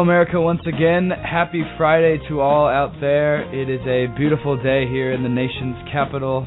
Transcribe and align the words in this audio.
Hello, 0.00 0.08
America, 0.08 0.40
once 0.40 0.62
again. 0.64 1.10
Happy 1.10 1.62
Friday 1.76 2.16
to 2.26 2.40
all 2.40 2.66
out 2.66 2.98
there. 3.02 3.42
It 3.52 3.68
is 3.68 3.82
a 3.86 4.06
beautiful 4.16 4.56
day 4.56 4.88
here 4.88 5.12
in 5.12 5.22
the 5.22 5.28
nation's 5.28 5.76
capital. 5.92 6.46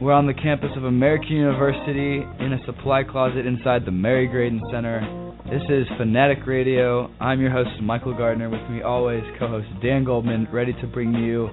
We're 0.00 0.12
on 0.12 0.28
the 0.28 0.34
campus 0.34 0.70
of 0.76 0.84
American 0.84 1.34
University 1.34 2.22
in 2.38 2.52
a 2.52 2.64
supply 2.64 3.02
closet 3.02 3.44
inside 3.44 3.86
the 3.86 3.90
Mary 3.90 4.28
Graydon 4.28 4.62
Center. 4.70 5.02
This 5.50 5.62
is 5.68 5.84
Fanatic 5.98 6.46
Radio. 6.46 7.10
I'm 7.18 7.40
your 7.40 7.50
host, 7.50 7.70
Michael 7.82 8.16
Gardner. 8.16 8.48
With 8.48 8.62
me 8.70 8.82
always, 8.82 9.24
co 9.36 9.48
host 9.48 9.66
Dan 9.82 10.04
Goldman, 10.04 10.46
ready 10.52 10.72
to 10.74 10.86
bring 10.86 11.12
you 11.12 11.48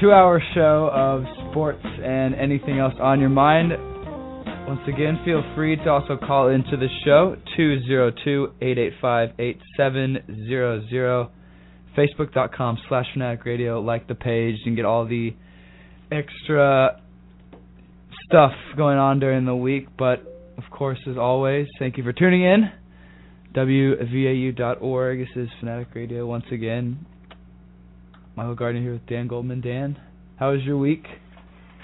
two 0.00 0.10
hour 0.10 0.42
show 0.54 0.88
of 0.90 1.24
sports 1.50 1.84
and 1.84 2.34
anything 2.34 2.78
else 2.78 2.94
on 2.98 3.20
your 3.20 3.28
mind. 3.28 3.72
Once 4.68 4.86
again, 4.86 5.18
feel 5.24 5.42
free 5.54 5.76
to 5.76 5.88
also 5.88 6.18
call 6.18 6.48
into 6.48 6.76
the 6.76 6.88
show 7.02 7.34
202-885-8700. 8.60 11.30
Facebook.com 11.96 12.78
slash 12.86 13.06
Fanatic 13.14 13.46
Radio. 13.46 13.80
Like 13.80 14.08
the 14.08 14.14
page 14.14 14.56
and 14.66 14.76
get 14.76 14.84
all 14.84 15.06
the 15.06 15.34
extra 16.12 17.00
stuff 18.26 18.52
going 18.76 18.98
on 18.98 19.20
during 19.20 19.46
the 19.46 19.56
week. 19.56 19.86
But 19.98 20.20
of 20.58 20.64
course, 20.70 20.98
as 21.10 21.16
always, 21.16 21.66
thank 21.78 21.96
you 21.96 22.04
for 22.04 22.12
tuning 22.12 22.42
in. 22.42 22.70
WVAU.org. 23.54 25.18
This 25.18 25.28
is 25.34 25.48
Fanatic 25.60 25.94
Radio 25.94 26.26
once 26.26 26.44
again. 26.52 27.06
Michael 28.36 28.54
Gardner 28.54 28.82
here 28.82 28.92
with 28.92 29.06
Dan 29.06 29.28
Goldman. 29.28 29.62
Dan, 29.62 29.98
how 30.36 30.52
was 30.52 30.62
your 30.62 30.76
week? 30.76 31.06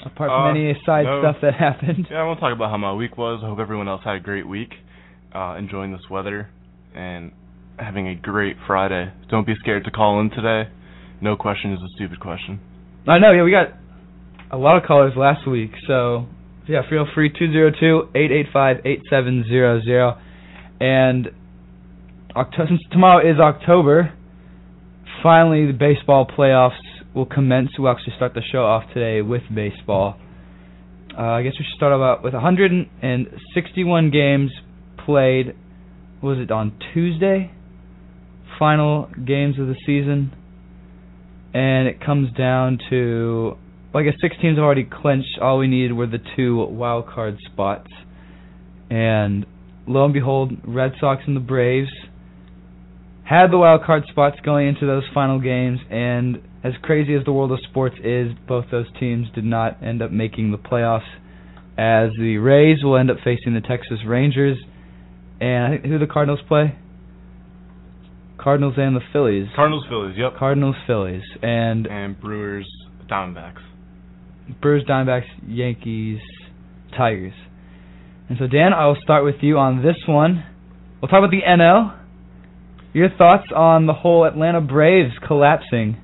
Apart 0.05 0.31
from 0.31 0.43
Uh, 0.43 0.51
any 0.51 0.75
side 0.85 1.07
no. 1.07 1.21
stuff 1.21 1.37
that 1.43 1.55
happened. 1.55 2.07
Yeah, 2.11 2.21
I 2.21 2.25
won't 2.25 2.39
talk 2.41 2.53
about 2.53 2.71
how 2.71 2.77
my 2.77 2.93
week 2.93 3.17
was. 3.17 3.41
I 3.43 3.47
hope 3.49 3.59
everyone 3.59 3.89
else 3.89 4.03
had 4.05 4.17
a 4.17 4.21
great 4.21 4.47
week, 4.47 4.75
uh, 5.35 5.57
enjoying 5.59 5.93
this 5.93 6.09
weather, 6.11 6.49
and 6.95 7.33
having 7.79 8.07
a 8.09 8.15
great 8.15 8.57
Friday. 8.67 9.11
Don't 9.31 9.47
be 9.47 9.55
scared 9.57 9.85
to 9.85 9.91
call 9.91 10.21
in 10.21 10.29
today. 10.31 10.69
No 11.21 11.37
question 11.37 11.73
is 11.73 11.81
a 11.83 11.89
stupid 11.97 12.21
question. 12.21 12.61
I 13.09 13.19
know, 13.19 13.33
yeah, 13.33 13.43
we 13.43 13.51
got 13.51 13.73
a 14.51 14.57
lot 14.57 14.77
of 14.77 14.85
callers 14.85 15.17
last 15.17 15.47
week, 15.47 15.73
so 15.87 16.27
yeah, 16.67 16.83
feel 16.89 17.07
free 17.15 17.31
202-885-8700 17.31 20.17
and 20.81 21.31
October, 22.37 22.69
since 22.69 22.81
tomorrow 22.91 23.21
is 23.29 23.39
October, 23.39 24.13
finally 25.23 25.67
the 25.67 25.73
baseball 25.73 26.27
playoffs 26.27 26.73
will 27.15 27.27
commence. 27.27 27.71
We'll 27.79 27.93
actually 27.93 28.15
start 28.17 28.35
the 28.35 28.43
show 28.51 28.65
off 28.65 28.85
today 28.93 29.23
with 29.23 29.43
baseball. 29.55 30.17
Uh, 31.17 31.23
I 31.23 31.43
guess 31.43 31.53
we 31.53 31.65
should 31.65 31.77
start 31.77 31.93
about 31.93 32.25
with 32.25 32.35
161 32.35 34.11
games 34.11 34.51
played. 35.05 35.55
Was 36.23 36.39
it 36.39 36.51
on 36.51 36.77
Tuesday? 36.93 37.53
Final 38.59 39.09
games 39.25 39.59
of 39.59 39.67
the 39.67 39.77
season, 39.87 40.33
and 41.53 41.89
it 41.89 42.05
comes 42.05 42.33
down 42.37 42.79
to 42.91 43.57
well, 43.93 44.03
I 44.03 44.07
guess 44.07 44.15
six 44.21 44.35
teams 44.41 44.59
have 44.59 44.65
already 44.65 44.85
clinched. 44.85 45.39
All 45.41 45.59
we 45.59 45.69
needed 45.69 45.93
were 45.93 46.07
the 46.07 46.19
two 46.37 46.65
wild 46.65 47.07
card 47.09 47.39
spots, 47.53 47.91
and 48.91 49.47
lo 49.87 50.05
and 50.05 50.15
behold, 50.15 50.53
Red 50.65 50.93
Sox 51.01 51.23
and 51.27 51.37
the 51.37 51.41
Braves 51.41 51.91
had 53.25 53.51
the 53.51 53.59
wild 53.59 53.85
card 53.85 54.05
spots 54.11 54.37
going 54.45 54.69
into 54.69 54.87
those 54.87 55.05
final 55.15 55.39
games, 55.41 55.79
and 55.91 56.43
as 56.65 56.73
crazy 56.83 57.15
as 57.15 57.25
the 57.27 57.33
world 57.33 57.53
of 57.53 57.59
sports 57.69 57.97
is, 58.03 58.33
both 58.49 58.65
those 58.71 58.87
teams 58.99 59.29
did 59.35 59.45
not 59.45 59.83
end 59.83 60.01
up 60.01 60.11
making 60.11 60.51
the 60.51 60.57
playoffs. 60.57 61.07
As 61.77 62.11
the 62.19 62.39
Rays 62.39 62.83
will 62.83 62.97
end 62.97 63.11
up 63.11 63.19
facing 63.19 63.53
the 63.53 63.61
Texas 63.61 63.99
Rangers, 64.07 64.57
and 65.41 65.65
I 65.65 65.71
think 65.73 65.85
who 65.85 65.99
the 65.99 66.07
Cardinals 66.07 66.41
play? 66.49 66.79
Cardinals 68.39 68.75
and 68.79 68.97
the 68.97 69.01
Phillies. 69.13 69.49
Cardinals, 69.55 69.85
Phillies, 69.91 70.15
yep. 70.17 70.39
Cardinals, 70.39 70.77
Phillies, 70.87 71.23
and 71.43 71.87
And 71.87 72.19
Brewers, 72.19 72.69
Diamondbacks. 73.11 73.61
Brewers, 74.63 74.85
Diamondbacks, 74.85 75.27
Yankees, 75.47 76.21
Tigers. 76.97 77.35
And 78.29 78.39
so, 78.39 78.47
Dan, 78.47 78.73
I 78.73 78.87
will 78.87 78.97
start 79.03 79.25
with 79.25 79.37
you 79.43 79.59
on 79.59 79.83
this 79.83 79.97
one. 80.07 80.45
We'll 81.01 81.09
talk 81.09 81.19
about 81.19 81.31
the 81.31 81.43
NL. 81.47 81.99
Your 82.95 83.11
thoughts 83.11 83.49
on 83.55 83.87
the 83.87 83.93
whole 83.93 84.25
Atlanta 84.25 84.61
Braves 84.61 85.13
collapsing? 85.27 85.99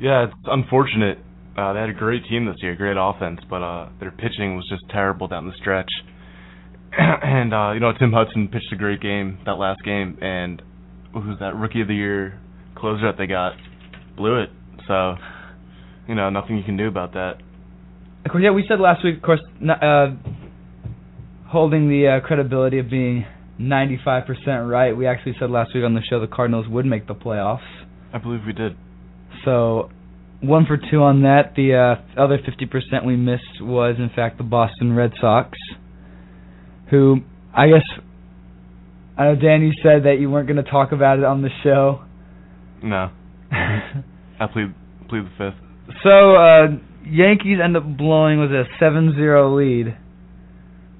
Yeah, 0.00 0.24
it's 0.24 0.34
unfortunate. 0.46 1.18
Uh, 1.56 1.72
they 1.72 1.80
had 1.80 1.90
a 1.90 1.94
great 1.94 2.22
team 2.28 2.46
this 2.46 2.56
year, 2.62 2.76
great 2.76 2.96
offense, 2.98 3.40
but 3.50 3.62
uh, 3.62 3.88
their 3.98 4.12
pitching 4.12 4.54
was 4.54 4.66
just 4.68 4.82
terrible 4.90 5.26
down 5.26 5.46
the 5.46 5.54
stretch. 5.60 5.90
and 6.98 7.52
uh, 7.52 7.72
you 7.72 7.80
know, 7.80 7.92
Tim 7.98 8.12
Hudson 8.12 8.48
pitched 8.48 8.72
a 8.72 8.76
great 8.76 9.00
game 9.00 9.38
that 9.44 9.52
last 9.52 9.80
game, 9.84 10.18
and 10.22 10.62
who's 11.12 11.38
that 11.40 11.56
rookie 11.56 11.80
of 11.80 11.88
the 11.88 11.94
year 11.94 12.38
closer 12.76 13.10
that 13.10 13.18
they 13.18 13.26
got 13.26 13.52
blew 14.16 14.40
it. 14.40 14.50
So, 14.86 15.16
you 16.08 16.14
know, 16.14 16.30
nothing 16.30 16.56
you 16.56 16.64
can 16.64 16.76
do 16.76 16.86
about 16.88 17.12
that. 17.14 17.34
Of 18.24 18.32
course, 18.32 18.42
yeah, 18.44 18.50
we 18.50 18.64
said 18.68 18.80
last 18.80 19.04
week, 19.04 19.16
of 19.16 19.22
course, 19.22 19.40
uh, 19.62 20.08
holding 21.48 21.88
the 21.88 22.18
uh, 22.22 22.26
credibility 22.26 22.78
of 22.78 22.90
being 22.90 23.24
95% 23.60 24.70
right. 24.70 24.96
We 24.96 25.06
actually 25.06 25.34
said 25.38 25.50
last 25.50 25.74
week 25.74 25.84
on 25.84 25.94
the 25.94 26.02
show 26.08 26.20
the 26.20 26.26
Cardinals 26.26 26.66
would 26.68 26.86
make 26.86 27.06
the 27.06 27.14
playoffs. 27.14 27.66
I 28.12 28.18
believe 28.18 28.40
we 28.46 28.52
did. 28.52 28.76
So, 29.44 29.90
one 30.40 30.66
for 30.66 30.76
two 30.76 31.02
on 31.02 31.22
that. 31.22 31.54
The 31.56 31.74
uh, 31.74 32.20
other 32.22 32.38
50% 32.38 33.04
we 33.04 33.16
missed 33.16 33.60
was, 33.60 33.96
in 33.98 34.10
fact, 34.14 34.38
the 34.38 34.44
Boston 34.44 34.94
Red 34.94 35.12
Sox, 35.20 35.58
who 36.90 37.18
I 37.54 37.66
guess 37.68 38.04
I 39.16 39.24
know 39.24 39.34
Dan, 39.34 39.62
you 39.62 39.72
said 39.82 40.04
that 40.04 40.18
you 40.20 40.30
weren't 40.30 40.46
going 40.46 40.62
to 40.62 40.70
talk 40.70 40.92
about 40.92 41.18
it 41.18 41.24
on 41.24 41.42
the 41.42 41.48
show. 41.64 42.02
No, 42.82 43.10
I 43.50 44.46
plead 44.52 44.74
plead 45.08 45.24
the 45.24 45.30
fifth. 45.36 45.96
so 46.04 46.36
uh, 46.36 46.66
Yankees 47.04 47.58
end 47.62 47.76
up 47.76 47.84
blowing 47.96 48.40
it 48.40 48.52
a 48.52 48.64
7-0 48.80 49.56
lead. 49.56 49.96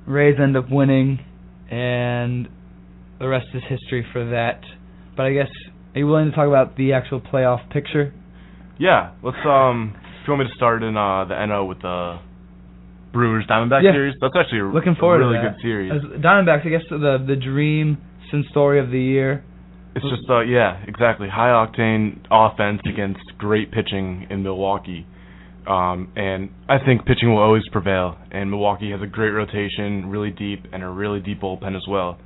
Rays 0.07 0.37
end 0.43 0.57
up 0.57 0.65
winning, 0.69 1.21
and 1.71 2.49
the 3.21 3.29
rest 3.29 3.47
is 3.55 3.63
history 3.69 4.05
for 4.13 4.31
that. 4.31 4.63
But 5.17 5.27
I 5.27 5.33
guess 5.35 5.51
are 5.95 5.99
you 5.99 6.07
willing 6.07 6.31
to 6.31 6.37
talk 6.37 6.49
about 6.49 6.77
the 6.77 6.95
actual 6.95 7.21
playoff 7.21 7.71
picture? 7.71 8.13
Yeah, 8.79 9.11
let's 9.23 9.37
um. 9.47 9.95
Do 9.95 10.33
you 10.33 10.37
want 10.39 10.45
me 10.47 10.51
to 10.53 10.57
start 10.57 10.83
in 10.83 10.97
uh 10.97 11.25
the 11.25 11.47
NO 11.47 11.65
with 11.65 11.81
the 11.83 12.19
Brewers 13.13 13.45
Diamondback 13.49 13.83
Yeah. 13.83 13.93
series, 13.93 14.15
that's 14.21 14.35
actually 14.39 14.61
a, 14.61 14.65
Looking 14.67 14.93
a 14.93 15.01
forward 15.01 15.19
really 15.19 15.39
to 15.39 15.43
that. 15.43 15.57
good 15.57 15.63
series. 15.63 15.93
As 15.93 16.03
Diamondbacks, 16.21 16.67
I 16.67 16.71
guess 16.71 16.83
the 16.91 17.25
the 17.27 17.37
dream 17.37 17.99
since 18.31 18.47
story 18.51 18.79
of 18.79 18.91
the 18.91 19.01
year. 19.01 19.43
It's 19.97 20.05
just 20.05 20.29
uh 20.31 20.41
yeah, 20.41 20.83
exactly. 20.87 21.29
High 21.29 21.49
octane 21.51 22.21
offense 22.31 22.81
against 22.85 23.21
great 23.39 23.73
pitching 23.73 24.27
in 24.31 24.43
Milwaukee. 24.43 25.07
Um 25.67 26.13
and 26.15 26.51
I 26.69 26.77
think 26.85 27.05
pitching 27.07 27.31
will 27.35 27.43
always 27.43 27.67
prevail 27.73 28.17
and 28.31 28.51
Milwaukee 28.51 28.91
has 28.91 29.01
a 29.03 29.07
great 29.07 29.31
rotation, 29.31 30.09
really 30.11 30.31
deep 30.31 30.67
and 30.73 30.83
a 30.85 30.89
really 30.89 31.21
deep 31.21 31.41
bullpen 31.41 31.75
as 31.75 31.87
well. 31.89 32.19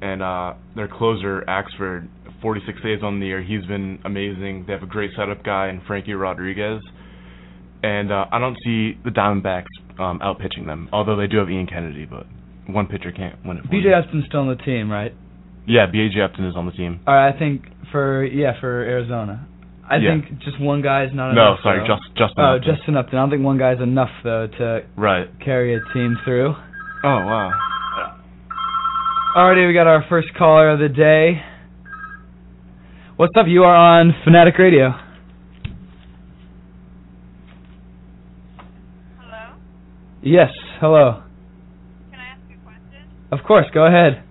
And 0.00 0.22
uh 0.22 0.54
their 0.76 0.88
closer 0.88 1.44
Axford, 1.48 2.06
46 2.42 2.82
days 2.82 3.00
on 3.02 3.20
the 3.20 3.26
year, 3.26 3.42
he's 3.42 3.64
been 3.66 3.98
amazing. 4.04 4.64
They 4.66 4.72
have 4.72 4.82
a 4.82 4.86
great 4.86 5.10
setup 5.16 5.42
guy 5.44 5.68
in 5.68 5.80
Frankie 5.86 6.14
Rodriguez. 6.14 6.80
And 7.82 8.10
uh 8.12 8.26
I 8.32 8.38
don't 8.38 8.56
see 8.64 8.98
the 9.04 9.10
Diamondbacks 9.10 9.66
um 9.98 10.20
out 10.22 10.38
pitching 10.38 10.66
them, 10.66 10.88
although 10.92 11.16
they 11.16 11.26
do 11.26 11.38
have 11.38 11.50
Ian 11.50 11.66
Kennedy, 11.66 12.04
but 12.04 12.26
one 12.66 12.86
pitcher 12.86 13.12
can't 13.12 13.36
win 13.44 13.58
it. 13.58 13.62
for 13.64 13.68
BJ. 13.70 13.92
Upton's 13.96 14.24
still 14.26 14.40
on 14.40 14.48
the 14.48 14.56
team, 14.62 14.90
right? 14.90 15.14
Yeah, 15.66 15.86
BJ 15.86 16.20
Upton 16.24 16.46
is 16.46 16.54
on 16.56 16.66
the 16.66 16.72
team. 16.72 17.00
All 17.06 17.14
right, 17.14 17.28
I 17.34 17.38
think 17.38 17.62
for 17.92 18.24
yeah 18.24 18.58
for 18.60 18.82
Arizona. 18.82 19.46
I 19.88 19.96
Yeah. 19.98 20.18
think 20.20 20.40
just 20.42 20.58
one 20.60 20.82
guy 20.82 21.04
is 21.04 21.10
not 21.14 21.32
No, 21.32 21.52
enough. 21.52 21.58
No, 21.58 21.62
sorry, 21.62 21.78
though. 21.80 21.94
just 21.94 22.02
Justin 22.18 22.42
Oh, 22.44 22.56
Upton. 22.56 22.74
Justin 22.74 22.96
Upton. 22.96 23.18
I 23.18 23.22
don't 23.22 23.30
think 23.30 23.44
one 23.44 23.56
guy's 23.58 23.80
enough 23.80 24.10
though 24.24 24.48
to 24.58 24.82
Right. 24.96 25.28
carry 25.40 25.74
a 25.74 25.80
team 25.94 26.16
through. 26.24 26.56
Oh 27.04 27.18
wow. 27.24 27.50
Alrighty, 29.36 29.66
we 29.68 29.74
got 29.74 29.86
our 29.86 30.02
first 30.08 30.28
caller 30.34 30.70
of 30.70 30.78
the 30.78 30.88
day. 30.88 31.42
What's 33.16 33.32
up? 33.38 33.46
You 33.48 33.62
are 33.64 33.74
on 33.74 34.12
Fanatic 34.24 34.58
Radio. 34.58 34.90
Hello? 39.18 39.56
Yes. 40.22 40.50
Hello. 40.80 41.22
Can 42.10 42.20
I 42.20 42.24
ask 42.34 42.40
you 42.50 42.56
a 42.56 42.64
question? 42.64 43.08
Of 43.32 43.38
course. 43.46 43.64
Go 43.72 43.86
ahead. 43.86 44.22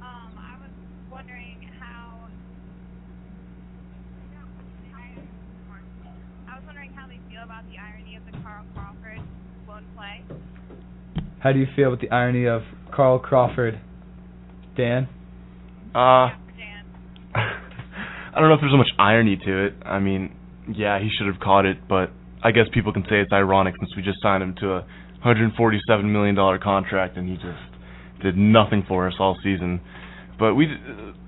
Um, 0.00 0.38
I 0.38 0.56
was 0.60 0.70
wondering 1.10 1.68
how. 1.80 2.28
I 6.46 6.54
was 6.56 6.62
wondering 6.66 6.92
how 6.94 7.08
they 7.08 7.18
feel 7.30 7.42
about 7.42 7.64
the 7.68 7.78
irony 7.78 8.14
of 8.16 8.22
the 8.26 8.38
Carl 8.42 8.64
Crawford 8.74 9.20
lone 9.66 9.86
play. 9.96 10.22
How 11.40 11.52
do 11.52 11.58
you 11.58 11.66
feel 11.74 11.90
with 11.90 12.00
the 12.00 12.10
irony 12.10 12.46
of 12.46 12.62
Carl 12.94 13.18
Crawford? 13.18 13.80
Dan. 14.76 15.08
Uh, 15.94 16.28
Yeah, 16.28 16.34
Dan. 16.34 16.43
I 18.34 18.40
don't 18.40 18.48
know 18.48 18.54
if 18.54 18.60
there's 18.60 18.72
so 18.72 18.76
much 18.76 18.90
irony 18.98 19.36
to 19.36 19.66
it. 19.66 19.74
I 19.84 20.00
mean, 20.00 20.34
yeah, 20.74 20.98
he 20.98 21.08
should 21.16 21.28
have 21.28 21.40
caught 21.40 21.66
it, 21.66 21.86
but 21.88 22.10
I 22.42 22.50
guess 22.50 22.66
people 22.74 22.92
can 22.92 23.04
say 23.04 23.20
it's 23.20 23.32
ironic 23.32 23.74
since 23.78 23.94
we 23.96 24.02
just 24.02 24.20
signed 24.20 24.42
him 24.42 24.54
to 24.60 24.72
a 24.72 24.80
147 25.22 26.12
million 26.12 26.34
dollar 26.34 26.58
contract 26.58 27.16
and 27.16 27.28
he 27.28 27.36
just 27.36 27.62
did 28.22 28.36
nothing 28.36 28.84
for 28.88 29.06
us 29.06 29.14
all 29.20 29.36
season. 29.42 29.80
But 30.36 30.54
we 30.54 30.66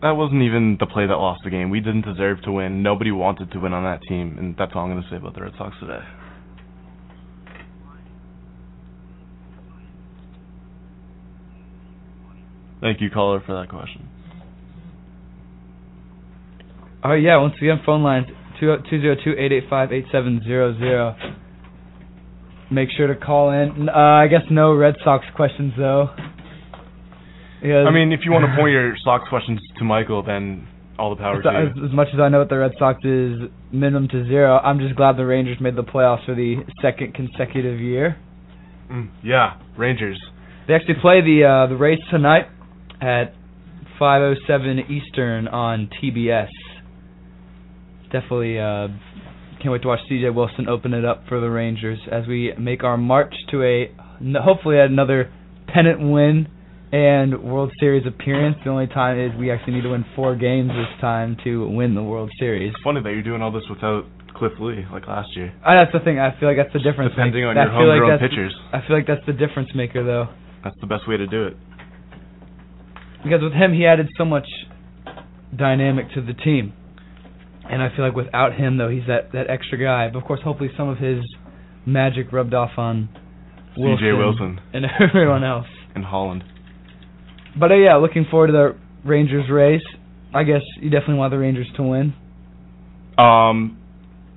that 0.03 0.11
wasn't 0.11 0.43
even 0.43 0.79
the 0.81 0.87
play 0.87 1.07
that 1.07 1.15
lost 1.15 1.43
the 1.45 1.51
game. 1.51 1.71
We 1.71 1.79
didn't 1.79 2.03
deserve 2.03 2.43
to 2.43 2.51
win. 2.51 2.83
Nobody 2.83 3.13
wanted 3.13 3.53
to 3.53 3.61
win 3.61 3.73
on 3.73 3.85
that 3.85 4.01
team, 4.09 4.37
and 4.37 4.57
that's 4.59 4.73
all 4.75 4.83
I'm 4.83 4.91
going 4.91 5.03
to 5.03 5.09
say 5.09 5.17
about 5.17 5.35
the 5.35 5.43
Red 5.43 5.53
Sox 5.57 5.77
today. 5.79 6.01
Thank 12.81 13.01
you, 13.01 13.11
caller, 13.11 13.41
for 13.47 13.55
that 13.61 13.69
question. 13.69 14.09
Oh 17.07 17.15
yeah. 17.15 17.37
Once 17.39 17.55
again, 17.59 17.81
phone 17.87 18.03
lines 18.03 18.27
two 18.59 18.75
two 18.91 19.01
zero 19.01 19.15
two 19.23 19.35
eight 19.39 19.53
eight 19.53 19.65
five 19.71 19.93
eight 19.93 20.07
seven 20.11 20.41
zero 20.45 20.77
zero. 20.79 21.17
Make 22.71 22.89
sure 22.97 23.07
to 23.07 23.15
call 23.15 23.53
in. 23.53 23.89
Uh, 23.89 23.93
I 23.93 24.27
guess 24.27 24.43
no 24.51 24.75
Red 24.75 24.97
Sox 25.05 25.25
questions 25.37 25.73
though. 25.79 26.09
Because 27.61 27.87
I 27.87 27.93
mean, 27.93 28.13
if 28.13 28.21
you 28.25 28.33
want 28.33 28.45
to 28.45 28.57
point 28.61 28.73
your 28.73 28.97
Sox 29.05 29.29
questions 29.29 29.61
to 29.79 29.85
Michael, 29.85 30.25
then 30.25 30.67
all 30.99 31.11
the 31.11 31.21
power 31.21 31.41
to 31.41 31.49
you. 31.49 31.85
as, 31.85 31.91
as 31.91 31.95
much 31.95 32.09
as 32.13 32.19
I 32.19 32.29
know 32.29 32.41
what 32.41 32.49
the 32.49 32.59
Red 32.59 32.73
Sox 32.79 32.99
is 33.05 33.39
minimum 33.73 34.09
to 34.09 34.25
zero, 34.27 34.59
I'm 34.59 34.81
just 34.81 34.97
glad 34.97 35.17
the 35.17 35.27
Rangers 35.27 35.59
made 35.61 35.77
the 35.77 35.85
playoffs 35.85 36.25
for 36.27 36.35
the 36.35 36.57
second 36.83 37.15
consecutive 37.15 37.79
year. 37.79 38.17
Mm, 38.91 39.11
yeah, 39.23 39.61
Rangers. 39.79 40.21
They 40.67 40.75
actually 40.75 40.97
play 41.01 41.21
the 41.21 41.45
uh, 41.45 41.71
the 41.71 41.77
Rays 41.77 41.99
tonight 42.11 42.47
at 43.01 43.35
5:07 44.01 44.91
Eastern 44.91 45.47
on 45.49 45.89
TBS. 46.03 46.49
Definitely 48.17 48.59
uh, 48.59 48.89
can't 49.61 49.73
wait 49.73 49.83
to 49.83 49.89
watch 49.89 50.01
C.J. 50.09 50.31
Wilson 50.31 50.69
open 50.71 50.95
it 50.95 51.05
up 51.05 51.25
for 51.29 51.39
the 51.39 51.51
Rangers 51.51 51.99
as 52.11 52.27
we 52.27 52.53
make 52.59 52.83
our 52.83 52.97
march 52.97 53.35
to 53.51 53.63
a 53.63 53.93
hopefully 54.41 54.79
another 54.79 55.31
pennant 55.69 56.01
win 56.01 56.49
and 56.93 57.43
World 57.43 57.73
Series 57.79 58.07
appearance. 58.07 58.57
The 58.65 58.71
only 58.71 58.87
time 58.87 59.21
is 59.21 59.37
we 59.39 59.51
actually 59.51 59.75
need 59.75 59.83
to 59.83 59.91
win 59.91 60.07
four 60.15 60.35
games 60.35 60.71
this 60.71 61.01
time 61.01 61.37
to 61.45 61.69
win 61.69 61.95
the 61.95 62.03
World 62.03 62.31
Series. 62.39 62.73
It's 62.73 62.83
funny 62.83 63.03
that 63.03 63.11
you're 63.11 63.23
doing 63.23 63.43
all 63.43 63.53
this 63.53 63.65
without 63.69 64.05
Cliff 64.35 64.53
Lee 64.61 64.87
like 64.91 65.07
last 65.07 65.29
year. 65.37 65.53
That's 65.63 65.93
the 65.93 66.01
thing. 66.01 66.19
I 66.19 66.33
feel 66.41 66.49
like 66.49 66.57
that's 66.57 66.73
the 66.73 66.81
difference. 66.81 67.13
Depending 67.13 67.45
maker. 67.45 67.53
on 67.53 67.57
your 67.57 67.69
feel 67.69 67.89
like 67.89 68.01
homegrown 68.01 68.21
pitchers. 68.21 68.55
I 68.73 68.81
feel 68.87 68.97
like 68.97 69.07
that's 69.07 69.27
the 69.27 69.37
difference 69.37 69.69
maker, 69.75 70.05
though. 70.05 70.33
That's 70.65 70.77
the 70.81 70.87
best 70.87 71.07
way 71.07 71.19
to 71.19 71.27
do 71.27 71.45
it. 71.49 71.57
because 73.25 73.43
with 73.43 73.53
him 73.53 73.75
he 73.75 73.85
added 73.85 74.09
so 74.17 74.25
much 74.25 74.49
dynamic 75.55 76.07
to 76.15 76.23
the 76.23 76.33
team. 76.33 76.73
And 77.71 77.83
I 77.83 77.89
feel 77.95 78.05
like 78.05 78.15
without 78.15 78.55
him 78.55 78.77
though 78.79 78.89
he's 78.89 79.07
that 79.09 79.33
that 79.33 79.51
extra 79.51 79.79
guy. 79.79 80.09
But 80.13 80.21
of 80.21 80.25
course 80.25 80.41
hopefully 80.43 80.71
some 80.77 80.89
of 80.89 80.99
his 80.99 81.19
magic 81.85 82.33
rubbed 82.33 82.55
off 82.55 82.71
on 82.79 83.09
Wilson, 83.77 83.99
C.J. 84.07 84.13
Wilson 84.13 84.61
and 84.73 84.85
everyone 85.01 85.45
else. 85.45 85.67
in 85.95 86.03
Holland. 86.03 86.45
But 87.59 87.73
uh, 87.73 87.77
yeah, 87.77 87.97
looking 87.97 88.27
forward 88.31 88.49
to 88.49 88.53
the 88.53 88.77
Rangers 89.09 89.51
race. 89.51 89.83
I 90.35 90.43
guess 90.45 90.63
you 90.81 90.91
definitely 90.91 91.15
want 91.17 91.31
the 91.33 91.39
Rangers 91.39 91.69
to 91.77 91.83
win. 91.83 92.15
Um, 93.19 93.79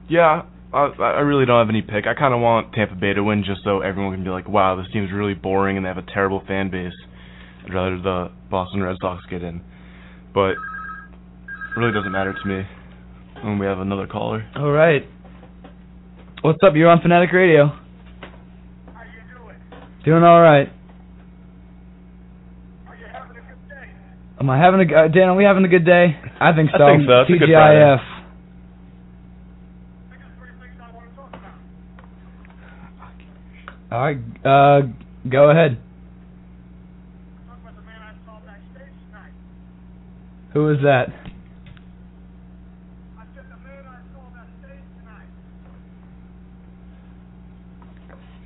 yeah, 0.10 0.44
I, 0.74 0.78
I 1.00 1.20
really 1.22 1.46
don't 1.46 1.60
have 1.60 1.70
any 1.70 1.82
pick. 1.82 2.06
I 2.08 2.14
kind 2.18 2.34
of 2.34 2.40
want 2.40 2.74
Tampa 2.74 2.96
Bay 2.96 3.14
to 3.14 3.24
win 3.24 3.44
just 3.46 3.62
so 3.64 3.82
everyone 3.82 4.14
can 4.14 4.24
be 4.24 4.30
like, 4.30 4.48
wow, 4.48 4.76
this 4.76 4.86
team's 4.94 5.12
really 5.12 5.34
boring 5.34 5.76
and 5.78 5.86
they 5.86 5.90
have 5.90 5.98
a 5.98 6.06
terrible 6.14 6.42
fan 6.48 6.70
base. 6.72 6.94
I'd 7.66 7.74
rather 7.74 7.98
the 8.02 8.32
Boston 8.50 8.82
Red 8.82 8.96
Sox 9.02 9.24
get 9.30 9.44
in. 9.44 9.62
But 10.34 10.52
it 10.52 11.76
really 11.76 11.92
doesn't 11.92 12.12
matter 12.12 12.34
to 12.34 12.48
me. 12.48 12.62
And 13.44 13.60
we 13.60 13.66
have 13.66 13.80
another 13.80 14.06
caller. 14.08 14.46
All 14.56 14.72
right. 14.72 15.04
What's 16.42 16.60
up? 16.66 16.74
You're 16.76 16.90
on 16.90 17.02
Fanatic 17.02 17.32
Radio. 17.32 17.68
How 17.68 17.76
you 19.04 19.38
doing? 19.38 19.56
Doing 20.06 20.24
all 20.24 20.42
right. 20.42 20.70
Are 22.88 22.96
you 22.96 23.06
having 23.12 23.38
a 23.38 23.42
good 23.42 23.70
day? 23.70 23.88
Am 24.40 24.50
I 24.50 24.58
having 24.58 24.80
a 24.82 24.86
g- 24.86 24.94
uh, 24.94 25.08
Dan? 25.08 25.30
Are 25.30 25.36
we 25.36 25.44
having 25.46 25.64
a 25.66 25.68
good 25.70 25.86
day? 25.86 26.16
I 26.40 26.54
think 26.54 26.70
so. 26.78 26.84
I 26.84 26.96
think 26.98 27.08
so. 27.08 27.22
It's 27.22 27.30
a 27.30 27.34
good 27.34 27.50
TGIF. 27.50 28.00
I 28.00 28.02
got 30.16 30.32
three 30.38 30.50
things 30.60 30.80
I 30.82 30.92
want 30.96 31.10
to 31.10 31.16
talk 31.16 31.30
about. 31.30 31.60
All 33.92 34.02
right. 34.02 34.20
Uh, 34.46 34.82
go 35.30 35.50
ahead. 35.50 35.78
Talk 37.48 37.58
about 37.62 37.76
the 37.76 37.82
man 37.84 38.02
I 38.02 38.14
saw 38.26 38.40
backstage 38.46 38.94
tonight. 39.08 39.34
Who 40.54 40.64
was 40.66 40.78
that? 40.84 41.10
I 43.20 43.24
said 43.36 43.44
the 43.52 43.58
man 43.68 43.84
I 43.86 44.00
saw 44.16 44.24
backstage 44.32 44.88
tonight. 45.00 45.28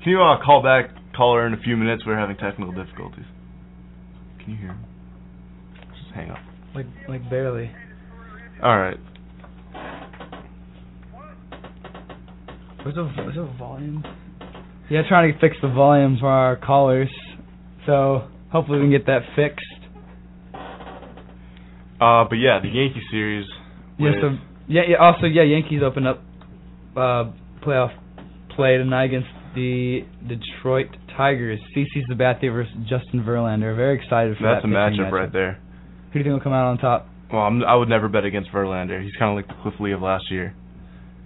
Can 0.04 0.12
you 0.12 0.22
uh, 0.22 0.44
call 0.44 0.62
back, 0.62 0.90
caller, 1.16 1.48
in 1.48 1.54
a 1.54 1.58
few 1.58 1.78
minutes? 1.78 2.04
We're 2.06 2.20
having 2.20 2.36
technical 2.36 2.74
difficulties. 2.74 3.24
Can 4.44 4.52
you 4.52 4.58
hear 4.58 4.68
him? 4.68 4.86
Just 5.98 6.14
hang 6.14 6.30
up. 6.30 6.40
Like, 6.76 6.88
like 7.08 7.30
barely. 7.30 7.72
All 8.62 8.78
right. 8.78 8.98
Where's 12.84 12.96
the, 12.96 13.06
where's 13.16 13.36
the 13.36 13.50
volume? 13.58 14.04
Yeah, 14.90 15.04
trying 15.08 15.32
to 15.34 15.40
fix 15.40 15.56
the 15.62 15.70
volume 15.70 16.18
for 16.20 16.28
our 16.28 16.58
callers. 16.58 17.10
So 17.86 18.28
hopefully 18.52 18.80
we 18.80 18.84
can 18.86 18.92
get 18.92 19.06
that 19.06 19.22
fixed. 19.38 19.64
Uh, 22.02 22.26
but 22.28 22.36
yeah, 22.36 22.60
the 22.62 22.68
Yankee 22.68 23.02
series. 23.10 23.46
Yeah. 23.98 24.12
So 24.22 24.38
yeah, 24.68 24.82
yeah. 24.90 24.98
Also, 24.98 25.28
yeah, 25.28 25.44
Yankees 25.44 25.80
open 25.82 26.06
up 26.06 26.22
uh, 26.98 27.32
playoff 27.66 27.98
play 28.54 28.78
tonight 28.78 29.06
against 29.06 29.30
the 29.56 30.02
Detroit 30.28 30.88
Tigers. 31.16 31.60
CC 31.76 32.02
Sabathia 32.10 32.52
versus 32.52 32.74
Justin 32.90 33.24
Verlander. 33.24 33.76
Very 33.76 33.96
excited 33.96 34.38
for 34.38 34.44
that's 34.44 34.64
that. 34.64 34.70
That's 34.70 34.94
a 34.94 34.98
pitching 34.98 35.06
matchup 35.06 35.12
right 35.12 35.32
there. 35.32 35.60
Who 36.12 36.14
do 36.14 36.20
you 36.20 36.24
think 36.26 36.34
will 36.34 36.44
come 36.44 36.54
out 36.54 36.68
on 36.68 36.78
top? 36.78 37.08
Well, 37.32 37.42
I'm, 37.42 37.64
I 37.64 37.76
would 37.76 37.90
never 37.90 38.08
bet 38.10 38.26
against 38.26 38.52
Verlander. 38.52 39.02
He's 39.02 39.14
kind 39.18 39.32
of 39.32 39.36
like 39.36 39.48
the 39.48 39.62
Cliff 39.64 39.76
Lee 39.80 39.92
of 39.94 40.02
last 40.02 40.30
year. 40.30 40.54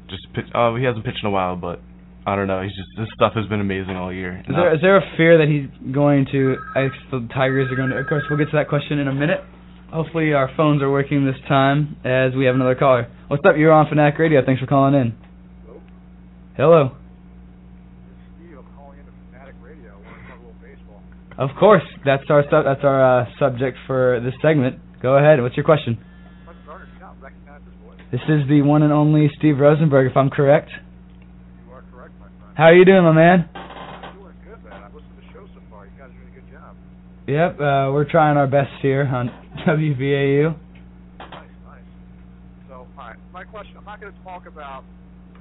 Just 0.09 0.27
pitch. 0.33 0.45
Oh, 0.55 0.75
he 0.75 0.83
hasn't 0.85 1.03
pitched 1.03 1.19
in 1.21 1.27
a 1.27 1.31
while, 1.31 1.55
but 1.57 1.81
I 2.25 2.35
don't 2.35 2.47
know. 2.47 2.61
He's 2.61 2.71
just 2.71 2.87
his 2.97 3.07
stuff 3.15 3.33
has 3.35 3.45
been 3.47 3.59
amazing 3.59 3.95
all 3.97 4.13
year. 4.13 4.39
Is 4.39 4.45
And 4.47 4.55
there 4.55 4.69
I- 4.71 4.73
is 4.75 4.81
there 4.81 4.97
a 4.97 5.03
fear 5.17 5.37
that 5.39 5.47
he's 5.51 5.67
going 5.93 6.25
to? 6.31 6.55
I 6.75 6.87
guess 6.87 6.97
the 7.11 7.27
Tigers 7.33 7.69
are 7.71 7.75
going 7.75 7.89
to. 7.89 7.97
Of 7.97 8.07
course, 8.07 8.23
we'll 8.29 8.39
get 8.39 8.49
to 8.51 8.57
that 8.57 8.69
question 8.69 8.99
in 8.99 9.07
a 9.09 9.13
minute. 9.13 9.41
Hopefully 9.91 10.33
our 10.33 10.49
phones 10.55 10.81
are 10.81 10.91
working 10.91 11.25
this 11.25 11.39
time 11.47 11.95
as 12.05 12.33
we 12.35 12.45
have 12.45 12.55
another 12.55 12.75
caller. 12.75 13.07
What's 13.27 13.43
up? 13.45 13.55
You're 13.57 13.71
on 13.71 13.87
Fanatic 13.89 14.19
Radio. 14.19 14.41
Thanks 14.45 14.59
for 14.61 14.67
calling 14.67 14.93
in. 14.95 15.15
Hello. 16.55 16.91
Steve, 18.35 18.57
I'm 18.57 18.65
calling 18.75 18.99
into 18.99 19.11
Fanatic 19.31 19.55
Radio. 19.61 19.91
I 19.91 19.95
want 19.95 20.15
to 20.23 20.27
talk 20.27 20.39
a 20.39 20.43
little 20.43 20.55
baseball. 20.61 21.01
Of 21.37 21.49
course, 21.59 21.83
that's 22.03 22.23
our 22.29 22.43
sub- 22.49 22.65
that's 22.65 22.83
our 22.83 23.21
uh, 23.21 23.25
subject 23.37 23.77
for 23.85 24.19
this 24.23 24.33
segment. 24.41 24.79
Go 25.01 25.17
ahead. 25.17 25.41
What's 25.41 25.55
your 25.55 25.65
question? 25.65 25.97
Let's 26.47 26.57
start 26.63 26.81
it. 26.81 26.89
You 26.95 26.99
not 26.99 27.21
recognize 27.21 27.61
this 28.09 28.21
is 28.29 28.47
the 28.47 28.61
one 28.61 28.83
and 28.83 28.93
only 28.93 29.29
Steve 29.37 29.59
Rosenberg, 29.59 30.09
if 30.09 30.15
I'm 30.15 30.29
correct. 30.29 30.71
You 30.71 31.73
are 31.73 31.83
correct, 31.91 32.13
my 32.19 32.27
friend. 32.39 32.55
How 32.55 32.71
are 32.71 32.73
you 32.73 32.85
doing, 32.85 33.03
my 33.03 33.11
man? 33.11 33.49
I'm 33.53 34.15
doing 34.15 34.33
good, 34.47 34.63
man. 34.63 34.81
I've 34.81 34.95
listened 34.95 35.11
to 35.11 35.27
the 35.27 35.33
show 35.33 35.43
so 35.53 35.59
far. 35.69 35.85
You 35.85 35.91
guys 35.99 36.07
are 36.07 36.15
doing 36.15 36.31
a 36.31 36.39
good 36.39 36.49
job. 36.49 36.71
Yep, 37.27 37.51
uh, 37.59 37.91
we're 37.91 38.09
trying 38.09 38.37
our 38.37 38.47
best 38.47 38.71
here 38.81 39.03
on 39.03 39.27
WVAU. 39.67 40.55
Nice, 41.19 41.51
nice. 41.67 41.83
So, 42.69 42.87
right. 42.97 43.19
My 43.33 43.43
question. 43.43 43.75
I'm 43.75 43.83
not 43.83 43.99
going 43.99 44.13
to 44.13 44.19
talk 44.23 44.47
about 44.47 44.85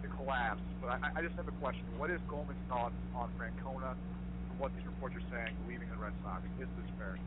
the 0.03 0.09
collapse, 0.09 0.61
but 0.83 0.91
I, 0.91 0.99
I 1.15 1.23
just 1.23 1.37
have 1.37 1.47
a 1.47 1.57
question. 1.62 1.87
What 1.99 2.11
is 2.11 2.19
Goldman's 2.29 2.59
thoughts 2.69 2.99
on 3.15 3.31
Francona 3.38 3.95
what 4.59 4.73
these 4.75 4.87
reports 4.87 5.15
are 5.17 5.27
saying, 5.31 5.57
leaving 5.69 5.89
the 5.91 5.97
Red 5.97 6.13
Sox? 6.23 6.43
Is 6.61 6.69
this 6.77 6.91
fair? 6.99 7.19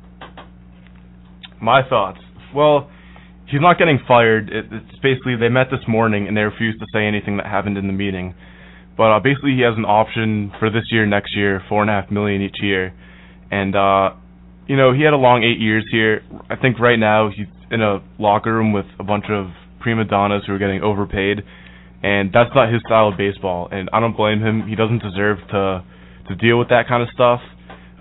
My 1.62 1.82
thoughts. 1.88 2.20
Well, 2.56 2.90
he's 3.48 3.62
not 3.62 3.78
getting 3.78 4.00
fired. 4.08 4.50
It, 4.50 4.66
it's 4.72 5.00
basically 5.02 5.36
they 5.36 5.50
met 5.50 5.68
this 5.72 5.86
morning 5.88 6.28
and 6.28 6.36
they 6.36 6.42
refused 6.42 6.80
to 6.80 6.86
say 6.94 7.06
anything 7.06 7.38
that 7.38 7.46
happened 7.46 7.78
in 7.78 7.88
the 7.88 7.94
meeting. 7.94 8.34
But 8.98 9.16
uh, 9.16 9.20
basically, 9.20 9.56
he 9.56 9.62
has 9.62 9.78
an 9.78 9.86
option 9.86 10.52
for 10.60 10.70
this 10.70 10.84
year, 10.92 11.06
next 11.06 11.36
year, 11.36 11.64
four 11.70 11.82
and 11.82 11.90
a 11.90 11.94
half 11.94 12.12
million 12.12 12.42
each 12.42 12.58
year, 12.62 12.94
and 13.50 13.74
uh, 13.74 14.12
you 14.68 14.76
know 14.76 14.92
he 14.92 15.04
had 15.04 15.14
a 15.14 15.18
long 15.18 15.42
eight 15.42 15.58
years 15.58 15.86
here. 15.90 16.22
I 16.50 16.58
think 16.58 16.80
right 16.80 17.00
now 17.00 17.30
he's 17.30 17.48
in 17.72 17.82
a 17.82 18.04
locker 18.20 18.54
room 18.54 18.74
with 18.74 18.86
a 19.00 19.04
bunch 19.06 19.24
of 19.30 19.52
prima 19.80 20.04
donnas 20.04 20.44
who 20.46 20.54
are 20.54 20.58
getting 20.58 20.82
overpaid, 20.82 21.44
and 22.04 22.32
that's 22.34 22.50
not 22.54 22.74
his 22.74 22.82
style 22.88 23.08
of 23.08 23.18
baseball. 23.18 23.70
And 23.72 23.90
I 23.94 24.02
don't 24.02 24.18
blame 24.18 24.42
him. 24.42 24.68
He 24.68 24.76
doesn't 24.76 25.02
deserve 25.02 25.38
to 25.52 25.86
to 26.30 26.36
deal 26.36 26.58
with 26.58 26.70
that 26.70 26.88
kind 26.88 27.04
of 27.04 27.10
stuff. 27.14 27.42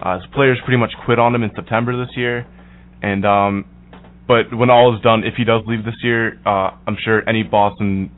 Uh, 0.01 0.21
his 0.21 0.27
players 0.33 0.59
pretty 0.65 0.79
much 0.79 0.93
quit 1.05 1.19
on 1.19 1.35
him 1.35 1.43
in 1.43 1.51
September 1.57 1.97
this 1.99 2.15
year, 2.17 2.47
and 3.03 3.27
um, 3.27 3.65
but 4.29 4.55
when 4.55 4.71
all 4.71 4.95
is 4.95 5.03
done, 5.03 5.25
if 5.25 5.35
he 5.37 5.45
does 5.45 5.63
leave 5.67 5.85
this 5.85 5.97
year, 6.05 6.39
uh, 6.47 6.71
I'm 6.87 6.97
sure 7.03 7.29
any 7.29 7.43
Boston 7.43 8.13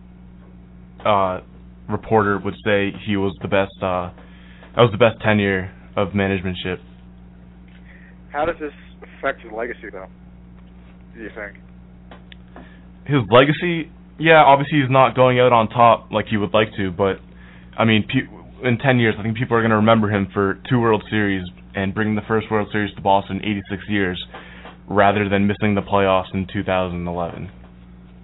uh, 1.07 1.41
reporter 1.89 2.39
would 2.39 2.55
say 2.65 2.91
he 3.07 3.17
was 3.17 3.35
the 3.41 3.49
best. 3.49 3.73
Uh, 3.81 4.13
that 4.77 4.83
was 4.83 4.91
the 4.93 4.99
best 4.99 5.23
tenure 5.23 5.73
of 5.97 6.09
managementship. 6.09 6.79
How 8.33 8.45
does 8.45 8.57
this 8.61 8.73
affect 9.19 9.43
his 9.43 9.53
legacy, 9.53 9.89
though? 9.91 10.07
Do 11.15 11.23
you 11.23 11.31
think? 11.35 11.57
His 13.07 13.23
legacy, 13.31 13.91
yeah, 14.19 14.43
obviously 14.45 14.81
he's 14.81 14.91
not 14.91 15.17
going 15.17 15.41
out 15.41 15.53
on 15.53 15.69
top 15.69 16.13
like 16.13 16.27
he 16.27 16.37
would 16.37 16.53
like 16.53 16.69
to, 16.77 16.91
but 16.91 17.17
I 17.77 17.85
mean, 17.85 18.05
pe- 18.07 18.29
in 18.65 18.79
10 18.79 18.99
years, 18.99 19.15
I 19.19 19.23
think 19.23 19.37
people 19.37 19.57
are 19.57 19.61
going 19.61 19.71
to 19.71 19.77
remember 19.77 20.11
him 20.11 20.29
for 20.33 20.61
two 20.69 20.81
World 20.81 21.03
Series 21.11 21.43
and 21.75 21.95
bringing 21.95 22.15
the 22.15 22.27
first 22.27 22.51
World 22.51 22.69
Series 22.73 22.95
to 22.95 23.01
Boston 23.01 23.37
in 23.39 23.63
86 23.71 23.83
years, 23.89 24.23
rather 24.89 25.29
than 25.29 25.47
missing 25.47 25.75
the 25.75 25.83
playoffs 25.83 26.33
in 26.35 26.47
2011. 26.53 27.51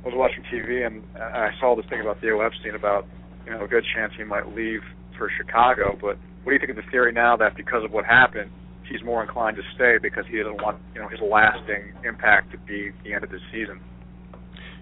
I 0.06 0.08
was 0.08 0.14
watching 0.14 0.42
TV 0.52 0.86
and 0.86 1.02
I 1.18 1.50
saw 1.58 1.74
this 1.74 1.86
thing 1.90 2.00
about 2.00 2.20
Theo 2.20 2.40
Epstein 2.40 2.74
about 2.74 3.06
you 3.44 3.52
know 3.52 3.64
a 3.64 3.68
good 3.68 3.84
chance 3.94 4.12
he 4.16 4.24
might 4.24 4.46
leave 4.54 4.80
for 5.18 5.30
Chicago. 5.36 5.98
But 6.00 6.16
what 6.44 6.50
do 6.50 6.52
you 6.52 6.58
think 6.58 6.70
of 6.70 6.76
the 6.76 6.88
theory 6.90 7.12
now 7.12 7.36
that 7.36 7.56
because 7.56 7.82
of 7.84 7.90
what 7.90 8.04
happened, 8.04 8.50
he's 8.88 9.02
more 9.02 9.22
inclined 9.22 9.56
to 9.56 9.62
stay 9.74 9.98
because 10.00 10.24
he 10.30 10.38
doesn't 10.38 10.62
want 10.62 10.78
you 10.94 11.00
know 11.00 11.08
his 11.08 11.18
lasting 11.20 11.94
impact 12.04 12.52
to 12.52 12.58
be 12.58 12.92
the 13.02 13.14
end 13.14 13.24
of 13.24 13.30
the 13.30 13.38
season? 13.50 13.80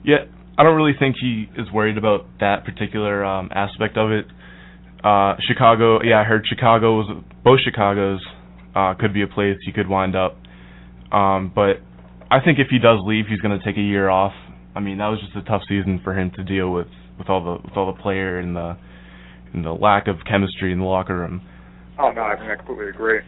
Yeah, 0.05 0.29
I 0.59 0.63
don't 0.63 0.77
really 0.77 0.97
think 0.99 1.17
he 1.21 1.49
is 1.57 1.73
worried 1.73 1.97
about 1.97 2.27
that 2.41 2.65
particular 2.65 3.25
um, 3.25 3.49
aspect 3.55 3.97
of 3.97 4.11
it. 4.11 4.27
Uh, 5.05 5.37
Chicago, 5.47 6.03
yeah, 6.03 6.21
I 6.21 6.25
heard 6.25 6.47
Chicago 6.49 6.97
was 6.97 7.23
both 7.45 7.61
Chicago's 7.61 8.25
uh, 8.75 8.95
could 8.99 9.13
be 9.13 9.23
a 9.23 9.27
place 9.27 9.57
he 9.67 9.73
could 9.73 9.87
wind 9.87 10.17
up. 10.17 10.39
Um, 11.13 11.53
but 11.55 11.77
I 12.31 12.41
think 12.43 12.59
if 12.59 12.69
he 12.71 12.79
does 12.79 13.01
leave, 13.05 13.27
he's 13.29 13.41
going 13.41 13.59
to 13.59 13.65
take 13.65 13.77
a 13.77 13.83
year 13.83 14.09
off. 14.09 14.33
I 14.75 14.81
mean, 14.81 14.99
that 14.99 15.09
was 15.09 15.21
just 15.21 15.37
a 15.37 15.43
tough 15.43 15.63
season 15.69 16.01
for 16.03 16.19
him 16.19 16.33
to 16.37 16.43
deal 16.43 16.73
with 16.73 16.89
with 17.19 17.29
all 17.29 17.45
the 17.45 17.63
with 17.63 17.77
all 17.77 17.93
the 17.95 18.01
player 18.01 18.39
and 18.39 18.57
the 18.57 18.77
and 19.53 19.65
the 19.65 19.73
lack 19.73 20.09
of 20.09 20.17
chemistry 20.29 20.73
in 20.73 20.79
the 20.79 20.85
locker 20.85 21.17
room. 21.17 21.43
Oh 21.99 22.11
no, 22.11 22.23
I 22.23 22.41
mean 22.41 22.51
I 22.51 22.57
completely 22.57 22.89
agree. 22.89 23.21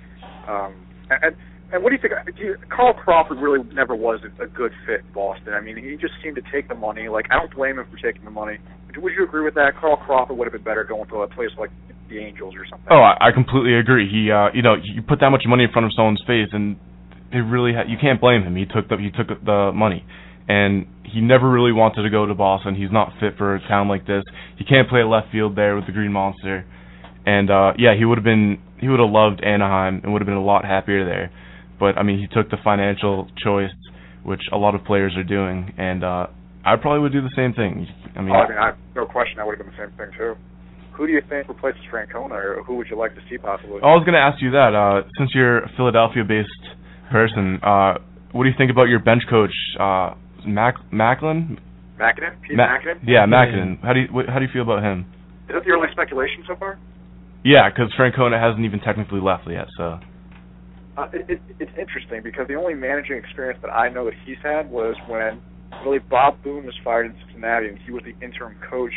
Um, 0.49 0.75
and 1.11 1.23
and 1.23 1.37
what 1.73 1.91
do 1.91 1.97
you 1.97 2.03
think? 2.03 2.15
Do 2.37 2.43
you, 2.43 2.57
Carl 2.71 2.95
Crawford 2.95 3.39
really 3.39 3.63
never 3.75 3.95
was 3.95 4.21
a, 4.23 4.45
a 4.45 4.47
good 4.47 4.73
fit 4.87 5.01
in 5.01 5.13
Boston. 5.13 5.55
I 5.55 5.61
mean, 5.61 5.77
he 5.77 5.97
just 5.97 6.15
seemed 6.23 6.37
to 6.37 6.43
take 6.53 6.69
the 6.69 6.75
money. 6.75 7.09
Like 7.09 7.27
I 7.31 7.39
don't 7.39 7.55
blame 7.55 7.79
him 7.79 7.87
for 7.91 7.99
taking 7.99 8.25
the 8.25 8.31
money. 8.31 8.59
Would 8.97 9.13
you 9.13 9.25
agree 9.25 9.45
with 9.45 9.55
that? 9.55 9.73
Carl 9.79 9.97
Crawford 9.97 10.39
would 10.39 10.47
have 10.47 10.53
been 10.53 10.65
better 10.65 10.85
going 10.85 11.09
to 11.09 11.23
a 11.23 11.29
place 11.29 11.51
like 11.59 11.71
the 12.09 12.19
Angels 12.19 12.55
or 12.55 12.65
something. 12.71 12.87
Oh, 12.91 13.03
I, 13.03 13.29
I 13.29 13.33
completely 13.35 13.75
agree. 13.75 14.09
He, 14.09 14.31
uh, 14.31 14.49
you 14.55 14.63
know, 14.63 14.75
you 14.75 15.03
put 15.03 15.21
that 15.21 15.31
much 15.31 15.43
money 15.47 15.65
in 15.65 15.73
front 15.73 15.87
of 15.87 15.93
someone's 15.95 16.23
face, 16.27 16.49
and 16.53 16.77
it 17.33 17.43
really 17.43 17.73
ha- 17.75 17.87
you 17.87 17.97
can't 18.01 18.21
blame 18.21 18.43
him. 18.43 18.57
He 18.57 18.65
took 18.65 18.89
the 18.89 18.97
he 18.97 19.11
took 19.11 19.29
the 19.45 19.71
money, 19.75 20.05
and 20.49 20.87
he 21.05 21.21
never 21.21 21.51
really 21.51 21.73
wanted 21.73 22.03
to 22.03 22.11
go 22.11 22.27
to 22.27 22.35
Boston. 22.35 22.75
He's 22.75 22.93
not 22.93 23.13
fit 23.21 23.37
for 23.37 23.55
a 23.55 23.61
town 23.69 23.89
like 23.89 24.07
this. 24.07 24.23
He 24.57 24.65
can't 24.65 24.89
play 24.89 25.03
left 25.03 25.33
field 25.33 25.57
there 25.57 25.75
with 25.75 25.87
the 25.87 25.93
Green 25.93 26.13
Monster, 26.13 26.65
and 27.27 27.51
uh, 27.51 27.73
yeah, 27.79 27.95
he 27.99 28.05
would 28.05 28.19
have 28.19 28.25
been 28.25 28.59
he 28.81 28.89
would 28.89 29.01
have 29.01 29.11
loved 29.11 29.43
Anaheim 29.43 30.01
and 30.03 30.13
would 30.13 30.23
have 30.23 30.27
been 30.27 30.37
a 30.37 30.45
lot 30.45 30.65
happier 30.65 31.05
there. 31.05 31.31
But 31.79 31.99
I 31.99 32.03
mean, 32.03 32.19
he 32.19 32.27
took 32.27 32.51
the 32.51 32.57
financial 32.63 33.29
choice, 33.43 33.71
which 34.25 34.43
a 34.53 34.57
lot 34.57 34.75
of 34.75 34.85
players 34.85 35.15
are 35.17 35.25
doing, 35.25 35.73
and 35.77 36.05
uh, 36.05 36.27
I 36.65 36.77
probably 36.77 37.01
would 37.01 37.13
do 37.13 37.23
the 37.23 37.35
same 37.37 37.53
thing. 37.53 37.87
I 38.17 38.23
mean, 38.23 38.35
oh, 38.35 38.39
I 38.39 38.49
mean, 38.49 38.59
I, 38.59 38.73
no 38.95 39.07
question, 39.07 39.39
I 39.39 39.45
would 39.45 39.59
have 39.59 39.67
done 39.67 39.75
the 39.77 39.87
same 39.87 39.97
thing 39.97 40.17
too. 40.17 40.35
Who 40.97 41.07
do 41.07 41.13
you 41.13 41.21
think 41.29 41.49
replaces 41.49 41.81
Francona, 41.93 42.33
or 42.33 42.63
who 42.65 42.77
would 42.77 42.89
you 42.89 42.97
like 42.97 43.15
to 43.15 43.21
see 43.29 43.37
possibly? 43.37 43.85
I 43.85 43.93
was 43.93 44.03
going 44.09 44.17
to 44.17 44.25
ask 44.25 44.41
you 44.41 44.51
that. 44.53 44.73
Uh, 44.73 45.07
since 45.19 45.31
you're 45.35 45.59
a 45.59 45.71
Philadelphia-based 45.77 46.65
person, 47.13 47.61
uh, 47.63 48.01
what 48.33 48.45
do 48.45 48.49
you 48.49 48.57
think 48.57 48.71
about 48.71 48.89
your 48.89 49.01
bench 49.01 49.23
coach, 49.29 49.53
uh, 49.79 50.15
Mac 50.47 50.77
Macklin? 50.91 51.61
Mackanin? 52.01 52.41
Pete 52.41 52.57
Ma- 52.57 52.69
Mackanin? 52.69 53.01
Yeah, 53.05 53.27
Mackanin. 53.29 53.81
How 53.83 53.93
do 53.93 54.01
you 54.01 54.09
what, 54.11 54.27
how 54.29 54.39
do 54.39 54.45
you 54.45 54.53
feel 54.53 54.63
about 54.63 54.83
him? 54.83 55.05
Is 55.49 55.55
that 55.55 55.65
the 55.65 55.71
early 55.71 55.89
speculation 55.93 56.45
so 56.49 56.57
far? 56.57 56.79
Yeah, 57.45 57.69
because 57.69 57.93
Francona 57.99 58.41
hasn't 58.41 58.65
even 58.65 58.81
technically 58.81 59.21
left 59.21 59.45
yet. 59.49 59.69
So 59.77 60.01
Uh, 60.97 61.07
it, 61.13 61.29
it, 61.29 61.41
it's 61.61 61.73
interesting 61.79 62.23
because 62.23 62.49
the 62.49 62.55
only 62.55 62.75
managing 62.75 63.17
experience 63.17 63.59
that 63.63 63.71
I 63.71 63.89
know 63.91 64.07
that 64.07 64.15
he's 64.25 64.39
had 64.43 64.71
was 64.71 64.97
when 65.09 65.41
really 65.85 65.99
Bob 65.99 66.43
Boone 66.43 66.65
was 66.65 66.75
fired 66.83 67.07
in 67.07 67.15
Cincinnati 67.27 67.69
and 67.69 67.79
he 67.85 67.91
was 67.93 68.03
the 68.05 68.17
interim 68.25 68.57
coach 68.71 68.95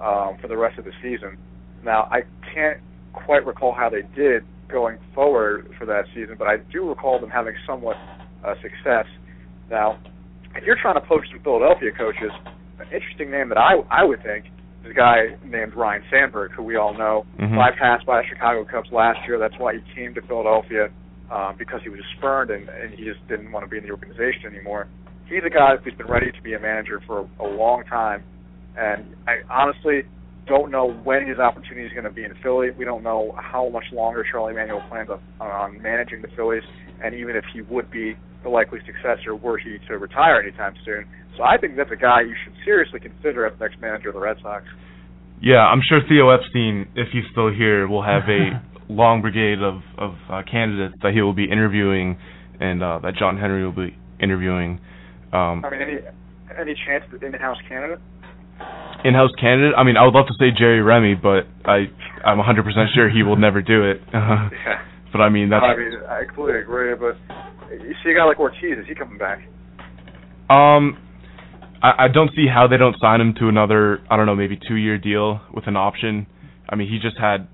um, 0.00 0.38
for 0.40 0.48
the 0.48 0.56
rest 0.56 0.78
of 0.78 0.84
the 0.84 0.92
season. 1.02 1.36
Now 1.84 2.08
I 2.10 2.22
can't 2.54 2.80
quite 3.12 3.44
recall 3.46 3.74
how 3.74 3.90
they 3.90 4.02
did 4.16 4.44
going 4.68 4.98
forward 5.14 5.68
for 5.78 5.84
that 5.86 6.04
season, 6.14 6.36
but 6.38 6.48
I 6.48 6.56
do 6.72 6.88
recall 6.88 7.20
them 7.20 7.30
having 7.30 7.54
somewhat 7.66 7.96
uh, 8.44 8.54
success. 8.62 9.06
Now, 9.70 9.98
if 10.54 10.64
you're 10.64 10.78
trying 10.80 10.94
to 10.94 11.06
poach 11.06 11.24
some 11.30 11.42
Philadelphia 11.42 11.90
coaches, 11.96 12.30
an 12.80 12.86
interesting 12.92 13.30
name 13.30 13.48
that 13.50 13.58
I 13.58 13.76
I 13.90 14.04
would 14.04 14.22
think 14.22 14.46
is 14.84 14.90
a 14.90 14.94
guy 14.94 15.36
named 15.44 15.74
Ryne 15.74 16.02
Sandberg, 16.10 16.52
who 16.52 16.62
we 16.62 16.76
all 16.76 16.94
know 16.94 17.26
Mhm. 17.38 17.56
bypassed 17.56 18.06
by 18.06 18.22
the 18.22 18.28
Chicago 18.28 18.64
Cubs 18.64 18.90
last 18.92 19.18
year. 19.26 19.38
That's 19.38 19.58
why 19.58 19.74
he 19.74 19.82
came 19.94 20.14
to 20.14 20.22
Philadelphia 20.22 20.88
um, 21.30 21.56
because 21.58 21.80
he 21.82 21.88
was 21.88 22.00
spurned 22.18 22.50
and, 22.50 22.68
and 22.68 22.94
he 22.94 23.04
just 23.04 23.26
didn't 23.28 23.50
want 23.52 23.64
to 23.64 23.70
be 23.70 23.78
in 23.78 23.84
the 23.84 23.90
organization 23.90 24.46
anymore. 24.52 24.88
He's 25.28 25.42
a 25.44 25.50
guy 25.50 25.76
who's 25.82 25.94
been 25.94 26.06
ready 26.06 26.30
to 26.30 26.42
be 26.42 26.54
a 26.54 26.60
manager 26.60 27.02
for 27.06 27.20
a, 27.20 27.44
a 27.44 27.48
long 27.48 27.82
time, 27.84 28.22
and 28.76 29.16
I 29.26 29.42
honestly 29.50 30.02
don't 30.46 30.70
know 30.70 30.92
when 30.92 31.26
his 31.26 31.38
opportunity 31.38 31.86
is 31.86 31.92
going 31.92 32.04
to 32.04 32.10
be 32.10 32.22
in 32.22 32.32
Philly. 32.42 32.70
We 32.70 32.84
don't 32.84 33.02
know 33.02 33.34
how 33.36 33.68
much 33.68 33.84
longer 33.92 34.24
Charlie 34.30 34.54
Manuel 34.54 34.82
plans 34.88 35.10
on, 35.10 35.20
on 35.40 35.82
managing 35.82 36.22
the 36.22 36.28
Phillies, 36.36 36.62
and 37.02 37.14
even 37.14 37.34
if 37.34 37.44
he 37.52 37.62
would 37.62 37.90
be 37.90 38.14
the 38.44 38.48
likely 38.48 38.78
successor 38.86 39.34
were 39.34 39.58
he 39.58 39.78
to 39.88 39.98
retire 39.98 40.40
anytime 40.40 40.74
soon. 40.84 41.04
So 41.36 41.42
I 41.42 41.58
think 41.58 41.76
that's 41.76 41.90
a 41.90 41.96
guy 41.96 42.22
you 42.22 42.34
should 42.44 42.54
seriously 42.64 43.00
consider 43.00 43.44
as 43.44 43.58
the 43.58 43.66
next 43.66 43.80
manager 43.80 44.08
of 44.08 44.14
the 44.14 44.20
Red 44.20 44.36
Sox. 44.40 44.64
yeah, 45.42 45.66
I'm 45.66 45.82
sure 45.86 45.98
Theo 46.08 46.30
Epstein, 46.30 46.86
if 46.94 47.08
he's 47.12 47.24
still 47.32 47.50
here, 47.52 47.88
will 47.88 48.04
have 48.04 48.22
a 48.30 48.62
long 48.88 49.22
brigade 49.22 49.62
of 49.62 49.80
of 49.98 50.14
uh, 50.30 50.42
candidates 50.50 50.94
that 51.02 51.12
he 51.12 51.20
will 51.22 51.34
be 51.34 51.44
interviewing, 51.44 52.18
and 52.60 52.82
uh, 52.82 52.98
that 53.02 53.14
John 53.18 53.38
Henry 53.38 53.64
will 53.64 53.72
be 53.72 53.96
interviewing. 54.20 54.80
Um, 55.32 55.64
I 55.64 55.70
mean, 55.70 55.80
any 55.82 55.96
any 56.58 56.74
chance 56.86 57.04
that 57.12 57.22
in-house 57.22 57.58
candidate? 57.68 57.98
in-house 59.04 59.30
candidate. 59.38 59.74
I 59.76 59.84
mean, 59.84 59.96
I 59.96 60.04
would 60.04 60.14
love 60.14 60.26
to 60.26 60.34
say 60.38 60.46
Jerry 60.56 60.82
Remy, 60.82 61.14
but 61.16 61.46
I 61.64 61.86
I'm 62.24 62.38
100% 62.38 62.64
sure 62.94 63.10
he 63.10 63.22
will 63.22 63.36
never 63.36 63.62
do 63.62 63.90
it. 63.90 64.00
Yeah. 64.12 64.82
but 65.12 65.20
I 65.20 65.28
mean, 65.28 65.50
that's 65.50 65.64
I 65.64 65.76
mean, 65.76 65.92
I 66.08 66.24
completely 66.24 66.60
agree. 66.60 66.94
But 66.94 67.16
you 67.72 67.94
see 68.04 68.10
a 68.10 68.14
guy 68.14 68.24
like 68.24 68.38
Ortiz, 68.38 68.78
is 68.78 68.86
he 68.88 68.94
coming 68.94 69.18
back? 69.18 69.38
um, 70.50 70.98
I, 71.82 72.04
I 72.04 72.08
don't 72.12 72.30
see 72.34 72.46
how 72.52 72.66
they 72.66 72.76
don't 72.76 72.96
sign 73.00 73.20
him 73.20 73.34
to 73.40 73.48
another 73.48 74.00
I 74.10 74.16
don't 74.16 74.26
know 74.26 74.34
maybe 74.36 74.58
two-year 74.68 74.98
deal 74.98 75.40
with 75.54 75.66
an 75.66 75.76
option. 75.76 76.26
I 76.68 76.74
mean, 76.76 76.88
he 76.88 76.98
just 76.98 77.18
had 77.18 77.48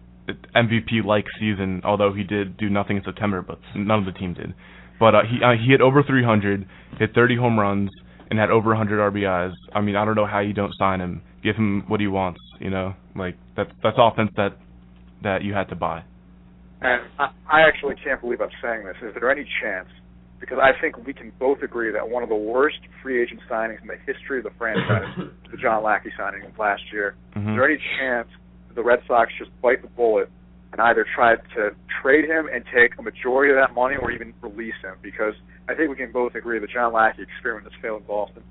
MVP 0.54 1.04
like 1.04 1.24
season, 1.38 1.82
although 1.84 2.12
he 2.12 2.22
did 2.24 2.56
do 2.56 2.68
nothing 2.68 2.96
in 2.98 3.02
September, 3.04 3.42
but 3.42 3.58
none 3.74 3.98
of 3.98 4.04
the 4.04 4.12
team 4.12 4.34
did. 4.34 4.54
but 5.00 5.14
uh, 5.14 5.22
he 5.28 5.42
uh, 5.44 5.52
he 5.52 5.70
hit 5.70 5.80
over 5.80 6.02
300, 6.02 6.66
hit 6.98 7.10
30 7.14 7.36
home 7.36 7.58
runs, 7.58 7.90
and 8.30 8.38
had 8.38 8.50
over 8.50 8.68
100 8.68 9.12
RBIs. 9.12 9.52
I 9.74 9.80
mean, 9.80 9.96
I 9.96 10.04
don't 10.04 10.14
know 10.14 10.26
how 10.26 10.40
you 10.40 10.52
don't 10.52 10.72
sign 10.78 11.00
him. 11.00 11.22
Give 11.42 11.56
him 11.56 11.84
what 11.88 12.00
he 12.00 12.06
wants. 12.06 12.40
You 12.60 12.70
know, 12.70 12.94
like 13.16 13.36
that's 13.56 13.70
that's 13.82 13.96
offense 13.98 14.30
that 14.36 14.56
that 15.22 15.42
you 15.42 15.54
had 15.54 15.68
to 15.70 15.74
buy. 15.76 16.04
And 16.80 17.02
I, 17.18 17.30
I 17.50 17.60
actually 17.62 17.94
can't 18.02 18.20
believe 18.20 18.40
I'm 18.40 18.50
saying 18.62 18.84
this. 18.84 18.96
Is 19.02 19.14
there 19.14 19.30
any 19.30 19.46
chance? 19.62 19.88
Because 20.40 20.58
I 20.60 20.72
think 20.80 21.04
we 21.06 21.14
can 21.14 21.30
both 21.38 21.62
agree 21.62 21.92
that 21.92 22.08
one 22.08 22.24
of 22.24 22.28
the 22.28 22.34
worst 22.34 22.78
free 23.00 23.22
agent 23.22 23.38
signings 23.48 23.80
in 23.80 23.86
the 23.86 23.94
history 24.04 24.38
of 24.38 24.44
the 24.44 24.50
franchise, 24.58 25.06
the 25.52 25.56
John 25.58 25.84
Lackey 25.84 26.10
signing 26.18 26.42
last 26.58 26.82
year. 26.92 27.14
Mhm. 27.36 27.50
Is 27.50 27.56
there 27.56 27.64
any 27.70 27.78
chance 28.00 28.26
the 28.74 28.82
Red 28.82 29.00
Sox 29.06 29.30
just 29.38 29.50
bite 29.62 29.82
the 29.82 29.88
bullet 29.88 30.30
and 30.72 30.80
either 30.80 31.04
try 31.14 31.36
to 31.36 31.70
trade 32.02 32.24
him 32.24 32.48
and 32.52 32.64
take 32.74 32.98
a 32.98 33.02
majority 33.02 33.52
of 33.52 33.58
that 33.60 33.74
money, 33.74 33.96
or 34.00 34.10
even 34.10 34.32
release 34.40 34.74
him? 34.82 34.94
Because 35.02 35.34
I 35.68 35.74
think 35.74 35.90
we 35.90 35.96
can 35.96 36.12
both 36.12 36.34
agree 36.34 36.58
that 36.58 36.70
John 36.70 36.92
Lackey 36.92 37.22
experiment 37.22 37.70
has 37.70 37.82
failed 37.82 38.00
in 38.02 38.06
Boston. 38.06 38.42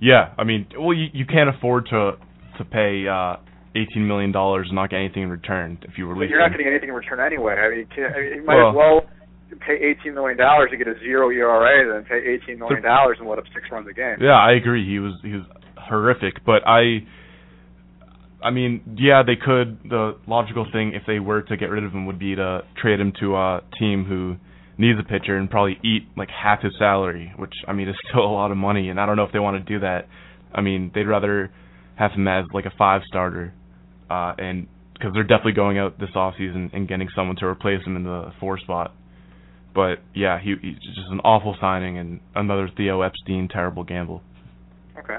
Yeah, 0.00 0.32
I 0.38 0.44
mean, 0.44 0.66
well, 0.78 0.94
you 0.94 1.06
you 1.12 1.26
can't 1.26 1.48
afford 1.50 1.86
to 1.90 2.12
to 2.58 2.64
pay 2.64 3.06
uh, 3.06 3.36
18 3.76 4.06
million 4.06 4.32
dollars 4.32 4.66
and 4.68 4.76
not 4.76 4.90
get 4.90 4.96
anything 4.98 5.24
in 5.24 5.30
return 5.30 5.78
if 5.82 5.98
you 5.98 6.06
But 6.06 6.14
release 6.14 6.30
you're 6.30 6.40
not 6.40 6.50
getting 6.52 6.66
anything 6.68 6.88
in 6.88 6.94
return 6.94 7.20
anyway. 7.20 7.54
I 7.54 7.68
mean, 7.70 7.78
you, 7.80 7.86
can't, 7.94 8.14
I 8.14 8.20
mean, 8.20 8.34
you 8.36 8.44
might 8.44 8.56
Well- 8.56 8.70
as 8.70 8.76
well 8.76 9.00
pay 9.66 9.74
eighteen 9.74 10.14
million 10.14 10.38
dollars 10.38 10.70
to 10.70 10.76
get 10.76 10.86
a 10.86 10.94
zero 11.00 11.30
ERA 11.30 11.92
than 11.92 12.04
pay 12.04 12.20
eighteen 12.24 12.58
million 12.58 12.82
dollars 12.82 13.16
and 13.18 13.28
let 13.28 13.38
up 13.38 13.44
six 13.52 13.66
runs 13.72 13.88
a 13.88 13.92
game. 13.92 14.16
Yeah, 14.20 14.36
I 14.38 14.52
agree. 14.52 14.86
He 14.86 14.98
was 15.00 15.14
he 15.22 15.32
was 15.32 15.44
horrific, 15.76 16.44
but 16.46 16.62
I 16.66 17.00
I 18.42 18.50
mean, 18.50 18.96
yeah, 18.96 19.22
they 19.26 19.36
could 19.36 19.78
the 19.88 20.16
logical 20.26 20.66
thing 20.72 20.92
if 20.94 21.02
they 21.06 21.18
were 21.18 21.42
to 21.42 21.56
get 21.56 21.66
rid 21.66 21.84
of 21.84 21.92
him 21.92 22.06
would 22.06 22.18
be 22.18 22.36
to 22.36 22.62
trade 22.80 23.00
him 23.00 23.12
to 23.20 23.36
a 23.36 23.60
team 23.78 24.04
who 24.04 24.36
needs 24.80 24.98
a 24.98 25.02
pitcher 25.02 25.36
and 25.36 25.50
probably 25.50 25.78
eat 25.82 26.04
like 26.16 26.28
half 26.30 26.62
his 26.62 26.72
salary, 26.78 27.32
which 27.36 27.54
I 27.66 27.72
mean 27.72 27.88
is 27.88 27.96
still 28.10 28.24
a 28.24 28.32
lot 28.32 28.50
of 28.50 28.56
money 28.56 28.90
and 28.90 29.00
I 29.00 29.06
don't 29.06 29.16
know 29.16 29.24
if 29.24 29.32
they 29.32 29.40
want 29.40 29.64
to 29.64 29.72
do 29.72 29.80
that. 29.80 30.06
I 30.54 30.60
mean, 30.60 30.92
they'd 30.94 31.06
rather 31.06 31.52
have 31.96 32.12
him 32.12 32.28
as 32.28 32.44
like 32.54 32.64
a 32.64 32.72
five 32.78 33.02
starter 33.08 33.52
uh 34.08 34.34
and 34.38 34.68
because 34.94 35.12
they're 35.14 35.22
definitely 35.22 35.52
going 35.52 35.78
out 35.78 35.98
this 35.98 36.10
offseason 36.14 36.72
and 36.72 36.88
getting 36.88 37.08
someone 37.14 37.36
to 37.36 37.46
replace 37.46 37.84
him 37.84 37.96
in 37.96 38.04
the 38.04 38.32
four 38.40 38.58
spot. 38.58 38.94
But 39.74 39.98
yeah, 40.14 40.40
he, 40.40 40.54
he's 40.60 40.76
just 40.76 41.08
an 41.10 41.20
awful 41.20 41.56
signing 41.60 41.98
and 41.98 42.20
another 42.34 42.68
Theo 42.76 43.02
Epstein 43.02 43.48
terrible 43.48 43.84
gamble. 43.84 44.22
Okay. 44.98 45.18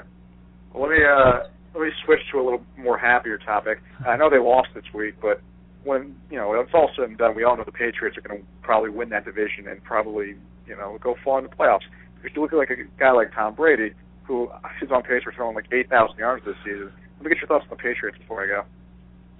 Let 0.74 0.90
me 0.90 0.98
uh, 1.02 1.48
let 1.74 1.82
me 1.82 1.90
switch 2.04 2.20
to 2.32 2.40
a 2.40 2.42
little 2.42 2.62
more 2.76 2.98
happier 2.98 3.38
topic. 3.38 3.78
I 4.06 4.16
know 4.16 4.28
they 4.30 4.38
lost 4.38 4.68
this 4.74 4.84
week, 4.94 5.14
but 5.20 5.40
when 5.84 6.16
you 6.30 6.36
know 6.36 6.52
it's 6.60 6.70
all 6.74 6.90
said 6.96 7.08
and 7.08 7.18
done, 7.18 7.34
we 7.34 7.44
all 7.44 7.56
know 7.56 7.64
the 7.64 7.72
Patriots 7.72 8.16
are 8.18 8.20
going 8.20 8.40
to 8.40 8.46
probably 8.62 8.90
win 8.90 9.08
that 9.10 9.24
division 9.24 9.68
and 9.68 9.82
probably 9.84 10.34
you 10.66 10.76
know 10.76 10.98
go 11.00 11.14
far 11.24 11.38
in 11.38 11.44
the 11.44 11.50
playoffs. 11.50 11.86
If 12.22 12.34
you 12.34 12.42
look 12.42 12.52
at 12.52 12.56
like 12.56 12.70
a 12.70 12.84
guy 12.98 13.12
like 13.12 13.32
Tom 13.34 13.54
Brady, 13.54 13.94
who 14.24 14.50
is 14.82 14.90
on 14.90 15.02
pace 15.02 15.22
for 15.24 15.32
throwing 15.32 15.54
like 15.54 15.66
8,000 15.72 16.18
yards 16.18 16.44
this 16.44 16.54
season, 16.64 16.92
let 17.16 17.24
me 17.24 17.28
get 17.30 17.38
your 17.38 17.48
thoughts 17.48 17.64
on 17.70 17.76
the 17.76 17.82
Patriots 17.82 18.18
before 18.18 18.44
I 18.44 18.46
go. 18.46 18.62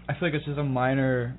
I 0.08 0.14
feel 0.14 0.28
like 0.28 0.34
it's 0.34 0.46
just 0.46 0.58
a 0.58 0.64
minor 0.64 1.36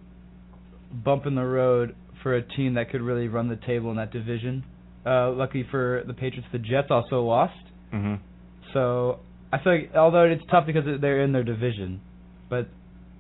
bump 1.04 1.26
in 1.26 1.36
the 1.36 1.44
road 1.44 1.96
for 2.22 2.36
a 2.36 2.42
team 2.42 2.76
that 2.76 2.92
could 2.92 3.02
really 3.02 3.28
run 3.28 3.50
the 3.50 3.60
table 3.68 3.90
in 3.90 3.98
that 3.98 4.12
division. 4.12 4.64
Uh, 5.06 5.32
lucky 5.32 5.66
for 5.72 6.04
the 6.06 6.14
Patriots, 6.14 6.48
the 6.52 6.60
Jets 6.60 6.88
also 6.92 7.24
lost. 7.24 7.58
Mhm. 7.92 8.20
So 8.74 9.20
I 9.52 9.62
feel 9.64 9.74
like 9.74 9.92
although 9.96 10.24
it's 10.24 10.44
tough 10.50 10.66
because 10.66 10.84
they're 11.02 11.22
in 11.22 11.32
their 11.32 11.44
division, 11.44 12.02
but 12.50 12.68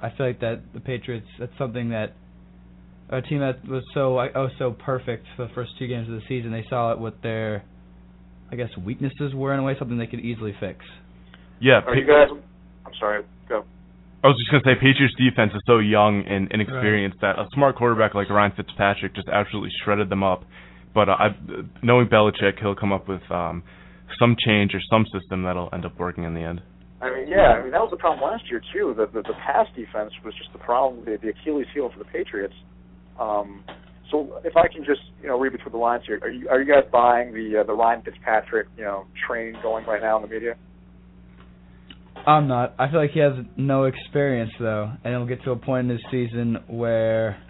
I 0.01 0.09
feel 0.15 0.27
like 0.27 0.39
that 0.39 0.61
the 0.73 0.79
Patriots 0.79 1.27
that's 1.39 1.51
something 1.57 1.89
that 1.89 2.13
a 3.09 3.21
team 3.21 3.39
that 3.39 3.67
was 3.67 3.83
so 3.93 4.17
oh 4.19 4.47
so 4.57 4.71
perfect 4.71 5.25
for 5.35 5.47
the 5.47 5.53
first 5.53 5.71
two 5.77 5.88
games 5.88 6.07
of 6.07 6.15
the 6.15 6.21
season. 6.29 6.51
They 6.51 6.65
saw 6.69 6.93
it 6.93 7.00
what 7.00 7.21
their 7.21 7.63
I 8.51 8.55
guess 8.55 8.69
weaknesses 8.83 9.33
were 9.33 9.53
in 9.53 9.59
a 9.59 9.63
way, 9.63 9.75
something 9.77 9.97
they 9.97 10.07
could 10.07 10.21
easily 10.21 10.55
fix. 10.59 10.85
Yeah, 11.59 11.81
Are 11.85 11.95
you 11.95 12.07
guys? 12.07 12.27
I'm 12.85 12.93
sorry. 13.00 13.23
Go. 13.47 13.63
I 14.23 14.27
was 14.27 14.37
just 14.37 14.51
gonna 14.51 14.63
say 14.63 14.79
Patriots 14.79 15.15
defense 15.17 15.51
is 15.53 15.61
so 15.65 15.79
young 15.79 16.24
and 16.27 16.51
inexperienced 16.51 17.17
that 17.22 17.37
a 17.39 17.48
smart 17.53 17.75
quarterback 17.75 18.15
like 18.15 18.29
Ryan 18.29 18.53
Fitzpatrick 18.55 19.15
just 19.15 19.27
absolutely 19.27 19.72
shredded 19.83 20.09
them 20.09 20.24
up. 20.24 20.44
But 20.94 21.09
uh, 21.09 21.13
I, 21.13 21.27
knowing 21.81 22.07
Belichick, 22.07 22.59
he'll 22.59 22.75
come 22.75 22.91
up 22.91 23.07
with 23.07 23.22
um, 23.31 23.63
some 24.19 24.35
change 24.37 24.74
or 24.74 24.81
some 24.89 25.05
system 25.11 25.43
that'll 25.43 25.69
end 25.74 25.85
up 25.85 25.97
working 26.00 26.24
in 26.24 26.33
the 26.33 26.41
end. 26.41 26.61
I 27.01 27.09
mean, 27.09 27.27
yeah, 27.27 27.57
I 27.57 27.63
mean 27.63 27.71
that 27.71 27.81
was 27.81 27.89
the 27.91 27.97
problem 27.97 28.21
last 28.21 28.43
year 28.50 28.61
too. 28.74 28.93
The 28.95 29.07
the, 29.07 29.21
the 29.24 29.33
pass 29.45 29.67
defense 29.75 30.13
was 30.24 30.33
just 30.37 30.51
the 30.53 30.59
problem, 30.59 31.03
the, 31.05 31.17
the 31.21 31.29
Achilles 31.29 31.67
heel 31.74 31.89
for 31.91 32.00
the 32.00 32.05
Patriots. 32.05 32.53
Um, 33.19 33.63
so 34.11 34.39
if 34.43 34.55
I 34.55 34.67
can 34.67 34.83
just 34.85 35.01
you 35.21 35.27
know 35.27 35.39
read 35.39 35.53
between 35.53 35.71
the 35.71 35.77
lines 35.77 36.03
here, 36.05 36.19
are 36.21 36.29
you 36.29 36.47
are 36.50 36.61
you 36.61 36.71
guys 36.71 36.83
buying 36.91 37.33
the 37.33 37.61
uh, 37.61 37.63
the 37.63 37.74
Ryan 37.74 38.03
Fitzpatrick 38.03 38.67
you 38.77 38.83
know 38.83 39.07
train 39.27 39.55
going 39.63 39.85
right 39.85 40.01
now 40.01 40.17
in 40.17 40.24
the 40.24 40.27
media? 40.27 40.55
I'm 42.27 42.47
not. 42.47 42.75
I 42.77 42.89
feel 42.91 43.00
like 43.00 43.11
he 43.11 43.19
has 43.19 43.33
no 43.57 43.85
experience 43.85 44.51
though, 44.59 44.91
and 45.03 45.13
it'll 45.13 45.25
get 45.25 45.43
to 45.45 45.51
a 45.51 45.55
point 45.55 45.89
in 45.89 45.97
his 45.97 46.05
season 46.11 46.57
where 46.67 47.41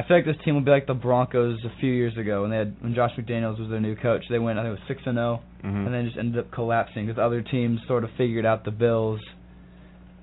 I 0.00 0.08
feel 0.08 0.16
like 0.16 0.24
this 0.26 0.36
team 0.44 0.54
will 0.54 0.62
be 0.62 0.70
like 0.70 0.86
the 0.86 0.94
Broncos 0.94 1.58
a 1.64 1.72
few 1.80 1.92
years 1.92 2.16
ago 2.16 2.42
when 2.42 2.50
they 2.50 2.56
had 2.56 2.74
when 2.80 2.94
Josh 2.94 3.10
McDaniels 3.18 3.60
was 3.60 3.68
their 3.68 3.80
new 3.80 3.94
coach. 3.96 4.24
They 4.30 4.38
went 4.38 4.58
I 4.58 4.62
think 4.62 4.76
it 4.76 4.80
was 4.80 4.88
six 4.88 5.02
and 5.04 5.16
zero, 5.16 5.40
Mhm. 5.64 5.86
and 5.86 5.94
then 5.94 6.06
just 6.06 6.16
ended 6.18 6.38
up 6.40 6.50
collapsing 6.50 7.06
because 7.06 7.20
other 7.20 7.42
teams 7.42 7.80
sort 7.86 8.04
of 8.04 8.10
figured 8.16 8.46
out 8.46 8.64
the 8.64 8.70
Bills. 8.70 9.20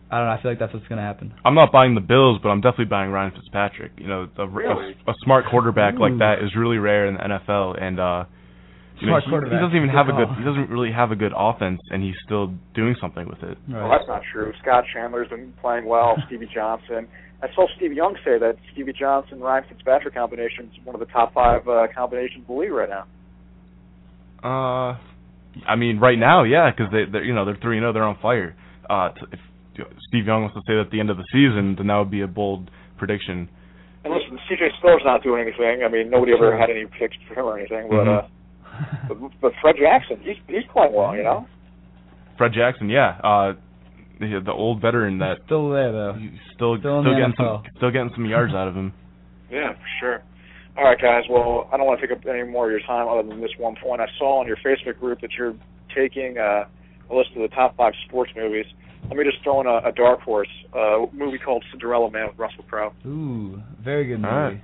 I 0.09 0.17
don't 0.19 0.27
know. 0.27 0.33
I 0.33 0.41
feel 0.41 0.51
like 0.51 0.59
that's 0.59 0.73
what's 0.73 0.87
gonna 0.87 1.01
happen. 1.01 1.33
I'm 1.45 1.53
not 1.53 1.71
buying 1.71 1.93
the 1.93 2.01
Bills, 2.01 2.39
but 2.41 2.49
I'm 2.49 2.61
definitely 2.61 2.85
buying 2.85 3.11
Ryan 3.11 3.31
Fitzpatrick. 3.31 3.91
You 3.97 4.07
know, 4.07 4.27
a, 4.37 4.47
Really? 4.47 4.95
a, 5.05 5.11
a 5.11 5.13
smart 5.23 5.45
quarterback 5.51 5.95
Ooh. 5.95 5.99
like 5.99 6.17
that 6.19 6.39
is 6.41 6.55
really 6.55 6.77
rare 6.77 7.05
in 7.07 7.15
the 7.15 7.23
NFL, 7.23 7.73
and 7.79 7.99
uh, 7.99 8.23
you 8.99 9.07
Smart 9.09 9.23
know, 9.23 9.25
he, 9.25 9.29
quarterback. 9.29 9.59
he 9.59 9.65
doesn't 9.65 9.75
even 9.77 9.89
Good 9.89 9.95
have 9.97 10.07
a 10.09 10.13
good 10.13 10.29
he 10.39 10.43
doesn't 10.43 10.69
really 10.69 10.91
have 10.93 11.11
a 11.11 11.15
good 11.15 11.33
offense, 11.35 11.81
and 11.91 12.01
he's 12.01 12.15
still 12.25 12.53
doing 12.73 12.95
something 13.01 13.27
with 13.27 13.43
it. 13.43 13.57
Well, 13.69 13.89
that's 13.89 14.07
not 14.07 14.21
true. 14.31 14.53
Scott 14.61 14.85
Chandler's 14.93 15.27
been 15.29 15.53
playing 15.61 15.85
well. 15.85 16.15
Stevie 16.27 16.49
Johnson. 16.53 17.07
I 17.41 17.47
saw 17.53 17.67
Steve 17.77 17.93
Young 17.93 18.15
say 18.25 18.39
that 18.39 18.55
Stevie 18.73 18.93
Johnson 18.93 19.39
Ryan 19.39 19.63
Fitzpatrick 19.69 20.15
combination 20.15 20.71
is 20.73 20.85
one 20.85 20.95
of 20.95 20.99
the 20.99 21.05
top 21.05 21.33
five 21.33 21.67
uh, 21.67 21.87
combinations 21.93 22.45
in 22.47 22.55
the 22.55 22.59
league 22.59 22.71
right 22.71 22.89
now. 22.89 23.05
Uh, 24.43 24.97
I 25.67 25.75
mean, 25.75 25.99
right 25.99 26.17
now, 26.17 26.43
yeah, 26.43 26.69
because 26.71 26.91
they, 26.91 27.05
they're 27.11 27.23
you 27.23 27.33
know 27.33 27.45
they're 27.45 27.57
three 27.61 27.77
and 27.77 27.83
zero, 27.83 27.93
they're 27.93 28.03
on 28.03 28.17
fire. 28.21 28.55
Uh, 28.89 29.09
if 29.31 29.39
Steve 30.07 30.25
Young 30.25 30.41
wants 30.43 30.55
to 30.55 30.61
say 30.67 30.73
that 30.75 30.87
at 30.87 30.91
the 30.91 30.99
end 30.99 31.09
of 31.09 31.17
the 31.17 31.25
season, 31.31 31.75
then 31.77 31.87
that 31.87 31.97
would 31.97 32.11
be 32.11 32.21
a 32.21 32.27
bold 32.27 32.69
prediction. 32.97 33.49
And 34.03 34.13
listen, 34.13 34.39
CJ 34.49 34.77
Spiller's 34.79 35.01
not 35.05 35.21
doing 35.23 35.41
anything. 35.41 35.83
I 35.83 35.89
mean, 35.89 36.09
nobody 36.09 36.33
ever 36.33 36.57
had 36.57 36.69
any 36.69 36.85
picks 36.85 37.17
for 37.27 37.33
him 37.39 37.45
or 37.45 37.57
anything. 37.59 37.89
But 37.89 38.05
Mhm. 38.05 38.23
uh, 38.23 38.27
but, 39.09 39.17
but 39.41 39.51
Fred 39.61 39.75
Jackson, 39.79 40.19
he's 40.21 40.37
he's 40.47 40.65
playing 40.71 40.93
well. 40.93 41.15
You 41.15 41.23
know. 41.23 41.47
Fred 42.37 42.53
Jackson, 42.53 42.89
yeah, 42.89 43.17
uh, 43.23 43.53
the, 44.19 44.41
the 44.45 44.51
old 44.51 44.81
veteran 44.81 45.19
that 45.19 45.37
Still 45.45 45.69
there 45.71 45.91
though. 45.91 46.13
he's 46.19 46.31
still 46.55 46.77
Still 46.79 47.01
still 47.01 47.03
the 47.03 47.09
getting 47.19 47.33
some 47.37 47.63
still 47.77 47.91
getting 47.91 48.11
some 48.15 48.25
yards 48.25 48.53
out 48.53 48.67
of 48.67 48.75
him. 48.75 48.93
Yeah, 49.49 49.71
for 49.73 49.87
sure. 50.01 50.23
All 50.77 50.83
right, 50.83 50.99
guys. 51.01 51.23
Well, 51.29 51.69
I 51.71 51.77
don't 51.77 51.85
want 51.87 52.01
to 52.01 52.05
take 52.07 52.15
up 52.17 52.21
any 52.27 52.43
more 52.43 52.65
of 52.65 52.71
your 52.71 52.81
time 52.85 53.07
other 53.07 53.23
than 53.27 53.39
this 53.39 53.49
one 53.57 53.75
point. 53.81 54.01
I 54.01 54.07
saw 54.19 54.41
on 54.41 54.45
your 54.47 54.57
Facebook 54.57 54.99
group 54.99 55.21
that 55.21 55.29
you're 55.39 55.55
taking 55.95 56.37
uh, 56.37 56.65
a 57.09 57.15
list 57.15 57.29
of 57.33 57.41
the 57.41 57.47
top 57.55 57.77
five 57.77 57.93
sports 58.09 58.31
movies. 58.35 58.65
Let 59.07 59.15
me 59.15 59.23
just 59.23 59.41
throw 59.43 59.61
in 59.61 59.67
a, 59.67 59.87
a 59.87 59.93
dark 59.93 60.19
horse, 60.19 60.49
uh, 60.75 61.03
a 61.03 61.13
movie 61.13 61.37
called 61.39 61.63
Cinderella 61.71 62.11
Man 62.11 62.27
with 62.27 62.37
Russell 62.37 62.65
Crowe. 62.67 62.91
Ooh, 63.05 63.61
very 63.81 64.05
good 64.05 64.19
movie. 64.19 64.27
All 64.33 64.37
right. 64.41 64.61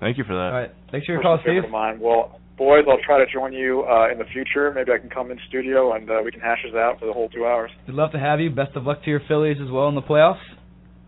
Thank 0.00 0.16
you 0.16 0.24
for 0.24 0.32
that. 0.34 0.40
All 0.54 0.60
right, 0.60 0.70
thanks 0.90 1.06
for 1.06 1.12
your 1.12 1.20
call, 1.20 1.38
Steve. 1.42 1.70
mine. 1.70 2.00
Well, 2.00 2.37
boys, 2.58 2.84
I'll 2.88 2.98
try 3.06 3.24
to 3.24 3.32
join 3.32 3.52
you 3.52 3.84
uh, 3.88 4.10
in 4.10 4.18
the 4.18 4.24
future. 4.32 4.72
Maybe 4.74 4.92
I 4.92 4.98
can 4.98 5.08
come 5.08 5.30
in 5.30 5.38
studio 5.48 5.94
and 5.94 6.10
uh, 6.10 6.18
we 6.24 6.30
can 6.30 6.40
hash 6.40 6.58
this 6.64 6.74
out 6.74 6.98
for 6.98 7.06
the 7.06 7.12
whole 7.12 7.28
two 7.28 7.46
hours. 7.46 7.70
We'd 7.86 7.94
love 7.94 8.12
to 8.12 8.18
have 8.18 8.40
you. 8.40 8.50
Best 8.50 8.76
of 8.76 8.84
luck 8.84 9.02
to 9.04 9.10
your 9.10 9.22
Phillies 9.28 9.56
as 9.64 9.70
well 9.70 9.88
in 9.88 9.94
the 9.94 10.02
playoffs. 10.02 10.42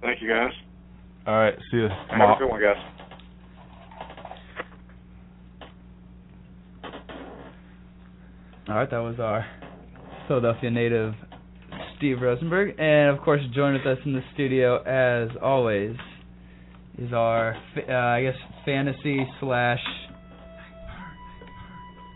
Thank 0.00 0.22
you, 0.22 0.28
guys. 0.28 0.52
All 1.26 1.34
right, 1.34 1.54
see 1.70 1.78
you. 1.78 1.88
Have 2.10 2.36
a 2.36 2.38
good 2.38 2.48
one, 2.48 2.60
guys. 2.62 2.76
All 8.68 8.76
right, 8.76 8.90
that 8.90 8.98
was 8.98 9.18
our 9.18 9.44
Philadelphia 10.28 10.70
native 10.70 11.14
Steve 11.98 12.18
Rosenberg, 12.22 12.78
and 12.78 13.10
of 13.14 13.22
course, 13.22 13.40
joining 13.54 13.82
with 13.84 13.98
us 13.98 13.98
in 14.06 14.12
the 14.12 14.22
studio 14.32 14.80
as 14.84 15.36
always 15.42 15.96
is 16.96 17.12
our, 17.12 17.54
uh, 17.76 17.92
I 17.92 18.22
guess, 18.22 18.36
fantasy 18.64 19.26
slash 19.40 19.80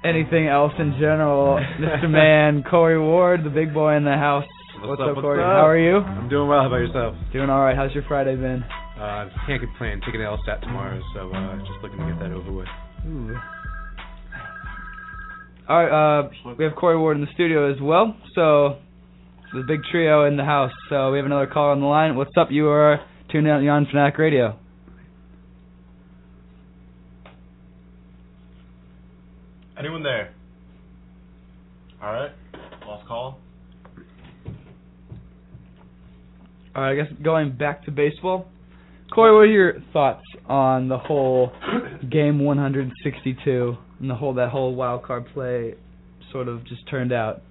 anything 0.05 0.49
else 0.49 0.73
in 0.79 0.93
general, 1.01 1.59
Mr. 1.81 2.09
Man, 2.09 2.63
Cory 2.69 3.01
Ward, 3.01 3.45
the 3.45 3.51
big 3.51 3.73
boy 3.75 3.97
in 3.97 4.05
the 4.05 4.13
house. 4.13 4.45
What's 4.77 4.89
What's, 4.89 5.01
up, 5.01 5.09
up, 5.09 5.17
what's 5.17 5.25
Cory? 5.25 5.41
up? 5.43 5.47
How 5.47 5.67
are 5.67 5.79
you? 5.79 5.97
I'm 5.99 6.29
doing 6.29 6.49
well. 6.49 6.61
How 6.61 6.67
about 6.67 6.77
yourself? 6.77 7.15
Doing 7.33 7.49
all 7.49 7.61
right. 7.65 7.77
How's 7.77 7.93
your 7.95 8.05
Friday 8.07 8.37
been? 8.37 8.63
Uh, 9.01 9.29
can't 9.47 9.61
complain. 9.61 10.01
Taking 10.05 10.21
the 10.21 10.27
LSAT 10.27 10.61
tomorrow, 10.61 11.01
so 11.15 11.31
uh, 11.33 11.57
just 11.59 11.81
looking 11.83 11.99
to 11.99 12.07
get 12.13 12.21
that 12.21 12.31
over 12.33 12.53
with. 12.53 12.69
Ooh. 13.09 13.35
All 15.67 15.83
right, 15.83 16.21
uh, 16.27 16.29
we 16.59 16.65
have 16.65 16.75
Cory 16.77 16.99
Ward 16.99 17.17
in 17.17 17.23
the 17.25 17.33
studio 17.33 17.73
as 17.73 17.81
well. 17.81 18.15
So 18.35 18.79
the 19.55 19.63
big 19.67 19.81
trio 19.91 20.27
in 20.27 20.37
the 20.37 20.45
house. 20.45 20.73
So 20.91 21.11
we 21.11 21.17
have 21.19 21.27
another 21.27 21.47
caller 21.47 21.73
on 21.73 21.81
the 21.81 21.87
line. 21.87 22.17
What's 22.17 22.37
up? 22.39 22.49
You 22.51 22.69
are 22.69 23.01
tuned 23.33 23.47
in 23.47 23.67
on 23.69 23.87
Fanatic 23.91 24.19
Radio. 24.19 24.59
Anyone 29.85 30.03
there? 30.03 30.33
All 32.03 32.11
right. 32.11 32.31
Lost 32.87 33.07
call. 33.07 33.39
All 36.75 36.83
right, 36.83 36.93
I 36.93 36.95
guess 36.95 37.13
going 37.23 37.55
back 37.55 37.85
to 37.85 37.91
baseball. 37.91 38.47
Cory, 39.15 39.35
what 39.35 39.41
are 39.41 39.47
your 39.47 39.75
thoughts 39.93 40.25
on 40.49 40.89
the 40.89 40.97
whole 40.97 41.53
game 42.11 42.43
162 42.43 43.77
and 44.01 44.09
the 44.09 44.15
whole 44.15 44.33
that 44.33 44.49
whole 44.49 44.75
wild 44.75 45.03
card 45.03 45.27
play 45.35 45.75
sort 46.33 46.49
of 46.49 46.67
just 46.67 46.89
turned 46.89 47.13
out? 47.13 47.43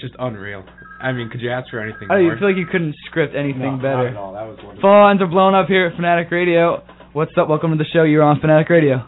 Just 0.00 0.14
unreal. 0.18 0.64
I 1.00 1.12
mean, 1.12 1.30
could 1.30 1.40
you 1.40 1.52
ask 1.52 1.70
for 1.70 1.78
anything 1.78 2.10
I 2.10 2.22
more? 2.22 2.36
feel 2.40 2.48
like 2.48 2.56
you 2.58 2.66
couldn't 2.66 2.96
script 3.06 3.36
anything 3.36 3.76
no, 3.76 3.82
better. 3.82 4.10
Not 4.10 4.16
at 4.16 4.16
all. 4.16 4.32
That 4.32 4.42
was 4.42 4.56
wonderful. 4.56 4.82
Phone 4.82 5.00
lines 5.00 5.22
are 5.22 5.28
blown 5.28 5.54
up 5.54 5.68
here 5.68 5.86
at 5.86 5.94
Fanatic 5.94 6.32
Radio. 6.32 6.82
What's 7.12 7.30
up? 7.38 7.48
Welcome 7.48 7.70
to 7.70 7.76
the 7.78 7.88
show. 7.92 8.02
You're 8.02 8.24
on 8.24 8.40
Fanatic 8.40 8.68
Radio. 8.68 9.06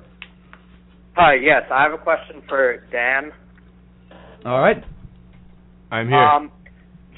Hi, 1.22 1.35
yes, 1.35 1.64
I 1.70 1.83
have 1.83 1.92
a 1.92 2.02
question 2.02 2.40
for 2.48 2.83
Dan. 2.90 3.30
All 4.46 4.59
right. 4.59 4.83
I'm 5.92 6.09
here. 6.09 6.16
Um, 6.16 6.50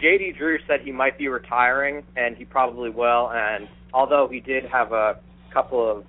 JD 0.03 0.37
Drew 0.39 0.59
said 0.67 0.81
he 0.85 0.91
might 0.91 1.17
be 1.19 1.29
retiring, 1.29 2.03
and 2.17 2.37
he 2.37 2.45
probably 2.45 2.91
will. 2.91 3.31
And 3.33 3.69
although 3.95 4.27
he 4.29 4.41
did 4.41 4.65
have 4.65 4.91
a 4.91 5.21
couple 5.55 5.89
of 5.89 6.03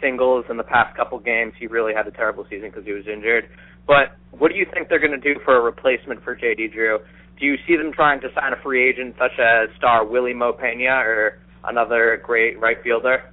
singles 0.00 0.44
in 0.50 0.56
the 0.56 0.62
past 0.62 0.96
couple 0.96 1.18
games, 1.18 1.52
he 1.58 1.66
really 1.66 1.92
had 1.92 2.06
a 2.06 2.12
terrible 2.12 2.46
season 2.48 2.70
because 2.70 2.84
he 2.84 2.92
was 2.92 3.08
injured. 3.12 3.48
But 3.88 4.14
what 4.30 4.52
do 4.52 4.54
you 4.56 4.66
think 4.72 4.88
they're 4.88 5.00
going 5.00 5.10
to 5.10 5.34
do 5.34 5.40
for 5.44 5.56
a 5.56 5.60
replacement 5.60 6.22
for 6.22 6.36
JD 6.36 6.72
Drew? 6.72 7.00
Do 7.40 7.44
you 7.44 7.56
see 7.66 7.76
them 7.76 7.90
trying 7.92 8.20
to 8.20 8.28
sign 8.36 8.52
a 8.52 8.62
free 8.62 8.88
agent 8.88 9.16
such 9.18 9.36
as 9.40 9.68
star 9.76 10.06
Wily 10.06 10.32
Mo 10.32 10.52
Pena 10.52 11.02
or 11.02 11.40
another 11.64 12.22
great 12.24 12.60
right 12.60 12.76
fielder? 12.84 13.32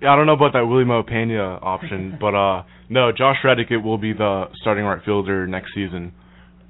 Yeah, 0.00 0.12
I 0.12 0.16
don't 0.16 0.26
know 0.26 0.34
about 0.34 0.52
that 0.52 0.66
Wily 0.66 0.84
Mo 0.84 1.02
Pena 1.02 1.58
option, 1.62 2.16
but 2.20 2.34
uh, 2.34 2.62
no, 2.88 3.12
Josh 3.12 3.36
Reddick 3.44 3.70
it 3.70 3.78
will 3.78 3.98
be 3.98 4.12
the 4.12 4.44
starting 4.60 4.84
right 4.84 5.02
fielder 5.04 5.46
next 5.46 5.72
season, 5.74 6.12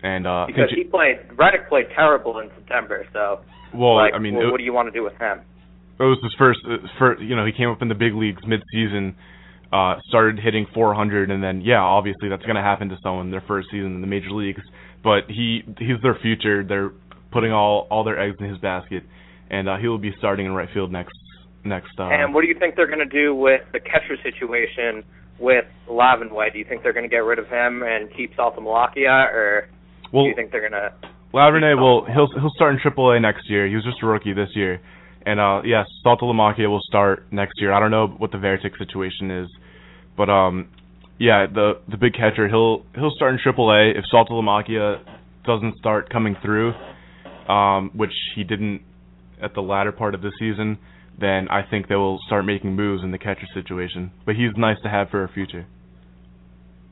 and 0.02 0.26
uh, 0.26 0.46
Because 0.46 0.70
he 0.74 0.84
played 0.84 1.18
Reddick 1.36 1.68
played 1.68 1.86
terrible 1.94 2.38
in 2.38 2.50
September. 2.56 3.06
So, 3.12 3.40
well, 3.74 3.96
like, 3.96 4.14
I 4.14 4.18
mean, 4.18 4.34
well, 4.34 4.48
it, 4.48 4.50
what 4.50 4.58
do 4.58 4.64
you 4.64 4.72
want 4.72 4.86
to 4.86 4.92
do 4.92 5.02
with 5.02 5.14
him? 5.14 5.40
it 5.98 6.02
was 6.02 6.18
his 6.22 6.34
first, 6.36 6.60
uh, 6.68 6.76
first, 6.98 7.22
you 7.22 7.34
know, 7.34 7.46
he 7.46 7.52
came 7.52 7.70
up 7.70 7.80
in 7.80 7.88
the 7.88 7.94
big 7.94 8.14
leagues 8.14 8.42
mid-season, 8.46 9.16
uh, 9.72 9.96
started 10.08 10.38
hitting 10.38 10.66
400, 10.74 11.30
and 11.30 11.42
then 11.42 11.62
yeah, 11.62 11.80
obviously 11.80 12.28
that's 12.28 12.42
going 12.42 12.56
to 12.56 12.62
happen 12.62 12.88
to 12.90 12.96
someone 13.02 13.30
their 13.30 13.44
first 13.48 13.68
season 13.70 13.96
in 13.96 14.00
the 14.02 14.06
major 14.06 14.30
leagues. 14.30 14.62
But 15.02 15.24
he, 15.28 15.62
he's 15.78 16.00
their 16.02 16.18
future. 16.20 16.64
They're 16.64 16.92
putting 17.32 17.52
all 17.52 17.86
all 17.90 18.04
their 18.04 18.20
eggs 18.20 18.36
in 18.40 18.48
his 18.48 18.58
basket, 18.58 19.04
and 19.50 19.68
uh, 19.68 19.76
he 19.76 19.88
will 19.88 19.98
be 19.98 20.12
starting 20.18 20.46
in 20.46 20.52
right 20.52 20.68
field 20.72 20.92
next 20.92 21.12
next. 21.66 21.92
Uh, 21.98 22.05
And 22.09 22.35
what 22.35 22.42
do 22.42 22.48
you 22.48 22.59
think 22.59 22.76
they're 22.76 22.87
going 22.87 22.98
to 22.98 23.05
do 23.22 23.35
with 23.35 23.61
the 23.72 23.81
catcher 23.81 24.16
situation 24.22 25.05
with 25.38 25.64
Lavarnway? 25.88 26.52
Do 26.52 26.59
you 26.59 26.64
think 26.64 26.83
they're 26.83 26.92
going 26.92 27.05
to 27.09 27.14
get 27.14 27.24
rid 27.24 27.38
of 27.38 27.46
him 27.48 27.83
and 27.83 28.09
keep 28.16 28.35
Saltalamacchia, 28.37 29.33
or 29.33 29.68
well, 30.12 30.24
do 30.24 30.29
you 30.31 30.35
think 30.35 30.50
they're 30.52 30.66
going 30.68 30.72
to? 30.72 30.92
Laverne 31.33 31.79
will 31.79 32.07
he'll 32.07 32.29
he'll 32.40 32.52
start 32.55 32.74
in 32.74 32.81
AAA 32.81 33.20
next 33.20 33.50
year. 33.50 33.66
He 33.68 33.74
was 33.74 33.85
just 33.85 34.02
a 34.02 34.07
rookie 34.07 34.33
this 34.33 34.48
year, 34.55 34.81
and 35.26 35.38
uh 35.38 35.61
yes, 35.64 35.87
Saltalamacchia 36.05 36.68
will 36.68 36.81
start 36.88 37.24
next 37.31 37.61
year. 37.61 37.72
I 37.72 37.81
don't 37.81 37.90
know 37.90 38.07
what 38.07 38.31
the 38.33 38.38
Varitek 38.38 38.79
situation 38.79 39.31
is, 39.31 39.48
but 40.16 40.31
um 40.31 40.68
yeah, 41.18 41.46
the 41.52 41.74
the 41.90 41.98
big 41.98 42.14
catcher 42.14 42.48
he'll 42.48 42.85
he'll 42.94 43.11
start 43.11 43.35
in 43.35 43.40
AAA 43.44 43.98
if 43.98 44.05
Saltalamacchia 44.12 45.02
doesn't 45.44 45.76
start 45.79 46.09
coming 46.11 46.37
through, 46.42 46.72
um 47.48 47.90
which 47.94 48.14
he 48.35 48.42
didn't 48.44 48.81
at 49.42 49.52
the 49.55 49.61
latter 49.61 49.92
part 49.92 50.14
of 50.14 50.22
the 50.22 50.31
season. 50.38 50.79
Then 51.18 51.48
I 51.48 51.62
think 51.68 51.88
they 51.88 51.94
will 51.94 52.18
start 52.26 52.44
making 52.44 52.76
moves 52.76 53.02
in 53.02 53.11
the 53.11 53.18
catcher 53.18 53.46
situation. 53.55 54.11
But 54.26 54.37
he's 54.37 54.50
nice 54.57 54.76
to 54.83 54.88
have 54.90 55.09
for 55.11 55.22
our 55.22 55.31
future. 55.33 55.66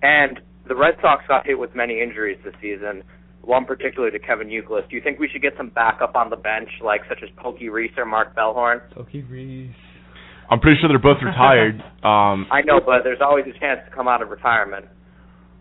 And 0.03 0.41
the 0.67 0.75
Red 0.75 0.95
Sox 1.03 1.25
got 1.29 1.47
hit 1.47 1.59
with 1.59 1.75
many 1.75 2.01
injuries 2.01 2.39
this 2.45 2.55
season. 2.61 3.03
One 3.43 3.67
particularly 3.67 4.17
to 4.19 4.25
Kevin 4.25 4.49
Youkilis. 4.49 4.89
Do 4.89 4.97
you 4.97 5.03
think 5.03 5.19
we 5.19 5.29
should 5.31 5.43
get 5.43 5.53
some 5.59 5.69
backup 5.69 6.17
on 6.17 6.31
the 6.31 6.37
bench, 6.37 6.71
like 6.83 7.03
such 7.09 7.19
as 7.23 7.29
Pokey 7.37 7.69
Reese 7.69 7.93
or 7.99 8.07
Mark 8.07 8.35
Bellhorn? 8.35 8.81
Pokey 8.95 9.23
Reese. 9.23 9.71
I'm 10.51 10.61
pretty 10.61 10.81
sure 10.81 10.89
they're 10.89 10.99
both 10.99 11.23
retired. 11.23 11.83
Um 12.05 12.45
I 12.53 12.61
know, 12.61 12.81
but 12.85 13.01
there's 13.03 13.21
always 13.25 13.47
a 13.47 13.59
chance 13.59 13.81
to 13.89 13.95
come 13.95 14.09
out 14.09 14.21
of 14.21 14.29
retirement. 14.29 14.85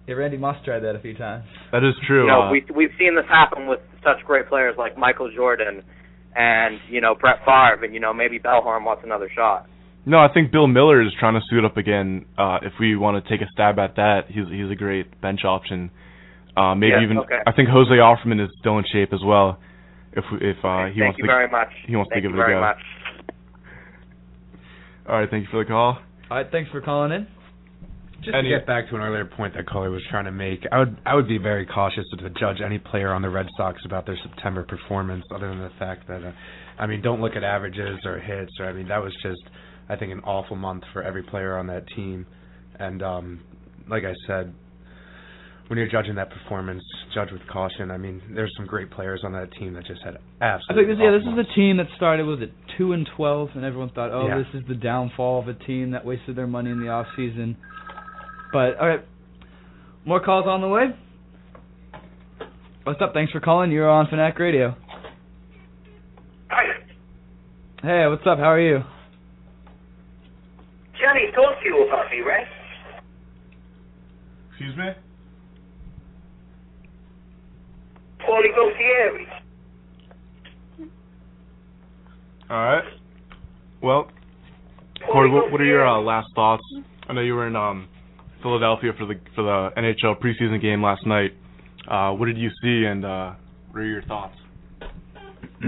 Yeah, 0.07 0.15
Randy 0.15 0.35
Moss 0.35 0.57
tried 0.65 0.81
that 0.81 0.95
a 0.95 0.99
few 0.99 1.15
times. 1.15 1.45
that 1.71 1.85
is 1.87 1.93
true. 2.05 2.23
You 2.23 2.27
know, 2.27 2.41
uh, 2.43 2.51
we 2.51 2.65
we've 2.75 2.91
seen 2.99 3.15
this 3.15 3.23
happen 3.29 3.67
with 3.67 3.79
such 4.03 4.19
great 4.25 4.49
players 4.49 4.75
like 4.77 4.97
Michael 4.97 5.31
Jordan 5.33 5.83
and 6.35 6.79
you 6.89 7.01
know 7.01 7.15
Brett 7.15 7.39
Favre, 7.45 7.83
and 7.83 7.93
you 7.93 7.99
know 7.99 8.13
maybe 8.13 8.39
Bellhorn 8.39 8.83
wants 8.83 9.03
another 9.05 9.29
shot. 9.33 9.67
No, 10.05 10.17
I 10.19 10.27
think 10.33 10.51
Bill 10.51 10.67
Mueller 10.67 11.01
is 11.01 11.13
trying 11.19 11.35
to 11.35 11.41
suit 11.49 11.63
up 11.63 11.77
again. 11.77 12.25
Uh, 12.37 12.57
if 12.61 12.73
we 12.79 12.95
want 12.97 13.23
to 13.23 13.29
take 13.29 13.41
a 13.41 13.49
stab 13.53 13.79
at 13.79 13.95
that, 13.95 14.23
he's 14.27 14.45
he's 14.49 14.69
a 14.71 14.75
great 14.75 15.19
bench 15.21 15.45
option. 15.45 15.89
Uh, 16.57 16.75
maybe 16.75 16.91
Yes, 16.91 16.99
even 17.03 17.17
okay. 17.19 17.39
I 17.47 17.51
think 17.53 17.69
Jose 17.69 17.89
Offerman 17.89 18.43
is 18.43 18.49
still 18.59 18.77
in 18.77 18.83
shape 18.91 19.13
as 19.13 19.21
well. 19.25 19.57
If 20.11 20.25
if 20.41 20.57
uh, 20.63 20.85
he 20.93 20.99
Thank 20.99 21.01
wants 21.01 21.17
you 21.19 21.23
to. 21.25 21.27
very 21.27 21.49
much. 21.49 21.69
he 21.87 21.95
wants 21.95 22.11
to 22.13 22.21
give 22.21 22.31
you 22.31 22.37
it 22.37 22.41
a 22.41 22.43
very 22.45 22.53
go. 22.55 22.61
much. 22.61 22.77
All 25.09 25.19
right, 25.19 25.29
thank 25.29 25.43
you 25.45 25.49
for 25.51 25.63
the 25.63 25.67
call. 25.69 25.97
All 26.29 26.37
right, 26.37 26.47
thanks 26.51 26.69
for 26.71 26.81
calling 26.81 27.11
in. 27.11 27.27
Just 28.23 28.35
Any- 28.35 28.49
to 28.49 28.57
get 28.57 28.65
back 28.65 28.87
to 28.89 28.95
an 28.95 29.01
earlier 29.01 29.25
point 29.25 29.53
that 29.55 29.65
caller 29.65 29.89
was 29.91 30.01
trying 30.09 30.25
to 30.25 30.31
make, 30.31 30.65
I 30.71 30.79
would 30.79 30.97
I 31.05 31.15
would 31.15 31.27
be 31.27 31.37
very 31.37 31.65
cautious 31.65 32.05
to 32.17 32.29
judge 32.31 32.61
any 32.61 32.79
player 32.79 33.11
on 33.13 33.21
the 33.21 33.29
Red 33.29 33.47
Sox 33.57 33.81
about 33.85 34.05
their 34.05 34.17
September 34.23 34.63
performance, 34.63 35.25
other 35.33 35.49
than 35.49 35.59
the 35.59 35.71
fact 35.77 36.07
that, 36.07 36.23
uh, 36.23 36.31
I 36.79 36.87
mean, 36.87 37.01
don't 37.01 37.19
look 37.21 37.35
at 37.35 37.43
averages 37.43 37.99
or 38.05 38.19
hits, 38.19 38.51
or 38.59 38.65
I 38.67 38.73
mean, 38.73 38.87
that 38.87 39.03
was 39.03 39.13
just, 39.21 39.41
I 39.89 39.95
think, 39.97 40.11
an 40.13 40.21
awful 40.21 40.55
month 40.55 40.83
for 40.93 41.03
every 41.03 41.23
player 41.23 41.57
on 41.57 41.67
that 41.67 41.85
team, 41.95 42.25
and 42.79 43.03
um, 43.03 43.41
like 43.89 44.03
I 44.05 44.13
said, 44.25 44.53
when 45.67 45.77
you're 45.77 45.87
judging 45.89 46.15
that 46.15 46.29
performance, 46.29 46.83
judge 47.13 47.31
with 47.31 47.41
caution. 47.51 47.89
I 47.89 47.97
mean, 47.97 48.21
there's 48.35 48.51
some 48.57 48.65
great 48.65 48.91
players 48.91 49.21
on 49.25 49.31
that 49.33 49.51
team 49.53 49.73
that 49.73 49.85
just 49.85 50.01
had 50.03 50.17
absolutely. 50.41 50.63
I 50.69 50.73
think 50.75 50.87
this, 50.87 51.03
yeah, 51.03 51.11
this 51.11 51.23
is 51.23 51.35
the 51.47 51.53
team 51.55 51.77
that 51.77 51.87
started 51.95 52.23
was 52.25 52.41
it 52.41 52.51
two 52.77 52.93
and 52.93 53.07
twelve, 53.17 53.49
and 53.55 53.63
everyone 53.65 53.89
thought, 53.89 54.11
oh, 54.11 54.27
Yeah. 54.27 54.37
this 54.37 54.61
is 54.61 54.67
the 54.67 54.75
downfall 54.75 55.39
of 55.41 55.47
a 55.47 55.53
team 55.53 55.91
that 55.91 56.05
wasted 56.05 56.35
their 56.35 56.47
money 56.47 56.69
in 56.69 56.79
the 56.79 56.89
off 56.89 57.07
season. 57.15 57.57
But 58.53 58.77
all 58.77 58.87
right, 58.87 59.03
more 60.05 60.23
calls 60.23 60.45
on 60.47 60.61
the 60.61 60.67
way. 60.67 60.83
What's 62.83 63.01
up? 63.01 63.13
Thanks 63.13 63.31
for 63.31 63.39
calling. 63.39 63.71
You're 63.71 63.89
on 63.89 64.07
Fanatic 64.07 64.37
Radio. 64.37 64.75
Hi. 66.49 66.63
Hey, 67.81 68.05
what's 68.07 68.21
up? 68.27 68.37
How 68.37 68.51
are 68.51 68.61
you? 68.61 68.79
Johnny 71.01 71.31
talked 71.33 71.63
to 71.63 71.67
you 71.67 71.87
about 71.87 72.11
me, 72.11 72.19
right? 72.19 72.45
Excuse 74.49 74.77
me. 74.77 74.89
Paulie 78.21 78.53
Gocieri. 78.55 79.25
All 82.51 82.57
right. 82.57 82.83
Well, 83.81 84.09
Cory, 85.11 85.31
what, 85.31 85.51
what 85.51 85.59
are 85.59 85.65
your 85.65 85.87
uh, 85.87 85.99
last 85.99 86.27
thoughts? 86.35 86.63
I 87.09 87.13
know 87.13 87.21
you 87.21 87.33
were 87.33 87.47
in 87.47 87.55
um, 87.55 87.87
Philadelphia 88.43 88.91
for 88.97 89.07
the 89.07 89.15
for 89.33 89.43
the 89.43 89.69
NHL 89.81 90.19
preseason 90.21 90.61
game 90.61 90.83
last 90.83 91.05
night. 91.07 91.31
Uh, 91.89 92.11
what 92.11 92.27
did 92.27 92.37
you 92.37 92.49
see, 92.61 92.85
and 92.85 93.03
uh, 93.03 93.33
what 93.71 93.79
are 93.79 93.85
your 93.85 94.03
thoughts? 94.03 94.35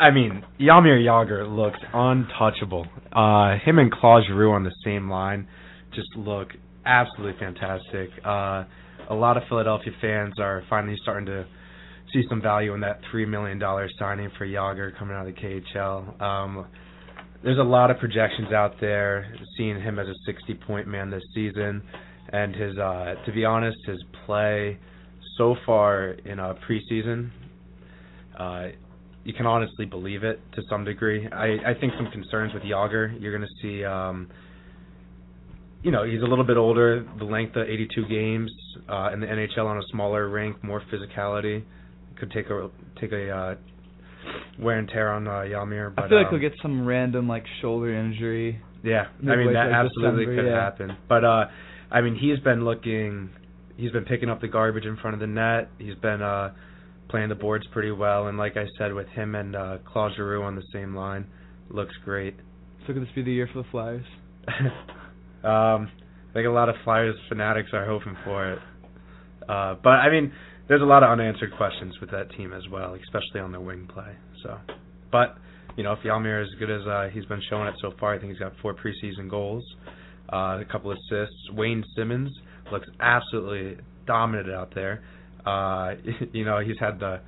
I 0.00 0.10
mean, 0.12 0.44
Yamir 0.60 1.02
Jagr 1.04 1.44
looked 1.54 1.84
untouchable. 1.92 2.86
Uh, 3.12 3.56
him 3.64 3.78
and 3.78 3.90
Claude 3.92 4.22
Giroux 4.28 4.52
on 4.52 4.62
the 4.62 4.74
same 4.84 5.10
line 5.10 5.48
just 5.94 6.08
look 6.16 6.50
absolutely 6.86 7.38
fantastic. 7.38 8.10
Uh, 8.24 8.64
a 9.10 9.14
lot 9.14 9.36
of 9.36 9.42
Philadelphia 9.48 9.92
fans 10.00 10.34
are 10.38 10.62
finally 10.70 10.96
starting 11.02 11.26
to 11.26 11.44
see 12.12 12.22
some 12.28 12.40
value 12.40 12.74
in 12.74 12.80
that 12.80 13.00
three 13.10 13.26
million 13.26 13.58
dollar 13.58 13.88
signing 13.98 14.30
for 14.38 14.46
Jagr 14.46 14.96
coming 14.98 15.16
out 15.16 15.26
of 15.26 15.34
the 15.34 15.40
KHL. 15.40 16.20
Um, 16.22 16.66
there's 17.42 17.58
a 17.58 17.62
lot 17.62 17.90
of 17.90 17.98
projections 17.98 18.52
out 18.52 18.74
there 18.80 19.32
seeing 19.56 19.80
him 19.80 19.98
as 19.98 20.06
a 20.08 20.14
60 20.26 20.54
point 20.66 20.86
man 20.86 21.10
this 21.10 21.22
season, 21.34 21.82
and 22.32 22.54
his 22.54 22.76
uh, 22.78 23.14
to 23.24 23.32
be 23.32 23.44
honest, 23.44 23.78
his 23.86 24.02
play 24.26 24.78
so 25.36 25.56
far 25.64 26.10
in 26.24 26.40
uh, 26.40 26.54
preseason. 26.68 27.30
Uh, 28.38 28.68
you 29.24 29.32
can 29.34 29.46
honestly 29.46 29.84
believe 29.84 30.24
it 30.24 30.40
to 30.54 30.62
some 30.70 30.84
degree. 30.84 31.28
I, 31.28 31.70
I 31.70 31.74
think 31.78 31.92
some 31.96 32.10
concerns 32.10 32.54
with 32.54 32.62
Jagr. 32.62 33.20
You're 33.20 33.36
going 33.36 33.48
to 33.48 33.62
see, 33.62 33.84
um, 33.84 34.28
you 35.82 35.90
know, 35.90 36.04
he's 36.04 36.22
a 36.22 36.26
little 36.26 36.44
bit 36.44 36.56
older. 36.56 37.06
The 37.18 37.24
length 37.24 37.56
of 37.56 37.68
82 37.68 38.06
games 38.08 38.50
uh, 38.88 39.10
in 39.12 39.20
the 39.20 39.26
NHL 39.26 39.66
on 39.66 39.76
a 39.76 39.82
smaller 39.90 40.28
rink, 40.28 40.62
more 40.64 40.82
physicality 40.92 41.62
could 42.18 42.30
take 42.32 42.50
a 42.50 42.70
take 43.00 43.12
a 43.12 43.30
uh, 43.30 43.54
wear 44.58 44.78
and 44.78 44.88
tear 44.88 45.12
on 45.12 45.26
uh, 45.26 45.44
Yamir. 45.46 45.94
But 45.94 46.04
I 46.04 46.08
feel 46.08 46.18
like 46.18 46.26
um, 46.28 46.32
we'll 46.32 46.40
get 46.40 46.58
some 46.62 46.86
random 46.86 47.28
like 47.28 47.44
shoulder 47.60 47.94
injury. 47.94 48.60
yeah, 48.82 49.06
I 49.20 49.36
mean 49.36 49.52
that 49.52 49.70
absolutely 49.70 50.26
December, 50.26 50.42
could 50.42 50.48
yeah. 50.50 50.62
happen. 50.62 50.96
But 51.08 51.24
uh 51.24 51.44
I 51.90 52.00
mean 52.00 52.16
he's 52.16 52.38
been 52.40 52.64
looking 52.64 53.30
he's 53.76 53.92
been 53.92 54.04
picking 54.04 54.28
up 54.28 54.40
the 54.40 54.48
garbage 54.48 54.84
in 54.84 54.96
front 54.96 55.14
of 55.14 55.20
the 55.20 55.26
net. 55.26 55.70
He's 55.78 55.96
been 55.96 56.22
uh 56.22 56.54
playing 57.08 57.28
the 57.28 57.34
boards 57.34 57.66
pretty 57.72 57.90
well 57.90 58.28
and 58.28 58.36
like 58.38 58.56
I 58.56 58.66
said 58.78 58.92
with 58.92 59.08
him 59.08 59.34
and 59.34 59.56
uh 59.56 59.78
Claude 59.84 60.12
Giroux 60.16 60.42
on 60.42 60.56
the 60.56 60.64
same 60.72 60.94
line, 60.94 61.26
looks 61.70 61.94
great. 62.04 62.34
So 62.86 62.92
could 62.92 63.02
this 63.02 63.12
be 63.14 63.22
the 63.22 63.32
year 63.32 63.48
for 63.52 63.62
the 63.62 63.68
Flyers? 63.70 64.04
um 65.44 65.90
think 66.38 66.46
a 66.48 66.52
lot 66.52 66.68
of 66.68 66.76
Flyers 66.84 67.16
fanatics 67.28 67.70
are 67.72 67.84
hoping 67.84 68.16
for 68.24 68.52
it. 68.52 68.58
Uh, 69.48 69.74
but 69.82 69.90
I 69.90 70.10
mean, 70.10 70.32
there's 70.68 70.82
a 70.82 70.86
lot 70.86 71.02
of 71.02 71.10
unanswered 71.10 71.56
questions 71.56 71.94
with 72.00 72.10
that 72.10 72.30
team 72.36 72.52
as 72.52 72.62
well, 72.70 72.94
especially 72.94 73.40
on 73.40 73.52
their 73.52 73.60
wing 73.60 73.88
play. 73.92 74.14
So, 74.42 74.58
but 75.10 75.36
you 75.76 75.82
know, 75.82 75.92
if 75.92 76.00
Yalmir 76.00 76.42
is 76.42 76.48
as 76.52 76.58
good 76.58 76.70
as 76.70 76.86
uh, 76.86 77.08
he's 77.12 77.24
been 77.24 77.42
showing 77.48 77.68
it 77.68 77.74
so 77.80 77.92
far, 77.98 78.14
I 78.14 78.18
think 78.18 78.32
he's 78.32 78.40
got 78.40 78.52
four 78.60 78.74
preseason 78.74 79.30
goals, 79.30 79.64
uh, 80.32 80.58
a 80.60 80.64
couple 80.70 80.90
assists. 80.90 81.50
Wayne 81.52 81.84
Simmonds 81.96 82.30
looks 82.70 82.86
absolutely 83.00 83.82
dominant 84.06 84.50
out 84.50 84.74
there. 84.74 85.02
Uh, 85.46 85.94
you 86.32 86.44
know, 86.44 86.60
he's 86.60 86.78
had 86.78 87.00
the 87.00 87.20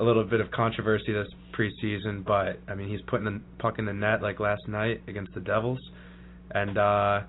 a 0.00 0.02
little 0.02 0.24
bit 0.24 0.40
of 0.40 0.50
controversy 0.50 1.12
this 1.12 1.28
preseason, 1.56 2.24
but 2.24 2.58
I 2.68 2.74
mean, 2.74 2.88
he's 2.88 3.02
putting 3.06 3.24
the 3.26 3.40
puck 3.58 3.78
in 3.78 3.86
the 3.86 3.92
net 3.92 4.22
like 4.22 4.40
last 4.40 4.66
night 4.66 5.02
against 5.06 5.32
the 5.34 5.40
Devils, 5.40 5.78
and 6.50 6.76
uh, 6.76 7.20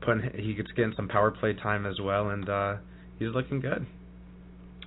putting 0.00 0.28
he 0.34 0.54
gets 0.54 0.70
getting 0.72 0.94
some 0.96 1.06
power 1.06 1.30
play 1.30 1.54
time 1.54 1.86
as 1.86 2.00
well, 2.02 2.30
and 2.30 2.48
uh, 2.48 2.74
he's 3.18 3.28
looking 3.28 3.60
good. 3.60 3.86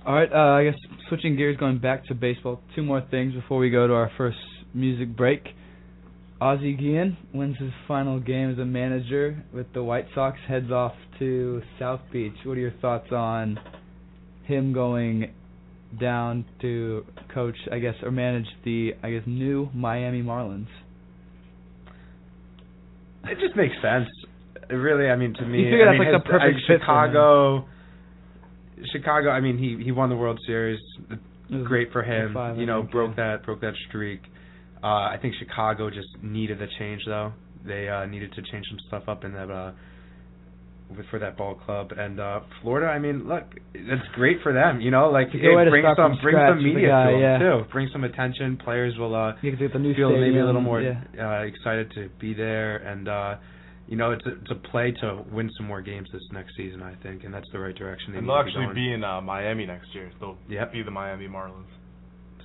All 0.04 0.14
right, 0.14 0.32
uh, 0.32 0.58
I 0.58 0.64
guess 0.64 0.74
switching 1.08 1.36
gears, 1.36 1.56
going 1.56 1.78
back 1.78 2.06
to 2.06 2.14
baseball. 2.14 2.60
Two 2.74 2.82
more 2.82 3.02
things 3.10 3.34
before 3.34 3.58
we 3.58 3.70
go 3.70 3.86
to 3.86 3.94
our 3.94 4.10
first 4.18 4.38
music 4.74 5.16
break. 5.16 5.42
Ozzie 6.40 6.74
Guillen 6.74 7.16
wins 7.32 7.56
his 7.58 7.70
final 7.86 8.18
game 8.18 8.50
as 8.50 8.58
a 8.58 8.64
manager 8.64 9.44
with 9.54 9.72
the 9.74 9.82
White 9.82 10.06
Sox. 10.12 10.38
Heads 10.48 10.72
off 10.72 10.94
to 11.20 11.62
South 11.78 12.00
Beach. 12.12 12.32
What 12.44 12.56
are 12.56 12.60
your 12.60 12.72
thoughts 12.82 13.12
on 13.12 13.60
him 14.44 14.72
going 14.72 15.32
down 16.00 16.46
to 16.62 17.04
coach, 17.32 17.54
I 17.70 17.78
guess, 17.78 17.94
or 18.02 18.10
manage 18.10 18.46
the, 18.64 18.94
I 19.04 19.10
guess, 19.12 19.22
new 19.26 19.68
Miami 19.72 20.20
Marlins? 20.20 20.66
It 23.24 23.38
just 23.38 23.54
makes 23.54 23.74
sense. 23.80 24.08
It 24.68 24.74
really, 24.74 25.08
I 25.10 25.14
mean, 25.14 25.34
to 25.34 25.46
me, 25.46 25.58
You 25.60 25.64
figure 25.66 25.88
I 25.88 25.92
that's 25.92 26.00
mean, 26.00 26.12
like 26.12 26.24
the 26.24 26.28
perfect 26.28 26.56
I- 26.56 26.66
fit 26.66 26.66
for 26.66 26.72
him. 26.74 26.80
Chicago. 26.80 27.68
Chicago. 28.92 29.30
I 29.30 29.40
mean, 29.40 29.58
he 29.58 29.82
he 29.82 29.92
won 29.92 30.08
the 30.08 30.16
World 30.16 30.40
Series. 30.46 30.80
Great 31.64 31.92
for 31.92 32.02
him. 32.02 32.34
five, 32.34 32.56
you 32.56 32.66
know, 32.66 32.80
think, 32.80 32.92
broke 32.92 33.10
yeah. 33.16 33.36
that 33.36 33.44
broke 33.44 33.60
that 33.60 33.74
streak. 33.88 34.20
Uh, 34.82 34.86
I 34.86 35.18
think 35.20 35.34
Chicago 35.38 35.90
just 35.90 36.08
needed 36.22 36.60
a 36.62 36.66
change 36.78 37.02
though. 37.06 37.32
They 37.64 37.88
uh, 37.88 38.06
needed 38.06 38.32
to 38.32 38.42
change 38.50 38.66
some 38.68 38.78
stuff 38.88 39.04
up 39.06 39.24
in 39.24 39.32
that 39.32 39.50
uh, 39.50 39.72
for 41.10 41.18
that 41.18 41.36
ball 41.36 41.54
club. 41.54 41.92
And 41.96 42.20
uh, 42.20 42.40
Florida, 42.60 42.86
I 42.88 42.98
mean, 42.98 43.28
look, 43.28 43.44
it's 43.74 44.08
great 44.14 44.38
for 44.42 44.52
them. 44.52 44.80
You 44.80 44.90
know, 44.90 45.10
like 45.10 45.28
It's 45.28 45.36
a 45.36 45.38
good 45.38 45.66
it 45.66 45.70
brings 45.70 45.86
some 45.96 46.18
brings 46.22 46.38
some 46.48 46.62
media 46.62 46.88
guy, 46.88 47.06
to 47.06 47.12
them 47.12 47.20
yeah. 47.20 47.38
too. 47.38 47.62
Brings 47.70 47.92
some 47.92 48.04
attention. 48.04 48.58
Players 48.64 48.94
will 48.98 49.14
uh, 49.14 49.34
You 49.42 49.54
get 49.54 49.72
the 49.72 49.78
new 49.78 49.94
feel 49.94 50.10
maybe 50.10 50.38
a 50.38 50.46
little 50.46 50.60
more 50.60 50.80
yeah. 50.80 51.02
uh, 51.18 51.42
excited 51.42 51.92
to 51.94 52.08
be 52.20 52.34
there, 52.34 52.76
and 52.76 53.08
uh, 53.08 53.36
you 53.88 53.96
know, 53.96 54.12
it's 54.12 54.24
a, 54.26 54.30
it's 54.40 54.50
a 54.50 54.54
play 54.70 54.92
to 55.00 55.22
win 55.30 55.50
some 55.56 55.66
more 55.66 55.82
games 55.82 56.08
this 56.12 56.22
next 56.32 56.56
season, 56.56 56.82
I 56.82 56.94
think, 57.02 57.24
and 57.24 57.32
that's 57.34 57.48
the 57.52 57.58
right 57.58 57.74
direction. 57.74 58.12
They 58.12 58.18
And 58.18 58.28
they'll 58.28 58.36
to 58.38 58.44
be 58.44 58.50
actually 58.50 58.74
be 58.74 58.92
in 58.92 59.04
uh, 59.04 59.20
Miami 59.20 59.66
next 59.66 59.94
year. 59.94 60.10
They'll 60.20 60.36
Yep. 60.48 60.72
be 60.72 60.82
the 60.82 60.90
Miami 60.90 61.26
Marlins. 61.28 61.66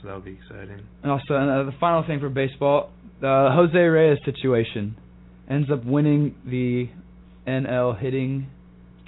so 0.02 0.08
that'll 0.08 0.22
be 0.22 0.34
exciting. 0.44 0.82
And 1.04 1.12
also, 1.12 1.34
uh, 1.36 1.64
the 1.64 1.74
final 1.80 2.04
thing 2.06 2.20
for 2.20 2.30
baseball, 2.30 2.92
the 3.22 3.50
Jose 3.54 3.78
Reyes 3.78 4.20
situation 4.26 4.96
ends 5.50 5.70
up 5.72 5.86
winning 5.86 6.36
the 6.46 6.90
NL 7.48 7.98
hitting 7.98 8.48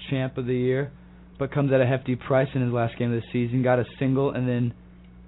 champ 0.09 0.37
of 0.37 0.45
the 0.45 0.55
year, 0.55 0.91
but 1.37 1.51
comes 1.51 1.71
at 1.73 1.81
a 1.81 1.85
hefty 1.85 2.15
price 2.15 2.47
in 2.55 2.61
his 2.63 2.71
last 2.71 2.97
game 2.97 3.13
of 3.13 3.21
the 3.21 3.27
season. 3.33 3.61
Got 3.63 3.79
a 3.79 3.85
single 3.99 4.31
and 4.31 4.47
then 4.47 4.73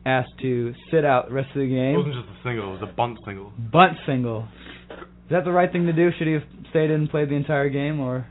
asked 0.06 0.32
to 0.42 0.74
sit 0.90 1.06
out 1.06 1.28
the 1.28 1.34
rest 1.36 1.50
of 1.50 1.62
the 1.62 1.68
game. 1.68 1.94
It 1.96 1.98
wasn't 1.98 2.16
just 2.16 2.30
a 2.40 2.44
single; 2.44 2.70
it 2.76 2.80
was 2.82 2.90
a 2.90 2.96
bunt 2.96 3.20
single. 3.26 3.52
Bunt 3.72 3.98
single. 4.08 4.48
Is 5.32 5.34
that 5.34 5.46
the 5.46 5.52
right 5.54 5.72
thing 5.72 5.86
to 5.86 5.94
do? 5.94 6.10
Should 6.18 6.28
he 6.28 6.34
have 6.34 6.44
stayed 6.72 6.92
in 6.92 7.00
and 7.00 7.10
played 7.10 7.30
the 7.30 7.36
entire 7.36 7.70
game, 7.70 8.02
or? 8.02 8.28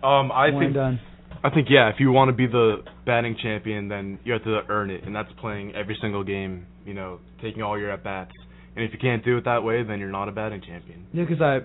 Um, 0.00 0.30
I 0.30 0.50
think. 0.56 0.74
Done? 0.74 1.00
I 1.42 1.50
think 1.50 1.66
yeah. 1.68 1.88
If 1.88 1.96
you 1.98 2.12
want 2.12 2.28
to 2.28 2.32
be 2.32 2.46
the 2.46 2.84
batting 3.04 3.36
champion, 3.42 3.88
then 3.88 4.20
you 4.22 4.32
have 4.32 4.44
to 4.44 4.60
earn 4.68 4.90
it, 4.90 5.02
and 5.02 5.12
that's 5.12 5.30
playing 5.40 5.74
every 5.74 5.98
single 6.00 6.22
game. 6.22 6.66
You 6.86 6.94
know, 6.94 7.18
taking 7.42 7.62
all 7.62 7.76
your 7.76 7.90
at 7.90 8.04
bats. 8.04 8.30
And 8.76 8.84
if 8.84 8.92
you 8.92 8.98
can't 9.00 9.24
do 9.24 9.38
it 9.38 9.44
that 9.44 9.64
way, 9.64 9.82
then 9.82 9.98
you're 9.98 10.08
not 10.08 10.28
a 10.28 10.30
batting 10.30 10.62
champion. 10.64 11.04
Yeah, 11.12 11.24
because 11.24 11.42
I 11.42 11.62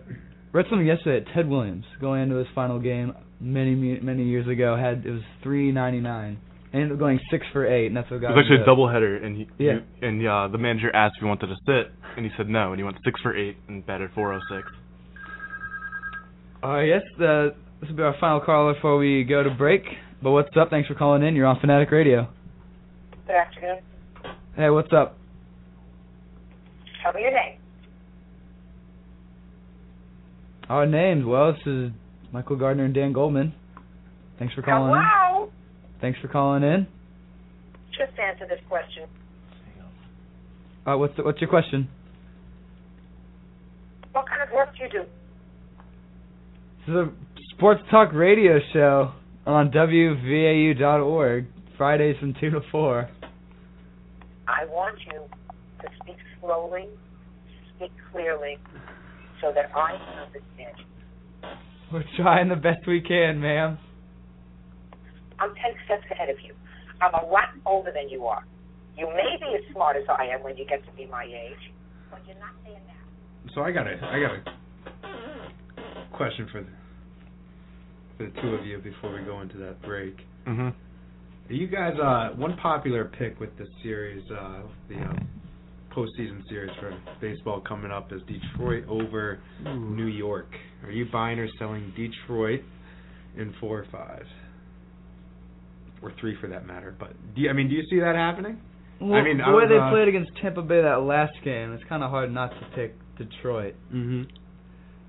read 0.52 0.66
something 0.68 0.88
yesterday 0.88 1.24
At 1.24 1.36
Ted 1.36 1.48
Williams 1.48 1.86
going 2.02 2.24
into 2.24 2.38
his 2.38 2.48
final 2.56 2.80
game 2.80 3.14
many 3.40 3.76
many 4.02 4.24
years 4.24 4.48
ago 4.48 4.76
had 4.76 5.06
it 5.06 5.12
was 5.12 5.22
399 5.44 6.40
ended 6.74 6.92
up 6.92 7.00
going 7.00 7.20
six 7.32 7.46
for 7.52 7.66
eight, 7.66 7.88
and 7.88 7.98
that's 7.98 8.10
what 8.12 8.22
got. 8.22 8.32
It 8.32 8.36
was 8.36 8.46
actually 8.46 8.64
a 8.64 8.68
doubleheader, 8.68 9.24
and 9.24 9.38
he, 9.38 9.48
yeah, 9.58 9.80
he, 10.00 10.06
and 10.06 10.28
uh, 10.28 10.48
the 10.48 10.58
manager 10.58 10.94
asked 10.96 11.16
if 11.18 11.22
he 11.22 11.28
wanted 11.28 11.48
to 11.48 11.56
sit, 11.66 11.92
and 12.16 12.26
he 12.26 12.32
said 12.38 12.48
no, 12.48 12.72
and 12.72 12.80
he 12.80 12.84
went 12.84 12.98
six 13.04 13.20
for 13.22 13.36
eight 13.36 13.58
and 13.68 13.86
batted 13.86 14.12
406. 14.14 14.68
All 16.62 16.70
uh, 16.70 16.74
right, 16.74 16.88
yes, 16.88 17.02
the, 17.18 17.56
this 17.80 17.90
will 17.90 17.98
be 17.98 18.04
our 18.04 18.16
final 18.20 18.42
caller 18.42 18.74
before 18.74 18.98
we 18.98 19.24
go 19.24 19.42
to 19.44 19.50
break. 19.50 19.84
But 20.22 20.32
what's 20.32 20.50
up? 20.60 20.70
Thanks 20.70 20.88
for 20.88 20.96
calling 20.96 21.24
in. 21.24 21.36
You're 21.36 21.48
on 21.48 21.60
Fanatic 21.62 21.90
Radio. 21.92 22.28
Good 23.26 23.36
afternoon. 23.36 23.80
Hey, 24.56 24.70
what's 24.70 24.92
up? 24.92 25.18
Tell 27.02 27.14
me 27.14 27.22
your 27.22 27.32
name. 27.32 27.58
Our 30.68 30.86
names. 30.86 31.26
Well, 31.26 31.54
this 31.54 31.62
is 31.66 31.92
Michael 32.34 32.58
Gardner 32.58 32.84
and 32.84 32.94
Dan 32.94 33.14
Goldman. 33.14 33.54
Thanks 34.38 34.54
for 34.54 34.62
calling. 34.62 34.94
Hello. 34.94 35.26
In. 35.28 35.29
Thanks 36.02 36.20
for 36.20 36.28
calling 36.28 36.64
in. 36.64 36.88
Just 37.92 38.18
answer 38.20 38.46
this 38.48 38.60
question. 38.70 39.04
Uh, 40.86 40.98
what's 40.98 41.16
the, 41.18 41.24
what's 41.24 41.42
your 41.42 41.50
question? 41.50 41.88
What 44.14 44.28
kind 44.28 44.42
of 44.42 44.50
work 44.54 44.70
do 44.78 44.84
you 44.84 44.90
do? 44.90 45.04
This 46.88 46.94
is 46.94 46.96
a 46.96 47.10
sports 47.56 47.82
talk 47.92 48.14
radio 48.14 48.60
show 48.74 49.12
on 49.46 49.72
WVAU.org. 49.72 51.46
Fridays 51.78 52.18
from 52.20 52.34
two 52.40 52.50
to 52.50 52.62
four. 52.72 53.10
I 54.48 54.66
want 54.66 54.98
you 55.06 55.22
to 55.82 55.88
speak 56.02 56.18
slowly, 56.42 56.88
speak 57.76 57.92
clearly, 58.12 58.58
so 59.42 59.52
that 59.54 59.72
I 59.76 59.92
can 59.92 60.20
understand 60.28 60.78
you. 60.78 60.86
We're 61.94 62.04
trying 62.18 62.50
the 62.50 62.56
best 62.56 62.88
we 62.88 63.02
can, 63.02 63.40
ma'am. 63.40 63.78
I'm 65.40 65.56
ten 65.56 65.74
steps 65.86 66.06
ahead 66.12 66.30
of 66.30 66.38
you. 66.44 66.54
I'm 67.02 67.14
a 67.14 67.26
lot 67.28 67.50
older 67.66 67.92
than 67.94 68.10
you 68.10 68.26
are. 68.26 68.44
You 68.98 69.08
may 69.08 69.38
be 69.40 69.56
as 69.56 69.74
smart 69.74 69.96
as 69.96 70.04
I 70.10 70.26
am 70.26 70.44
when 70.44 70.58
you 70.58 70.66
get 70.66 70.86
to 70.86 70.92
be 70.92 71.06
my 71.06 71.24
age, 71.24 71.72
but 72.12 72.20
you're 72.28 72.40
not 72.40 72.52
there 72.66 72.80
now. 72.88 73.54
So 73.56 73.62
I 73.62 73.72
got 73.72 73.88
a 73.88 73.96
I 73.96 74.20
got 74.20 74.36
a 74.36 76.16
question 76.16 76.48
for 76.52 76.62
the 76.62 76.70
for 78.18 78.24
the 78.26 78.42
two 78.42 78.50
of 78.56 78.66
you 78.66 78.80
before 78.80 79.14
we 79.14 79.22
go 79.26 79.42
into 79.42 79.58
that 79.58 79.82
break. 79.82 80.16
Mhm. 80.46 80.74
Are 81.50 81.54
you 81.54 81.68
guys 81.68 81.98
uh 82.00 82.36
one 82.36 82.58
popular 82.58 83.06
pick 83.06 83.40
with 83.40 83.58
the 83.58 83.66
series 83.82 84.30
uh 84.32 84.62
the 84.90 85.00
uh, 85.00 85.14
postseason 85.96 86.48
series 86.50 86.72
for 86.80 86.96
baseball 87.20 87.62
coming 87.62 87.92
up 87.92 88.12
is 88.12 88.22
Detroit 88.28 88.84
over 88.88 89.40
New 89.64 90.06
York. 90.06 90.48
Are 90.84 90.92
you 90.92 91.06
buying 91.12 91.40
or 91.40 91.48
selling 91.58 91.92
Detroit 91.96 92.62
in 93.38 93.54
four 93.60 93.80
or 93.80 93.86
five? 93.92 94.26
Or 96.02 96.14
three 96.20 96.36
for 96.40 96.48
that 96.48 96.66
matter. 96.66 96.96
But 96.98 97.14
do 97.36 97.42
you, 97.42 97.50
I 97.50 97.54
mean 97.54 97.70
do 97.70 97.76
you 97.76 97.84
see 97.90 98.00
that 98.00 98.16
happening? 98.16 98.62
Well, 99.02 99.22
mean, 99.22 99.38
the 99.38 99.46
I 99.46 99.50
way 99.50 99.64
was, 99.64 99.70
they 99.70 99.78
uh, 99.78 99.90
played 99.92 100.08
against 100.10 100.32
Tampa 100.42 100.62
Bay 100.62 100.82
that 100.82 101.02
last 101.02 101.34
game, 101.44 101.72
it's 101.74 101.84
kind 101.88 102.04
of 102.04 102.10
hard 102.10 102.34
not 102.34 102.50
to 102.50 102.68
pick 102.76 102.96
Detroit. 103.18 103.76
Mm-hmm. 103.94 104.24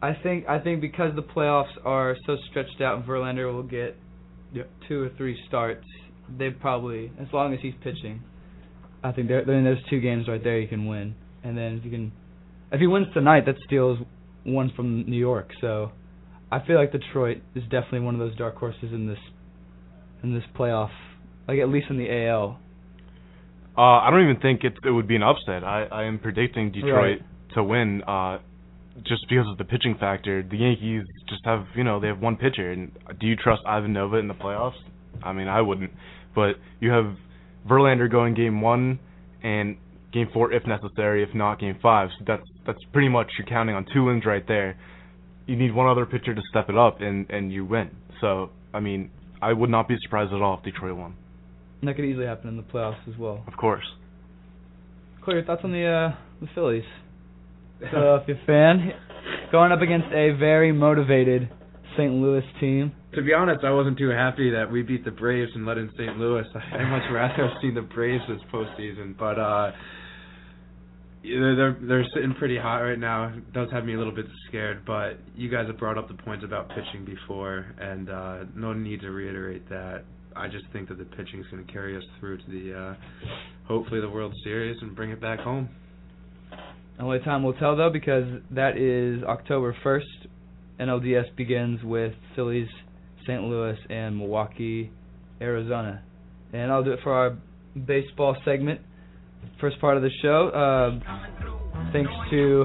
I 0.03 0.15
think 0.23 0.49
I 0.49 0.59
think 0.59 0.81
because 0.81 1.15
the 1.15 1.23
playoffs 1.23 1.73
are 1.85 2.17
so 2.27 2.37
stretched 2.51 2.81
out, 2.81 2.97
and 2.99 3.05
Verlander 3.05 3.53
will 3.53 3.63
get 3.63 3.97
two 4.89 5.03
or 5.03 5.11
three 5.17 5.39
starts. 5.49 5.85
They 6.39 6.51
probably, 6.51 7.13
as 7.21 7.27
long 7.33 7.53
as 7.53 7.61
he's 7.61 7.75
pitching, 7.83 8.23
I 9.03 9.13
think 9.13 9.29
there. 9.29 9.45
Then 9.45 9.65
there's 9.65 9.83
two 9.91 10.01
games 10.01 10.29
right 10.29 10.43
there 10.43 10.59
you 10.59 10.69
can 10.69 10.87
win, 10.87 11.15
and 11.43 11.57
then 11.57 11.79
if 11.79 11.85
you 11.85 11.91
can, 11.91 12.13
if 12.73 12.81
he 12.81 12.87
wins 12.87 13.09
tonight, 13.13 13.45
that 13.47 13.57
steals 13.67 13.99
one 14.45 14.73
from 14.75 15.05
New 15.09 15.19
York. 15.19 15.51
So, 15.61 15.93
I 16.51 16.65
feel 16.65 16.77
like 16.77 16.93
Detroit 16.93 17.39
is 17.55 17.65
definitely 17.65 18.01
one 18.01 18.15
of 18.15 18.21
those 18.21 18.37
dark 18.37 18.57
horses 18.57 18.93
in 18.93 19.07
this, 19.07 19.19
in 20.23 20.35
this 20.35 20.45
playoff, 20.57 20.91
like 21.49 21.59
at 21.59 21.69
least 21.69 21.87
in 21.91 21.99
the 21.99 22.27
AL. 22.27 22.59
Uh, 23.77 23.81
I 23.81 24.11
don't 24.11 24.23
even 24.23 24.41
think 24.41 24.65
it 24.65 24.75
it 24.85 24.91
would 24.91 25.09
be 25.09 25.17
an 25.17 25.23
upset. 25.23 25.65
I 25.65 25.85
I 25.91 26.05
am 26.05 26.19
predicting 26.19 26.73
Detroit 26.73 27.21
to 27.55 27.63
win. 27.65 28.03
Uh, 28.03 28.39
just 29.07 29.27
because 29.29 29.47
of 29.49 29.57
the 29.57 29.65
pitching 29.65 29.97
factor, 29.99 30.43
the 30.43 30.57
Yankees 30.57 31.05
just 31.29 31.45
have 31.45 31.65
you 31.75 31.85
know 31.85 32.01
they 32.01 32.09
have 32.09 32.21
one 32.21 32.37
pitcher, 32.37 32.73
and 32.73 32.91
do 33.19 33.27
you 33.27 33.37
trust 33.37 33.63
Ivan 33.67 33.93
Nova 33.93 34.17
in 34.17 34.29
the 34.29 34.35
playoffs? 34.35 34.79
I 35.23 35.33
mean, 35.33 35.49
I 35.49 35.61
wouldn't. 35.61 35.91
But 36.35 36.55
you 36.81 36.91
have 36.91 37.17
Verlander 37.69 38.11
going 38.11 38.35
game 38.35 38.61
one 38.61 38.99
and 39.43 39.77
game 40.13 40.29
four 40.33 40.53
if 40.53 40.67
necessary, 40.67 41.23
if 41.23 41.35
not 41.35 41.61
game 41.61 41.79
five. 41.83 42.09
So 42.19 42.25
that's 42.27 42.47
that's 42.67 42.79
pretty 42.93 43.09
much 43.09 43.29
you're 43.39 43.47
counting 43.47 43.75
on 43.75 43.87
two 43.93 44.05
wins 44.05 44.25
right 44.27 44.47
there. 44.47 44.77
You 45.47 45.57
need 45.57 45.75
one 45.75 45.89
other 45.89 46.07
pitcher 46.07 46.35
to 46.35 46.43
step 46.51 46.69
it 46.69 46.77
up, 46.77 47.01
and 47.01 47.29
and 47.31 47.53
you 47.53 47.65
win. 47.65 47.91
So 48.21 48.51
I 48.75 48.81
mean, 48.81 49.11
I 49.43 49.53
would 49.53 49.71
not 49.71 49.89
be 49.89 49.97
surprised 50.03 50.33
at 50.33 50.43
all 50.43 50.59
if 50.59 50.65
Detroit 50.65 50.97
won. 50.97 51.17
And 51.81 51.89
that 51.89 51.95
could 51.95 52.05
easily 52.05 52.27
happen 52.27 52.49
in 52.49 52.57
the 52.57 52.63
playoffs 52.63 53.09
as 53.09 53.19
well. 53.19 53.43
Of 53.47 53.57
course. 53.57 53.85
Cory, 55.25 55.39
your 55.39 55.47
thoughts 55.47 55.63
on 55.65 55.73
the 55.73 55.87
uh, 55.87 56.17
the 56.41 56.49
Phillies? 56.55 56.85
Philadelphia 57.79 58.35
fan 58.47 58.93
going 59.51 59.73
up 59.73 59.81
against 59.81 60.09
a 60.09 60.33
very 60.39 60.73
motivated 60.73 61.49
St. 61.97 62.13
Louis 62.13 62.45
team. 62.61 62.93
To 63.15 63.23
be 63.23 63.33
honest, 63.33 63.65
I 63.65 63.73
wasn't 63.73 63.99
too 63.99 64.11
happy 64.11 64.51
that 64.51 64.71
we 64.71 64.83
beat 64.83 65.05
the 65.05 65.11
Braves 65.11 65.51
and 65.55 65.67
let 65.67 65.79
in 65.79 65.91
St. 65.97 66.17
Louis. 66.19 66.45
I'd 66.55 66.91
much 66.91 67.11
rather 67.13 67.35
have 67.49 67.57
seen 67.61 67.75
the 67.75 67.83
Braves 67.83 68.23
this 68.29 68.41
postseason, 68.53 69.17
but 69.19 69.39
uh 69.39 69.73
they're 71.23 71.77
they're, 71.83 72.05
sitting 72.15 72.35
pretty 72.39 72.59
hot 72.59 72.79
right 72.79 72.99
now. 72.99 73.29
It 73.29 73.53
does 73.53 73.69
have 73.73 73.85
me 73.85 73.95
a 73.95 73.99
little 73.99 74.15
bit 74.15 74.27
scared, 74.49 74.85
but 74.87 75.19
you 75.37 75.51
guys 75.51 75.67
have 75.67 75.79
brought 75.79 75.99
up 75.99 76.09
the 76.09 76.15
points 76.15 76.45
about 76.45 76.69
pitching 76.71 77.05
before, 77.05 77.67
and 77.79 78.09
uh 78.11 78.39
no 78.55 78.73
need 78.73 79.01
to 79.03 79.11
reiterate 79.11 79.69
that. 79.69 80.05
I 80.35 80.49
just 80.49 80.65
think 80.73 80.89
that 80.89 80.99
the 80.99 81.05
pitching 81.05 81.41
is 81.41 81.47
going 81.51 81.67
to 81.67 81.73
carry 81.73 81.97
us 81.97 82.05
through 82.19 82.39
to 82.39 82.45
the 82.49 82.79
uh 82.79 82.95
hopefully 83.67 84.01
the 84.01 84.09
World 84.09 84.35
Series 84.45 84.77
and 84.81 84.97
bring 84.97 85.11
it 85.11 85.21
back 85.21 85.41
home. 85.41 85.69
Only 86.99 87.19
time 87.21 87.43
will 87.43 87.55
tell 87.55 87.77
though, 87.77 87.91
because 87.91 88.25
that 88.51 88.77
is 88.77 89.23
October 89.25 89.75
1st. 89.85 90.29
NLDS 90.81 91.37
begins 91.37 91.83
with 91.83 92.15
Phillies, 92.35 92.69
St. 93.27 93.43
Louis, 93.43 93.77
and 93.91 94.17
Milwaukee, 94.17 94.91
Arizona. 95.41 96.03
And 96.53 96.73
I'll 96.73 96.85
do 96.85 96.93
it 96.93 97.01
for 97.03 97.13
our 97.13 97.37
baseball 97.87 98.37
segment. 98.45 98.81
First 99.61 99.81
part 99.81 99.97
of 99.97 100.03
the 100.03 100.11
show. 100.23 100.49
Uh, 100.49 101.93
thanks 101.93 102.11
to 102.31 102.65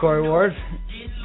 Cory 0.00 0.22
Ward 0.22 0.52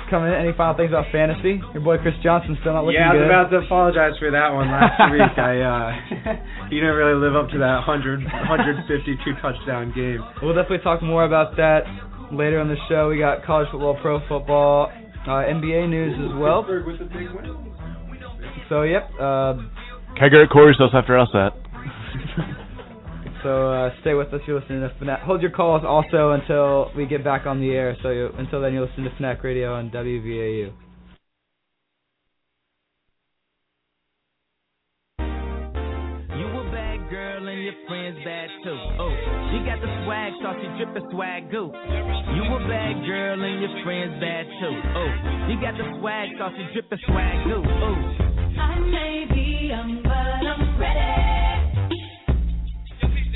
coming 0.09 0.29
in. 0.29 0.35
Any 0.37 0.53
final 0.55 0.75
things 0.77 0.91
about 0.91 1.11
fantasy? 1.11 1.59
Your 1.73 1.81
boy 1.81 1.97
Chris 1.97 2.13
Johnson 2.23 2.57
still 2.61 2.73
not 2.73 2.85
looking 2.85 3.01
yeah, 3.01 3.11
I 3.11 3.13
was 3.13 3.25
good. 3.25 3.31
about 3.31 3.49
to 3.51 3.57
apologize 3.65 4.13
for 4.19 4.29
that 4.31 4.49
one 4.53 4.69
last 4.69 4.95
week. 5.13 5.33
I 5.37 5.53
uh 5.59 5.87
he 6.69 6.77
didn't 6.77 6.95
really 6.95 7.17
live 7.19 7.35
up 7.35 7.49
to 7.51 7.59
that 7.59 7.83
100 7.83 8.23
152 8.23 9.17
touchdown 9.41 9.91
game. 9.95 10.21
We'll 10.41 10.55
definitely 10.55 10.83
talk 10.85 11.01
more 11.01 11.25
about 11.25 11.57
that 11.57 11.83
later 12.31 12.59
on 12.59 12.67
the 12.67 12.79
show. 12.89 13.09
We 13.09 13.17
got 13.19 13.43
college 13.45 13.67
football, 13.71 13.97
pro 14.01 14.19
football, 14.27 14.91
uh, 15.25 15.45
NBA 15.51 15.89
news 15.89 16.13
as 16.21 16.31
well. 16.37 16.61
Pittsburgh 16.63 16.85
with 16.87 16.99
the 16.99 17.09
big 17.09 17.29
win. 17.33 17.73
So 18.69 18.83
yep. 18.83 19.09
Uh, 19.19 19.57
Kegger 20.15 20.47
Cory's 20.47 20.77
house 20.77 20.93
after 20.93 21.17
us 21.17 21.27
that. 21.33 21.51
So 23.45 23.71
uh, 23.71 23.91
stay 24.01 24.15
with 24.15 24.33
us. 24.33 24.41
You're 24.47 24.59
listening 24.59 24.81
to 24.81 24.91
Fanatic. 24.97 25.23
Hold 25.23 25.43
your 25.43 25.51
calls 25.51 25.83
also 25.85 26.31
until 26.31 26.89
we 26.97 27.05
get 27.05 27.23
back 27.23 27.45
on 27.45 27.61
the 27.61 27.69
air. 27.69 27.95
So 28.01 28.09
you, 28.09 28.29
until 28.39 28.59
then, 28.59 28.73
you're 28.73 28.87
listening 28.87 29.07
to 29.07 29.15
Fanatic 29.17 29.43
Radio 29.43 29.75
on 29.75 29.91
WVAU. 29.91 30.73
You 35.19 36.47
a 36.57 36.71
bad 36.73 37.07
girl 37.11 37.47
and 37.47 37.63
your 37.63 37.77
friends 37.87 38.17
bad 38.25 38.49
too. 38.63 38.79
Oh, 38.97 39.13
she 39.53 39.61
got 39.61 39.77
the 39.77 39.93
swag, 40.05 40.33
so 40.41 40.49
she 40.57 40.83
drippin' 40.83 41.05
swag 41.13 41.51
goo. 41.51 41.69
You 41.69 42.49
a 42.49 42.59
bad 42.65 43.05
girl 43.05 43.43
and 43.45 43.61
your 43.61 43.83
friends 43.85 44.17
bad 44.19 44.45
too. 44.57 44.73
Oh, 44.97 45.11
you 45.53 45.61
got 45.61 45.77
the 45.77 45.85
swag, 46.01 46.29
so 46.39 46.49
she 46.57 46.65
drippin' 46.73 46.97
swag 47.05 47.45
goo. 47.45 47.61
Oh. 47.61 47.93
I 48.57 48.79
may 48.79 49.27
be 49.29 49.67
young, 49.69 50.01
but 50.01 50.09
I'm 50.09 50.79
ready 50.79 51.44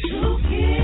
to 0.01 0.78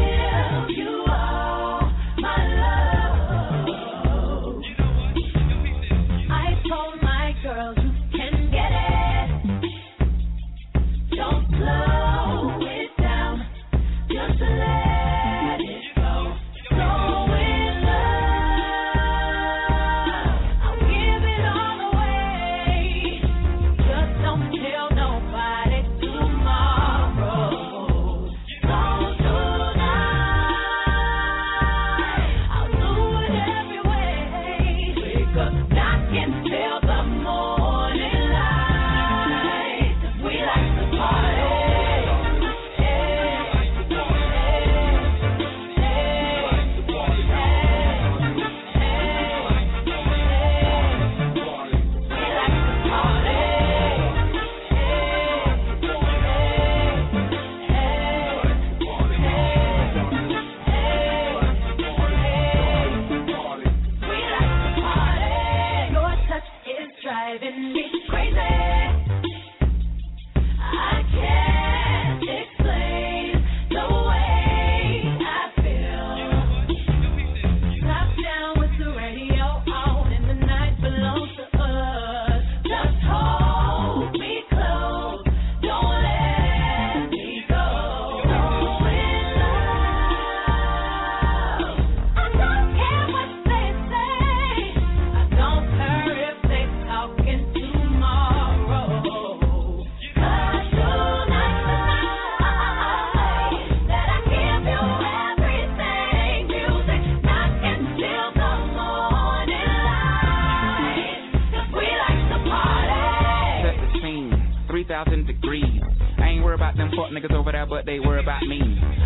3,000 115.06 115.28
degrees. 115.28 115.82
I 116.18 116.30
ain't 116.30 116.44
worried 116.44 116.56
about 116.60 116.76
them 116.78 116.89
fuck 116.91 117.12
niggas 117.12 117.34
over 117.34 117.52
there, 117.52 117.65
but 117.65 117.86
they 117.86 118.00
worry 118.00 118.22
about 118.22 118.41
me. 118.44 118.60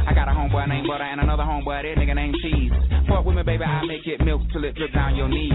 I 0.08 0.14
got 0.14 0.28
a 0.28 0.32
homeboy 0.32 0.68
named 0.68 0.88
Butter 0.88 1.04
and 1.04 1.22
another 1.22 1.44
homeboy, 1.44 1.84
that 1.84 2.00
nigga 2.00 2.16
named 2.16 2.36
Cheese. 2.42 2.72
Fuck 3.08 3.26
with 3.26 3.36
me, 3.36 3.44
baby, 3.44 3.64
I 3.64 3.86
make 3.86 4.06
it 4.06 4.24
milk 4.24 4.42
till 4.54 4.64
it 4.64 4.76
drip 4.76 4.94
down 4.94 5.16
your 5.16 5.28
knees. 5.28 5.54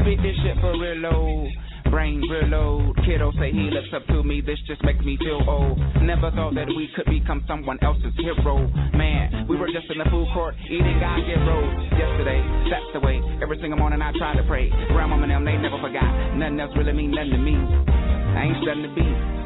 Spit 0.00 0.18
this 0.22 0.36
shit 0.42 0.56
for 0.60 0.72
real 0.78 0.96
low. 0.96 1.48
Brain 1.90 2.22
real 2.30 2.48
low. 2.48 2.94
Kiddo 3.04 3.32
say 3.36 3.52
he 3.52 3.68
looks 3.68 3.92
up 3.92 4.06
to 4.06 4.22
me, 4.22 4.40
this 4.40 4.58
just 4.66 4.82
makes 4.84 5.04
me 5.04 5.18
feel 5.18 5.44
old. 5.44 5.76
Never 6.00 6.30
thought 6.32 6.54
that 6.54 6.68
we 6.68 6.88
could 6.96 7.06
become 7.06 7.44
someone 7.46 7.76
else's 7.82 8.16
hero. 8.16 8.66
Man, 8.96 9.46
we 9.48 9.56
were 9.56 9.68
just 9.68 9.90
in 9.92 9.98
the 9.98 10.08
food 10.08 10.26
court 10.32 10.54
eating 10.64 10.98
God 11.00 11.20
get 11.28 11.36
rolls. 11.44 11.74
Yesterday, 11.92 12.40
that's 12.70 12.88
the 12.94 13.00
way. 13.00 13.20
Every 13.42 13.60
single 13.60 13.78
morning 13.78 14.00
I 14.00 14.12
try 14.16 14.34
to 14.34 14.44
pray. 14.48 14.70
Grandmama 14.88 15.28
and 15.28 15.32
them, 15.32 15.44
they 15.44 15.56
never 15.60 15.76
forgot. 15.82 16.08
Nothing 16.38 16.60
else 16.60 16.72
really 16.76 16.92
mean 16.96 17.10
nothing 17.10 17.36
to 17.36 17.38
me. 17.38 17.56
I 17.60 18.48
ain't 18.48 18.56
studying 18.64 18.88
the 18.88 18.94
beat. 18.96 19.41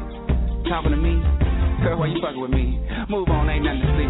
Talking 0.69 0.91
to 0.91 0.97
me. 0.97 1.15
Girl, 1.79 1.95
why 1.95 2.07
you 2.07 2.19
fucking 2.19 2.41
with 2.41 2.51
me? 2.51 2.75
Move 3.07 3.29
on, 3.29 3.47
ain't 3.47 3.63
nothing 3.63 3.87
to 3.87 3.91
see. 3.95 4.09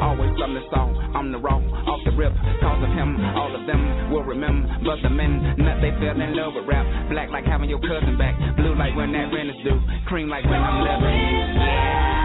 Always 0.00 0.32
something 0.40 0.56
to 0.56 0.64
song. 0.72 0.96
I'm 1.14 1.30
the 1.30 1.38
raw, 1.38 1.60
off 1.60 2.00
the 2.08 2.12
rip. 2.16 2.32
Cause 2.32 2.80
of 2.80 2.88
him, 2.96 3.20
all 3.36 3.52
of 3.52 3.66
them 3.66 4.10
will 4.10 4.24
remember. 4.24 4.72
But 4.84 5.02
the 5.02 5.10
men, 5.10 5.54
nut, 5.58 5.84
they 5.84 5.92
fell 6.00 6.16
in 6.16 6.32
love 6.32 6.54
with 6.56 6.64
rap. 6.64 6.86
Black 7.10 7.28
like 7.28 7.44
having 7.44 7.68
your 7.68 7.80
cousin 7.80 8.16
back. 8.16 8.38
Blue 8.56 8.74
like 8.74 8.96
when 8.96 9.12
that 9.12 9.28
rent 9.36 9.50
is 9.50 9.60
due. 9.64 9.80
Cream 10.08 10.28
like 10.28 10.44
when 10.44 10.64
I'm 10.64 10.80
loving 10.80 11.12
you. 11.12 12.21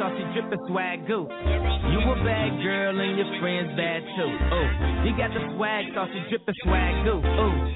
thought 0.00 0.16
she 0.16 0.24
drippin' 0.32 0.58
swag 0.66 1.06
goo. 1.06 1.28
You 1.28 2.00
a 2.00 2.16
bad 2.24 2.62
girl 2.64 2.98
and 2.98 3.18
your 3.18 3.28
friends 3.38 3.68
bad 3.76 4.00
too. 4.16 4.32
Ooh, 4.32 4.70
you 5.04 5.12
got 5.12 5.28
the 5.28 5.44
swag, 5.54 5.92
thought 5.92 6.08
she 6.08 6.24
drippin' 6.30 6.54
swag 6.64 7.04
goo. 7.04 7.20
Ooh, 7.20 7.74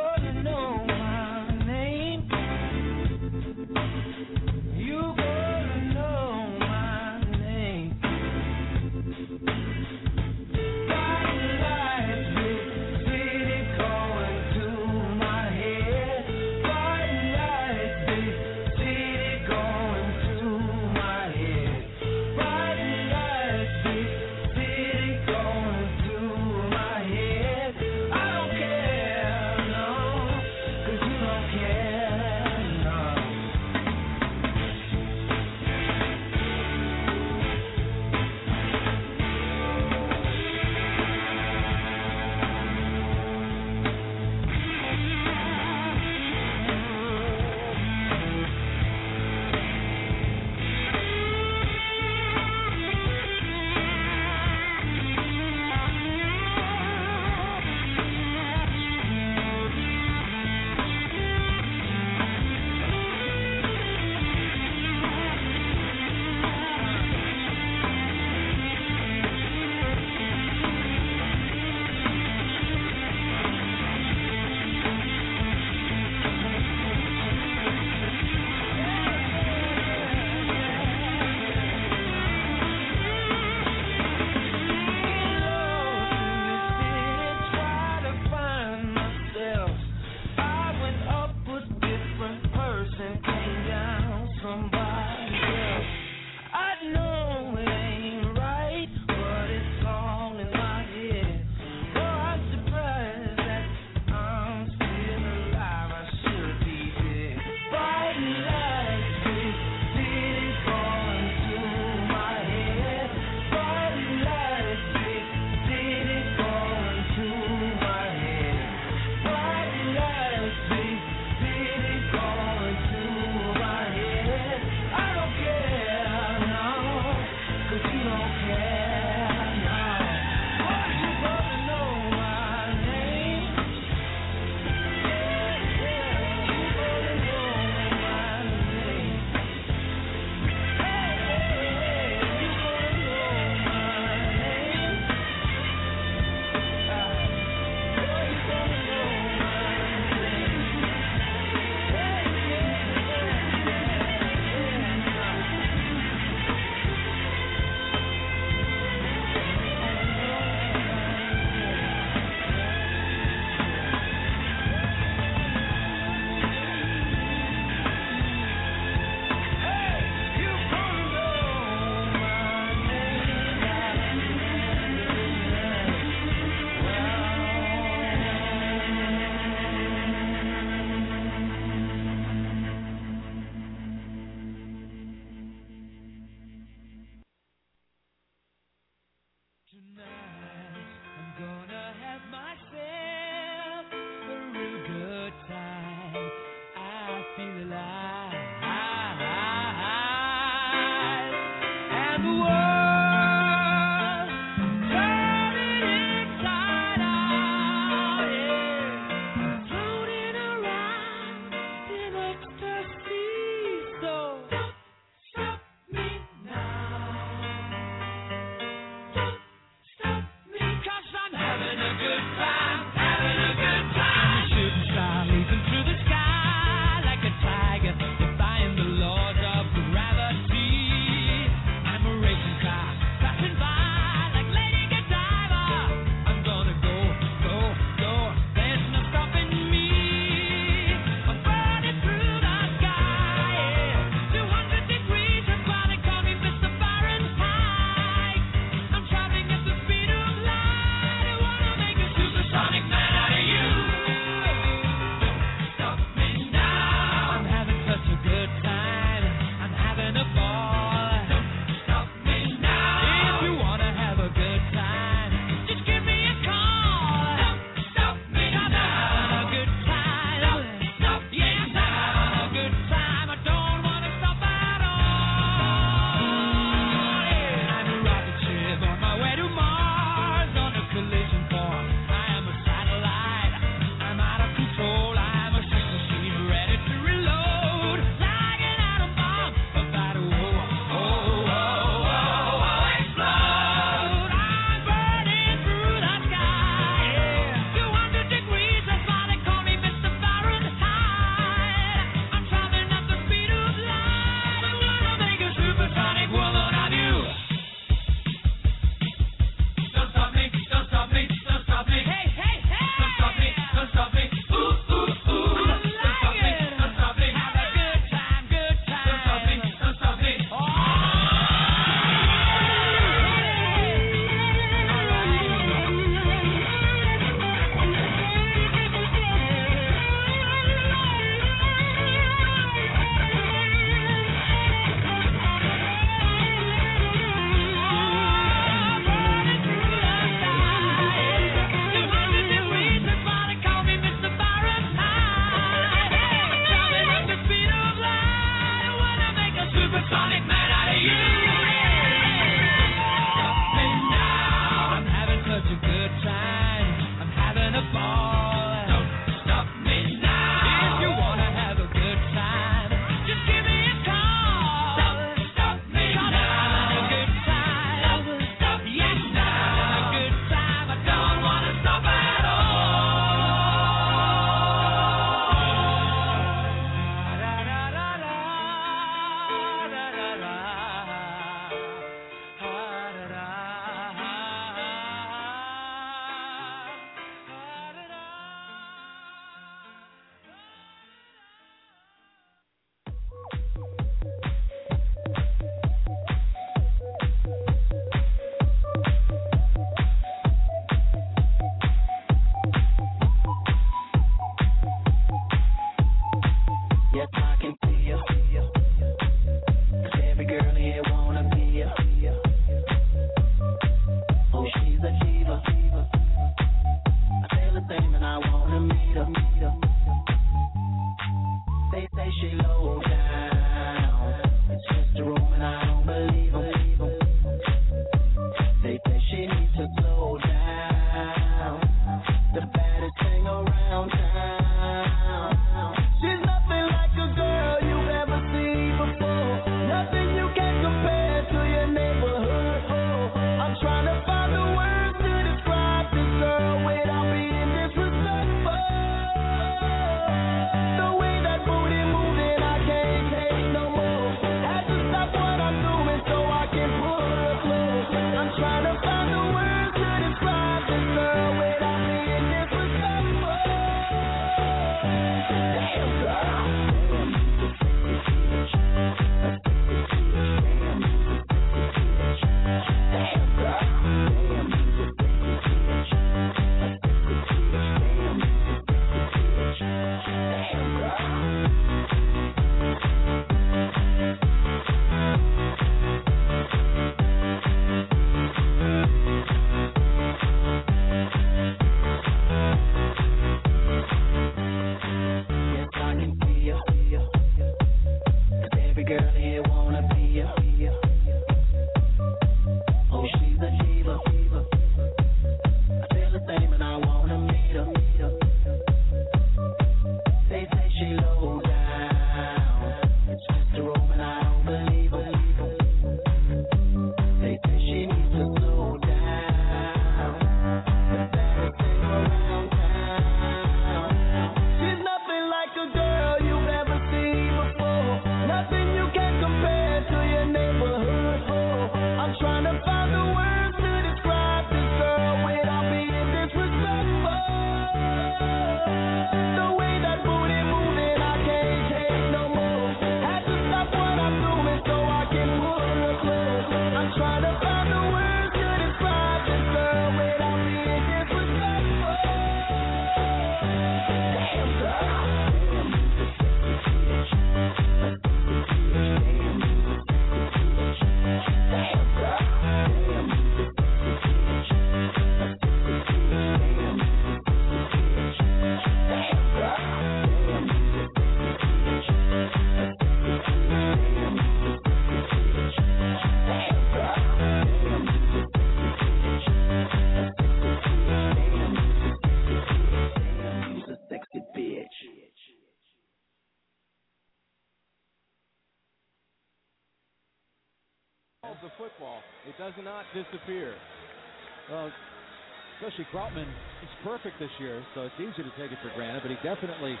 this 597.44 597.52
year, 597.60 597.84
so 597.92 598.08
it's 598.08 598.16
easy 598.16 598.40
to 598.40 598.52
take 598.56 598.72
it 598.72 598.80
for 598.80 598.88
granted, 598.96 599.20
but 599.20 599.28
he 599.28 599.36
definitely. 599.44 600.00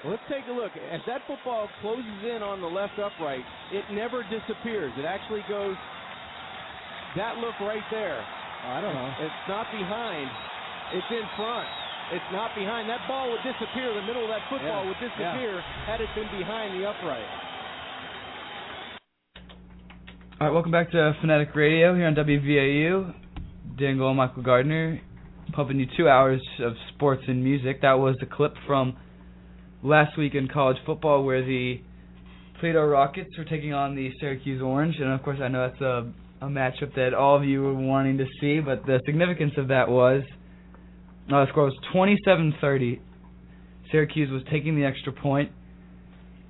Well, 0.00 0.16
let's 0.16 0.24
take 0.32 0.48
a 0.48 0.56
look. 0.56 0.72
As 0.88 1.04
that 1.04 1.20
football 1.28 1.68
closes 1.84 2.20
in 2.24 2.40
on 2.40 2.64
the 2.64 2.68
left 2.68 2.96
upright, 2.96 3.44
it 3.72 3.84
never 3.92 4.24
disappears. 4.32 4.88
It 4.96 5.04
actually 5.04 5.44
goes 5.52 5.76
that 7.20 7.36
look 7.44 7.52
right 7.60 7.84
there. 7.92 8.24
I 8.64 8.80
don't 8.80 8.96
know. 8.96 9.12
It's 9.20 9.44
not 9.52 9.68
behind. 9.68 10.32
It's 10.96 11.12
in 11.12 11.28
front. 11.36 11.68
It's 12.16 12.30
not 12.32 12.56
behind. 12.56 12.88
That 12.88 13.04
ball 13.04 13.28
would 13.28 13.44
disappear. 13.44 13.92
The 13.92 14.08
middle 14.08 14.24
of 14.24 14.32
that 14.32 14.48
football 14.48 14.80
Yeah, 14.80 14.88
would 14.88 15.00
disappear 15.04 15.60
had 15.84 16.00
it 16.00 16.08
been 16.16 16.28
behind 16.32 16.80
the 16.80 16.88
upright. 16.88 17.28
All 20.40 20.48
right, 20.48 20.52
welcome 20.52 20.72
back 20.72 20.90
to 20.92 21.12
Fanatic 21.20 21.54
Radio 21.54 21.94
here 21.94 22.08
on 22.08 22.14
WVAU. 22.16 23.12
Dan 23.78 23.98
Gold, 23.98 24.16
Michael 24.16 24.42
Gardner, 24.42 25.00
pumping 25.54 25.78
you 25.78 25.86
two 25.96 26.08
hours 26.08 26.42
of 26.60 26.72
sports 26.94 27.22
and 27.28 27.42
music. 27.42 27.82
That 27.82 27.94
was 27.94 28.16
a 28.20 28.26
clip 28.26 28.54
from 28.66 28.96
last 29.82 30.18
week 30.18 30.34
in 30.34 30.48
college 30.48 30.76
football 30.84 31.24
where 31.24 31.44
the 31.44 31.80
Toledo 32.60 32.84
Rockets 32.86 33.30
were 33.38 33.44
taking 33.44 33.72
on 33.72 33.94
the 33.94 34.10
Syracuse 34.20 34.60
Orange, 34.60 34.96
and 34.98 35.12
of 35.12 35.22
course 35.22 35.38
I 35.42 35.48
know 35.48 35.68
that's 35.68 35.80
a, 35.80 36.12
a 36.44 36.48
matchup 36.48 36.94
that 36.96 37.14
all 37.14 37.36
of 37.36 37.44
you 37.44 37.62
were 37.62 37.74
wanting 37.74 38.18
to 38.18 38.26
see, 38.40 38.60
but 38.60 38.84
the 38.86 39.00
significance 39.06 39.52
of 39.56 39.68
that 39.68 39.88
was 39.88 40.22
uh, 41.32 41.44
the 41.44 41.46
score 41.50 41.64
was 41.64 41.78
27-30. 41.94 43.00
Syracuse 43.90 44.30
was 44.30 44.42
taking 44.50 44.76
the 44.76 44.84
extra 44.84 45.12
point, 45.12 45.50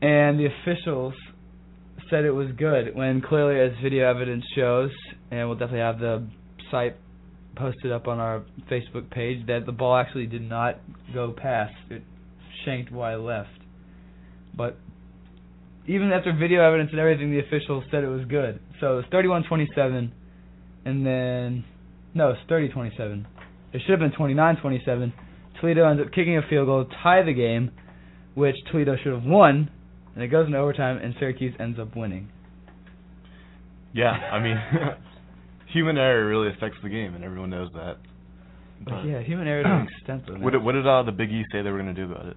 and 0.01 0.39
the 0.39 0.47
officials 0.47 1.15
said 2.11 2.25
it 2.25 2.31
was 2.31 2.49
good 2.57 2.95
when 2.95 3.21
clearly 3.21 3.61
as 3.61 3.77
video 3.83 4.09
evidence 4.09 4.45
shows, 4.57 4.91
and 5.31 5.49
we'll 5.49 5.59
definitely 5.59 5.81
have 5.81 5.99
the 5.99 6.27
site 6.71 6.97
posted 7.57 7.93
up 7.93 8.09
on 8.09 8.19
our 8.19 8.43
Facebook 8.71 9.11
page, 9.11 9.47
that 9.47 9.67
the 9.67 9.73
ball 9.73 9.97
actually 9.97 10.27
did 10.27 10.43
not 10.43 10.81
go 11.13 11.33
past. 11.33 11.75
It 11.91 12.03
shanked 12.65 12.93
wide 12.93 13.17
left. 13.17 13.49
But 14.57 14.79
even 15.87 16.13
after 16.13 16.33
video 16.33 16.63
evidence 16.63 16.91
and 16.91 17.01
everything, 17.01 17.31
the 17.31 17.41
officials 17.41 17.85
said 17.91 18.05
it 18.05 18.09
was 18.09 18.25
good. 18.27 18.61
So 18.81 18.99
it 18.99 19.05
was 19.13 19.45
31-27, 19.47 20.11
and 20.85 21.07
then 21.07 21.65
no, 22.15 22.31
it's 22.31 22.41
30-27. 22.51 23.27
It 23.73 23.83
should 23.85 24.01
have 24.01 24.01
been 24.01 24.13
29-27. 24.13 25.13
Toledo 25.61 25.89
ends 25.89 26.03
up 26.03 26.13
kicking 26.13 26.39
a 26.39 26.43
field 26.49 26.67
goal, 26.67 26.85
to 26.85 26.91
tie 27.03 27.23
the 27.23 27.33
game, 27.33 27.71
which 28.35 28.57
Toledo 28.71 28.97
should 29.03 29.13
have 29.13 29.25
won, 29.25 29.71
and 30.15 30.23
it 30.23 30.29
goes 30.29 30.47
into 30.47 30.59
overtime, 30.59 30.99
and 30.99 31.15
Syracuse 31.19 31.55
ends 31.59 31.79
up 31.79 31.97
winning. 31.97 32.29
Yeah, 33.93 34.11
I 34.11 34.41
mean, 34.41 34.57
human 35.75 35.99
error 35.99 36.25
really 36.27 36.49
affects 36.49 36.79
the 36.83 36.89
game, 36.89 37.15
and 37.15 37.23
everyone 37.25 37.51
knows 37.51 37.69
that. 37.75 37.97
But 38.85 39.05
yeah, 39.05 39.21
human 39.21 39.47
error 39.47 39.63
to 39.65 39.69
an 39.69 39.89
extent. 39.99 40.41
What 40.43 40.53
did, 40.53 40.63
what 40.65 40.73
did 40.73 40.87
uh, 40.87 41.03
the 41.03 41.13
Big 41.13 41.31
East 41.31 41.49
say 41.53 41.61
they 41.63 41.71
were 41.71 41.83
going 41.83 41.95
to 41.95 42.01
do 42.07 42.11
about 42.11 42.27
it? 42.27 42.37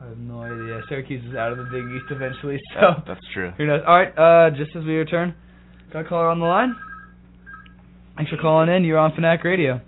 I 0.00 0.06
have 0.08 0.18
no 0.18 0.42
idea. 0.42 0.80
Syracuse 0.88 1.24
is 1.28 1.34
out 1.36 1.52
of 1.52 1.58
the 1.58 1.64
Big 1.64 1.84
East 1.94 2.06
eventually, 2.10 2.58
so 2.74 2.80
That- 2.80 3.04
that's 3.06 3.26
true. 3.34 3.52
who 3.56 3.66
knows? 3.66 3.82
All 3.86 3.96
right, 3.98 4.12
uh, 4.18 4.50
just 4.56 4.74
as 4.76 4.84
we 4.84 4.94
return, 4.94 5.34
got 5.92 6.06
a 6.06 6.08
caller 6.08 6.28
on 6.28 6.38
the 6.40 6.46
line. 6.46 6.74
Thanks 8.16 8.30
for 8.30 8.36
calling 8.38 8.68
in. 8.68 8.84
You're 8.84 8.98
on 8.98 9.12
Fanatic 9.14 9.44
Radio. 9.44 9.80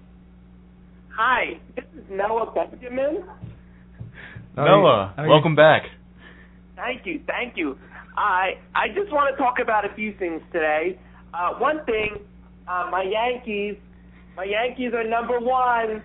Hi, 1.17 1.59
this 1.77 1.85
is 1.97 2.05
Noah 2.11 2.53
Benjamin. 2.55 3.25
How 4.57 4.63
are 4.63 4.67
you- 4.67 4.83
Noah, 4.83 5.15
you? 5.19 5.29
welcome 5.29 5.55
back. 5.55 5.83
Thank 6.77 7.07
you, 7.07 7.21
thank 7.27 7.57
you. 7.57 7.77
I 8.17 8.59
I 8.75 8.89
just 8.89 9.13
want 9.13 9.35
to 9.35 9.41
talk 9.41 9.59
about 9.61 9.85
a 9.85 9.95
few 9.95 10.13
things 10.19 10.41
today. 10.53 10.99
Uh, 11.33 11.55
one 11.59 11.85
thing, 11.85 12.19
uh, 12.71 12.89
my 12.91 13.03
Yankees, 13.03 13.77
my 14.37 14.45
Yankees 14.45 14.93
are 14.95 15.03
number 15.09 15.41
one. 15.41 16.03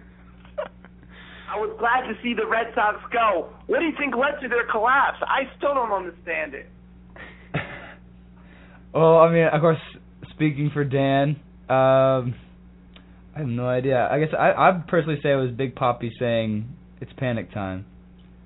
I 1.53 1.57
was 1.57 1.76
glad 1.80 2.07
to 2.07 2.13
see 2.24 2.34
the 2.34 2.47
Red 2.47 2.68
Sox 2.74 2.97
go. 3.13 3.49
What 3.68 3.80
do 3.80 3.86
you 3.86 3.93
think 3.99 4.16
led 4.16 4.41
to 4.41 4.47
their 4.47 4.66
collapse? 4.72 5.18
I 5.22 5.43
still 5.57 5.74
don't 5.76 5.91
understand 5.91 6.53
it. 6.55 6.70
Well, 8.93 9.18
I 9.18 9.30
mean, 9.30 9.43
of 9.51 9.59
course, 9.59 9.78
speaking 10.30 10.72
for 10.74 10.86
Dan, 10.86 11.36
um, 11.68 12.34
I 13.36 13.39
have 13.39 13.47
no 13.47 13.68
idea. 13.68 14.07
I 14.09 14.20
guess 14.20 14.30
I 14.34 14.53
I'd 14.53 14.88
personally 14.88 15.20
say 15.22 15.34
it 15.34 15.36
was 15.36 15.51
Big 15.51 15.76
Papi 15.76 16.09
saying 16.18 16.70
it's 17.01 17.11
panic 17.18 17.53
time. 17.53 17.86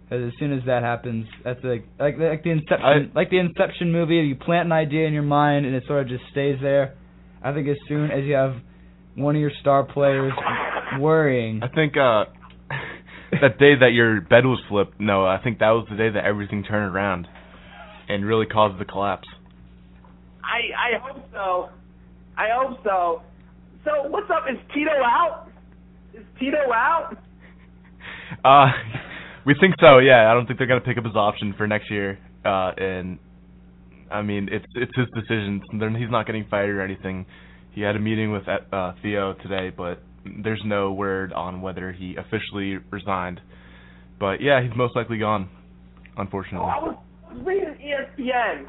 'Cause 0.10 0.24
as 0.24 0.34
soon 0.40 0.52
as 0.52 0.66
that 0.66 0.82
happens, 0.82 1.28
that's 1.44 1.64
like 1.64 1.86
like 2.00 2.18
like 2.18 2.42
the 2.42 2.50
Inception 2.50 3.12
like 3.14 3.30
the 3.30 3.38
Inception 3.38 3.92
movie. 3.92 4.16
You 4.16 4.36
plant 4.36 4.66
an 4.66 4.72
idea 4.72 5.06
in 5.06 5.14
your 5.14 5.22
mind 5.22 5.68
and 5.68 5.76
it 5.76 5.84
sort 5.86 6.02
of 6.02 6.08
just 6.08 6.24
stays 6.32 6.58
there. 6.64 6.96
I 7.44 7.54
think 7.54 7.68
as 7.68 7.78
soon 7.88 8.12
as 8.12 8.24
you 8.26 8.34
have 8.34 8.56
one 9.16 9.36
of 9.36 9.42
your 9.42 9.52
star 9.62 9.84
players 9.84 10.34
worrying, 11.00 11.62
I 11.64 11.68
think 11.68 11.96
uh, 11.98 12.26
that 13.42 13.58
day 13.60 13.76
that 13.80 13.92
your 13.94 14.22
bed 14.22 14.46
was 14.46 14.62
flipped, 14.70 15.00
no, 15.00 15.26
I 15.26 15.40
think 15.44 15.60
that 15.60 15.70
was 15.72 15.88
the 15.90 15.96
day 15.96 16.10
that 16.10 16.26
everything 16.26 16.64
turned 16.64 16.94
around 16.94 17.28
and 18.08 18.26
really 18.26 18.46
caused 18.46 18.80
the 18.80 18.86
collapse. 18.86 19.28
I 20.44 20.98
I 20.98 21.00
hope 21.02 21.24
so. 21.32 21.70
I 22.38 22.48
hope 22.54 22.80
so. 22.84 23.22
So 23.86 24.10
what's 24.10 24.30
up? 24.30 24.44
Is 24.50 24.58
Tito 24.74 24.92
out? 24.92 25.48
Is 26.14 26.24
Tito 26.40 26.72
out? 26.74 27.18
Uh, 28.46 28.68
we 29.46 29.56
think 29.60 29.74
so. 29.82 29.98
Yeah, 29.98 30.30
I 30.30 30.36
don't 30.36 30.46
think 30.46 30.60
they're 30.60 30.68
gonna 30.68 30.82
pick 30.82 31.00
up 31.00 31.04
his 31.04 31.16
option 31.16 31.56
for 31.58 31.68
next 31.68 31.90
year. 31.90 32.20
Uh, 32.46 32.72
and 32.78 33.18
I 34.12 34.22
mean, 34.22 34.50
it's 34.52 34.66
it's 34.76 34.92
his 34.96 35.08
decision. 35.16 35.62
He's 35.98 36.10
not 36.12 36.26
getting 36.26 36.46
fired 36.50 36.76
or 36.76 36.82
anything. 36.82 37.26
He 37.72 37.82
had 37.82 37.96
a 37.96 38.00
meeting 38.00 38.32
with 38.32 38.44
uh, 38.48 38.94
Theo 39.02 39.34
today, 39.36 39.70
but 39.76 40.02
there's 40.44 40.62
no 40.66 40.92
word 40.94 41.34
on 41.34 41.62
whether 41.62 41.92
he 41.92 42.16
officially 42.16 42.78
resigned. 42.92 43.40
But 44.20 44.42
yeah, 44.42 44.62
he's 44.62 44.76
most 44.76 44.96
likely 44.96 45.18
gone. 45.18 45.50
Unfortunately. 46.18 46.68
I 46.68 46.80
was 46.80 46.96
reading 47.46 47.76
ESPN, 47.82 48.66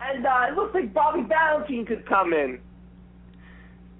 and 0.00 0.26
uh, 0.26 0.46
it 0.50 0.56
looks 0.56 0.74
like 0.74 0.92
Bobby 0.92 1.20
Valentine 1.28 1.86
could 1.86 2.08
come 2.08 2.32
in. 2.32 2.58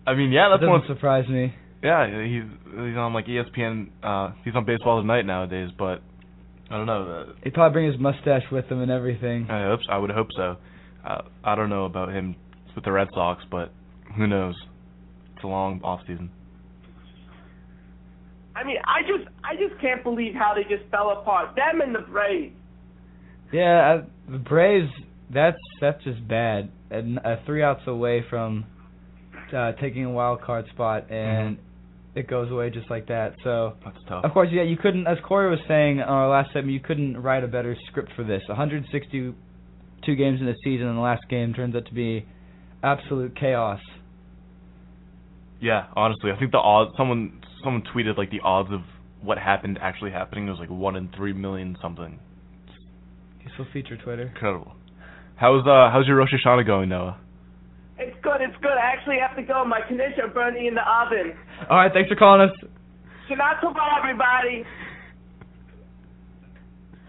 I 0.06 0.14
mean, 0.14 0.32
yeah, 0.32 0.48
that's 0.50 0.62
that 0.62 0.68
one. 0.68 0.80
doesn't 0.80 0.96
surprise 0.96 1.28
me. 1.28 1.54
Yeah, 1.82 2.06
he's 2.24 2.42
he's 2.64 2.96
on 2.96 3.12
like 3.14 3.26
ESPN. 3.26 3.88
Uh, 4.02 4.32
he's 4.44 4.54
on 4.54 4.64
Baseball 4.64 5.00
Tonight 5.00 5.24
nowadays, 5.26 5.70
but 5.78 6.02
I 6.70 6.76
don't 6.76 6.86
know. 6.86 7.26
Uh, 7.28 7.32
He'd 7.44 7.54
probably 7.54 7.72
bring 7.72 7.92
his 7.92 8.00
mustache 8.00 8.42
with 8.50 8.66
him 8.66 8.80
and 8.80 8.90
everything. 8.90 9.46
I 9.50 9.64
hope 9.66 9.80
So. 9.86 9.92
I 9.92 9.98
would 9.98 10.10
hope 10.10 10.28
so. 10.36 10.56
Uh, 11.04 11.22
I 11.44 11.54
don't 11.54 11.70
know 11.70 11.84
about 11.84 12.10
him 12.12 12.36
with 12.74 12.84
the 12.84 12.92
Red 12.92 13.08
Sox, 13.14 13.42
but 13.50 13.72
who 14.16 14.26
knows? 14.26 14.54
It's 15.34 15.44
a 15.44 15.48
long 15.48 15.80
off 15.82 16.00
season. 16.06 16.30
I 18.54 18.64
mean, 18.64 18.76
I 18.84 19.02
just 19.02 19.30
I 19.44 19.54
just 19.54 19.80
can't 19.80 20.02
believe 20.02 20.34
how 20.34 20.54
they 20.54 20.62
just 20.62 20.88
fell 20.90 21.10
apart. 21.10 21.56
Them 21.56 21.80
and 21.80 21.94
the 21.94 22.00
Braves. 22.00 22.54
Yeah, 23.52 24.00
uh, 24.02 24.30
the 24.30 24.38
Braves. 24.38 24.90
That's 25.32 25.56
that's 25.80 26.02
just 26.04 26.26
bad. 26.28 26.70
And 26.90 27.18
uh, 27.20 27.36
three 27.46 27.62
outs 27.62 27.82
away 27.86 28.24
from 28.28 28.66
uh, 29.56 29.72
taking 29.80 30.04
a 30.04 30.10
wild 30.10 30.42
card 30.42 30.66
spot, 30.72 31.10
and 31.10 31.58
it 32.14 32.26
goes 32.28 32.50
away 32.50 32.70
just 32.70 32.90
like 32.90 33.06
that. 33.08 33.34
So 33.44 33.76
That's 33.84 33.96
tough. 34.08 34.24
of 34.24 34.32
course, 34.32 34.48
yeah, 34.52 34.62
you 34.62 34.76
couldn't. 34.76 35.06
As 35.06 35.18
Cory 35.26 35.48
was 35.48 35.60
saying 35.68 36.00
on 36.00 36.08
our 36.08 36.28
last 36.28 36.52
segment, 36.52 36.72
you 36.74 36.80
couldn't 36.80 37.16
write 37.16 37.44
a 37.44 37.48
better 37.48 37.76
script 37.88 38.10
for 38.16 38.24
this. 38.24 38.42
162 40.10 40.16
games 40.16 40.40
in 40.40 40.46
the 40.46 40.56
season, 40.64 40.88
and 40.88 40.96
the 40.96 41.02
last 41.02 41.22
game 41.28 41.52
turns 41.54 41.74
out 41.74 41.86
to 41.86 41.94
be 41.94 42.26
absolute 42.82 43.38
chaos. 43.38 43.80
Yeah, 45.60 45.86
honestly, 45.94 46.30
I 46.34 46.38
think 46.38 46.52
the 46.52 46.58
odds. 46.58 46.92
Someone 46.96 47.40
someone 47.62 47.82
tweeted 47.94 48.16
like 48.16 48.30
the 48.30 48.40
odds 48.42 48.70
of 48.72 48.80
what 49.22 49.38
happened 49.38 49.78
actually 49.82 50.10
happening 50.10 50.46
was 50.46 50.58
like 50.58 50.70
one 50.70 50.96
in 50.96 51.10
three 51.16 51.34
million 51.34 51.76
something. 51.82 52.18
You 53.44 53.50
still 53.54 53.66
feature 53.72 53.96
Twitter. 53.96 54.28
Incredible. 54.28 54.72
How's 55.36 55.66
uh 55.66 55.90
how's 55.92 56.06
your 56.06 56.16
Rosh 56.16 56.32
Hashanah 56.32 56.66
going, 56.66 56.88
Noah? 56.88 57.20
It's 57.98 58.16
good. 58.22 58.40
It's 58.40 58.56
good. 58.62 58.72
I 58.72 58.92
actually 58.96 59.18
have 59.20 59.36
to 59.36 59.42
go. 59.42 59.64
My 59.66 59.80
conditioner 59.86 60.28
burning 60.32 60.66
in 60.66 60.74
the 60.74 60.80
oven. 60.80 61.36
All 61.68 61.76
right, 61.76 61.92
thanks 61.92 62.08
for 62.08 62.16
calling 62.16 62.48
us. 62.48 62.56
Shana 63.28 63.60
Tova, 63.62 63.98
everybody. 63.98 64.64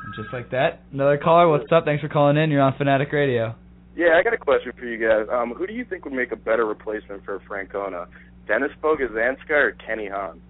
And 0.06 0.16
just 0.16 0.34
like 0.34 0.50
that. 0.50 0.82
Another 0.92 1.20
caller, 1.20 1.48
what's 1.50 1.72
up? 1.72 1.86
Thanks 1.86 2.02
for 2.02 2.10
calling 2.10 2.38
in. 2.38 2.50
You're 2.50 2.64
on 2.64 2.74
Fanatic 2.80 3.12
Radio. 3.12 3.54
Yeah, 3.96 4.18
I 4.18 4.24
got 4.24 4.34
a 4.34 4.38
question 4.38 4.72
for 4.78 4.86
you 4.86 4.98
guys. 4.98 5.28
Um, 5.32 5.54
who 5.54 5.68
do 5.68 5.74
you 5.74 5.86
think 5.86 6.04
would 6.04 6.14
make 6.14 6.32
a 6.32 6.36
better 6.36 6.66
replacement 6.66 7.24
for 7.24 7.40
Francona? 7.48 8.08
Dennis 8.48 8.72
Bogozanska 8.82 9.52
or 9.52 9.72
Kenny 9.86 10.08
Hahn? 10.08 10.42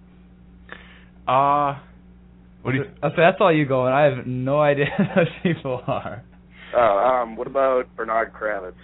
Uh 1.26 1.80
what 2.62 2.72
do 2.72 2.78
you 2.78 2.84
so 3.00 3.10
that's 3.16 3.36
all 3.40 3.52
you 3.54 3.64
going. 3.64 3.92
I 3.92 4.04
have 4.04 4.26
no 4.26 4.60
idea 4.60 4.86
who 4.96 5.04
those 5.14 5.32
people 5.42 5.82
are. 5.86 6.24
Uh, 6.76 6.80
um, 6.80 7.36
what 7.36 7.46
about 7.46 7.84
Bernard 7.96 8.32
Kravitz? 8.32 8.74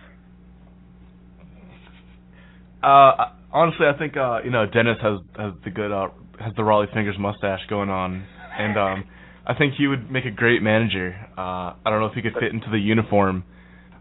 Uh, 2.83 3.33
honestly, 3.53 3.87
I 3.87 3.99
think 3.99 4.17
uh, 4.17 4.39
you 4.45 4.51
know 4.51 4.67
Dennis 4.67 4.99
has 5.03 5.21
has 5.37 5.53
the 5.65 5.71
good 5.71 5.93
uh, 5.93 6.09
has 6.41 6.53
the 6.57 6.63
Rollie 6.63 6.93
Fingers 6.95 7.17
mustache 7.19 7.61
going 7.69 7.91
on, 7.91 8.25
and 8.59 8.79
um, 8.79 9.05
I 9.47 9.55
think 9.55 9.75
he 9.77 9.87
would 9.87 10.11
make 10.11 10.25
a 10.25 10.31
great 10.31 10.63
manager. 10.63 11.15
Uh, 11.37 11.75
I 11.75 11.91
don't 11.91 12.01
know 12.01 12.07
if 12.07 12.15
he 12.15 12.23
could 12.23 12.35
fit 12.35 12.53
into 12.53 12.71
the 12.71 12.79
uniform, 12.79 13.45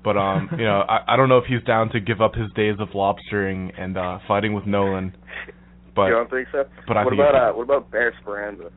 but 0.04 0.18
um, 0.18 0.50
you 0.58 0.66
know, 0.66 0.82
I, 0.88 1.14
I 1.14 1.18
don't 1.18 1.30
know 1.30 1.38
if 1.38 1.46
he's 1.46 1.64
down 1.64 1.90
to 1.90 2.00
give 2.00 2.22
up 2.22 2.36
his 2.36 2.52
days 2.56 2.76
of 2.80 2.90
lobstering 2.90 3.72
and 3.80 3.98
uh, 3.98 4.20
fighting 4.28 4.54
with 4.54 4.66
Nolan. 4.66 5.16
But 5.96 6.08
you 6.08 6.14
don't 6.14 6.30
think 6.30 6.48
so? 6.52 6.64
but 6.88 6.98
I 6.98 7.04
what 7.04 7.14
about 7.14 7.36
uh, 7.36 7.54
what 7.54 7.64
about 7.64 7.92
Bear 7.92 8.14
Speranza? 8.22 8.72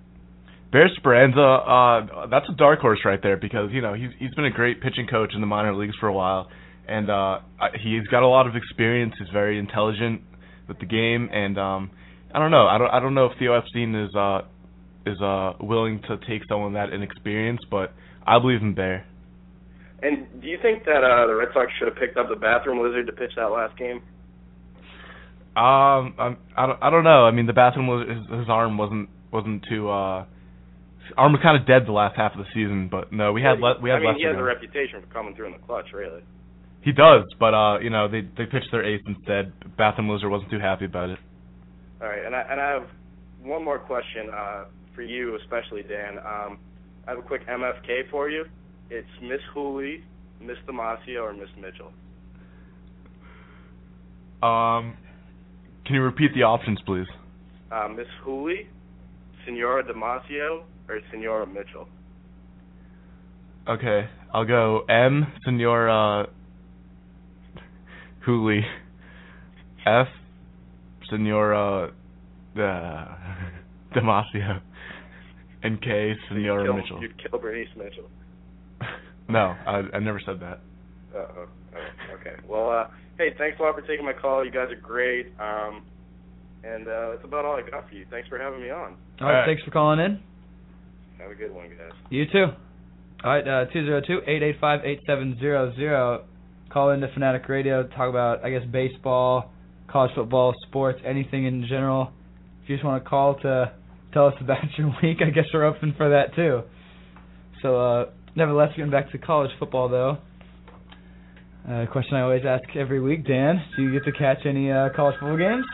Bear 0.73 0.91
Speranza, 0.97 1.41
uh, 1.41 2.27
that's 2.27 2.47
a 2.51 2.57
dark 2.57 2.81
horse 2.81 2.99
right 3.05 3.21
there 3.23 3.37
because 3.37 3.71
you 3.73 3.81
know 3.81 3.95
he's 3.95 4.11
he's 4.19 4.35
been 4.35 4.45
a 4.45 4.51
great 4.51 4.83
pitching 4.83 5.07
coach 5.07 5.31
in 5.35 5.41
the 5.41 5.47
minor 5.47 5.75
leagues 5.75 5.95
for 6.01 6.09
a 6.09 6.13
while, 6.13 6.49
and 6.89 7.09
uh, 7.09 7.39
he's 7.81 8.07
got 8.09 8.25
a 8.25 8.27
lot 8.27 8.49
of 8.49 8.57
experience. 8.57 9.15
He's 9.19 9.29
very 9.33 9.59
intelligent 9.59 10.23
with 10.67 10.81
the 10.81 10.87
game, 10.87 11.29
and 11.33 11.59
um, 11.59 11.91
I 12.35 12.41
don't 12.41 12.51
know. 12.51 12.67
I 12.67 12.79
don't 12.79 12.91
I 12.91 13.01
don't 13.01 13.15
know 13.15 13.27
if 13.27 13.39
Theo 13.39 13.55
Epstein 13.57 13.95
is 13.95 14.15
uh 14.17 14.41
is 15.07 15.21
uh 15.23 15.53
willing 15.61 16.03
to 16.09 16.17
take 16.29 16.43
someone 16.49 16.73
that 16.73 16.93
inexperienced, 16.93 17.67
but 17.71 17.93
I 18.27 18.41
believe 18.41 18.61
in 18.61 18.75
Bear. 18.75 19.07
And 20.05 20.43
do 20.43 20.49
you 20.49 20.59
think 20.61 20.85
that 20.85 21.01
uh, 21.01 21.27
the 21.27 21.35
Red 21.35 21.49
Sox 21.55 21.73
should 21.79 21.89
have 21.89 21.97
picked 21.97 22.19
up 22.19 22.29
the 22.29 22.37
bathroom 22.37 22.85
lizard 22.85 23.07
to 23.07 23.13
pitch 23.13 23.33
that 23.37 23.47
last 23.49 23.77
game? 23.79 24.03
Um, 25.57 26.13
I'm, 26.19 26.37
I 26.57 26.67
don't 26.67 26.83
I 26.83 26.91
don't 26.91 27.05
know. 27.05 27.25
I 27.25 27.31
mean, 27.31 27.47
the 27.47 27.55
bathroom 27.55 27.87
was 27.87 28.07
his, 28.07 28.41
his 28.41 28.49
arm 28.51 28.77
wasn't 28.77 29.09
wasn't 29.33 29.65
too 29.69 29.89
uh. 29.89 30.27
his 31.01 31.15
Arm 31.17 31.33
was 31.33 31.41
kind 31.43 31.57
of 31.61 31.67
dead 31.67 31.87
the 31.87 31.93
last 31.93 32.17
half 32.17 32.33
of 32.33 32.39
the 32.39 32.51
season, 32.53 32.89
but 32.91 33.13
no, 33.13 33.33
we 33.33 33.41
had 33.41 33.61
le- 33.61 33.81
we 33.81 33.89
had 33.89 33.97
I 33.97 34.01
mean, 34.01 34.09
less 34.09 34.17
he 34.19 34.25
has 34.25 34.35
of 34.35 34.41
a 34.41 34.45
reputation 34.45 35.01
for 35.01 35.07
coming 35.07 35.35
through 35.35 35.47
in 35.47 35.53
the 35.53 35.65
clutch, 35.65 35.87
really. 35.95 36.23
He 36.83 36.93
does, 36.93 37.25
but 37.41 37.55
uh, 37.55 37.79
you 37.79 37.89
know, 37.89 38.09
they 38.09 38.23
they 38.37 38.45
pitched 38.45 38.69
their 38.73 38.85
ace 38.85 39.03
instead. 39.07 39.53
Bathroom 39.79 40.11
Loser 40.11 40.29
wasn't 40.29 40.51
too 40.51 40.61
happy 40.61 40.85
about 40.85 41.09
it. 41.09 41.19
All 42.03 42.09
right, 42.09 42.27
and 42.27 42.35
I 42.35 42.43
and 42.51 42.61
I 42.61 42.71
have 42.73 42.89
one 43.43 43.65
more 43.65 43.79
question 43.79 44.29
uh, 44.35 44.65
for 44.95 45.03
you, 45.03 45.37
especially 45.37 45.83
Dan. 45.83 46.19
Um, 46.19 46.59
I 47.07 47.11
have 47.11 47.19
a 47.19 47.23
quick 47.23 47.47
MFK 47.47 48.11
for 48.11 48.29
you. 48.29 48.45
It's 48.91 49.09
Miss 49.23 49.41
Hooley, 49.53 50.03
Miss 50.41 50.57
Damasio, 50.69 51.23
or 51.23 51.33
Miss 51.33 51.49
Mitchell. 51.57 51.93
Um, 54.43 54.97
can 55.87 55.95
you 55.95 56.03
repeat 56.03 56.35
the 56.35 56.43
options, 56.43 56.79
please? 56.85 57.07
Uh, 57.73 57.89
Miss 57.89 58.07
Hooley, 58.23 58.69
Senora 59.45 59.83
Damasio, 59.83 60.65
or 60.89 61.01
Senora 61.11 61.47
Mitchell. 61.47 61.89
Okay, 63.69 64.07
I'll 64.33 64.45
go 64.45 64.85
M, 64.91 65.27
Senora 65.45 66.29
Hooley, 68.27 68.61
F, 69.87 70.09
Senora 71.09 71.87
uh, 71.89 72.59
Damasio, 73.97 74.61
and 75.63 75.81
K, 75.81 76.13
Senora 76.29 76.65
Kill- 76.65 76.75
Mitchell. 76.75 77.01
You'd 77.01 77.23
kill 77.31 77.39
Bernice 77.41 77.69
Mitchell. 77.77 78.09
No, 79.29 79.55
I 79.67 79.83
I 79.95 79.99
never 80.01 80.21
said 80.25 80.41
that. 80.41 80.61
Uh-oh. 81.15 81.47
Oh, 81.77 82.15
okay. 82.21 82.37
Well, 82.49 82.71
uh, 82.71 82.87
hey, 83.19 83.31
thanks 83.39 83.59
a 83.59 83.63
lot 83.63 83.75
for 83.75 83.83
taking 83.83 84.05
my 84.05 84.13
call. 84.13 84.45
You 84.45 84.51
guys 84.51 84.69
are 84.71 84.81
great. 84.81 85.27
Um, 85.41 85.83
and 86.65 86.87
uh, 86.89 87.11
that's 87.13 87.25
about 87.25 87.45
all 87.45 87.57
I 87.57 87.63
got 87.69 87.89
for 87.89 87.95
you. 87.95 88.07
Thanks 88.11 88.29
for 88.29 88.39
having 88.39 88.61
me 88.61 88.71
on. 88.71 88.97
All 89.21 89.29
right, 89.29 89.47
thanks 89.47 89.63
for 89.63 89.71
calling 89.71 90.01
in. 90.01 90.21
Have 91.19 91.31
a 91.31 91.35
good 91.35 91.53
one, 91.55 91.69
guys. 91.69 91.93
You 92.11 92.25
too. 92.27 92.47
All 93.23 93.31
right, 93.31 93.47
uh, 93.47 93.67
202-885-8700. 93.75 96.25
Call 96.71 96.91
into 96.91 97.09
Fanatic 97.15 97.49
Radio. 97.49 97.87
Talk 97.89 98.11
about, 98.11 98.45
I 98.45 98.51
guess, 98.51 98.63
baseball, 98.71 99.51
college 99.89 100.11
football, 100.15 100.53
sports, 100.67 101.01
anything 101.07 101.47
in 101.47 101.65
general. 101.69 102.11
If 102.63 102.71
you 102.71 102.77
just 102.77 102.85
want 102.85 103.03
to 103.03 103.09
call 103.09 103.37
to 103.41 103.73
tell 104.13 104.27
us 104.27 104.35
about 104.41 104.59
your 104.77 104.89
week, 105.03 105.19
I 105.25 105.31
guess 105.31 105.45
we're 105.53 105.65
open 105.65 105.95
for 105.97 106.11
that 106.11 106.35
too. 106.35 106.63
So, 107.63 107.81
uh, 107.81 108.07
nevertheless, 108.37 108.71
getting 108.77 108.91
back 108.91 109.11
to 109.13 109.19
college 109.19 109.51
football 109.59 109.89
though. 109.89 110.19
Uh, 111.69 111.87
question 111.91 112.17
I 112.17 112.23
always 112.23 112.43
ask 112.47 112.65
every 112.77 113.01
week, 113.01 113.27
Dan. 113.27 113.63
Do 113.77 113.83
you 113.83 113.93
get 113.93 114.05
to 114.05 114.13
catch 114.13 114.45
any 114.45 114.71
uh, 114.71 114.91
college 114.95 115.15
football 115.19 115.39
games? 115.39 115.65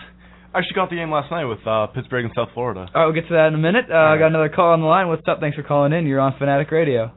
I 0.54 0.58
actually 0.58 0.74
got 0.74 0.90
the 0.90 0.96
game 0.96 1.10
last 1.10 1.30
night 1.30 1.44
with 1.44 1.64
uh, 1.66 1.86
Pittsburgh 1.88 2.24
and 2.24 2.34
South 2.34 2.48
Florida. 2.54 2.86
All 2.94 3.02
right, 3.02 3.06
we'll 3.06 3.14
get 3.14 3.28
to 3.28 3.34
that 3.34 3.48
in 3.48 3.54
a 3.54 3.58
minute. 3.58 3.86
Uh, 3.90 3.94
I 3.94 4.18
got 4.18 4.28
another 4.28 4.48
call 4.48 4.72
on 4.72 4.80
the 4.80 4.86
line. 4.86 5.08
What's 5.08 5.26
up? 5.26 5.38
Thanks 5.40 5.56
for 5.56 5.62
calling 5.62 5.92
in. 5.92 6.06
You're 6.06 6.20
on 6.20 6.34
Fanatic 6.38 6.70
Radio. 6.70 7.10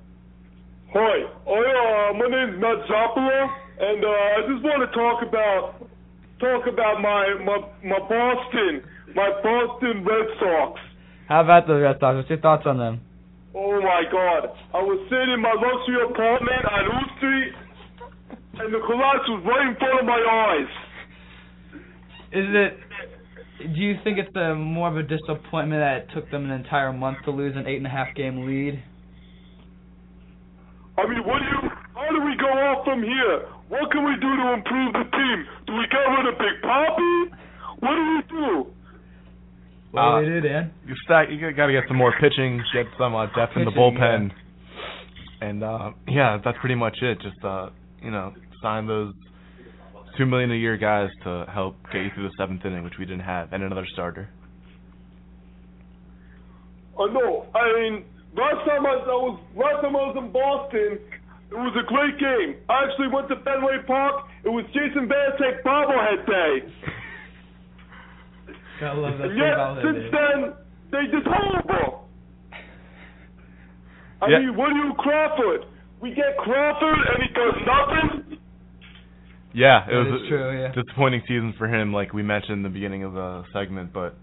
Hi, 0.93 1.17
oh 1.49 1.61
yeah, 1.61 2.17
my 2.17 2.29
name's 2.29 2.61
Matt 2.61 2.85
Zappala, 2.85 3.49
and 3.81 4.05
uh, 4.05 4.09
I 4.09 4.39
just 4.45 4.61
want 4.61 4.85
to 4.85 4.89
talk 4.93 5.25
about 5.25 5.89
talk 6.37 6.69
about 6.69 7.01
my 7.01 7.33
my 7.41 7.57
my 7.81 7.99
Boston, 8.05 8.85
my 9.15 9.29
Boston 9.41 10.05
Red 10.05 10.29
Sox. 10.39 10.79
How 11.27 11.41
about 11.41 11.65
the 11.65 11.73
Red 11.73 11.97
Sox? 11.99 12.15
What's 12.15 12.29
your 12.29 12.39
thoughts 12.39 12.63
on 12.67 12.77
them? 12.77 13.01
Oh 13.55 13.79
my 13.81 14.01
God! 14.11 14.49
I 14.73 14.81
was 14.81 14.97
sitting 15.09 15.29
in 15.29 15.41
my 15.41 15.53
luxury 15.53 16.01
apartment 16.09 16.65
on 16.73 16.81
U 16.89 17.01
Street, 17.17 17.53
and 18.57 18.73
the 18.73 18.81
collapse 18.81 19.29
was 19.29 19.45
right 19.45 19.69
in 19.69 19.75
front 19.77 19.99
of 20.01 20.05
my 20.09 20.17
eyes. 20.17 20.71
Is 22.33 22.49
it? 22.49 22.73
Do 23.75 23.79
you 23.79 23.93
think 24.03 24.17
it's 24.17 24.35
a 24.35 24.55
more 24.55 24.89
of 24.89 24.97
a 24.97 25.03
disappointment 25.03 25.85
that 25.85 25.97
it 26.01 26.05
took 26.17 26.31
them 26.31 26.49
an 26.49 26.51
entire 26.51 26.91
month 26.91 27.21
to 27.25 27.31
lose 27.31 27.55
an 27.55 27.67
eight 27.67 27.77
and 27.77 27.85
a 27.85 27.93
half 27.93 28.15
game 28.15 28.47
lead? 28.47 28.81
I 30.97 31.05
mean, 31.05 31.21
what 31.21 31.37
do 31.37 31.45
you? 31.45 31.69
How 31.93 32.09
do 32.09 32.25
we 32.25 32.33
go 32.41 32.49
off 32.49 32.85
from 32.85 33.05
here? 33.05 33.53
What 33.69 33.91
can 33.93 34.01
we 34.01 34.17
do 34.17 34.33
to 34.33 34.45
improve 34.57 34.93
the 34.97 35.05
team? 35.13 35.37
Do 35.69 35.73
we 35.77 35.85
get 35.93 36.01
rid 36.09 36.25
of 36.25 36.41
Big 36.41 36.57
Papi? 36.65 37.37
What 37.85 37.93
do 37.93 38.03
we 38.17 38.21
do? 38.33 38.73
What 39.93 40.21
do 40.21 40.25
we 40.25 40.41
do, 40.41 40.41
Dan? 40.41 40.73
You 40.87 40.95
stack. 41.05 41.27
You 41.29 41.37
got 41.53 41.67
to 41.67 41.71
get 41.71 41.83
some 41.87 41.97
more 41.97 42.13
pitching, 42.19 42.59
get 42.73 42.87
some 42.97 43.13
uh, 43.13 43.27
depth 43.27 43.53
in 43.55 43.63
the 43.63 43.69
Pitching, 43.69 43.77
bullpen, 43.77 44.31
and 45.39 45.63
uh, 45.63 45.91
yeah, 46.07 46.39
that's 46.43 46.57
pretty 46.59 46.73
much 46.73 46.97
it. 47.03 47.21
Just 47.21 47.37
uh, 47.45 47.69
you 48.01 48.09
know, 48.09 48.33
sign 48.59 48.87
those 48.87 49.13
two 50.17 50.25
million 50.25 50.51
a 50.51 50.55
year 50.55 50.77
guys 50.77 51.09
to 51.25 51.45
help 51.53 51.75
get 51.91 52.01
you 52.01 52.09
through 52.15 52.27
the 52.27 52.33
seventh 52.39 52.65
inning, 52.65 52.83
which 52.83 52.97
we 52.97 53.05
didn't 53.05 53.21
have, 53.21 53.53
and 53.53 53.61
another 53.61 53.85
starter. 53.93 54.29
I 56.97 57.05
know. 57.13 57.45
I 57.53 57.73
mean, 57.77 58.05
last 58.35 58.65
time 58.65 58.87
I, 58.87 58.97
I 58.97 59.13
was 59.13 59.39
last 59.55 59.81
time 59.83 59.95
I 59.95 60.09
was 60.09 60.17
in 60.17 60.31
Boston, 60.33 60.97
it 61.53 61.61
was 61.61 61.77
a 61.77 61.85
great 61.85 62.17
game. 62.17 62.57
I 62.67 62.89
actually 62.89 63.13
went 63.13 63.29
to 63.29 63.37
Fenway 63.45 63.85
Park. 63.85 64.25
It 64.43 64.49
was 64.49 64.65
Jason 64.73 65.05
Varitek 65.05 65.61
bobblehead 65.61 66.25
day. 66.25 66.65
Gotta 68.79 68.99
love 68.99 69.17
that 69.19 69.29
And 69.29 69.37
yet, 69.37 69.55
since 69.83 70.11
then, 70.11 70.53
they 70.91 71.05
just 71.11 71.27
horrible. 71.27 72.09
I 74.21 74.27
Yeah. 74.27 74.39
mean, 74.39 74.55
what 74.55 74.69
do 74.69 74.75
you 74.77 74.93
Crawford? 74.97 75.65
We 76.01 76.13
get 76.13 76.37
Crawford 76.37 76.99
and 76.99 77.23
he 77.23 77.29
does 77.33 77.55
nothing. 77.65 78.37
Yeah, 79.53 79.85
it 79.85 79.91
That 79.93 80.11
was 80.11 80.21
a 80.23 80.27
true, 80.27 80.59
yeah. 80.61 80.71
disappointing 80.71 81.21
season 81.27 81.53
for 81.57 81.67
him, 81.67 81.93
like 81.93 82.13
we 82.13 82.23
mentioned 82.23 82.57
in 82.57 82.63
the 82.63 82.69
beginning 82.69 83.03
of 83.03 83.13
the 83.13 83.43
segment. 83.53 83.93
But 83.93 84.15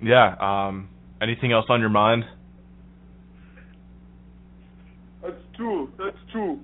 yeah, 0.00 0.34
um, 0.40 0.88
anything 1.20 1.52
else 1.52 1.66
on 1.68 1.80
your 1.80 1.90
mind? 1.90 2.24
That's 5.22 5.34
true. 5.56 5.90
That's 5.98 6.16
true. 6.32 6.60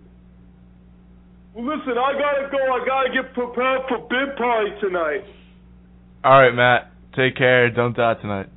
Well, 1.55 1.65
listen, 1.67 1.99
I 1.99 2.13
gotta 2.19 2.49
go. 2.51 2.59
I 2.59 2.85
gotta 2.87 3.11
get 3.13 3.35
prepared 3.35 3.83
for 3.89 3.99
bid 4.09 4.37
party 4.37 4.71
tonight. 4.81 5.25
All 6.25 6.41
right, 6.41 6.55
Matt. 6.55 6.91
Take 7.17 7.37
care. 7.37 7.71
Don't 7.71 7.97
die 7.97 8.15
tonight. 8.15 8.49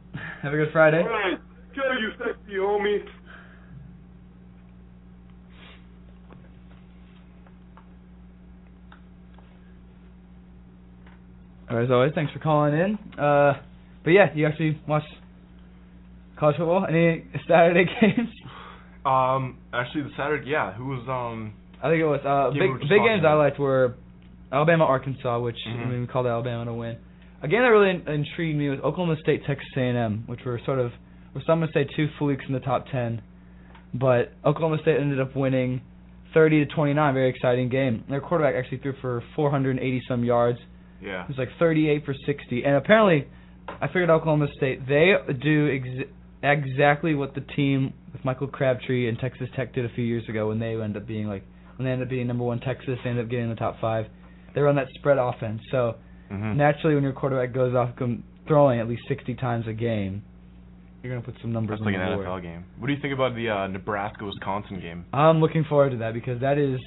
Have 0.41 0.53
a 0.53 0.57
good 0.57 0.71
Friday. 0.71 1.01
All 1.01 1.09
right. 1.09 1.37
Kill 1.75 1.99
you, 1.99 2.09
sexy 2.17 2.53
homie. 2.57 3.03
All 11.69 11.75
right, 11.77 11.83
as 11.85 11.91
always, 11.91 12.13
thanks 12.15 12.31
for 12.31 12.39
calling 12.39 12.73
in. 12.73 12.97
Uh, 13.19 13.53
but 14.03 14.11
yeah, 14.11 14.27
you 14.33 14.45
actually 14.47 14.79
watch 14.87 15.03
college 16.39 16.55
football? 16.57 16.85
Any 16.87 17.25
Saturday 17.47 17.85
games? 18.01 18.29
Um, 19.05 19.57
actually, 19.73 20.03
the 20.03 20.09
Saturday, 20.17 20.49
yeah. 20.49 20.73
Who 20.73 20.85
was 20.87 21.05
um? 21.09 21.53
I 21.83 21.89
think 21.89 22.01
it 22.01 22.05
was 22.05 22.21
uh, 22.25 22.51
Game 22.53 22.61
we 22.63 22.69
were 22.69 22.77
big 22.79 22.89
big 22.89 22.97
talking 22.99 23.13
games 23.15 23.23
I 23.27 23.33
liked 23.33 23.59
were 23.59 23.95
Alabama 24.51 24.85
Arkansas, 24.85 25.39
which 25.39 25.57
I 25.65 25.69
Mhm. 25.71 25.89
mean 25.89 26.01
we 26.01 26.07
called 26.07 26.25
Alabama 26.25 26.65
to 26.65 26.73
win. 26.73 26.97
A 27.43 27.47
game 27.47 27.61
that 27.61 27.67
really 27.67 27.89
in- 27.91 28.07
intrigued 28.07 28.57
me 28.57 28.69
was 28.69 28.79
Oklahoma 28.79 29.15
State 29.21 29.45
Texas 29.45 29.67
A&M, 29.75 30.23
which 30.25 30.41
were 30.45 30.59
sort 30.65 30.79
of 30.79 30.91
were 31.33 31.41
some 31.45 31.61
would 31.61 31.69
say 31.73 31.87
two 31.95 32.07
flukes 32.17 32.43
in 32.47 32.53
the 32.53 32.59
top 32.59 32.87
ten, 32.91 33.21
but 33.93 34.33
Oklahoma 34.45 34.77
State 34.81 34.99
ended 34.99 35.19
up 35.19 35.35
winning 35.35 35.81
30 36.33 36.65
to 36.65 36.73
29. 36.73 37.13
Very 37.13 37.29
exciting 37.29 37.69
game. 37.69 38.03
Their 38.09 38.21
quarterback 38.21 38.55
actually 38.55 38.79
threw 38.79 38.93
for 39.01 39.23
480 39.35 40.01
some 40.07 40.23
yards. 40.23 40.59
Yeah. 41.01 41.23
It 41.23 41.29
was 41.29 41.37
like 41.37 41.49
38 41.59 42.05
for 42.05 42.13
60. 42.25 42.63
And 42.63 42.75
apparently, 42.75 43.27
I 43.67 43.87
figured 43.87 44.09
Oklahoma 44.09 44.47
State, 44.57 44.87
they 44.87 45.13
do 45.41 45.69
ex- 45.69 46.09
exactly 46.43 47.15
what 47.15 47.35
the 47.35 47.41
team 47.41 47.93
with 48.13 48.23
Michael 48.25 48.47
Crabtree 48.47 49.07
and 49.07 49.17
Texas 49.19 49.47
Tech 49.55 49.73
did 49.73 49.85
a 49.85 49.89
few 49.89 50.03
years 50.03 50.27
ago 50.29 50.47
when 50.47 50.59
they 50.59 50.73
ended 50.73 51.01
up 51.01 51.07
being 51.07 51.27
like, 51.27 51.43
when 51.77 51.85
they 51.85 51.91
ended 51.91 52.07
up 52.07 52.09
being 52.09 52.27
number 52.27 52.43
one 52.43 52.59
Texas, 52.59 52.97
they 53.03 53.09
ended 53.09 53.25
up 53.25 53.29
getting 53.29 53.45
in 53.45 53.49
the 53.51 53.55
top 53.55 53.79
five. 53.79 54.05
They 54.55 54.61
run 54.61 54.75
that 54.75 54.87
spread 54.97 55.17
offense. 55.17 55.61
So 55.71 55.95
Mhm. 56.31 56.55
naturally, 56.55 56.95
when 56.95 57.03
your 57.03 57.13
quarterback 57.13 57.53
goes 57.53 57.73
off 57.75 57.91
throwing 58.47 58.79
at 58.79 58.87
least 58.87 59.03
60 59.07 59.35
times 59.35 59.67
a 59.67 59.73
game, 59.73 60.21
you're 61.03 61.11
going 61.13 61.23
to 61.23 61.31
put 61.31 61.39
some 61.41 61.51
numbers 61.53 61.79
That's 61.79 61.85
like 61.85 61.95
on 61.95 62.01
an 62.01 62.15
board. 62.15 62.27
NFL 62.27 62.41
game. 62.41 62.65
What 62.79 62.87
do 62.87 62.93
you 62.93 62.99
think 63.01 63.13
about 63.13 63.35
the 63.35 63.49
uh, 63.49 63.67
Nebraska 63.67 64.25
Wisconsin 64.25 64.79
game? 64.81 65.05
I'm 65.13 65.39
looking 65.39 65.63
forward 65.65 65.91
to 65.91 65.97
that 65.97 66.13
because 66.13 66.39
that 66.41 66.57
is 66.57 66.79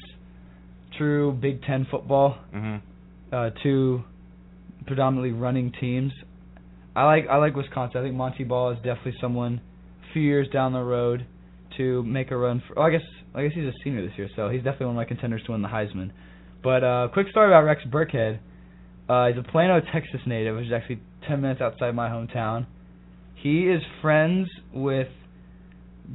true 0.99 1.33
Big 1.33 1.63
Ten 1.63 1.87
football. 1.91 2.39
hmm 2.53 2.77
uh, 3.33 3.51
two 3.63 4.03
predominantly 4.89 5.31
running 5.31 5.71
teams. 5.81 6.13
I 6.97 7.05
like 7.05 7.29
I 7.31 7.37
like 7.37 7.55
Wisconsin. 7.55 8.01
I 8.01 8.03
think 8.05 8.17
Montee 8.17 8.43
Ball 8.43 8.73
is 8.73 8.79
definitely 8.79 9.15
someone 9.21 9.61
a 10.09 10.13
few 10.13 10.23
years 10.23 10.49
down 10.53 10.73
the 10.73 10.83
road 10.83 11.25
to 11.77 12.03
make 12.03 12.33
a 12.33 12.37
run 12.37 12.61
for. 12.67 12.77
Oh, 12.79 12.83
I 12.83 12.91
guess 12.91 13.03
I 13.35 13.45
guess 13.45 13.53
he's 13.55 13.67
a 13.67 13.73
senior 13.85 14.03
this 14.05 14.19
year, 14.19 14.29
so 14.35 14.49
he's 14.49 14.63
definitely 14.65 14.87
one 14.87 14.97
of 14.97 14.99
my 14.99 15.05
contenders 15.05 15.43
to 15.47 15.53
win 15.53 15.63
the 15.63 15.69
Heisman. 15.69 16.11
But 16.65 16.83
uh, 16.83 17.09
quick 17.13 17.29
story 17.31 17.47
about 17.47 17.63
Rex 17.63 17.83
Burkhead. 17.89 18.41
Uh, 19.11 19.27
he's 19.29 19.37
a 19.39 19.43
Plano, 19.43 19.81
Texas 19.93 20.21
native, 20.27 20.55
which 20.57 20.67
is 20.67 20.73
actually 20.73 21.01
10 21.27 21.41
minutes 21.41 21.61
outside 21.61 21.95
my 21.95 22.09
hometown. 22.09 22.67
He 23.35 23.63
is 23.69 23.83
friends 24.03 24.49
with 24.73 25.09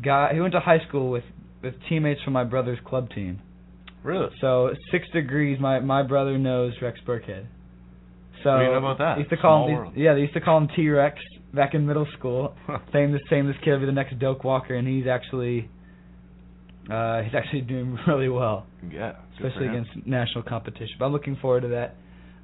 guy. 0.03 0.33
He 0.33 0.39
went 0.39 0.53
to 0.53 0.59
high 0.61 0.79
school 0.87 1.09
with 1.11 1.23
with 1.61 1.73
teammates 1.89 2.21
from 2.23 2.33
my 2.33 2.43
brother's 2.43 2.77
club 2.85 3.09
team. 3.09 3.41
Really? 4.03 4.29
So 4.39 4.69
six 4.91 5.05
degrees. 5.11 5.59
My 5.59 5.79
my 5.79 6.03
brother 6.03 6.37
knows 6.37 6.73
Rex 6.81 6.99
Burkhead. 7.05 7.47
So 8.43 8.51
What 8.51 8.57
do 8.59 8.63
you 8.65 8.71
know 8.71 8.77
about 8.77 8.97
that? 8.99 9.15
They 9.15 9.19
used 9.21 9.31
to 9.31 9.37
call 9.37 9.65
Small 9.65 9.67
him. 9.69 9.75
world. 9.75 9.93
Yeah, 9.97 10.13
they 10.13 10.21
used 10.21 10.35
to 10.35 10.41
call 10.41 10.57
him 10.59 10.69
T 10.75 10.87
Rex 10.89 11.17
back 11.53 11.73
in 11.73 11.85
middle 11.87 12.07
school. 12.17 12.53
saying 12.93 13.11
the 13.11 13.19
same 13.29 13.47
this 13.47 13.55
kid 13.63 13.71
will 13.71 13.79
be 13.79 13.85
the 13.87 13.91
next 13.91 14.19
Doak 14.19 14.43
Walker, 14.43 14.75
and 14.75 14.87
he's 14.87 15.07
actually 15.07 15.67
uh 16.91 17.23
he's 17.23 17.33
actually 17.33 17.61
doing 17.61 17.97
really 18.07 18.29
well, 18.29 18.67
Yeah. 18.91 19.13
especially 19.35 19.67
against 19.67 19.89
national 20.05 20.43
competition. 20.43 20.95
But 20.99 21.05
I'm 21.07 21.11
looking 21.11 21.35
forward 21.41 21.61
to 21.61 21.69
that. 21.69 21.95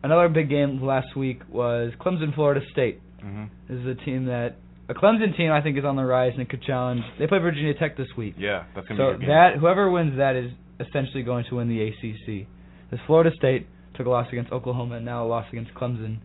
Another 0.04 0.30
big 0.30 0.49
game 0.49 0.82
last 0.82 1.16
week 1.16 1.41
was 1.49 1.91
Clemson 1.99 2.34
Florida 2.34 2.62
State. 2.72 2.99
Mhm. 3.24 3.49
This 3.70 3.80
is 3.80 3.86
a 3.86 3.95
team 3.95 4.26
that 4.26 4.56
a 4.89 4.93
Clemson 4.93 5.36
team 5.38 5.52
I 5.52 5.62
think 5.62 5.78
is 5.78 5.86
on 5.86 5.95
the 5.95 6.04
rise 6.06 6.34
and 6.38 6.49
could 6.49 6.62
challenge. 6.64 7.04
They 7.20 7.28
play 7.28 7.38
Virginia 7.39 7.74
Tech 7.76 7.95
this 7.97 8.08
week. 8.18 8.34
Yeah, 8.38 8.64
that's 8.74 8.88
gonna 8.88 8.97
So 8.99 9.14
be 9.14 9.20
game. 9.20 9.30
that 9.30 9.56
whoever 9.58 9.89
wins 9.91 10.18
that 10.18 10.36
is 10.36 10.52
essentially 10.80 11.22
going 11.24 11.45
to 11.45 11.56
win 11.56 11.68
the 11.70 11.82
ACC. 11.82 12.47
This 12.89 12.99
Florida 13.02 13.32
State 13.36 13.68
took 13.93 14.08
a 14.08 14.10
loss 14.10 14.28
against 14.32 14.52
Oklahoma 14.52 14.95
and 14.95 15.06
now 15.06 15.24
a 15.24 15.28
loss 15.28 15.45
against 15.52 15.74
Clemson 15.76 16.18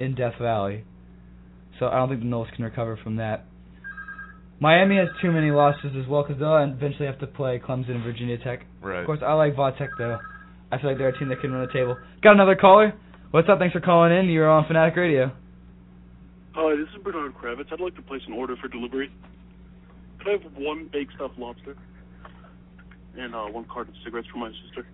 in 0.00 0.14
Death 0.14 0.36
Valley. 0.40 0.84
So 1.78 1.88
I 1.88 1.96
don't 1.96 2.08
think 2.08 2.20
the 2.20 2.26
Noles 2.26 2.50
can 2.52 2.64
recover 2.64 2.96
from 2.96 3.16
that. 3.16 3.44
Miami 4.60 4.96
has 4.96 5.08
too 5.20 5.30
many 5.30 5.50
losses 5.52 5.94
as 5.94 6.06
well 6.08 6.22
because 6.24 6.38
they'll 6.40 6.56
eventually 6.56 7.06
have 7.06 7.18
to 7.20 7.26
play 7.26 7.60
Clemson 7.60 7.90
and 7.90 8.02
Virginia 8.02 8.38
Tech. 8.38 8.64
Right. 8.82 9.00
Of 9.00 9.06
course, 9.06 9.20
I 9.22 9.34
like 9.34 9.54
Vautech 9.54 9.90
though. 9.98 10.18
I 10.72 10.78
feel 10.78 10.90
like 10.90 10.98
they're 10.98 11.08
a 11.08 11.18
team 11.18 11.28
that 11.28 11.40
can 11.40 11.52
run 11.52 11.64
the 11.66 11.72
table. 11.72 11.96
Got 12.22 12.32
another 12.32 12.56
caller. 12.56 12.92
What's 13.30 13.46
up? 13.50 13.58
Thanks 13.58 13.74
for 13.74 13.80
calling 13.80 14.10
in. 14.10 14.30
You're 14.30 14.48
on 14.48 14.66
Fanatic 14.66 14.96
Radio. 14.96 15.30
Hi, 16.54 16.76
this 16.76 16.88
is 16.96 17.02
Bernard 17.04 17.34
Kravitz. 17.34 17.70
I'd 17.70 17.78
like 17.78 17.94
to 17.96 18.02
place 18.02 18.22
an 18.26 18.32
order 18.32 18.56
for 18.56 18.68
delivery. 18.68 19.10
Could 20.18 20.28
I 20.28 20.32
have 20.42 20.52
one 20.56 20.88
baked 20.90 21.12
stuffed 21.14 21.38
lobster 21.38 21.76
and 23.18 23.34
uh, 23.34 23.44
one 23.48 23.66
carton 23.70 23.94
of 23.94 24.00
cigarettes 24.02 24.28
for 24.32 24.38
my 24.38 24.50
sister? 24.64 24.86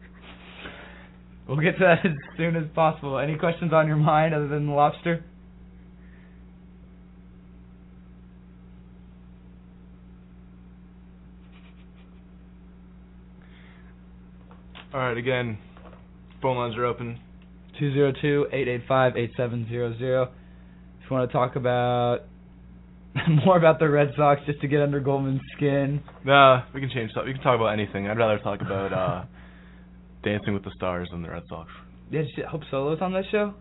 We'll 1.47 1.61
get 1.61 1.79
to 1.79 1.85
that 1.85 2.05
as 2.05 2.17
soon 2.37 2.57
as 2.57 2.65
possible. 2.75 3.21
Any 3.21 3.37
questions 3.37 3.73
on 3.73 3.87
your 3.87 3.95
mind 3.95 4.35
other 4.35 4.49
than 4.49 4.67
the 4.67 4.73
lobster? 4.73 5.25
All 14.93 14.99
right, 14.99 15.17
again, 15.17 15.57
phone 16.43 16.57
lines 16.57 16.77
are 16.77 16.85
open. 16.85 17.21
Two 17.79 17.93
zero 17.93 18.13
two 18.21 18.47
eight 18.53 18.69
eight 18.69 18.83
five 18.87 19.17
eight 19.17 19.33
seven 19.37 19.67
zero 19.69 19.97
zero. 19.99 20.31
If 21.03 21.11
you 21.11 21.17
want 21.17 21.29
to 21.31 21.33
talk 21.33 21.57
about 21.57 22.21
more 23.45 23.57
about 23.57 23.79
the 23.79 23.89
Red 23.89 24.13
Sox, 24.17 24.41
just 24.47 24.61
to 24.61 24.69
get 24.69 24.81
under 24.81 25.01
Goldman's 25.01 25.41
skin. 25.57 26.03
Nah, 26.25 26.63
we 26.75 26.81
can 26.81 26.91
change 26.91 27.11
stuff. 27.13 27.25
We 27.27 27.33
can 27.33 27.43
talk 27.43 27.57
about 27.57 27.73
anything. 27.73 28.09
I'd 28.09 28.19
rather 28.19 28.39
talk 28.39 28.61
about 28.61 28.93
uh, 28.93 29.25
Dancing 30.25 30.55
with 30.55 30.65
the 30.65 30.71
Stars 30.77 31.09
than 31.13 31.23
the 31.23 31.31
Red 31.31 31.43
Sox. 31.49 31.71
Yeah, 32.11 32.23
Hope 32.49 32.63
Solo's 32.71 32.99
on 33.01 33.13
that 33.13 33.25
show. 33.31 33.55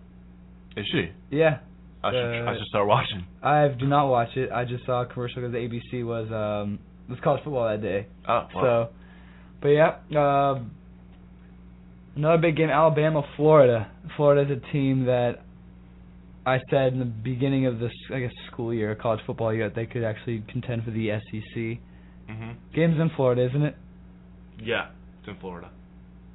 Is 0.77 0.85
she? 0.91 1.09
Yeah. 1.31 1.59
I 2.03 2.11
should 2.11 2.47
Uh, 2.47 2.51
I 2.51 2.57
should 2.57 2.67
start 2.67 2.87
watching. 2.87 3.25
I 3.41 3.67
do 3.67 3.85
not 3.87 4.07
watch 4.07 4.35
it. 4.35 4.51
I 4.51 4.65
just 4.65 4.85
saw 4.85 5.03
a 5.03 5.05
commercial 5.05 5.41
because 5.41 5.55
ABC 5.55 6.05
was 6.05 6.27
um 6.31 6.79
was 7.09 7.19
college 7.23 7.43
football 7.43 7.67
that 7.69 7.81
day. 7.81 8.07
Oh, 8.27 8.47
wow. 8.55 8.89
So, 8.89 8.89
but 9.61 9.69
yeah, 9.69 9.95
um, 10.17 10.71
another 12.15 12.41
big 12.41 12.57
game: 12.57 12.69
Alabama, 12.69 13.23
Florida. 13.35 13.89
Florida's 14.15 14.57
a 14.57 14.71
team 14.71 15.05
that 15.05 15.41
I 16.45 16.59
said 16.69 16.93
in 16.93 16.99
the 16.99 17.05
beginning 17.05 17.65
of 17.65 17.79
this, 17.79 17.93
I 18.13 18.19
guess, 18.19 18.31
school 18.51 18.73
year, 18.73 18.95
college 18.95 19.21
football 19.25 19.53
year, 19.53 19.69
that 19.69 19.75
they 19.75 19.85
could 19.85 20.03
actually 20.03 20.43
contend 20.49 20.83
for 20.83 20.91
the 20.91 21.11
SEC. 21.11 21.79
Mhm. 22.29 22.55
Game's 22.73 22.99
in 22.99 23.09
Florida, 23.09 23.43
isn't 23.43 23.63
it? 23.63 23.75
Yeah, 24.59 24.87
it's 25.19 25.27
in 25.27 25.35
Florida. 25.35 25.69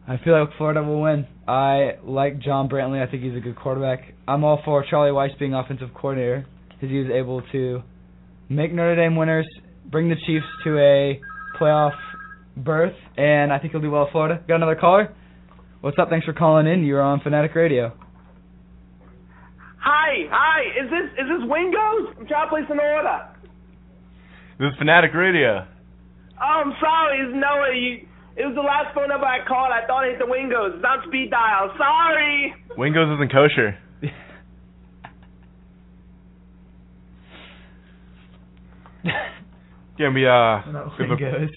I 0.06 0.16
feel 0.16 0.38
like 0.38 0.52
Florida 0.54 0.82
will 0.82 1.02
win. 1.02 1.26
I 1.46 1.96
like 2.02 2.38
John 2.38 2.68
Brantley. 2.68 3.02
I 3.02 3.06
think 3.10 3.22
he's 3.22 3.36
a 3.36 3.40
good 3.40 3.56
quarterback. 3.56 4.14
I'm 4.26 4.42
all 4.44 4.62
for 4.64 4.82
Charlie 4.82 5.10
Weis 5.10 5.38
being 5.38 5.52
offensive 5.52 5.92
coordinator 5.92 6.46
because 6.70 6.88
he 6.88 6.98
was 6.98 7.10
able 7.10 7.42
to 7.52 7.82
make 8.48 8.72
Notre 8.72 8.96
Dame 8.96 9.16
winners, 9.16 9.46
bring 9.84 10.08
the 10.08 10.16
Chiefs 10.16 10.46
to 10.64 10.78
a 10.78 11.20
playoff 11.58 11.94
berth, 12.56 12.96
and 13.18 13.52
I 13.52 13.58
think 13.58 13.72
he'll 13.72 13.82
do 13.82 13.90
well 13.90 14.06
at 14.06 14.12
Florida. 14.12 14.40
Got 14.48 14.56
another 14.56 14.76
caller? 14.76 15.12
What's 15.80 15.98
up? 15.98 16.08
Thanks 16.10 16.26
for 16.26 16.32
calling 16.32 16.66
in. 16.66 16.84
You're 16.84 17.02
on 17.02 17.20
Fanatic 17.20 17.54
Radio. 17.54 17.92
Hi, 19.80 20.26
hi. 20.30 20.60
Is 20.84 20.90
this 20.90 21.10
is 21.14 21.26
this 21.30 21.48
Wingo's? 21.48 22.14
I'm 22.18 22.26
trying 22.26 22.46
to 22.46 22.50
place 22.50 22.64
an 22.68 22.80
order. 22.80 23.28
This 24.58 24.72
is 24.72 24.78
Fanatic 24.78 25.14
Radio. 25.14 25.66
Oh, 26.40 26.62
I'm 26.66 26.72
sorry. 26.80 27.20
It's 27.22 27.34
Noah. 27.34 27.74
You, 27.74 28.06
it 28.36 28.46
was 28.46 28.54
the 28.54 28.60
last 28.62 28.94
phone 28.94 29.08
number 29.08 29.26
I 29.26 29.44
called. 29.46 29.70
I 29.72 29.86
thought 29.86 30.04
I 30.04 30.08
hit 30.10 30.18
the 30.18 30.26
Wingo's. 30.26 30.74
It's 30.76 30.84
on 30.84 31.02
speed 31.08 31.30
dial. 31.30 31.70
Sorry. 31.78 32.54
Wingo's 32.76 33.08
isn't 33.14 33.32
kosher. 33.32 33.78
yeah, 39.98 40.12
we 40.12 40.26
uh, 40.26 40.70
No, 40.72 40.92
we've 40.98 41.08
been 41.08 41.10
Wingo's. 41.10 41.50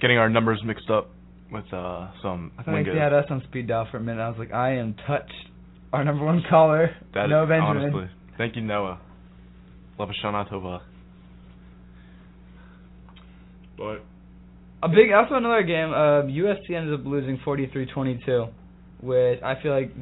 getting 0.00 0.18
our 0.18 0.28
numbers 0.28 0.60
mixed 0.64 0.90
up 0.90 1.10
with 1.52 1.72
uh 1.72 2.10
some 2.22 2.52
I 2.58 2.62
thought 2.62 2.74
Wingo's. 2.74 2.94
they 2.94 3.00
had 3.00 3.12
us 3.12 3.26
on 3.30 3.42
speed 3.48 3.68
dial 3.68 3.86
for 3.90 3.98
a 3.98 4.00
minute. 4.00 4.20
I 4.22 4.28
was 4.28 4.38
like, 4.38 4.52
I 4.52 4.76
am 4.76 4.94
touched. 5.06 5.32
Our 5.92 6.04
number 6.04 6.24
one 6.24 6.42
caller, 6.48 6.90
That 7.14 7.24
is 7.26 7.30
Noah 7.30 7.46
Benjamin. 7.46 7.76
honestly. 7.84 8.08
Thank 8.38 8.56
you, 8.56 8.62
Noah. 8.62 8.98
Love 9.98 10.08
a 10.08 10.26
Shana 10.26 10.48
Tova. 10.50 10.80
But 13.76 14.02
A 14.82 14.88
big, 14.88 15.12
also 15.12 15.34
another 15.34 15.62
game. 15.62 15.90
Uh, 15.90 16.22
USC 16.22 16.70
ends 16.74 16.92
up 16.92 17.04
losing 17.06 17.38
43-22, 17.46 18.50
which 19.02 19.42
I 19.42 19.60
feel 19.62 19.72
like, 19.72 19.92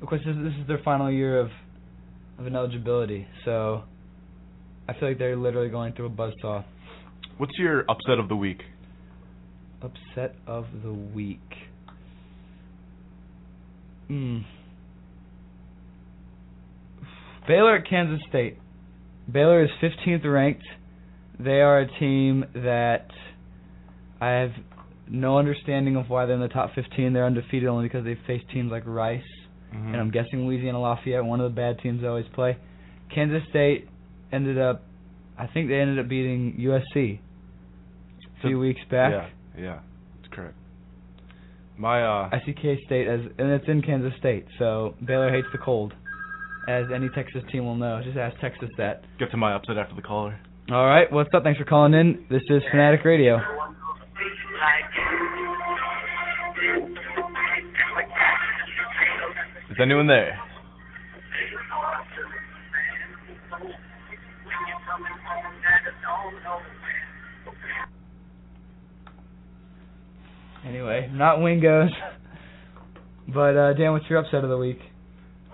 of 0.00 0.08
course, 0.08 0.20
this, 0.24 0.36
this 0.42 0.52
is 0.60 0.66
their 0.68 0.80
final 0.84 1.10
year 1.10 1.40
of 1.40 1.50
of 2.38 2.46
ineligibility. 2.46 3.26
So 3.44 3.82
I 4.88 4.94
feel 4.94 5.08
like 5.08 5.18
they're 5.18 5.36
literally 5.36 5.68
going 5.68 5.92
through 5.92 6.06
a 6.06 6.10
buzzsaw. 6.10 6.64
what's 7.38 7.52
your 7.58 7.80
upset 7.90 8.18
of 8.18 8.28
the 8.28 8.36
week? 8.36 8.62
Upset 9.82 10.34
of 10.46 10.66
the 10.82 10.92
week. 10.92 11.40
Hmm. 14.08 14.38
Baylor 17.48 17.76
at 17.76 17.88
Kansas 17.88 18.20
State. 18.28 18.58
Baylor 19.30 19.64
is 19.64 19.70
15th 19.82 20.24
ranked. 20.24 20.64
They 21.38 21.60
are 21.60 21.80
a 21.80 21.98
team 21.98 22.44
that 22.54 23.08
I 24.20 24.28
have 24.28 24.52
no 25.08 25.38
understanding 25.38 25.96
of 25.96 26.08
why 26.08 26.26
they're 26.26 26.36
in 26.36 26.40
the 26.40 26.48
top 26.48 26.74
15. 26.74 27.12
They're 27.12 27.26
undefeated 27.26 27.68
only 27.68 27.86
because 27.86 28.04
they've 28.04 28.18
faced 28.26 28.48
teams 28.50 28.70
like 28.70 28.84
Rice, 28.86 29.22
Mhm. 29.74 29.86
and 29.92 29.96
I'm 29.96 30.10
guessing 30.10 30.46
Louisiana 30.46 30.80
Lafayette, 30.80 31.24
one 31.24 31.40
of 31.40 31.50
the 31.50 31.56
bad 31.56 31.78
teams 31.80 32.02
they 32.02 32.06
always 32.06 32.28
play. 32.28 32.56
Kansas 33.10 33.42
State 33.48 33.88
ended 34.30 34.58
up, 34.58 34.82
I 35.36 35.46
think 35.46 35.68
they 35.68 35.80
ended 35.80 35.98
up 35.98 36.08
beating 36.08 36.54
USC 36.58 37.18
a 38.38 38.40
few 38.46 38.58
weeks 38.58 38.82
back. 38.84 39.12
Yeah, 39.12 39.26
yeah, 39.58 39.80
that's 40.20 40.32
correct. 40.34 40.54
My 41.78 42.02
uh, 42.02 42.28
I 42.32 42.40
see 42.44 42.52
K 42.52 42.78
State 42.86 43.08
as, 43.08 43.20
and 43.38 43.50
it's 43.50 43.64
in 43.66 43.82
Kansas 43.82 44.12
State, 44.18 44.46
so 44.58 44.94
Baylor 45.04 45.30
hates 45.32 45.48
the 45.52 45.58
cold, 45.58 45.94
as 46.68 46.84
any 46.94 47.08
Texas 47.14 47.42
team 47.50 47.64
will 47.64 47.76
know. 47.76 48.00
Just 48.04 48.16
ask 48.16 48.38
Texas 48.40 48.68
that. 48.78 49.02
get 49.18 49.30
to 49.30 49.36
my 49.36 49.54
upset 49.54 49.78
after 49.78 49.94
the 49.94 50.02
caller. 50.02 50.38
All 50.70 50.86
right, 50.86 51.10
what's 51.10 51.30
up? 51.34 51.42
Thanks 51.42 51.58
for 51.58 51.64
calling 51.64 51.94
in. 51.94 52.24
This 52.30 52.42
is 52.50 52.62
Fanatic 52.70 53.04
Radio. 53.04 53.40
Is 59.70 59.78
anyone 59.80 60.06
there? 60.06 60.38
Anyway, 70.66 71.10
not 71.12 71.38
Wingos, 71.38 71.90
but 73.28 73.56
uh, 73.56 73.72
Dan, 73.72 73.92
what's 73.92 74.08
your 74.08 74.20
upset 74.20 74.44
of 74.44 74.50
the 74.50 74.56
week? 74.56 74.78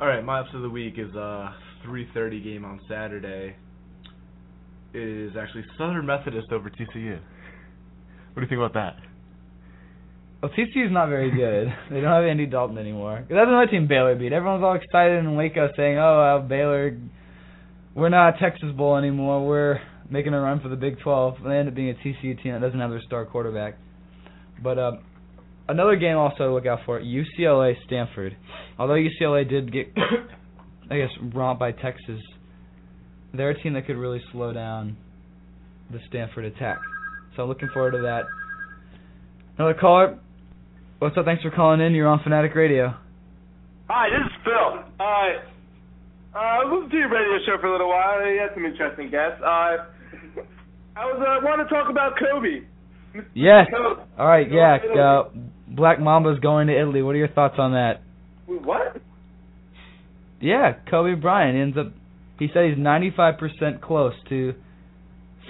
All 0.01 0.07
right, 0.07 0.23
my 0.23 0.41
upset 0.41 0.57
of 0.57 0.63
the 0.63 0.71
week 0.71 0.95
is 0.99 1.15
a 1.15 1.55
3:30 1.87 2.45
game 2.45 2.65
on 2.65 2.79
Saturday. 2.89 3.57
It 4.93 5.03
is 5.03 5.33
actually 5.37 5.65
Southern 5.79 6.05
Methodist 6.05 6.53
over 6.53 6.69
TCU. 6.69 7.19
What 8.33 8.37
do 8.37 8.41
you 8.43 8.49
think 8.49 8.59
about 8.59 8.75
that? 8.75 8.97
Well, 10.43 10.53
TCU's 10.53 10.93
not 10.93 11.09
very 11.09 11.31
good. 11.31 11.69
they 11.91 12.01
don't 12.01 12.13
have 12.13 12.25
Andy 12.25 12.47
Dalton 12.47 12.77
anymore. 12.77 13.25
That's 13.29 13.49
another 13.49 13.67
team 13.67 13.89
Baylor 13.89 14.15
beat. 14.15 14.33
Everyone's 14.33 14.63
all 14.63 14.75
excited 14.75 15.19
in 15.19 15.37
Waco 15.37 15.71
saying, 15.75 15.99
"Oh, 15.99 16.21
uh, 16.21 16.47
Baylor, 16.47 16.99
we're 17.95 18.11
not 18.11 18.37
a 18.37 18.39
Texas 18.39 18.73
Bowl 18.77 18.97
anymore. 18.97 19.47
We're 19.47 19.81
making 20.11 20.35
a 20.35 20.41
run 20.41 20.61
for 20.61 20.69
the 20.69 20.77
Big 20.77 21.01
12." 21.01 21.37
And 21.39 21.51
they 21.51 21.57
end 21.57 21.69
up 21.69 21.75
being 21.75 21.91
a 21.91 21.95
TCU 21.95 22.43
team 22.43 22.53
that 22.53 22.61
doesn't 22.61 22.79
have 22.79 22.91
their 22.91 23.01
star 23.01 23.25
quarterback. 23.25 23.79
But 24.63 24.79
uh, 24.79 24.93
another 25.69 25.97
game 25.97 26.17
also 26.17 26.39
to 26.39 26.53
look 26.53 26.67
out 26.67 26.81
for: 26.87 27.01
UCLA 27.01 27.75
Stanford. 27.87 28.37
Although 28.79 28.95
UCLA 28.95 29.49
did 29.49 29.73
get, 29.73 29.93
I 30.91 30.99
guess, 30.99 31.11
romped 31.35 31.61
by 31.61 31.73
Texas, 31.73 32.21
they're 33.35 33.51
a 33.51 33.63
team 33.63 33.75
that 33.75 33.87
could 33.87 33.97
really 33.97 34.21
slow 34.33 34.53
down 34.53 34.97
the 35.91 35.99
Stanford 36.09 36.45
attack. 36.45 36.79
So 37.37 37.43
I'm 37.43 37.49
looking 37.49 37.69
forward 37.73 37.93
to 37.93 38.03
that. 38.03 38.23
Another 39.57 39.79
caller. 39.79 40.19
What's 40.99 41.17
up? 41.17 41.25
Thanks 41.25 41.43
for 41.43 41.51
calling 41.51 41.81
in. 41.81 41.95
You're 41.95 42.09
on 42.09 42.21
Fanatic 42.23 42.55
Radio. 42.55 42.95
Hi, 43.89 44.09
this 44.11 44.27
is 44.27 44.33
Phil. 44.45 44.85
Uh, 45.01 45.05
uh, 46.35 46.39
I 46.39 46.65
listened 46.65 46.91
to 46.91 46.97
your 46.97 47.09
radio 47.09 47.39
show 47.47 47.57
for 47.61 47.69
a 47.69 47.73
little 47.73 47.89
while. 47.89 48.21
You 48.27 48.39
had 48.41 48.51
some 48.55 48.65
interesting 48.65 49.11
guests. 49.11 49.41
Uh, 49.41 49.89
I 50.97 51.07
was 51.07 51.23
uh, 51.23 51.47
want 51.47 51.63
to 51.63 51.73
talk 51.73 51.89
about 51.89 52.19
Kobe. 52.19 52.67
Yes. 53.35 53.67
All 54.19 54.27
right. 54.27 54.47
Yeah. 54.51 54.79
Uh, 55.01 55.29
Black 55.69 55.99
Mamba's 55.99 56.41
going 56.41 56.69
to 56.69 56.79
Italy. 56.79 57.03
What 57.03 57.15
are 57.15 57.19
your 57.19 57.29
thoughts 57.29 57.57
on 57.59 57.73
that? 57.73 58.03
What? 58.47 58.97
Yeah, 60.41 60.75
Kobe 60.89 61.15
Bryant 61.15 61.59
ends 61.59 61.77
up. 61.77 61.93
He 62.39 62.49
said 62.55 62.67
he's 62.69 62.79
95% 62.79 63.81
close 63.83 64.15
to 64.29 64.55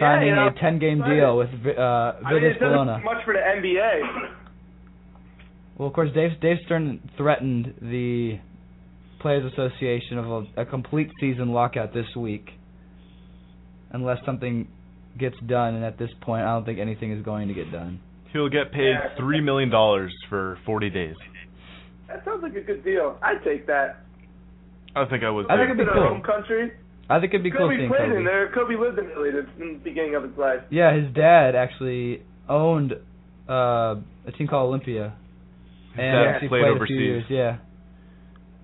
signing 0.01 0.29
you 0.29 0.35
know, 0.35 0.49
a 0.49 0.53
10-game 0.53 1.03
deal 1.03 1.37
with 1.37 1.49
uh, 1.49 1.81
I 1.81 2.15
mean, 2.21 2.31
Virtus 2.31 2.57
it 2.57 2.61
doesn't 2.61 2.87
Bologna. 2.87 3.05
much 3.05 3.25
for 3.25 3.35
the 3.35 3.41
NBA. 3.41 4.31
Well, 5.77 5.89
of 5.89 5.95
course, 5.95 6.11
Dave 6.15 6.41
Dave 6.41 6.57
Stern 6.65 7.01
threatened 7.17 7.75
the 7.81 8.39
Players 9.21 9.53
Association 9.53 10.19
of 10.19 10.27
a, 10.57 10.63
a 10.63 10.65
complete 10.65 11.11
season 11.21 11.51
lockout 11.51 11.93
this 11.93 12.07
week, 12.17 12.51
unless 13.91 14.19
something 14.25 14.69
gets 15.19 15.37
done. 15.47 15.75
And 15.75 15.85
at 15.85 15.99
this 15.99 16.11
point, 16.23 16.43
I 16.43 16.55
don't 16.55 16.65
think 16.65 16.79
anything 16.79 17.13
is 17.13 17.25
going 17.25 17.49
to 17.49 17.55
get 17.55 17.71
done. 17.73 18.01
He'll 18.33 18.49
get 18.49 18.73
paid 18.73 18.95
three 19.19 19.41
million 19.41 19.71
dollars 19.71 20.13
for 20.29 20.59
40 20.67 20.91
days. 20.91 21.15
That 22.09 22.25
sounds 22.25 22.43
like 22.43 22.55
a 22.57 22.61
good 22.61 22.85
deal. 22.85 23.19
I'd 23.23 23.43
take 23.45 23.67
that. 23.67 24.01
I 24.97 25.05
think 25.07 25.23
I 25.25 25.31
would. 25.31 25.51
I 25.51 25.57
think 25.57 25.69
too. 25.69 25.75
it'd 25.75 25.87
be 25.87 25.93
cool. 25.93 26.09
home 26.09 26.23
country. 26.23 26.73
I 27.11 27.21
think 27.21 27.33
it'd 27.33 27.43
be 27.45 27.51
cool 27.51 27.69
Kobe 27.69 27.77
seeing 27.79 27.89
played 27.89 28.09
Kobe. 28.09 28.17
in 28.19 28.25
there. 28.25 28.51
Kobe 28.53 28.75
lived 28.77 28.99
in 28.99 29.07
Italy 29.11 29.31
in 29.61 29.73
the 29.75 29.79
beginning 29.83 30.15
of 30.15 30.23
his 30.25 30.37
life. 30.37 30.61
Yeah, 30.71 30.95
his 30.95 31.13
dad 31.15 31.55
actually 31.55 32.23
owned 32.49 32.93
uh, 33.49 33.97
a 34.27 34.33
team 34.37 34.47
called 34.47 34.69
Olympia, 34.69 35.15
His 35.93 36.01
and 36.05 36.13
dad 36.13 36.27
actually 36.35 36.49
played 36.49 36.63
played 36.63 36.73
a 36.73 36.77
overseas. 36.77 36.89
few 36.89 37.01
years. 37.01 37.25
Yeah, 37.31 37.57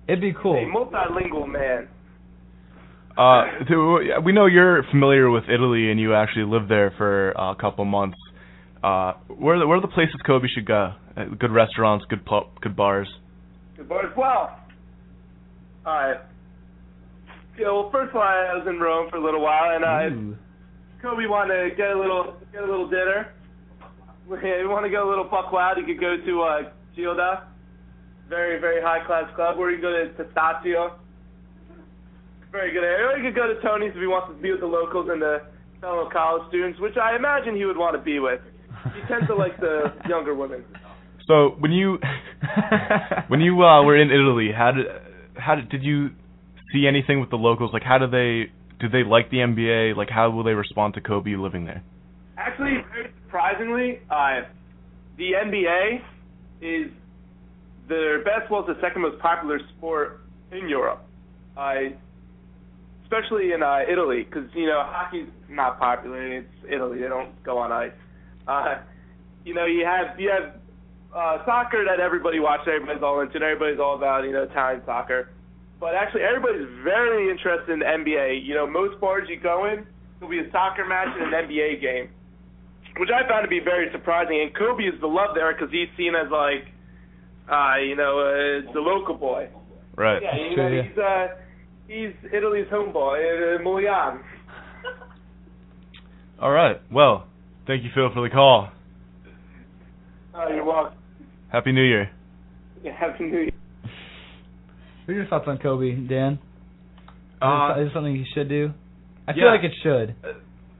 it'd 0.07 0.21
be 0.21 0.33
cool. 0.39 0.57
A 0.57 0.65
multilingual 0.69 1.47
man. 1.51 1.87
Uh, 3.17 3.43
so 3.69 3.99
we 4.23 4.33
know 4.33 4.45
you're 4.45 4.83
familiar 4.91 5.29
with 5.29 5.45
Italy, 5.45 5.89
and 5.89 5.99
you 5.99 6.13
actually 6.13 6.45
lived 6.45 6.69
there 6.69 6.93
for 6.97 7.37
uh, 7.39 7.53
a 7.53 7.55
couple 7.55 7.85
months. 7.85 8.17
Uh, 8.83 9.13
where 9.27 9.55
are 9.55 9.59
the, 9.59 9.67
where 9.67 9.77
are 9.77 9.81
the 9.81 9.87
places 9.87 10.15
Kobe 10.25 10.47
should 10.53 10.65
go? 10.65 10.93
Uh, 11.15 11.25
good 11.39 11.51
restaurants, 11.51 12.05
good 12.09 12.25
pub, 12.25 12.47
good 12.61 12.75
bars. 12.75 13.07
Good 13.77 13.87
boy 13.87 13.99
as 13.99 14.17
well. 14.17 14.59
Alright. 15.87 16.17
Yeah, 17.57 17.71
well, 17.71 17.89
first 17.91 18.09
of 18.09 18.17
all, 18.17 18.21
I 18.21 18.53
was 18.53 18.67
in 18.67 18.79
Rome 18.79 19.09
for 19.09 19.17
a 19.17 19.23
little 19.23 19.41
while, 19.41 19.75
and 19.75 19.85
I 19.85 20.07
Ooh. 20.07 20.35
Kobe 21.01 21.25
wanted 21.25 21.69
to 21.69 21.75
get 21.75 21.91
a 21.91 21.97
little 21.97 22.35
get 22.51 22.63
a 22.63 22.65
little 22.65 22.89
dinner. 22.89 23.31
Yeah, 24.27 24.59
you 24.59 24.69
want 24.69 24.85
to 24.85 24.91
go 24.91 25.07
a 25.07 25.09
little 25.09 25.23
buck 25.23 25.53
wild? 25.53 25.77
You 25.77 25.85
could 25.85 26.01
go 26.01 26.17
to 26.17 26.41
uh, 26.41 26.71
Gilda, 26.95 27.47
very 28.27 28.59
very 28.59 28.81
high 28.81 29.05
class 29.05 29.33
club, 29.35 29.57
or 29.57 29.71
you 29.71 29.79
go 29.79 29.91
to 29.91 30.11
Testaccio. 30.21 30.97
Very 32.55 32.71
good. 32.71 32.83
Or 32.83 33.17
you 33.17 33.23
could 33.27 33.35
go 33.35 33.51
to 33.51 33.59
Tony's 33.59 33.91
if 33.91 33.99
he 33.99 34.07
wants 34.07 34.31
to 34.31 34.41
be 34.41 34.49
with 34.49 34.61
the 34.61 34.65
locals 34.65 35.09
and 35.11 35.21
the 35.21 35.43
fellow 35.81 36.07
college 36.07 36.47
students, 36.47 36.79
which 36.79 36.95
I 36.95 37.17
imagine 37.17 37.53
he 37.53 37.65
would 37.65 37.75
want 37.75 37.97
to 37.97 38.01
be 38.01 38.19
with. 38.19 38.39
He 38.95 39.01
tends 39.11 39.27
to 39.27 39.35
like 39.35 39.59
the 39.59 39.91
younger 40.09 40.33
women. 40.33 40.63
So 41.27 41.59
when 41.59 41.73
you 41.73 41.99
when 43.27 43.41
you 43.41 43.61
uh, 43.61 43.83
were 43.83 43.99
in 43.99 44.07
Italy, 44.09 44.51
how 44.55 44.71
did 44.71 44.85
how 45.35 45.55
did, 45.55 45.67
did 45.67 45.83
you 45.83 46.11
see 46.71 46.87
anything 46.87 47.19
with 47.19 47.29
the 47.29 47.35
locals? 47.35 47.71
Like 47.73 47.83
how 47.83 47.97
do 47.97 48.07
they 48.07 48.49
do 48.79 48.87
they 48.87 49.03
like 49.03 49.29
the 49.31 49.43
NBA? 49.43 49.97
Like 49.97 50.09
how 50.09 50.31
will 50.31 50.45
they 50.45 50.53
respond 50.55 50.93
to 50.93 51.01
Kobe 51.01 51.35
living 51.35 51.65
there? 51.65 51.83
Actually, 52.37 52.85
very 52.93 53.11
surprisingly, 53.25 53.99
uh, 54.09 54.47
the 55.17 55.31
NBA 55.43 55.99
is 56.61 56.89
the 57.89 58.23
basketball 58.23 58.61
is 58.61 58.67
the 58.67 58.81
second 58.81 59.01
most 59.01 59.19
popular 59.19 59.59
sport 59.75 60.21
in 60.53 60.69
Europe. 60.69 61.03
Uh, 61.57 61.99
especially 63.05 63.53
in 63.53 63.61
uh, 63.61 63.85
Italy, 63.87 64.25
because 64.25 64.49
you 64.53 64.65
know 64.65 64.81
hockey's 64.83 65.29
not 65.47 65.79
popular. 65.79 66.39
It's 66.39 66.49
Italy; 66.67 66.99
they 66.99 67.07
don't 67.07 67.31
go 67.43 67.57
on 67.57 67.71
ice. 67.71 67.93
Uh, 68.47 68.81
you 69.45 69.53
know, 69.53 69.65
you 69.65 69.85
have 69.85 70.19
you 70.19 70.29
have 70.29 70.55
uh, 71.15 71.45
soccer 71.45 71.85
that 71.85 72.01
everybody 72.01 72.39
watches. 72.39 72.67
Everybody's 72.67 73.03
all 73.03 73.21
into. 73.21 73.37
it, 73.37 73.43
Everybody's 73.43 73.79
all 73.79 73.95
about 73.95 74.25
you 74.25 74.33
know 74.33 74.43
Italian 74.43 74.81
soccer. 74.85 75.29
But 75.79 75.93
actually, 75.93 76.21
everybody's 76.23 76.67
very 76.83 77.29
interested 77.29 77.71
in 77.71 77.79
the 77.79 77.85
NBA. 77.85 78.45
You 78.45 78.55
know, 78.55 78.65
most 78.65 78.99
bars 78.99 79.27
you 79.29 79.39
go 79.39 79.65
in, 79.65 79.85
there'll 80.19 80.31
be 80.31 80.39
a 80.39 80.51
soccer 80.51 80.85
match 80.85 81.09
and 81.19 81.33
an 81.33 81.47
NBA 81.47 81.81
game, 81.81 82.09
which 82.97 83.09
I 83.13 83.27
found 83.27 83.43
to 83.43 83.49
be 83.49 83.59
very 83.59 83.91
surprising. 83.91 84.41
And 84.41 84.55
Kobe 84.55 84.83
is 84.83 84.99
beloved 84.99 85.35
there 85.35 85.53
because 85.53 85.69
he's 85.71 85.89
seen 85.97 86.15
as 86.15 86.31
like, 86.31 86.71
uh, 87.51 87.75
you 87.83 87.95
know, 87.95 88.19
uh, 88.19 88.73
the 88.73 88.79
local 88.79 89.15
boy. 89.15 89.49
Right. 89.95 90.21
Yeah, 90.23 90.35
you 90.35 90.55
know, 90.55 90.81
he's 90.81 90.97
uh, 90.97 91.27
he's 91.87 92.11
Italy's 92.33 92.67
homeboy, 92.71 93.59
uh, 93.59 93.63
Milan. 93.63 94.21
All 96.41 96.51
right. 96.51 96.77
Well, 96.91 97.27
thank 97.67 97.83
you, 97.83 97.89
Phil, 97.95 98.09
for 98.13 98.27
the 98.27 98.33
call. 98.33 98.69
Oh, 100.33 100.47
you're 100.49 100.65
welcome. 100.65 100.97
Happy 101.51 101.71
New 101.71 101.83
Year. 101.83 102.09
Yeah, 102.83 102.91
Happy 102.97 103.23
New 103.25 103.39
Year. 103.39 103.51
What 105.05 105.13
are 105.13 105.17
your 105.17 105.27
thoughts 105.27 105.45
on 105.47 105.57
Kobe, 105.59 105.95
Dan? 106.07 106.33
Is, 106.33 106.39
Uh, 107.41 107.75
it, 107.77 107.83
is 107.83 107.87
it 107.89 107.93
something 107.93 108.15
he 108.15 108.25
should 108.33 108.49
do? 108.49 108.71
I 109.27 109.33
feel 109.33 109.43
yeah. 109.43 109.51
like 109.51 109.63
it 109.63 109.71
should. 109.81 110.15
Uh, 110.23 110.33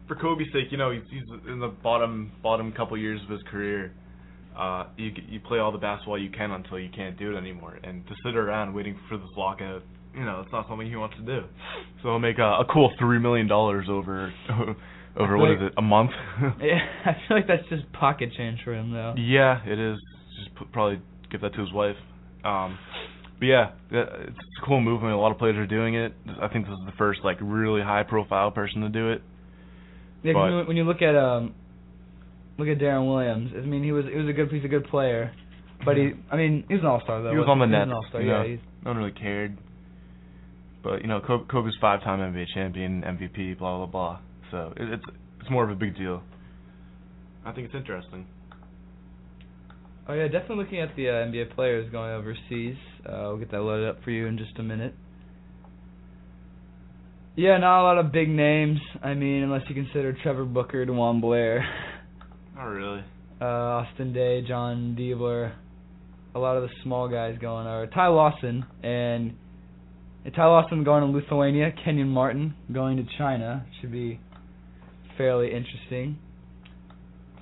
For 0.07 0.15
Kobe's 0.15 0.47
sake, 0.51 0.71
you 0.71 0.77
know, 0.77 0.91
he's, 0.91 1.03
he's 1.09 1.23
in 1.47 1.59
the 1.59 1.67
bottom 1.83 2.31
bottom 2.43 2.71
couple 2.73 2.97
years 2.97 3.21
of 3.23 3.29
his 3.29 3.41
career. 3.49 3.91
Uh, 4.57 4.85
you 4.97 5.11
you 5.27 5.39
play 5.41 5.59
all 5.59 5.71
the 5.71 5.77
basketball 5.77 6.17
you 6.17 6.29
can 6.29 6.51
until 6.51 6.79
you 6.79 6.89
can't 6.95 7.17
do 7.19 7.33
it 7.35 7.37
anymore, 7.37 7.77
and 7.83 8.05
to 8.07 8.13
sit 8.25 8.35
around 8.35 8.73
waiting 8.73 8.97
for 9.09 9.17
this 9.17 9.27
lockout, 9.35 9.83
you 10.17 10.23
know, 10.25 10.41
it's 10.43 10.51
not 10.51 10.67
something 10.67 10.87
he 10.87 10.95
wants 10.95 11.15
to 11.17 11.21
do. 11.23 11.41
So 12.01 12.09
he'll 12.09 12.19
make 12.19 12.37
a, 12.39 12.43
a 12.61 12.65
cool 12.71 12.91
three 12.99 13.19
million 13.19 13.47
dollars 13.47 13.87
over 13.89 14.31
over 15.17 15.37
what 15.37 15.51
is 15.51 15.57
it, 15.61 15.73
a 15.77 15.81
month? 15.81 16.11
Yeah, 16.61 16.79
I 17.05 17.13
feel 17.27 17.37
like 17.37 17.47
that's 17.47 17.67
just 17.69 17.91
pocket 17.93 18.31
change 18.35 18.59
for 18.63 18.73
him, 18.73 18.91
though. 18.91 19.13
Yeah, 19.17 19.61
it 19.65 19.79
is. 19.79 19.97
Just 20.43 20.55
put, 20.55 20.71
probably 20.71 21.01
give 21.31 21.41
that 21.41 21.53
to 21.53 21.61
his 21.61 21.71
wife. 21.71 21.95
Um, 22.43 22.77
But 23.39 23.45
yeah, 23.45 23.71
yeah, 23.91 24.03
it's 24.27 24.37
a 24.61 24.65
cool 24.65 24.81
movement. 24.81 25.13
A 25.13 25.17
lot 25.17 25.31
of 25.31 25.37
players 25.37 25.55
are 25.57 25.65
doing 25.67 25.95
it. 25.95 26.13
I 26.41 26.47
think 26.49 26.65
this 26.65 26.73
is 26.73 26.85
the 26.85 26.93
first 26.97 27.21
like 27.23 27.37
really 27.41 27.81
high 27.81 28.03
profile 28.03 28.51
person 28.51 28.81
to 28.81 28.89
do 28.89 29.11
it. 29.11 29.21
Yeah, 30.23 30.33
'cause 30.33 30.67
when- 30.67 30.77
you 30.77 30.83
look 30.83 31.01
at 31.01 31.15
um, 31.15 31.53
look 32.57 32.67
at 32.67 32.77
Deron 32.79 33.07
Williams. 33.07 33.51
I 33.55 33.61
mean, 33.65 33.83
he 33.83 33.91
was 33.91 34.05
he 34.05 34.15
was 34.17 34.27
a 34.27 34.33
good 34.33 34.51
he's 34.51 34.63
a 34.65 34.69
good 34.69 34.85
player, 34.85 35.31
but 35.85 35.97
he 35.97 36.11
I 36.31 36.35
mean 36.35 36.63
he 36.67 36.73
was 36.75 36.81
an 36.81 36.87
all 36.89 37.01
star 37.01 37.21
though. 37.21 37.31
he 37.31 37.37
was 37.37 37.47
on 37.47 37.59
the 37.59 37.65
net. 37.67 37.87
He 37.87 37.93
was 37.93 37.93
an 37.93 37.93
all 37.93 38.05
star. 38.09 38.21
Yeah, 38.21 38.43
he's, 38.45 38.59
no 38.83 38.91
one 38.91 38.97
really 38.97 39.11
cared. 39.11 39.57
But 40.85 41.01
you 41.01 41.07
know, 41.07 41.19
Kobe's 41.19 41.75
five-time 41.81 42.19
NBA 42.19 42.45
champion, 42.53 43.01
MVP, 43.01 43.57
blah 43.57 43.77
blah 43.77 43.87
blah. 43.87 44.19
So 44.51 44.71
it, 44.77 44.87
it's 44.93 45.03
it's 45.41 45.49
more 45.49 45.63
of 45.63 45.71
a 45.71 45.75
big 45.75 45.97
deal. 45.97 46.21
I 47.43 47.51
think 47.51 47.65
it's 47.65 47.75
interesting. 47.75 48.27
Oh 50.07 50.13
yeah, 50.13 50.25
definitely 50.27 50.57
looking 50.57 50.79
at 50.81 50.95
the 50.95 51.09
uh, 51.09 51.13
NBA 51.13 51.55
players 51.55 51.91
going 51.91 52.11
overseas. 52.11 52.75
Uh, 53.03 53.23
we'll 53.29 53.37
get 53.37 53.49
that 53.49 53.61
loaded 53.61 53.89
up 53.89 54.03
for 54.03 54.11
you 54.11 54.27
in 54.27 54.37
just 54.37 54.57
a 54.59 54.63
minute. 54.63 54.93
Yeah, 57.35 57.57
not 57.57 57.81
a 57.81 57.83
lot 57.83 57.97
of 57.97 58.11
big 58.11 58.29
names. 58.29 58.79
I 59.03 59.13
mean, 59.13 59.43
unless 59.43 59.63
you 59.67 59.75
consider 59.75 60.15
Trevor 60.23 60.45
Booker, 60.45 60.85
DeJuan 60.85 61.19
Blair, 61.19 61.65
Not 62.55 62.65
really. 62.65 63.03
uh, 63.41 63.45
Austin 63.45 64.13
Daye, 64.13 64.41
Jon 64.47 64.95
Diebler. 64.97 65.53
A 66.33 66.39
lot 66.39 66.55
of 66.57 66.63
the 66.63 66.69
small 66.83 67.09
guys 67.09 67.37
going 67.41 67.65
are 67.67 67.87
Ty 67.87 68.07
Lawson 68.07 68.65
and, 68.83 69.35
Lawson 70.37 70.83
going 70.83 71.01
to 71.01 71.17
Lithuania. 71.17 71.71
Kenyon 71.83 72.09
Martin 72.09 72.55
going 72.73 72.97
to 72.97 73.03
China 73.17 73.65
should 73.79 73.91
be 73.91 74.19
fairly 75.17 75.47
interesting. 75.47 76.17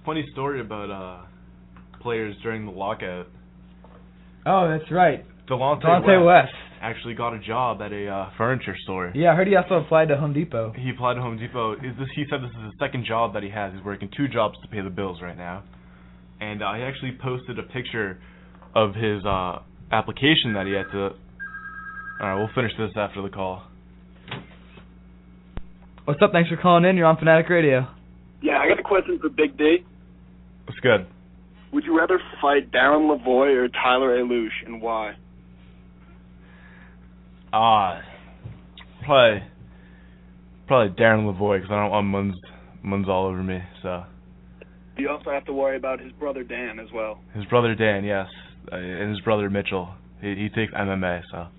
Funny 0.05 0.25
story 0.34 0.59
about 0.61 0.91
uh 0.91 1.25
players 2.01 2.36
during 2.43 2.65
the 2.65 2.71
lockout. 2.71 3.27
Oh, 4.45 4.69
that's 4.69 4.91
right. 4.91 5.25
Delonte, 5.47 5.84
Delonte 5.84 6.25
West. 6.25 6.53
actually 6.81 7.13
got 7.13 7.34
a 7.34 7.39
job 7.39 7.81
at 7.81 7.93
a 7.93 8.07
uh, 8.07 8.29
furniture 8.38 8.75
store. 8.84 9.11
Yeah, 9.15 9.31
I 9.31 9.36
heard 9.36 9.47
he 9.47 9.55
also 9.55 9.75
applied 9.75 10.09
to 10.09 10.17
Home 10.17 10.34
Depot. 10.34 10.73
He 10.77 10.89
applied 10.89 11.13
to 11.15 11.21
Home 11.21 11.38
Depot. 11.38 11.73
Is 11.73 11.95
this? 11.97 12.09
He 12.15 12.25
said 12.29 12.41
this 12.41 12.49
is 12.51 12.63
his 12.65 12.73
second 12.79 13.05
job 13.05 13.34
that 13.34 13.43
he 13.43 13.49
has. 13.49 13.73
He's 13.73 13.84
working 13.84 14.09
two 14.15 14.27
jobs 14.27 14.55
to 14.61 14.67
pay 14.67 14.81
the 14.81 14.89
bills 14.89 15.21
right 15.21 15.38
now, 15.38 15.63
and 16.41 16.61
uh, 16.61 16.73
he 16.73 16.81
actually 16.84 17.17
posted 17.21 17.57
a 17.59 17.63
picture 17.63 18.19
of 18.75 18.95
his 18.95 19.23
uh 19.25 19.59
application 19.91 20.53
that 20.53 20.65
he 20.67 20.73
had 20.73 20.91
to. 20.91 21.11
All 22.24 22.30
right, 22.30 22.36
we'll 22.38 22.49
finish 22.55 22.71
this 22.78 22.91
after 22.95 23.21
the 23.21 23.28
call. 23.28 23.63
What's 26.05 26.21
up? 26.21 26.32
Thanks 26.32 26.49
for 26.49 26.55
calling 26.55 26.86
in. 26.86 26.95
You're 26.95 27.05
on 27.05 27.17
Fanatic 27.17 27.49
Radio. 27.49 27.86
Yeah, 28.41 28.59
I 28.59 28.69
got 28.69 28.80
a 28.80 28.84
question 28.84 29.19
for 29.19 29.28
Big 29.28 29.57
D. 29.57 29.80
What's 30.65 30.80
good. 30.80 31.05
Would 31.74 31.84
you 31.84 31.97
rather 31.97 32.17
fight 32.41 32.71
Darren 32.71 33.09
Lavoie 33.13 33.53
or 33.57 33.67
Tyler 33.67 34.17
Alouche, 34.24 34.65
and 34.65 34.82
why? 34.82 35.15
Ah, 37.51 37.99
probably, 39.05 39.43
probably 40.65 40.95
Darren 40.95 41.26
Lavoie 41.30 41.57
because 41.59 41.71
I 41.74 41.82
don't 41.82 41.91
want 41.91 42.07
Munz, 42.07 42.36
Munz 42.84 43.09
all 43.09 43.26
over 43.26 43.43
me. 43.43 43.59
So 43.82 44.03
You 44.97 45.09
also 45.09 45.30
have 45.32 45.43
to 45.47 45.53
worry 45.53 45.76
about 45.76 45.99
his 45.99 46.13
brother 46.13 46.43
Dan 46.45 46.80
as 46.80 46.88
well. 46.93 47.19
his 47.36 47.43
brother 47.47 47.76
Dan, 47.76 48.05
yes, 48.05 48.28
uh, 48.71 48.78
and 48.78 49.09
his 49.09 49.19
brother 49.26 49.49
Mitchell. 49.49 49.89
He 50.21 50.36
he 50.36 50.47
takes 50.47 50.71
MMA. 50.74 51.21
So, 51.32 51.38
All 51.38 51.49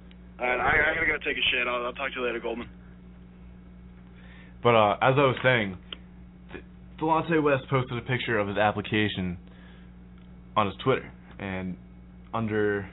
right, 0.45 0.61
I, 0.61 0.91
I 0.91 0.95
gotta 0.95 1.07
go 1.07 1.17
take 1.25 1.37
a 1.37 1.47
shit. 1.51 1.67
I'll, 1.67 1.87
I'll 1.87 1.93
talk 1.93 2.13
to 2.13 2.21
you 2.21 2.27
later, 2.27 2.41
Goldman. 2.41 2.69
but 4.63 4.75
uh, 4.75 4.95
as 5.03 5.15
I 5.17 5.25
was 5.27 5.37
saying, 5.43 5.77
Delonte 7.01 7.43
West 7.43 7.65
posted 7.69 7.99
a 7.99 8.03
picture 8.03 8.39
of 8.39 8.49
his 8.49 8.57
application 8.57 9.39
on 10.57 10.67
his 10.67 10.77
Twitter, 10.83 11.11
and 11.39 11.77
under 12.33 12.89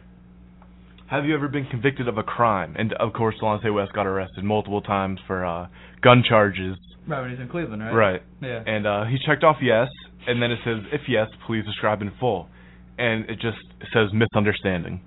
have 1.12 1.26
you 1.26 1.36
ever 1.36 1.50
been 1.50 1.66
convicted 1.66 2.08
of 2.08 2.18
a 2.18 2.24
crime? 2.24 2.74
And 2.78 2.94
of 2.94 3.12
course, 3.12 3.36
Delonte 3.42 3.74
West 3.74 3.92
got 3.92 4.08
arrested 4.08 4.46
multiple 4.46 4.82
times 4.82 5.20
for 5.28 5.46
uh, 5.46 5.68
gun 6.02 6.24
charges. 6.28 6.78
Right, 7.06 7.22
when 7.22 7.32
he's 7.32 7.40
in 7.40 7.50
Cleveland, 7.50 7.82
right? 7.82 7.94
Right. 7.94 8.22
Yeah. 8.42 8.64
And 8.66 8.88
uh, 8.88 9.04
he 9.06 9.18
checked 9.26 9.44
off 9.44 9.58
yes, 9.62 9.90
and 10.26 10.42
then 10.42 10.52
it 10.52 10.60
says, 10.64 10.78
if 10.94 11.02
yes, 11.10 11.28
please 11.46 11.66
describe 11.66 12.02
in 12.02 12.14
full. 12.18 12.48
And 12.98 13.30
it 13.30 13.42
just 13.42 13.58
says 13.94 14.14
misunderstanding. 14.14 15.02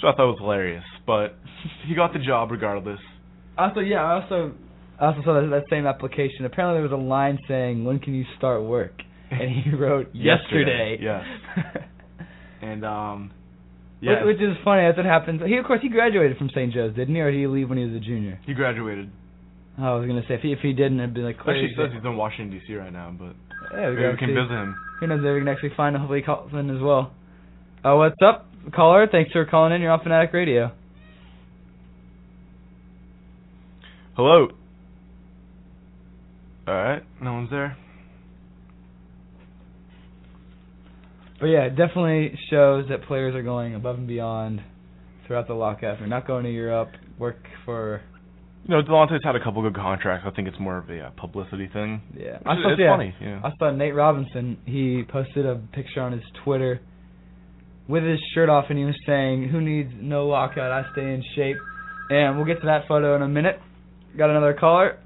So 0.00 0.08
I 0.08 0.12
thought 0.14 0.24
it 0.28 0.32
was 0.32 0.38
hilarious. 0.40 0.84
But 1.06 1.36
he 1.86 1.94
got 1.94 2.12
the 2.12 2.18
job 2.18 2.50
regardless. 2.50 3.00
Also, 3.56 3.80
yeah, 3.80 4.02
I 4.02 4.20
also 4.22 4.52
I 5.00 5.06
also 5.06 5.20
saw 5.24 5.34
that, 5.40 5.48
that 5.50 5.64
same 5.70 5.86
application. 5.86 6.44
Apparently, 6.44 6.80
there 6.80 6.88
was 6.88 6.92
a 6.92 7.02
line 7.02 7.38
saying, 7.48 7.84
"When 7.84 7.98
can 7.98 8.14
you 8.14 8.24
start 8.36 8.62
work?" 8.62 9.00
And 9.30 9.50
he 9.50 9.70
wrote 9.76 10.08
yesterday. 10.14 10.98
Yes. 11.00 11.24
And, 12.62 12.84
um, 12.84 13.30
Which, 14.00 14.08
yeah. 14.10 14.24
which 14.24 14.40
is 14.40 14.56
funny. 14.64 14.82
That's 14.86 14.96
what 14.96 15.06
happens. 15.06 15.42
He, 15.46 15.56
of 15.56 15.66
course, 15.66 15.80
he 15.82 15.88
graduated 15.88 16.38
from 16.38 16.48
St. 16.50 16.72
Joe's, 16.72 16.94
didn't 16.94 17.14
he, 17.14 17.20
or 17.20 17.30
did 17.30 17.38
he 17.38 17.46
leave 17.46 17.68
when 17.68 17.76
he 17.78 17.84
was 17.84 17.94
a 17.94 18.00
junior? 18.00 18.38
He 18.46 18.54
graduated. 18.54 19.10
Oh, 19.78 19.82
I 19.82 19.94
was 19.96 20.06
gonna 20.06 20.22
say 20.28 20.34
if 20.34 20.40
he 20.40 20.52
if 20.52 20.60
he 20.60 20.72
didn't, 20.72 21.00
it'd 21.00 21.14
be 21.14 21.20
like 21.20 21.36
Actually, 21.36 21.66
crazy. 21.66 21.74
he 21.74 21.82
says 21.82 21.90
he's 21.94 22.04
in 22.04 22.16
Washington, 22.16 22.58
D.C. 22.58 22.74
right 22.76 22.92
now, 22.92 23.12
but 23.18 23.34
Yeah, 23.76 23.90
we, 23.90 23.96
maybe 23.96 24.08
we 24.12 24.16
can 24.18 24.28
see. 24.28 24.34
visit 24.34 24.50
him. 24.54 24.76
Who 25.00 25.06
knows? 25.08 25.20
Maybe 25.20 25.34
we 25.34 25.40
can 25.40 25.48
actually 25.48 25.72
find 25.76 25.94
him. 25.96 26.00
Hopefully, 26.02 26.20
he 26.20 26.24
calls 26.24 26.50
in 26.52 26.70
as 26.70 26.80
well. 26.80 27.12
Uh, 27.84 27.96
what's 27.96 28.16
up, 28.24 28.46
caller? 28.72 29.06
Thanks 29.10 29.32
for 29.32 29.44
calling 29.44 29.72
in. 29.72 29.80
You're 29.80 29.90
on 29.92 30.02
Fanatic 30.02 30.32
Radio. 30.32 30.72
Hello. 34.16 34.48
All 36.66 36.74
right, 36.74 37.02
no 37.20 37.32
one's 37.34 37.50
there. 37.50 37.76
But 41.40 41.46
yeah, 41.46 41.64
it 41.64 41.76
definitely 41.76 42.38
shows 42.48 42.86
that 42.88 43.02
players 43.02 43.34
are 43.34 43.42
going 43.42 43.74
above 43.74 43.98
and 43.98 44.06
beyond 44.06 44.62
throughout 45.26 45.46
the 45.46 45.54
lockout. 45.54 45.98
They're 45.98 46.06
not 46.06 46.26
going 46.26 46.44
to 46.44 46.50
Europe, 46.50 46.90
work 47.18 47.36
for 47.64 48.00
You 48.66 48.76
know, 48.76 48.82
Delonte's 48.82 49.22
had 49.24 49.36
a 49.36 49.42
couple 49.42 49.60
good 49.62 49.74
contracts. 49.74 50.26
I 50.26 50.34
think 50.34 50.48
it's 50.48 50.58
more 50.58 50.78
of 50.78 50.88
a 50.88 51.00
uh, 51.00 51.10
publicity 51.10 51.68
thing. 51.70 52.00
Yeah, 52.16 52.38
I 52.46 52.54
saw, 52.54 52.72
it's 52.72 52.80
yeah, 52.80 52.92
funny. 52.92 53.14
Yeah. 53.20 53.40
I 53.44 53.50
saw 53.58 53.70
Nate 53.72 53.94
Robinson. 53.94 54.56
He 54.64 55.02
posted 55.10 55.44
a 55.44 55.56
picture 55.72 56.00
on 56.00 56.12
his 56.12 56.22
Twitter 56.44 56.80
with 57.88 58.04
his 58.04 58.18
shirt 58.34 58.48
off, 58.48 58.66
and 58.70 58.78
he 58.78 58.84
was 58.84 58.96
saying, 59.06 59.48
"Who 59.48 59.60
needs 59.60 59.92
no 60.00 60.26
lockout? 60.26 60.72
I 60.72 60.90
stay 60.92 61.02
in 61.02 61.22
shape." 61.34 61.56
And 62.10 62.36
we'll 62.36 62.46
get 62.46 62.60
to 62.60 62.66
that 62.66 62.86
photo 62.86 63.16
in 63.16 63.22
a 63.22 63.28
minute. 63.28 63.58
Got 64.16 64.30
another 64.30 64.54
caller. 64.54 64.98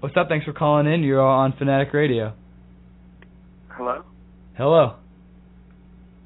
What's 0.00 0.16
up? 0.16 0.28
Thanks 0.28 0.44
for 0.44 0.52
calling 0.52 0.86
in. 0.86 1.02
You're 1.02 1.20
all 1.20 1.40
on 1.40 1.54
Fanatic 1.58 1.92
Radio. 1.92 2.34
Hello. 3.68 4.02
Hello. 4.56 4.96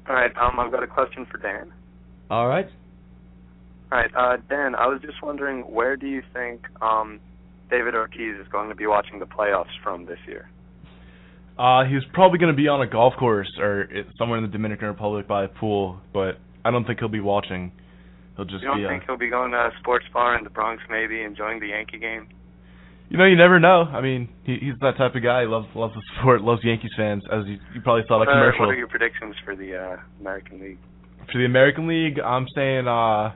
All 0.07 0.15
right. 0.15 0.31
Um, 0.37 0.59
I've 0.59 0.71
got 0.71 0.83
a 0.83 0.87
question 0.87 1.25
for 1.31 1.37
Dan. 1.37 1.73
All 2.29 2.47
right. 2.47 2.67
All 3.91 3.97
right, 3.97 4.11
uh, 4.15 4.37
Dan. 4.47 4.75
I 4.75 4.85
was 4.85 5.01
just 5.01 5.23
wondering, 5.23 5.61
where 5.61 5.97
do 5.97 6.05
you 6.05 6.21
think 6.31 6.61
um, 6.79 7.19
David 7.71 7.95
Ortiz 7.95 8.39
is 8.39 8.47
going 8.51 8.69
to 8.69 8.75
be 8.75 8.85
watching 8.85 9.17
the 9.17 9.25
playoffs 9.25 9.73
from 9.83 10.05
this 10.05 10.19
year? 10.27 10.49
Uh, 11.59 11.83
he's 11.83 12.03
probably 12.13 12.39
going 12.39 12.53
to 12.53 12.57
be 12.57 12.69
on 12.69 12.81
a 12.81 12.87
golf 12.87 13.13
course 13.19 13.51
or 13.59 13.89
somewhere 14.17 14.37
in 14.37 14.45
the 14.45 14.49
Dominican 14.49 14.87
Republic 14.87 15.27
by 15.27 15.43
a 15.43 15.49
pool, 15.49 15.99
but 16.13 16.39
I 16.63 16.71
don't 16.71 16.85
think 16.85 16.99
he'll 16.99 17.09
be 17.09 17.19
watching. 17.19 17.73
He'll 18.37 18.45
just 18.45 18.61
you 18.61 18.69
don't 18.69 18.77
be. 18.77 18.85
Uh, 18.85 18.89
think 18.89 19.03
he'll 19.05 19.17
be 19.17 19.29
going 19.29 19.51
to 19.51 19.57
a 19.57 19.71
sports 19.81 20.05
bar 20.13 20.37
in 20.37 20.45
the 20.45 20.49
Bronx, 20.49 20.81
maybe 20.89 21.21
enjoying 21.21 21.59
the 21.59 21.67
Yankee 21.67 21.99
game? 21.99 22.29
you 23.09 23.17
know, 23.17 23.25
you 23.25 23.35
never 23.35 23.59
know. 23.59 23.83
I 23.83 24.01
mean, 24.01 24.29
he, 24.45 24.57
he's 24.61 24.79
that 24.81 24.97
type 24.97 25.15
of 25.15 25.23
guy. 25.23 25.41
He 25.41 25.47
loves 25.47 25.67
loves 25.75 25.95
the 25.95 26.01
sport, 26.19 26.41
loves 26.41 26.61
Yankees 26.63 26.91
fans, 26.95 27.23
as 27.31 27.45
you, 27.47 27.57
you 27.73 27.81
probably 27.81 28.03
saw 28.07 28.19
the 28.19 28.29
are, 28.29 28.33
commercial. 28.33 28.67
what 28.67 28.73
are 28.73 28.77
your 28.77 28.87
predictions 28.87 29.35
for 29.43 29.55
the 29.55 29.75
uh, 29.75 29.97
American 30.19 30.61
League? 30.61 30.77
For 31.31 31.39
the 31.39 31.45
American 31.45 31.87
League, 31.87 32.19
I'm 32.19 32.45
saying, 32.55 32.87
uh, 32.87 33.33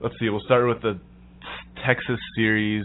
let's 0.00 0.14
see, 0.20 0.28
we'll 0.28 0.44
start 0.44 0.66
with 0.68 0.82
the 0.82 1.00
Texas 1.86 2.18
series, 2.36 2.84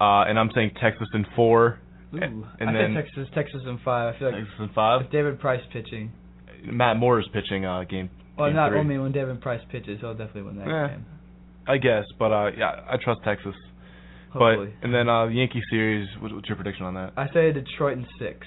uh, 0.00 0.26
and 0.26 0.38
I'm 0.38 0.50
saying 0.54 0.72
Texas 0.80 1.08
in 1.14 1.26
four, 1.34 1.80
Ooh, 2.14 2.46
and 2.60 2.70
I 2.70 2.72
then 2.72 2.94
Texas, 2.94 3.28
Texas 3.34 3.60
in 3.66 3.78
five. 3.84 4.14
I 4.14 4.18
feel 4.18 4.28
like 4.30 4.38
Texas 4.40 4.54
in 4.60 4.68
five. 4.74 5.02
with 5.02 5.10
David 5.12 5.40
Price 5.40 5.60
pitching. 5.72 6.12
Matt 6.64 6.96
Moore 6.96 7.20
is 7.20 7.26
pitching 7.32 7.64
uh, 7.64 7.84
game. 7.84 8.10
Well, 8.38 8.48
game 8.48 8.56
not 8.56 8.70
three. 8.70 8.78
only 8.78 8.98
when 8.98 9.12
David 9.12 9.40
Price 9.40 9.60
pitches, 9.70 9.98
he'll 10.00 10.12
definitely 10.14 10.42
win 10.42 10.56
that 10.56 10.68
Eh, 10.68 10.88
game. 10.88 11.04
I 11.66 11.76
guess, 11.78 12.04
but 12.18 12.32
uh, 12.32 12.50
yeah, 12.56 12.82
I 12.88 12.96
trust 13.02 13.20
Texas. 13.24 13.54
Hopefully. 14.32 14.72
But 14.80 14.84
and 14.86 14.94
then 14.94 15.08
uh, 15.08 15.26
the 15.26 15.32
Yankee 15.32 15.62
series. 15.70 16.08
What, 16.20 16.32
what's 16.34 16.48
your 16.48 16.56
prediction 16.56 16.84
on 16.86 16.94
that? 16.94 17.12
I 17.16 17.26
say 17.34 17.52
Detroit 17.52 17.98
in 17.98 18.06
six. 18.18 18.46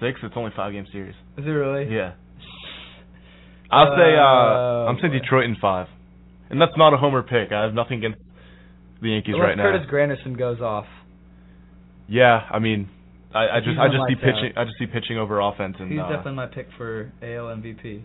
Six. 0.00 0.18
It's 0.22 0.34
only 0.36 0.50
five 0.56 0.72
game 0.72 0.86
series. 0.92 1.14
Is 1.38 1.44
it 1.46 1.48
really? 1.50 1.92
Yeah. 1.94 2.12
I'll 3.70 3.96
say 3.96 4.14
uh, 4.16 4.22
Uh, 4.22 4.86
I'm 4.90 4.98
saying 5.00 5.12
Detroit 5.12 5.44
in 5.44 5.56
five, 5.60 5.88
and 6.50 6.60
that's 6.60 6.76
not 6.76 6.94
a 6.94 6.96
homer 6.96 7.22
pick. 7.22 7.52
I 7.52 7.62
have 7.64 7.74
nothing 7.74 7.98
against 7.98 8.18
the 9.02 9.08
Yankees 9.10 9.34
Unless 9.34 9.48
right 9.48 9.56
now. 9.56 9.64
Curtis 9.64 9.86
Granderson 9.90 10.38
goes 10.38 10.60
off. 10.60 10.86
Yeah, 12.08 12.46
I 12.50 12.58
mean, 12.58 12.88
I, 13.34 13.56
I 13.56 13.60
just 13.60 13.78
I 13.78 13.86
just 13.88 13.94
see 14.08 14.14
lights 14.14 14.20
out. 14.22 14.34
pitching. 14.34 14.52
I 14.56 14.64
just 14.64 14.76
see 14.78 14.86
pitching 14.86 15.18
over 15.18 15.40
offense, 15.40 15.76
and 15.80 15.90
He's 15.90 16.00
uh, 16.00 16.08
definitely 16.08 16.34
my 16.34 16.46
pick 16.46 16.68
for 16.76 17.12
AL 17.22 17.46
MVP. 17.56 18.02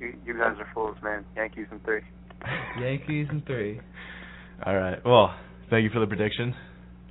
You, 0.00 0.14
you 0.26 0.34
guys 0.38 0.54
are 0.58 0.68
fools, 0.74 0.96
man. 1.02 1.24
Yankees 1.36 1.66
in 1.70 1.80
three. 1.80 2.00
Yankees 2.80 3.26
in 3.30 3.42
three. 3.46 3.80
all 4.64 4.76
right. 4.76 5.04
Well, 5.04 5.34
thank 5.70 5.84
you 5.84 5.90
for 5.90 6.00
the 6.00 6.06
prediction. 6.06 6.54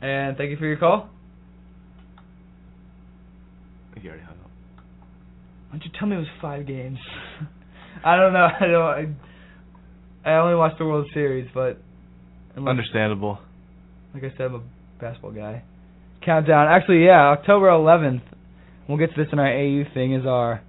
And 0.01 0.37
thank 0.37 0.51
you 0.51 0.57
for 0.57 0.65
your 0.65 0.77
call. 0.77 1.09
I 3.89 3.93
think 3.93 4.03
you 4.05 4.09
already 4.11 4.25
hung 4.25 4.35
up. 4.39 4.51
Why 5.69 5.71
don't 5.79 5.83
you 5.83 5.91
tell 5.99 6.07
me 6.07 6.15
it 6.15 6.19
was 6.19 6.27
five 6.41 6.65
games? 6.67 6.97
I 8.05 8.15
don't 8.17 8.33
know. 8.33 8.47
I 8.59 8.65
don't. 8.67 9.17
I, 10.25 10.29
I 10.29 10.37
only 10.39 10.55
watched 10.55 10.77
the 10.77 10.85
World 10.85 11.07
Series, 11.13 11.49
but 11.53 11.81
unless- 12.55 12.69
Understandable. 12.71 13.39
like 14.13 14.23
I 14.23 14.29
said, 14.37 14.47
I'm 14.47 14.55
a 14.55 14.61
basketball 15.01 15.31
guy. 15.31 15.63
Countdown. 16.27 16.67
Actually, 16.67 17.05
yeah, 17.05 17.31
October 17.31 17.67
11th. 17.67 18.21
We'll 18.87 18.97
get 18.97 19.15
to 19.15 19.23
this 19.23 19.31
in 19.31 19.39
our 19.39 19.47
AU 19.47 19.85
thing. 19.93 20.13
Is 20.13 20.25
our 20.25 20.61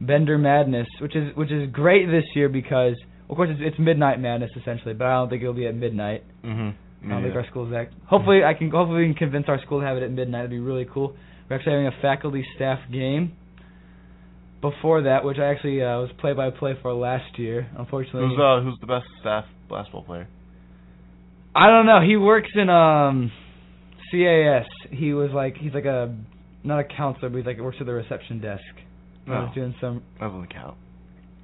Bender 0.00 0.38
Madness, 0.38 0.88
which 1.00 1.14
is 1.14 1.36
which 1.36 1.52
is 1.52 1.70
great 1.70 2.06
this 2.06 2.24
year 2.34 2.48
because, 2.48 2.94
of 3.28 3.36
course, 3.36 3.50
it's, 3.52 3.60
it's 3.62 3.78
Midnight 3.78 4.18
Madness 4.18 4.50
essentially, 4.60 4.94
but 4.94 5.06
I 5.06 5.14
don't 5.14 5.28
think 5.28 5.42
it'll 5.42 5.54
be 5.54 5.66
at 5.66 5.74
midnight. 5.74 6.24
Mm-hmm. 6.42 7.10
I 7.10 7.14
don't 7.14 7.22
think 7.22 7.36
our 7.36 7.46
school's 7.50 7.70
that. 7.70 7.90
Hopefully, 8.06 8.40
I 8.44 8.54
can 8.54 8.70
hopefully 8.70 9.02
we 9.02 9.06
can 9.08 9.14
convince 9.14 9.44
our 9.48 9.60
school 9.60 9.80
to 9.80 9.86
have 9.86 9.98
it 9.98 10.02
at 10.02 10.10
midnight. 10.10 10.40
It'd 10.40 10.50
be 10.50 10.58
really 10.58 10.86
cool. 10.92 11.14
We're 11.48 11.56
actually 11.56 11.72
having 11.72 11.86
a 11.88 12.02
faculty 12.02 12.44
staff 12.56 12.78
game. 12.90 13.36
Before 14.62 15.02
that, 15.02 15.26
which 15.26 15.36
I 15.36 15.50
actually 15.52 15.82
uh, 15.82 16.00
was 16.00 16.10
play 16.18 16.32
by 16.32 16.48
play 16.48 16.72
for 16.80 16.94
last 16.94 17.38
year. 17.38 17.68
Unfortunately, 17.76 18.30
Who's 18.30 18.38
uh 18.40 18.62
who's 18.62 18.78
the 18.80 18.86
best 18.86 19.04
staff 19.20 19.44
basketball 19.68 20.04
player? 20.04 20.26
I 21.54 21.68
don't 21.68 21.84
know. 21.84 22.00
He 22.00 22.16
works 22.16 22.48
in 22.54 22.70
um 22.70 23.30
CAS. 24.10 24.66
He 24.90 25.12
was 25.12 25.30
like 25.32 25.56
he's 25.56 25.72
like 25.74 25.84
a 25.84 26.14
not 26.62 26.80
a 26.80 26.84
counselor, 26.84 27.28
but 27.30 27.36
he's 27.38 27.46
like 27.46 27.58
works 27.58 27.76
at 27.80 27.86
the 27.86 27.92
reception 27.92 28.40
desk. 28.40 28.62
He 29.24 29.30
was 29.30 29.48
Oh. 29.50 29.54
doing 29.54 29.74
some. 29.80 30.02
That 30.20 30.26
doesn't 30.28 30.52
count. 30.52 30.76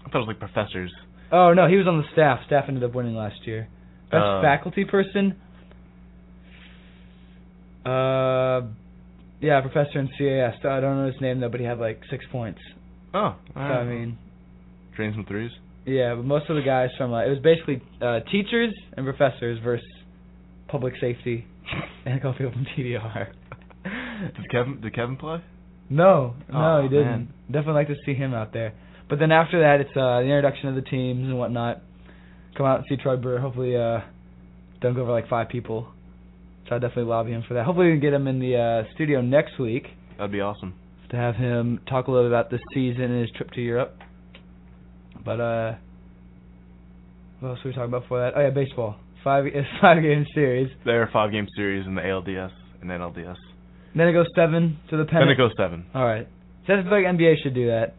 I 0.05 0.09
thought 0.11 0.17
it 0.23 0.27
was 0.27 0.29
like 0.29 0.39
professors. 0.39 0.93
Oh 1.33 1.53
no, 1.55 1.67
he 1.69 1.77
was 1.77 1.87
on 1.87 1.99
the 1.99 2.05
staff. 2.13 2.41
Staff 2.47 2.65
ended 2.69 2.85
up 2.85 2.95
winning 2.95 3.15
last 3.15 3.47
year. 3.47 3.69
Best 4.11 4.23
Uh, 4.25 4.43
faculty 4.43 4.85
person. 4.85 5.37
Uh, 7.85 8.63
yeah, 9.41 9.61
professor 9.63 9.99
in 10.01 10.09
CAS. 10.19 10.55
I 10.65 10.81
don't 10.81 10.99
know 10.99 11.07
his 11.11 11.21
name 11.21 11.41
though, 11.41 11.49
but 11.49 11.61
he 11.61 11.67
had 11.67 11.79
like 11.79 12.01
six 12.11 12.25
points. 12.31 12.61
Oh, 13.15 13.35
So 13.55 13.61
I 13.61 13.85
mean, 13.85 14.19
drain 14.95 15.13
some 15.15 15.25
threes. 15.25 15.51
yeah, 15.87 16.15
but 16.15 16.25
most 16.25 16.49
of 16.51 16.57
the 16.57 16.63
guys 16.63 16.91
from 16.99 17.13
uh, 17.15 17.25
it 17.25 17.31
was 17.31 17.39
basically 17.39 17.81
uh, 18.03 18.21
teachers 18.31 18.75
and 18.97 19.07
professors 19.07 19.59
versus 19.65 19.87
public 20.71 20.95
safety 21.01 21.47
and 22.07 22.21
people 22.21 22.53
from 22.53 22.67
TDR. 22.77 23.29
Did 24.37 24.51
Kevin 24.51 24.81
did 24.81 24.95
Kevin 24.95 25.17
play? 25.17 25.43
No, 25.89 26.35
no, 26.53 26.79
Oh, 26.79 26.83
he 26.83 26.89
didn't. 26.89 27.07
man. 27.07 27.29
Definitely 27.47 27.73
like 27.75 27.89
to 27.89 27.97
see 28.07 28.15
him 28.15 28.33
out 28.35 28.53
there. 28.53 28.75
But 29.09 29.19
then 29.19 29.33
after 29.33 29.61
that, 29.61 29.81
it's 29.81 29.91
uh, 29.97 30.21
the 30.21 30.27
introduction 30.27 30.69
of 30.69 30.77
the 30.77 30.83
teams 30.83 31.25
and 31.27 31.37
whatnot. 31.39 31.83
Come 32.57 32.67
out 32.67 32.79
and 32.79 32.87
see 32.89 32.97
Troy 32.97 33.17
Brewer. 33.17 33.41
Hopefully, 33.41 33.75
uh, 33.77 34.01
don't 34.81 34.95
go 34.95 35.03
over 35.03 35.11
like 35.11 35.29
five 35.29 35.49
people. 35.49 35.89
So 36.69 36.77
I 36.77 36.79
definitely 36.79 37.05
lobby 37.05 37.33
him 37.33 37.43
for 37.49 37.55
that. 37.55 37.65
Hopefully, 37.65 37.87
we 37.87 37.93
can 37.95 38.01
get 38.01 38.13
him 38.13 38.29
in 38.29 38.39
the 38.39 38.57
uh, 38.87 38.95
studio 38.95 39.21
next 39.21 39.59
week 39.59 39.87
That'd 40.17 40.31
be 40.31 40.41
awesome. 40.41 40.75
to 41.11 41.17
have 41.17 41.35
him 41.35 41.81
talk 41.89 42.07
a 42.07 42.11
little 42.13 42.27
bit 42.29 42.33
about 42.33 42.51
this 42.51 42.61
season 42.73 43.03
and 43.03 43.21
his 43.23 43.31
trip 43.37 43.51
to 43.53 43.61
Europe. 43.61 43.97
But 45.25 45.41
uh, 45.41 45.75
what 47.41 47.49
else 47.51 47.59
were 47.65 47.71
we 47.71 47.75
talking 47.75 47.89
about 47.89 48.03
before 48.03 48.21
that? 48.21 48.35
Oh 48.37 48.41
yeah, 48.41 48.51
baseball. 48.51 48.97
Five 49.25 49.47
it's 49.47 49.69
five 49.81 50.03
game 50.03 50.27
series. 50.35 50.71
There 50.85 51.03
are 51.03 51.11
five 51.13 51.33
game 51.33 51.47
series 51.57 51.87
in 51.87 51.95
the 51.95 52.01
ALDS 52.03 52.51
and 52.81 52.91
NLDS. 52.91 53.37
Then 53.95 54.09
it 54.09 54.13
goes 54.13 54.27
seven 54.37 54.79
to 54.91 54.97
the 54.97 55.05
pennant. 55.05 55.29
Then 55.29 55.33
it 55.35 55.37
goes 55.37 55.53
seven. 55.57 55.87
All 55.95 56.05
right. 56.05 56.27
So 56.67 56.75
feel 56.83 56.91
like 56.93 57.05
NBA 57.05 57.43
should 57.43 57.55
do 57.55 57.67
that. 57.69 57.95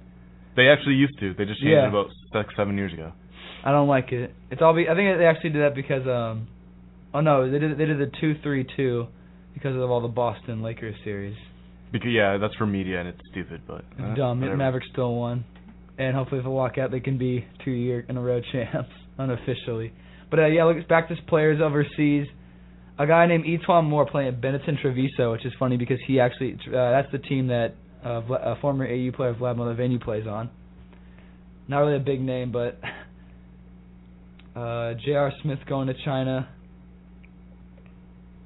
They 0.56 0.68
actually 0.69 0.95
used 0.95 1.19
to. 1.19 1.34
They 1.34 1.45
just 1.45 1.60
changed 1.60 1.72
Yeah. 1.73 1.85
it 1.85 1.89
about 1.89 2.07
six, 2.34 2.53
seven 2.56 2.77
years 2.77 2.93
ago. 2.93 3.11
I 3.65 3.72
don't 3.72 3.88
like 3.88 4.11
it. 4.11 4.34
It's 4.49 4.61
all 4.61 4.73
be. 4.73 4.88
I 4.89 4.95
think 4.95 5.18
they 5.18 5.26
actually 5.26 5.52
did 5.52 5.61
that 5.61 5.76
because 5.76 6.07
um, 6.07 6.48
oh 7.14 7.22
no, 7.22 7.49
they 7.52 7.60
did 7.60 7.77
they 7.77 7.85
did 7.85 7.99
the 7.99 8.11
two 8.19 8.35
three 8.41 8.65
two 8.76 9.07
because 9.53 9.76
of 9.76 9.89
all 9.91 10.02
the 10.02 10.07
Boston 10.07 10.64
Lakers 10.64 10.95
series. 11.03 11.35
Because 11.91 12.10
yeah, 12.11 12.38
that's 12.38 12.56
for 12.56 12.65
media 12.65 12.99
and 13.02 13.10
it's 13.10 13.19
stupid, 13.31 13.61
but 13.68 13.84
It's 13.91 14.02
uh, 14.02 14.15
dumb. 14.15 14.39
whatever. 14.39 14.57
Mavericks 14.57 14.88
still 14.93 15.14
won, 15.15 15.43
and 15.98 16.15
hopefully 16.15 16.39
if 16.39 16.45
they 16.45 16.49
walk 16.49 16.77
out, 16.77 16.89
they 16.89 17.02
can 17.02 17.18
be 17.18 17.45
two 17.65 17.72
year 17.72 18.06
in 18.07 18.15
a 18.18 18.22
row 18.22 18.41
champs 18.52 18.89
unofficially. 19.18 19.91
But 20.32 20.40
uh, 20.40 20.45
yeah, 20.48 20.64
look, 20.64 20.88
back 20.88 21.10
to 21.10 21.16
players 21.28 21.62
overseas. 21.62 22.26
A 22.98 23.06
guy 23.06 23.28
named 23.28 23.45
E'Twaun 23.45 23.86
Moore 23.86 24.06
playing 24.06 24.30
at 24.30 24.41
Benetton 24.41 24.82
Treviso, 24.82 25.34
which 25.34 25.45
is 25.45 25.53
funny 25.60 25.78
because 25.78 25.99
he 26.08 26.20
actually 26.20 26.53
uh, 26.68 26.91
that's 26.91 27.12
the 27.12 27.20
team 27.20 27.48
that 27.48 27.76
uh, 28.03 28.20
uh, 28.20 28.60
former 28.62 28.86
AU 28.86 29.12
player 29.12 29.34
Vladimir 29.34 29.76
Levenu 29.76 30.02
plays 30.02 30.26
on. 30.26 30.49
Not 31.68 31.80
really 31.80 31.98
a 31.98 31.99
big 31.99 32.22
name, 32.22 32.52
but 32.52 32.80
uh, 34.56 34.94
J.R. 35.06 35.32
Smith 35.41 35.60
going 35.68 35.88
to 35.88 35.94
China. 36.06 36.49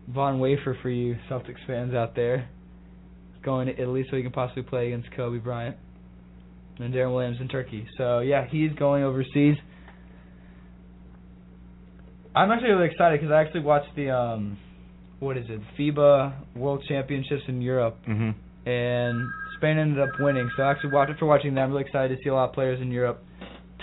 Von 0.08 0.40
Wafer 0.40 0.78
for 0.82 0.90
you 0.90 1.18
Celtics 1.30 1.66
fans 1.66 1.94
out 1.94 2.16
there. 2.16 2.50
Going 3.44 3.68
to 3.68 3.80
Italy 3.80 4.06
so 4.10 4.18
he 4.18 4.24
can 4.24 4.32
possibly 4.32 4.64
play 4.64 4.88
against 4.88 5.12
Kobe 5.16 5.40
Bryant. 5.40 5.78
And 6.80 6.94
Deron 6.94 7.14
Williams 7.14 7.38
in 7.40 7.48
Turkey. 7.48 7.88
So 7.98 8.20
yeah, 8.20 8.46
he's 8.50 8.72
going 8.74 9.04
overseas. 9.04 9.58
I'm 12.36 12.52
actually 12.52 12.72
really 12.72 12.88
excited 12.92 13.20
because 13.22 13.32
I 13.34 13.42
actually 13.42 13.62
watched 13.62 13.96
the 13.96 14.10
um, 14.12 14.58
what 15.20 15.38
is 15.38 15.46
it, 15.50 15.62
FIBA 15.80 16.56
World 16.56 16.84
Championships 16.88 17.44
in 17.48 17.62
Europe, 17.62 17.98
hmm 18.06 18.32
and 18.68 19.30
Spain 19.58 19.78
ended 19.78 20.00
up 20.00 20.10
winning. 20.20 20.50
So 20.58 20.64
I 20.64 20.72
actually 20.72 20.90
watched 20.90 21.12
after 21.12 21.26
watching 21.28 21.54
that. 21.54 21.62
I'm 21.62 21.70
really 21.72 21.84
excited 21.84 22.18
to 22.18 22.24
see 22.24 22.30
a 22.30 22.34
lot 22.34 22.50
of 22.50 22.54
players 22.56 22.82
in 22.82 22.92
Europe 22.92 23.24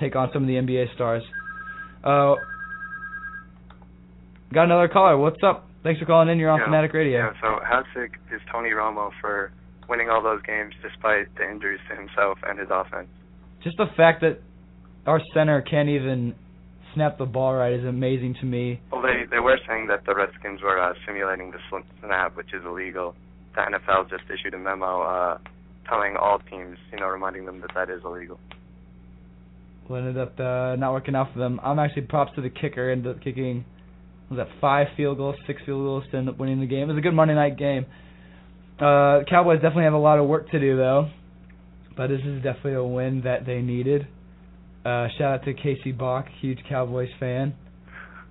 take 0.00 0.16
on 0.16 0.28
some 0.32 0.42
of 0.42 0.48
the 0.48 0.54
NBA 0.54 0.92
stars. 0.96 1.22
Uh, 2.02 2.34
got 4.52 4.64
another 4.64 4.88
caller. 4.88 5.16
What's 5.16 5.40
up? 5.44 5.68
Thanks 5.84 6.00
for 6.00 6.06
calling 6.06 6.28
in. 6.28 6.38
You're 6.38 6.50
on 6.50 6.58
Yeah. 6.58 6.66
Fanatic 6.66 6.92
Radio. 6.94 7.18
Yeah, 7.18 7.32
so 7.40 7.60
how 7.64 7.84
sick 7.94 8.18
is 8.34 8.40
Tony 8.50 8.70
Romo 8.70 9.10
for 9.20 9.52
winning 9.88 10.10
all 10.10 10.20
those 10.20 10.42
games 10.42 10.74
despite 10.82 11.32
the 11.36 11.48
injuries 11.48 11.80
to 11.88 11.94
himself 11.94 12.38
and 12.42 12.58
his 12.58 12.68
offense? 12.70 13.08
Just 13.62 13.76
the 13.76 13.86
fact 13.96 14.20
that 14.22 14.40
our 15.06 15.20
center 15.32 15.62
can't 15.62 15.88
even 15.88 16.34
snap 16.94 17.18
the 17.18 17.26
ball 17.26 17.54
right 17.54 17.72
is 17.72 17.84
amazing 17.84 18.36
to 18.40 18.46
me. 18.46 18.80
Well, 18.90 19.02
they 19.02 19.24
they 19.30 19.40
were 19.40 19.58
saying 19.68 19.86
that 19.88 20.04
the 20.06 20.14
Redskins 20.14 20.62
were 20.62 20.78
uh, 20.78 20.94
simulating 21.06 21.50
the 21.50 21.58
snap, 22.00 22.36
which 22.36 22.52
is 22.52 22.62
illegal. 22.64 23.14
The 23.54 23.62
NFL 23.62 24.10
just 24.10 24.24
issued 24.32 24.54
a 24.54 24.58
memo 24.58 25.02
uh, 25.02 25.38
telling 25.88 26.16
all 26.16 26.38
teams, 26.50 26.78
you 26.90 26.98
know, 26.98 27.08
reminding 27.08 27.44
them 27.44 27.60
that 27.60 27.70
that 27.74 27.90
is 27.90 28.02
illegal. 28.04 28.38
Well, 29.88 30.00
ended 30.00 30.18
up 30.18 30.38
uh, 30.40 30.76
not 30.76 30.92
working 30.92 31.14
out 31.14 31.32
for 31.32 31.38
them. 31.38 31.60
I'm 31.62 31.78
actually 31.78 32.02
props 32.02 32.32
to 32.36 32.40
the 32.40 32.50
kicker. 32.50 32.90
Ended 32.90 33.16
up 33.16 33.22
kicking 33.22 33.64
was 34.32 34.38
that 34.38 34.60
five 34.60 34.86
field 34.96 35.18
goals, 35.18 35.36
six 35.46 35.60
field 35.66 35.82
goals 35.82 36.04
to 36.10 36.16
end 36.16 36.28
up 36.28 36.38
winning 36.38 36.60
the 36.60 36.66
game. 36.66 36.88
It 36.88 36.94
was 36.94 36.98
a 36.98 37.02
good 37.02 37.14
Monday 37.14 37.34
night 37.34 37.58
game. 37.58 37.86
Uh, 38.78 39.20
Cowboys 39.28 39.56
definitely 39.56 39.84
have 39.84 39.92
a 39.92 39.98
lot 39.98 40.18
of 40.18 40.26
work 40.26 40.50
to 40.50 40.58
do 40.58 40.76
though, 40.76 41.10
but 41.96 42.08
this 42.08 42.20
is 42.24 42.42
definitely 42.42 42.74
a 42.74 42.84
win 42.84 43.22
that 43.24 43.46
they 43.46 43.60
needed. 43.60 44.06
Uh, 44.84 45.06
shout 45.16 45.40
out 45.40 45.44
to 45.44 45.54
Casey 45.54 45.92
Bach, 45.92 46.26
huge 46.40 46.58
Cowboys 46.68 47.10
fan. 47.20 47.54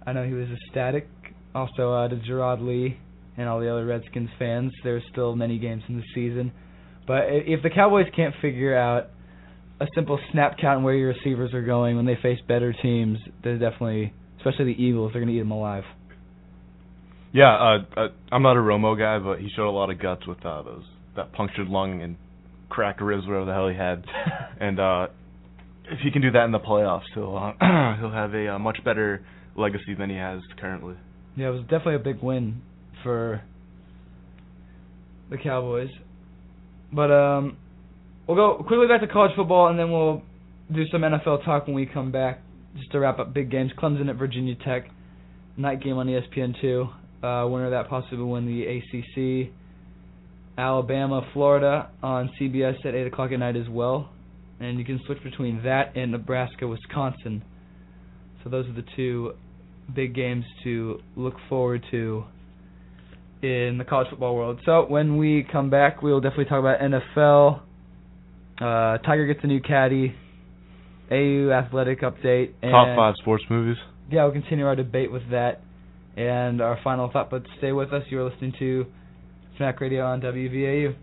I 0.05 0.13
know 0.13 0.25
he 0.25 0.33
was 0.33 0.47
ecstatic. 0.49 1.07
Also 1.55 1.93
uh, 1.93 2.07
to 2.07 2.15
Gerard 2.25 2.61
Lee 2.61 2.97
and 3.37 3.47
all 3.47 3.59
the 3.59 3.71
other 3.71 3.85
Redskins 3.85 4.29
fans. 4.37 4.71
There's 4.83 5.03
still 5.11 5.35
many 5.35 5.59
games 5.59 5.83
in 5.87 5.97
the 5.97 6.03
season, 6.13 6.51
but 7.07 7.23
if 7.29 7.63
the 7.63 7.69
Cowboys 7.69 8.07
can't 8.15 8.35
figure 8.41 8.77
out 8.77 9.09
a 9.79 9.87
simple 9.95 10.19
snap 10.31 10.57
count 10.59 10.77
and 10.77 10.85
where 10.85 10.93
your 10.93 11.09
receivers 11.09 11.53
are 11.53 11.63
going 11.63 11.95
when 11.95 12.05
they 12.05 12.17
face 12.21 12.39
better 12.47 12.73
teams, 12.81 13.17
they're 13.43 13.57
definitely, 13.57 14.13
especially 14.37 14.65
the 14.65 14.83
Eagles, 14.83 15.11
they're 15.11 15.21
going 15.21 15.33
to 15.33 15.37
eat 15.37 15.41
them 15.41 15.51
alive. 15.51 15.83
Yeah, 17.33 17.51
uh, 17.53 17.77
uh, 17.97 18.07
I'm 18.31 18.43
not 18.43 18.57
a 18.57 18.59
Romo 18.59 18.97
guy, 18.97 19.17
but 19.19 19.39
he 19.39 19.49
showed 19.55 19.69
a 19.69 19.71
lot 19.71 19.89
of 19.89 19.99
guts 19.99 20.27
with 20.27 20.45
uh, 20.45 20.61
those 20.63 20.83
that 21.15 21.31
punctured 21.33 21.67
lung 21.67 22.01
and 22.01 22.17
cracked 22.69 23.01
ribs, 23.01 23.25
whatever 23.25 23.45
the 23.45 23.53
hell 23.53 23.69
he 23.69 23.75
had. 23.75 24.05
and 24.59 24.79
uh, 24.79 25.07
if 25.91 25.99
he 25.99 26.11
can 26.11 26.21
do 26.21 26.31
that 26.31 26.45
in 26.45 26.51
the 26.51 26.59
playoffs, 26.59 27.03
he'll 27.13 27.35
uh, 27.35 27.95
he'll 27.99 28.11
have 28.11 28.33
a 28.33 28.55
uh, 28.55 28.59
much 28.59 28.83
better 28.83 29.25
legacy 29.55 29.93
than 29.97 30.09
he 30.09 30.15
has 30.15 30.41
currently. 30.59 30.95
Yeah, 31.35 31.47
it 31.47 31.51
was 31.51 31.61
definitely 31.63 31.95
a 31.95 31.99
big 31.99 32.21
win 32.21 32.61
for 33.03 33.41
the 35.29 35.37
Cowboys. 35.37 35.89
But 36.93 37.11
um, 37.11 37.57
we'll 38.27 38.37
go 38.37 38.63
quickly 38.63 38.87
back 38.87 39.01
to 39.01 39.07
college 39.07 39.31
football, 39.35 39.67
and 39.67 39.79
then 39.79 39.91
we'll 39.91 40.21
do 40.73 40.83
some 40.91 41.01
NFL 41.01 41.43
talk 41.45 41.67
when 41.67 41.75
we 41.75 41.85
come 41.85 42.11
back, 42.11 42.41
just 42.77 42.91
to 42.91 42.99
wrap 42.99 43.19
up 43.19 43.33
big 43.33 43.51
games. 43.51 43.71
Clemson 43.77 44.09
at 44.09 44.15
Virginia 44.15 44.55
Tech, 44.65 44.89
night 45.57 45.81
game 45.81 45.97
on 45.97 46.07
ESPN 46.07 46.59
two. 46.61 46.87
Uh, 47.23 47.47
winner 47.47 47.65
of 47.65 47.71
that 47.71 47.87
possibly 47.87 48.23
win 48.23 48.45
the 48.45 48.65
ACC. 48.65 49.53
Alabama, 50.57 51.21
Florida 51.33 51.89
on 52.03 52.29
CBS 52.39 52.85
at 52.85 52.93
eight 52.93 53.07
o'clock 53.07 53.31
at 53.31 53.39
night 53.39 53.55
as 53.55 53.69
well, 53.69 54.09
and 54.61 54.77
you 54.77 54.85
can 54.85 54.99
switch 55.05 55.21
between 55.23 55.63
that 55.63 55.95
and 55.95 56.11
Nebraska, 56.11 56.67
Wisconsin. 56.67 57.43
So 58.43 58.49
those 58.49 58.67
are 58.67 58.73
the 58.73 58.85
two 58.95 59.33
big 59.93 60.15
games 60.15 60.45
to 60.63 60.99
look 61.15 61.35
forward 61.49 61.83
to 61.91 62.23
in 63.41 63.77
the 63.77 63.85
college 63.85 64.07
football 64.09 64.35
world. 64.35 64.59
So 64.65 64.85
when 64.87 65.17
we 65.17 65.45
come 65.51 65.69
back, 65.69 66.01
we 66.01 66.11
will 66.11 66.21
definitely 66.21 66.45
talk 66.45 66.59
about 66.59 66.79
NFL. 66.79 67.61
Uh, 68.59 68.97
Tiger 68.99 69.25
gets 69.25 69.39
a 69.43 69.47
new 69.47 69.61
caddy. 69.61 70.15
AU 71.11 71.51
athletic 71.51 72.01
update. 72.01 72.53
And 72.61 72.71
Top 72.71 72.95
five 72.95 73.15
sports 73.19 73.43
movies. 73.49 73.77
Yeah, 74.09 74.23
we'll 74.23 74.33
continue 74.33 74.65
our 74.65 74.75
debate 74.75 75.11
with 75.11 75.29
that 75.31 75.61
and 76.15 76.61
our 76.61 76.79
final 76.83 77.09
thought. 77.11 77.29
But 77.29 77.43
stay 77.57 77.71
with 77.71 77.91
us. 77.91 78.03
You're 78.09 78.29
listening 78.29 78.53
to 78.59 78.85
Smack 79.57 79.81
Radio 79.81 80.05
on 80.05 80.21
WVAU. 80.21 80.95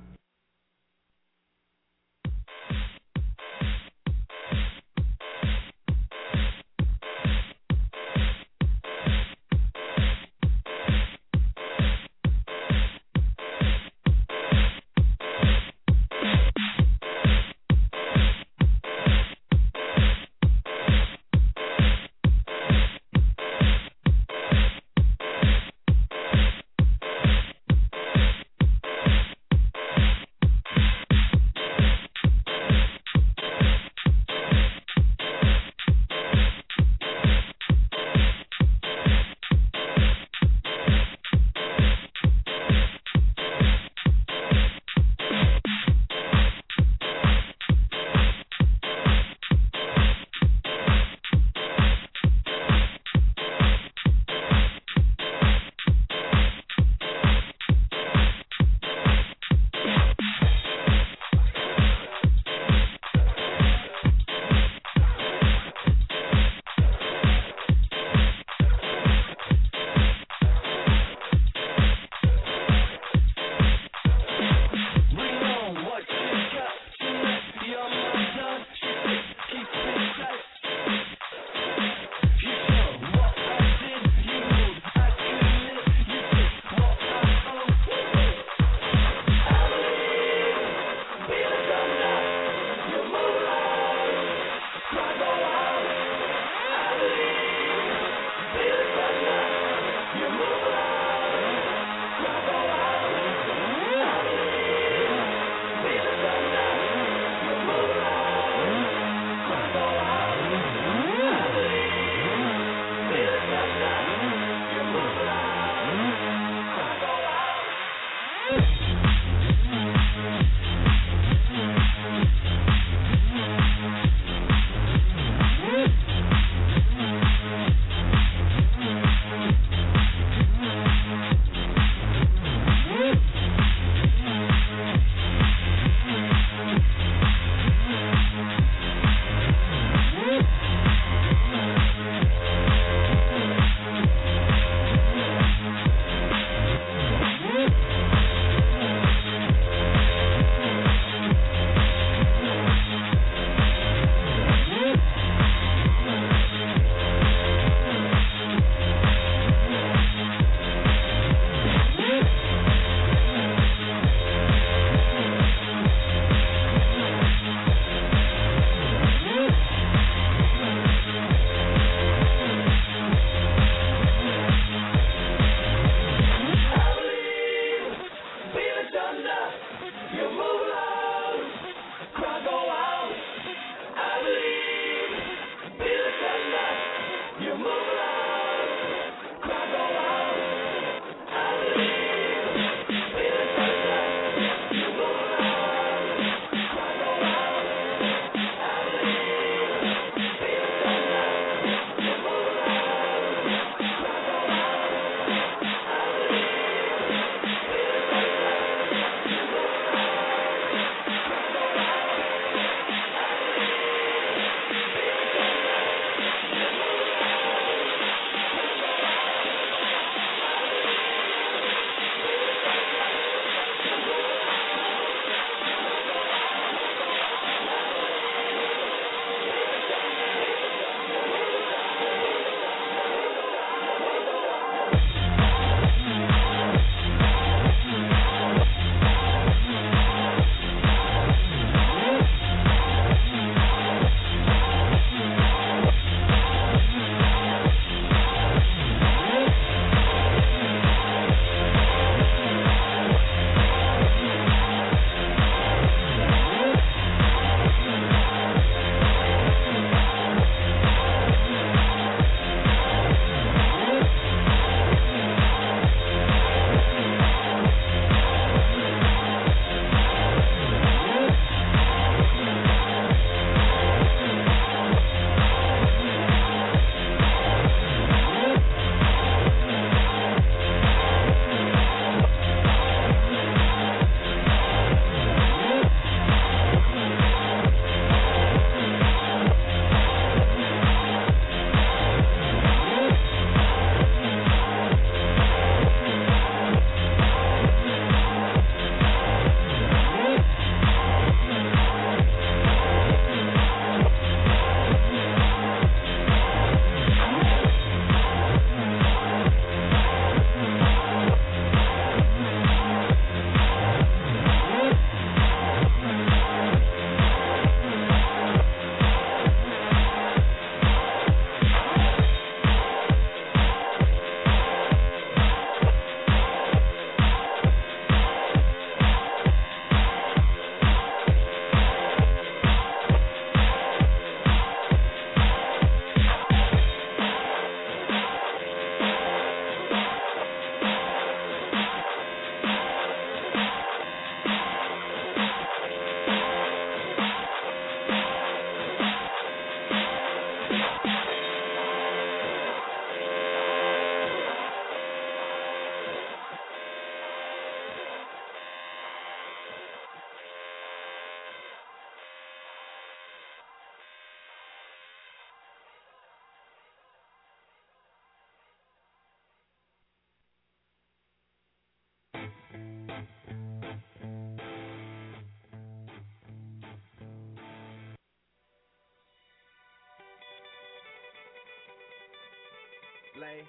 Slay. 383.39 383.63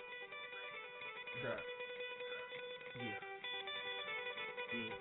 The. 1.44 1.54
Yeah. 2.98 3.22
Yeah. 4.74 4.98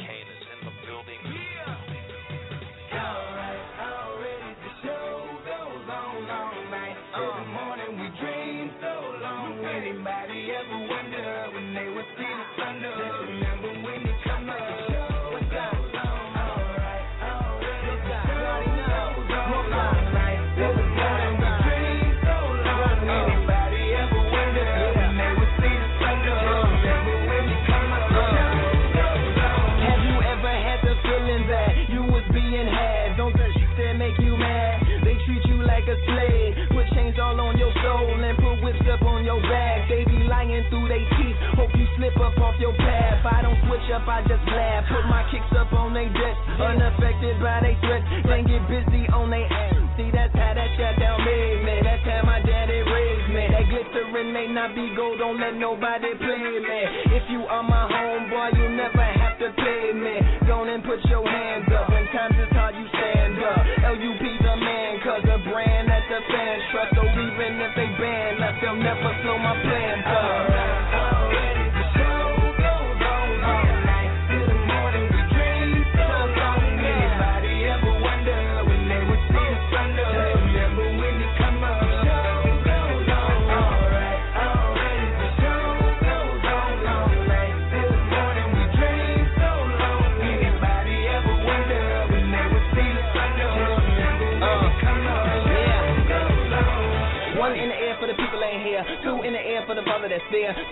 Kane 0.00 0.28
is 0.32 0.44
in 0.48 0.60
the 0.64 0.72
building. 0.86 1.20
Alright, 1.20 1.91
slip 42.02 42.18
up 42.18 42.34
off 42.42 42.58
your 42.58 42.74
path. 42.74 43.22
I 43.22 43.46
don't 43.46 43.58
switch 43.70 43.86
up, 43.94 44.02
I 44.10 44.26
just 44.26 44.42
laugh. 44.50 44.82
Put 44.90 45.06
my 45.06 45.22
kicks 45.30 45.54
up 45.54 45.70
on 45.70 45.94
they 45.94 46.10
desk, 46.10 46.38
unaffected 46.58 47.38
by 47.38 47.62
they 47.62 47.78
threats. 47.78 48.02
Then 48.26 48.42
get 48.42 48.62
busy 48.66 49.06
on 49.14 49.30
they 49.30 49.46
ass. 49.46 49.78
See, 49.94 50.10
that's 50.10 50.34
how 50.34 50.50
that 50.50 50.70
shutdown 50.74 51.22
made 51.22 51.62
me. 51.62 51.78
That's 51.86 52.02
how 52.02 52.26
my 52.26 52.42
daddy 52.42 52.82
raised 52.82 53.28
me. 53.30 53.44
That 53.54 53.70
glittering 53.70 54.34
may 54.34 54.50
not 54.50 54.74
be 54.74 54.90
gold, 54.98 55.22
don't 55.22 55.38
let 55.38 55.54
nobody 55.54 56.10
play 56.18 56.42
me. 56.58 56.80
If 57.14 57.30
you 57.30 57.46
are 57.46 57.62
my 57.62 57.86
homeboy, 57.86 58.58
you 58.58 58.66
never 58.74 59.06
have 59.22 59.38
to 59.38 59.54
pay 59.54 59.94
me. 59.94 60.18
Go 60.50 60.66
and 60.66 60.82
put 60.82 60.98
your 61.06 61.22
hands 61.22 61.70
up. 61.70 61.86
When 61.86 62.02
times 62.10 62.34
is 62.34 62.50
hard, 62.50 62.74
you 62.74 62.86
stand 62.90 63.38
up. 63.46 63.62
LUP 63.94 64.22
the 64.42 64.54
man, 64.58 64.98
cause 65.06 65.22
the 65.22 65.38
brand 65.46 65.86
that 65.86 66.02
the 66.10 66.18
fans 66.18 66.62
trust. 66.74 66.98
So 66.98 67.02
even 67.06 67.62
if 67.62 67.72
they 67.78 67.90
ban 67.94 68.42
us, 68.42 68.58
they'll 68.58 68.74
never 68.74 69.10
slow 69.22 69.38
my 69.38 69.54
plans 69.62 70.02
up. 70.10 70.91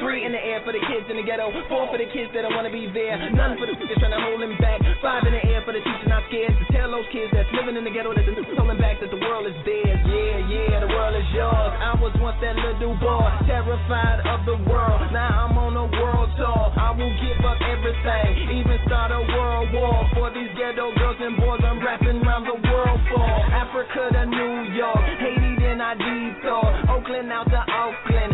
Three 0.00 0.24
in 0.24 0.32
the 0.32 0.42
air 0.42 0.60
for 0.64 0.72
the 0.72 0.82
kids 0.86 1.06
in 1.08 1.16
the 1.16 1.26
ghetto. 1.26 1.52
Four 1.68 1.88
for 1.90 1.98
the 1.98 2.08
kids 2.10 2.30
that 2.34 2.42
don't 2.42 2.54
wanna 2.54 2.72
be 2.72 2.88
there. 2.92 3.16
None 3.30 3.58
for 3.58 3.66
the 3.66 3.74
people 3.76 3.96
trying 4.00 4.16
to 4.16 4.22
hold 4.22 4.42
him 4.42 4.56
back. 4.58 4.80
Five 5.00 5.24
in 5.26 5.32
the 5.32 5.44
air 5.44 5.62
for 5.64 5.72
the 5.72 5.80
teacher 5.80 6.08
not 6.08 6.24
scared 6.28 6.54
to 6.56 6.64
tell 6.72 6.90
those 6.90 7.06
kids 7.12 7.30
that's 7.32 7.48
living 7.52 7.76
in 7.76 7.84
the 7.84 7.92
ghetto 7.92 8.14
that 8.14 8.24
the 8.24 8.44
holding 8.56 8.78
back 8.78 9.00
that 9.00 9.10
the 9.10 9.20
world 9.20 9.46
is 9.46 9.56
theirs. 9.64 10.00
Yeah, 10.06 10.38
yeah, 10.46 10.80
the 10.80 10.90
world 10.90 11.16
is 11.16 11.28
yours. 11.32 11.72
I 11.80 11.96
was 11.98 12.12
once 12.20 12.38
that 12.40 12.56
little 12.56 12.96
boy, 13.00 13.26
terrified 13.46 14.22
of 14.26 14.46
the 14.46 14.58
world. 14.68 15.00
Now 15.12 15.48
I'm 15.48 15.58
on 15.58 15.74
a 15.76 15.86
world 15.98 16.30
tour. 16.36 16.72
I 16.76 16.94
will 16.94 17.14
give 17.18 17.40
up 17.44 17.58
everything, 17.60 18.62
even 18.62 18.78
start 18.86 19.10
a 19.10 19.22
world 19.32 19.72
war 19.72 20.06
for 20.14 20.30
these 20.30 20.50
ghetto 20.56 20.94
girls 20.94 21.18
and 21.20 21.36
boys. 21.36 21.60
I'm 21.64 21.80
rapping 21.82 22.22
around 22.22 22.44
the 22.46 22.58
world 22.68 23.00
for 23.10 23.26
Africa 23.26 24.12
to 24.12 24.26
New 24.26 24.74
York, 24.76 25.04
Haiti 25.18 25.60
then 25.70 25.80
I 25.80 25.94
detour, 25.94 26.66
Oakland 26.90 27.30
out 27.30 27.46
to 27.46 27.62
Oakland, 27.62 28.29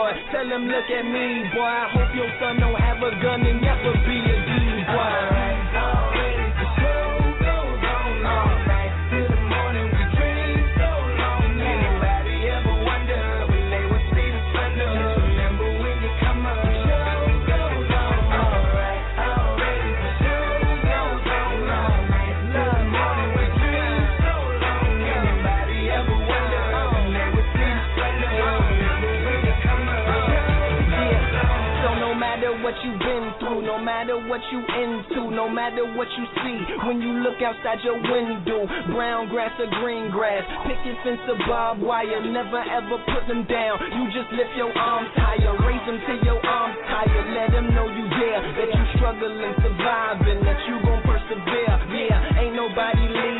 destroy. 0.00 0.32
Tell 0.32 0.48
them 0.48 0.66
look 0.66 0.84
at 0.90 1.04
me, 1.04 1.44
boy. 1.54 1.60
I 1.60 1.88
hope 1.92 2.14
your 2.14 2.30
son 2.40 2.60
don't 2.60 2.80
have 2.80 2.98
a 2.98 3.10
gun 3.22 3.46
and 3.46 3.60
never 3.60 3.92
be 4.06 4.18
a 4.20 4.36
D 4.46 4.84
boy. 4.86 5.59
You 34.52 34.60
into, 34.60 35.30
no 35.30 35.48
matter 35.48 35.86
what 35.94 36.10
you 36.18 36.24
see, 36.42 36.58
when 36.86 37.00
you 37.00 37.22
look 37.22 37.38
outside 37.40 37.78
your 37.86 37.96
window, 37.96 38.66
brown 38.92 39.30
grass 39.30 39.54
or 39.58 39.70
green 39.80 40.10
grass, 40.10 40.42
picket 40.66 40.98
fence 41.02 41.22
or 41.30 41.38
barbed 41.46 41.80
wire, 41.82 42.20
never 42.26 42.60
ever 42.60 42.98
put 43.06 43.24
them 43.30 43.46
down. 43.46 43.78
You 43.94 44.10
just 44.12 44.30
lift 44.34 44.52
your 44.58 44.74
arms 44.76 45.08
higher, 45.16 45.54
raise 45.64 45.84
them 45.86 45.98
till 46.04 46.20
your 46.26 46.40
arms 46.44 46.76
tired, 46.84 47.26
let 47.32 47.48
them 47.54 47.72
know 47.72 47.86
you 47.88 48.04
there, 48.10 48.40
that 48.42 48.68
you 48.68 48.84
struggling, 48.98 49.54
surviving, 49.62 50.40
that 50.44 50.60
you 50.68 50.76
gon' 50.84 51.02
persevere. 51.06 51.76
Yeah, 51.94 52.42
ain't 52.42 52.54
nobody 52.58 53.06
leaving, 53.06 53.39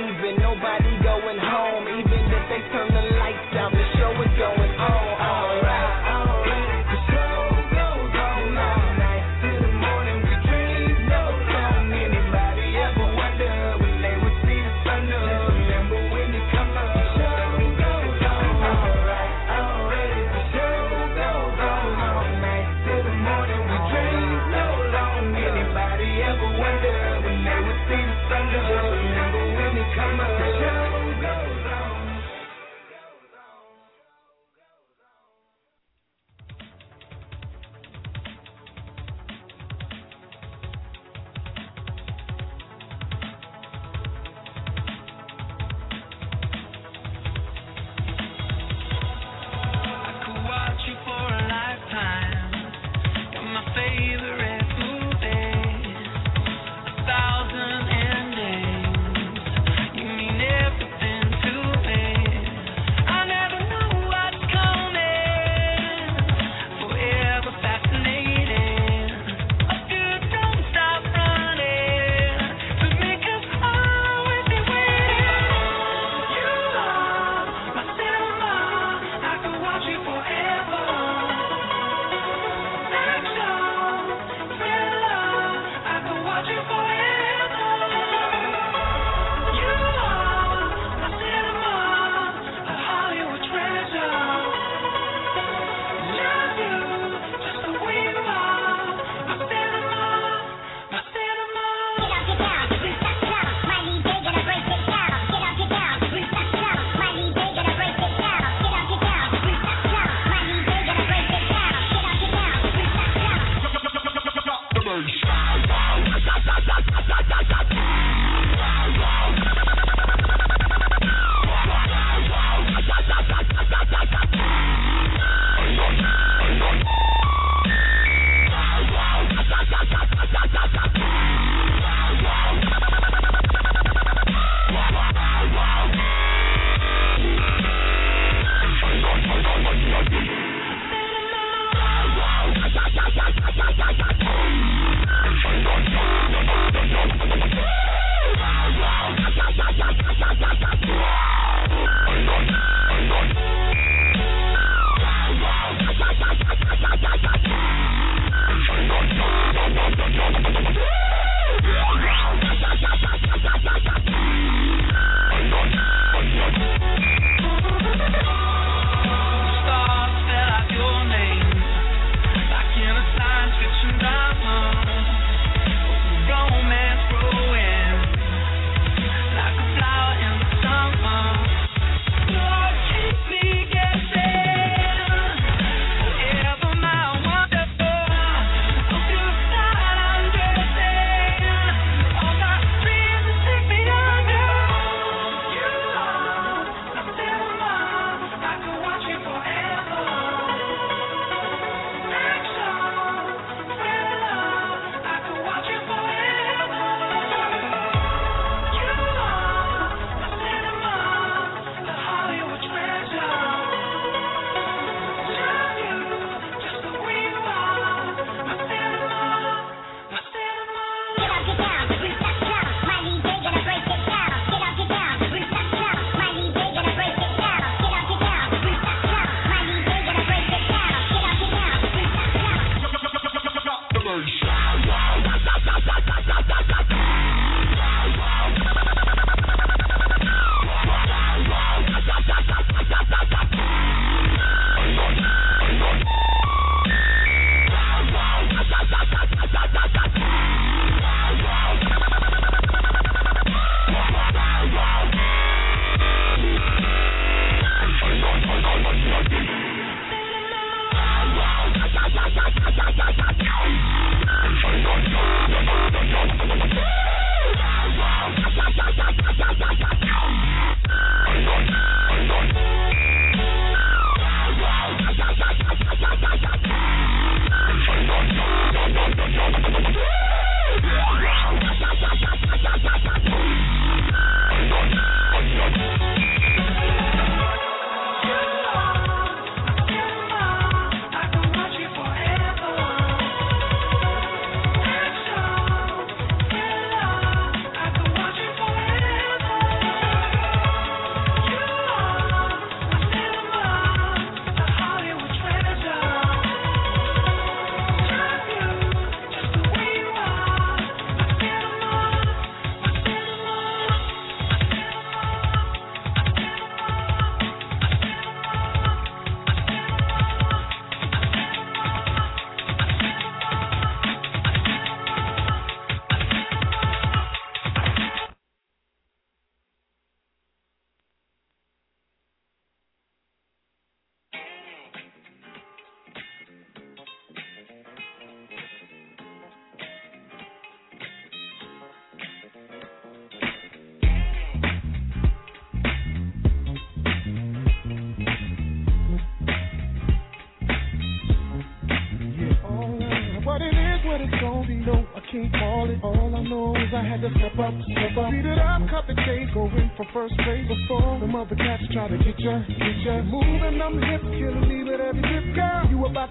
up, 357.61 357.75
step 357.85 358.17
up. 358.17 358.31
Beat 358.33 358.47
it 358.47 358.59
up, 358.59 358.81
cut 358.89 359.05
the 359.07 359.15
cake, 359.15 359.53
going 359.53 359.91
for 359.97 360.07
first 360.13 360.35
place 360.43 360.65
before 360.65 361.21
the 361.21 361.27
mother 361.27 361.57
cats 361.57 361.83
try 361.93 362.09
to 362.09 362.19
get 362.19 362.39
ya, 362.41 362.59
get 362.67 362.97
ya. 363.05 363.23
Moving 363.23 363.79
them 363.79 364.01
hips, 364.01 364.25
killing 364.33 364.67
me 364.69 364.85
with 364.85 365.01
every 365.01 365.23
tip, 365.23 365.55
girl. 365.55 365.87
You 365.91 366.07
about 366.07 366.30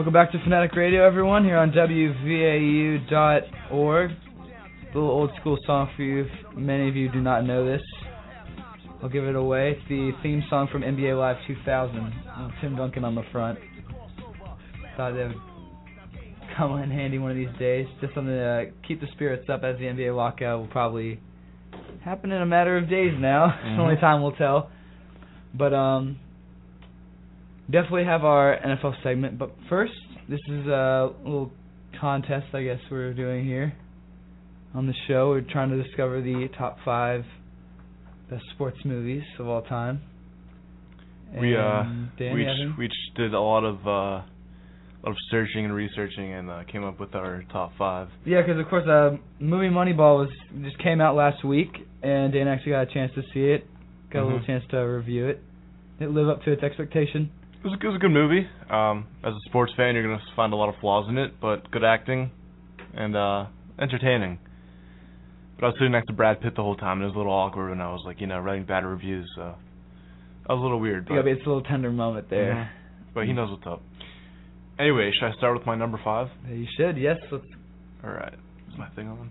Welcome 0.00 0.14
back 0.14 0.32
to 0.32 0.42
Fanatic 0.42 0.74
Radio, 0.76 1.06
everyone, 1.06 1.44
here 1.44 1.58
on 1.58 1.72
WVAU.org. 1.72 3.10
A 4.10 4.14
little 4.94 5.10
old 5.10 5.30
school 5.38 5.58
song 5.66 5.90
for 5.94 6.02
you. 6.02 6.24
Many 6.56 6.88
of 6.88 6.96
you 6.96 7.12
do 7.12 7.20
not 7.20 7.44
know 7.44 7.66
this. 7.66 7.82
I'll 9.02 9.10
give 9.10 9.24
it 9.24 9.36
away. 9.36 9.72
It's 9.72 9.86
the 9.90 10.12
theme 10.22 10.42
song 10.48 10.68
from 10.72 10.80
NBA 10.80 11.18
Live 11.20 11.36
2000. 11.46 12.02
with 12.02 12.14
Tim 12.62 12.76
Duncan 12.76 13.04
on 13.04 13.14
the 13.14 13.24
front. 13.30 13.58
Thought 14.96 15.16
it 15.18 15.28
would 15.28 15.36
come 16.56 16.78
in 16.78 16.90
handy 16.90 17.18
one 17.18 17.32
of 17.32 17.36
these 17.36 17.54
days. 17.58 17.86
Just 18.00 18.14
something 18.14 18.32
to 18.32 18.70
keep 18.88 19.02
the 19.02 19.06
spirits 19.12 19.50
up 19.50 19.64
as 19.64 19.76
the 19.76 19.84
NBA 19.84 20.16
lockout 20.16 20.60
will 20.60 20.68
probably 20.68 21.20
happen 22.02 22.32
in 22.32 22.40
a 22.40 22.46
matter 22.46 22.78
of 22.78 22.88
days 22.88 23.12
now. 23.18 23.48
Mhm. 23.66 23.78
Only 23.78 23.96
time 23.96 24.22
will 24.22 24.32
tell. 24.32 24.70
But 25.52 25.74
um, 25.74 26.16
definitely 27.70 28.04
have 28.04 28.24
our 28.24 28.56
NFL 28.64 29.02
segment. 29.02 29.38
But 29.38 29.50
first, 29.68 29.92
this 30.28 30.40
is 30.48 30.66
a 30.66 31.10
little 31.24 31.50
contest, 32.00 32.46
I 32.54 32.62
guess 32.62 32.78
we're 32.90 33.14
doing 33.14 33.44
here 33.44 33.72
on 34.74 34.86
the 34.86 34.94
show. 35.08 35.30
We're 35.30 35.40
trying 35.40 35.70
to 35.70 35.82
discover 35.82 36.20
the 36.20 36.48
top 36.56 36.78
five 36.84 37.24
best 38.30 38.44
sports 38.54 38.78
movies 38.84 39.22
of 39.38 39.48
all 39.48 39.62
time. 39.62 40.02
We 41.38 41.56
uh 41.56 41.84
Dan, 42.18 42.34
we 42.34 42.42
each, 42.42 42.78
we 42.78 42.86
each 42.86 42.92
did 43.16 43.34
a 43.34 43.40
lot 43.40 43.64
of 43.64 43.86
uh 43.86 43.90
a 43.90 45.06
lot 45.06 45.12
of 45.12 45.16
searching 45.30 45.64
and 45.64 45.72
researching 45.74 46.32
and 46.32 46.50
uh, 46.50 46.62
came 46.70 46.84
up 46.84 47.00
with 47.00 47.14
our 47.14 47.44
top 47.52 47.72
five. 47.78 48.08
Yeah, 48.26 48.42
because 48.42 48.60
of 48.60 48.68
course, 48.68 48.86
uh, 48.86 49.16
movie 49.38 49.68
Moneyball 49.68 50.26
was 50.26 50.28
just 50.62 50.78
came 50.78 51.00
out 51.00 51.16
last 51.16 51.42
week, 51.42 51.70
and 52.02 52.32
Dan 52.32 52.48
actually 52.48 52.72
got 52.72 52.82
a 52.82 52.92
chance 52.92 53.10
to 53.14 53.22
see 53.32 53.44
it. 53.50 53.66
Got 54.12 54.22
a 54.22 54.24
little 54.24 54.40
Mhm. 54.40 54.46
chance 54.46 54.64
to 54.72 54.78
review 54.78 55.28
it. 55.28 55.42
Did 55.98 56.08
it 56.08 56.10
live 56.10 56.28
up 56.28 56.42
to 56.44 56.50
its 56.52 56.62
expectation? 56.62 57.30
It 57.62 57.64
was, 57.64 57.74
a, 57.74 57.86
it 57.86 57.88
was 57.88 57.96
a 57.96 57.98
good 57.98 58.10
movie. 58.10 58.46
Um, 58.70 59.06
as 59.22 59.34
a 59.34 59.40
sports 59.48 59.72
fan, 59.76 59.94
you're 59.94 60.02
gonna 60.04 60.22
find 60.34 60.52
a 60.52 60.56
lot 60.56 60.68
of 60.68 60.76
flaws 60.80 61.08
in 61.08 61.18
it, 61.18 61.34
but 61.40 61.70
good 61.70 61.84
acting 61.84 62.30
and 62.94 63.14
uh 63.14 63.46
entertaining. 63.78 64.38
But 65.56 65.66
I 65.66 65.68
was 65.68 65.76
sitting 65.78 65.92
next 65.92 66.06
to 66.06 66.14
Brad 66.14 66.40
Pitt 66.40 66.54
the 66.56 66.62
whole 66.62 66.76
time, 66.76 66.98
and 66.98 67.02
it 67.02 67.06
was 67.08 67.14
a 67.16 67.18
little 67.18 67.32
awkward 67.32 67.68
when 67.70 67.80
I 67.82 67.92
was 67.92 68.02
like, 68.06 68.20
you 68.20 68.26
know, 68.26 68.38
writing 68.40 68.64
bad 68.64 68.84
reviews. 68.86 69.30
So 69.36 69.54
that 70.46 70.54
was 70.54 70.58
a 70.58 70.62
little 70.62 70.80
weird. 70.80 71.06
Yeah, 71.10 71.16
But, 71.16 71.22
but 71.24 71.30
it's 71.32 71.44
a 71.44 71.48
little 71.48 71.62
tender 71.62 71.90
moment 71.90 72.30
there. 72.30 72.54
Mhm. 72.54 72.68
but 73.14 73.26
he 73.26 73.32
knows 73.34 73.50
what's 73.50 73.66
up. 73.66 73.82
Anyway, 74.78 75.10
should 75.12 75.26
I 75.28 75.32
start 75.36 75.56
with 75.58 75.66
my 75.66 75.74
number 75.76 76.00
five? 76.02 76.28
You 76.48 76.66
should. 76.78 76.96
Yes. 76.96 77.18
Let's. 77.30 77.44
All 78.02 78.10
right. 78.10 78.32
Is 78.72 78.78
my 78.78 78.88
thing 78.90 79.08
on? 79.08 79.30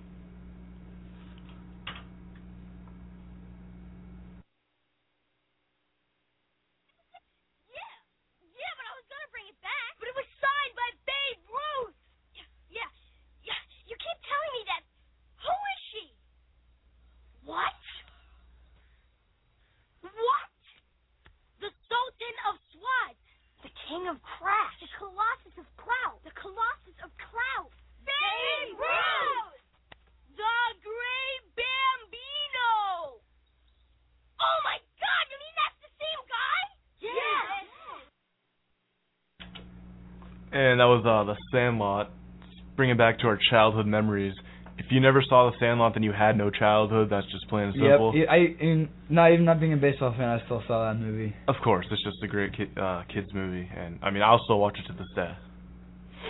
king 23.89 24.05
of 24.07 24.21
crash. 24.21 24.73
The 24.79 24.87
colossus 25.01 25.57
of 25.57 25.65
clout. 25.75 26.21
The 26.21 26.31
colossus 26.37 26.97
of 27.01 27.09
clout. 27.17 27.73
Babe 28.05 28.77
Ruth. 28.77 29.57
The 30.37 30.61
great 30.85 31.43
Bambino. 31.57 33.17
Oh 34.39 34.59
my 34.63 34.77
God! 35.01 35.23
You 35.33 35.37
mean 35.41 35.55
that's 35.57 35.79
the 35.83 35.91
same 35.97 36.21
guy? 36.29 36.61
Yes. 37.01 37.65
yes. 37.65 37.99
And 40.53 40.79
that 40.79 40.85
was 40.85 41.03
uh, 41.03 41.25
the 41.25 41.35
Sandlot, 41.51 42.13
bringing 42.77 42.95
back 42.95 43.19
to 43.19 43.27
our 43.27 43.39
childhood 43.49 43.85
memories. 43.85 44.33
If 44.79 44.85
you 44.91 45.01
never 45.01 45.21
saw 45.27 45.51
The 45.51 45.57
Sandlot, 45.59 45.93
then 45.93 46.03
you 46.03 46.13
had 46.13 46.37
no 46.37 46.49
childhood. 46.49 47.09
That's 47.11 47.29
just 47.31 47.47
plain 47.49 47.65
and 47.65 47.73
simple. 47.73 48.13
Yep. 48.15 48.27
I, 48.29 48.37
in, 48.63 48.89
not 49.09 49.31
even 49.31 49.45
not 49.45 49.59
being 49.59 49.73
a 49.73 49.77
baseball 49.77 50.13
fan, 50.17 50.29
I 50.29 50.43
still 50.45 50.63
saw 50.67 50.87
that 50.91 50.99
movie. 50.99 51.35
Of 51.47 51.55
course, 51.63 51.85
it's 51.91 52.03
just 52.03 52.17
a 52.23 52.27
great 52.27 52.55
kid, 52.55 52.69
uh, 52.77 53.03
kids 53.13 53.27
movie, 53.33 53.69
and 53.75 53.99
I 54.01 54.09
mean, 54.09 54.23
I'll 54.23 54.41
still 54.45 54.59
watch 54.59 54.77
it 54.79 54.87
to 54.91 54.97
this 54.97 55.07
day. 55.15 55.31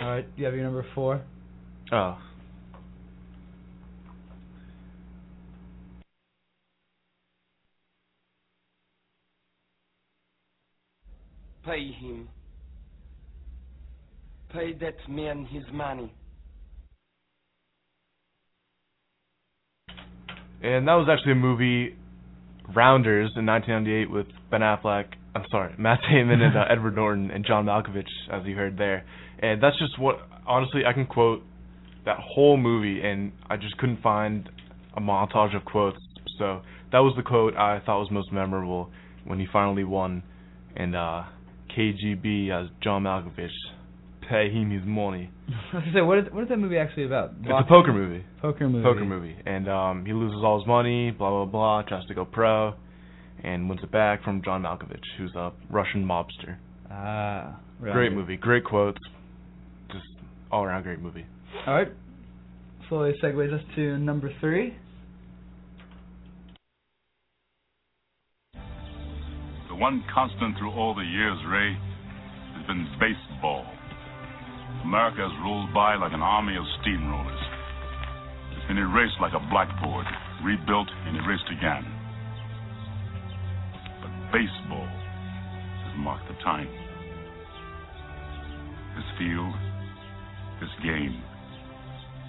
All 0.02 0.10
right, 0.10 0.26
you 0.36 0.44
have 0.44 0.54
your 0.54 0.64
number 0.64 0.84
four. 0.94 1.22
Oh, 1.92 2.18
Pay 11.64 11.92
him. 11.92 12.28
Pay 14.52 14.72
that 14.80 14.96
man 15.08 15.44
his 15.44 15.62
money. 15.72 16.12
And 20.62 20.86
that 20.88 20.94
was 20.94 21.08
actually 21.10 21.32
a 21.32 21.36
movie, 21.36 21.96
Rounders, 22.74 23.30
in 23.36 23.46
1998 23.46 24.10
with 24.10 24.26
Ben 24.50 24.60
Affleck. 24.60 25.06
I'm 25.34 25.44
sorry, 25.50 25.74
Matt 25.78 26.00
Damon 26.10 26.42
and 26.42 26.56
uh, 26.56 26.64
Edward 26.70 26.96
Norton 26.96 27.30
and 27.30 27.44
John 27.44 27.66
Malkovich, 27.66 28.08
as 28.32 28.44
you 28.46 28.56
heard 28.56 28.76
there. 28.76 29.04
And 29.40 29.62
that's 29.62 29.78
just 29.78 29.98
what, 29.98 30.16
honestly, 30.46 30.82
I 30.86 30.92
can 30.92 31.06
quote 31.06 31.42
that 32.04 32.18
whole 32.18 32.56
movie, 32.56 33.00
and 33.02 33.32
I 33.48 33.56
just 33.56 33.76
couldn't 33.78 34.02
find 34.02 34.48
a 34.96 35.00
montage 35.00 35.56
of 35.56 35.64
quotes. 35.64 35.98
So 36.38 36.62
that 36.92 36.98
was 36.98 37.14
the 37.16 37.22
quote 37.22 37.54
I 37.56 37.80
thought 37.84 38.00
was 38.00 38.10
most 38.10 38.32
memorable 38.32 38.90
when 39.24 39.38
he 39.38 39.46
finally 39.52 39.84
won. 39.84 40.22
And 40.76 40.94
uh, 40.94 41.24
KGB 41.76 42.50
as 42.50 42.70
John 42.82 43.04
Malkovich, 43.04 43.50
pay 44.30 44.50
him 44.50 44.70
his 44.70 44.82
money. 44.86 45.30
I 45.48 45.76
was 45.76 45.84
gonna 45.84 45.92
say, 45.92 46.00
what 46.00 46.18
is 46.18 46.24
what 46.30 46.44
is 46.44 46.48
that 46.48 46.56
movie 46.56 46.78
actually 46.78 47.04
about? 47.04 47.32
It's 47.40 47.48
a 47.50 47.68
poker 47.68 47.92
movie. 47.92 48.24
Poker 48.40 48.68
movie. 48.68 48.84
Poker 48.84 49.04
movie. 49.04 49.36
And 49.44 49.68
um 49.68 50.06
he 50.06 50.12
loses 50.12 50.38
all 50.42 50.60
his 50.60 50.66
money, 50.66 51.10
blah 51.10 51.30
blah 51.30 51.44
blah, 51.44 51.82
tries 51.82 52.06
to 52.06 52.14
go 52.14 52.24
pro 52.24 52.74
and 53.42 53.68
wins 53.68 53.80
it 53.82 53.90
back 53.90 54.22
from 54.22 54.42
John 54.44 54.62
Malkovich, 54.62 55.02
who's 55.18 55.34
a 55.34 55.52
Russian 55.70 56.04
mobster. 56.04 56.56
Ah, 56.90 57.58
right. 57.80 57.92
Great 57.92 58.12
movie, 58.12 58.36
great 58.36 58.64
quotes. 58.64 58.98
Just 59.88 60.04
all 60.52 60.64
around 60.64 60.82
great 60.82 61.00
movie. 61.00 61.24
All 61.66 61.74
right. 61.74 61.88
Slowly 62.88 63.14
segues 63.22 63.54
us 63.54 63.62
to 63.76 63.98
number 63.98 64.32
three. 64.40 64.76
The 69.68 69.74
one 69.76 70.04
constant 70.12 70.58
through 70.58 70.72
all 70.72 70.94
the 70.94 71.02
years, 71.02 71.38
Ray, 71.48 71.76
has 72.56 72.66
been 72.66 72.86
baseball. 72.98 73.64
America 74.84 75.22
has 75.22 75.34
rolled 75.44 75.72
by 75.74 75.94
like 75.96 76.12
an 76.12 76.22
army 76.22 76.56
of 76.56 76.64
steamrollers. 76.80 77.42
It's 78.52 78.66
been 78.68 78.78
erased 78.78 79.20
like 79.20 79.32
a 79.32 79.42
blackboard, 79.50 80.06
rebuilt 80.42 80.88
and 81.06 81.16
erased 81.16 81.48
again. 81.50 81.84
But 84.02 84.10
baseball 84.32 84.88
has 85.86 85.94
marked 85.98 86.28
the 86.28 86.38
time. 86.42 86.68
This 88.96 89.08
field, 89.18 89.54
this 90.60 90.74
game, 90.82 91.22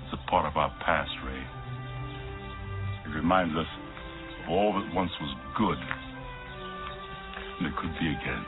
is 0.07 0.13
a 0.13 0.29
part 0.29 0.45
of 0.45 0.57
our 0.57 0.69
past, 0.85 1.11
Ray. 1.25 1.43
It 3.05 3.15
reminds 3.15 3.55
us 3.55 3.69
of 4.43 4.49
all 4.49 4.73
that 4.73 4.93
once 4.93 5.11
was 5.19 5.35
good 5.57 5.77
and 7.61 7.69
it 7.71 7.77
could 7.77 7.93
be 7.99 8.07
again. 8.07 8.45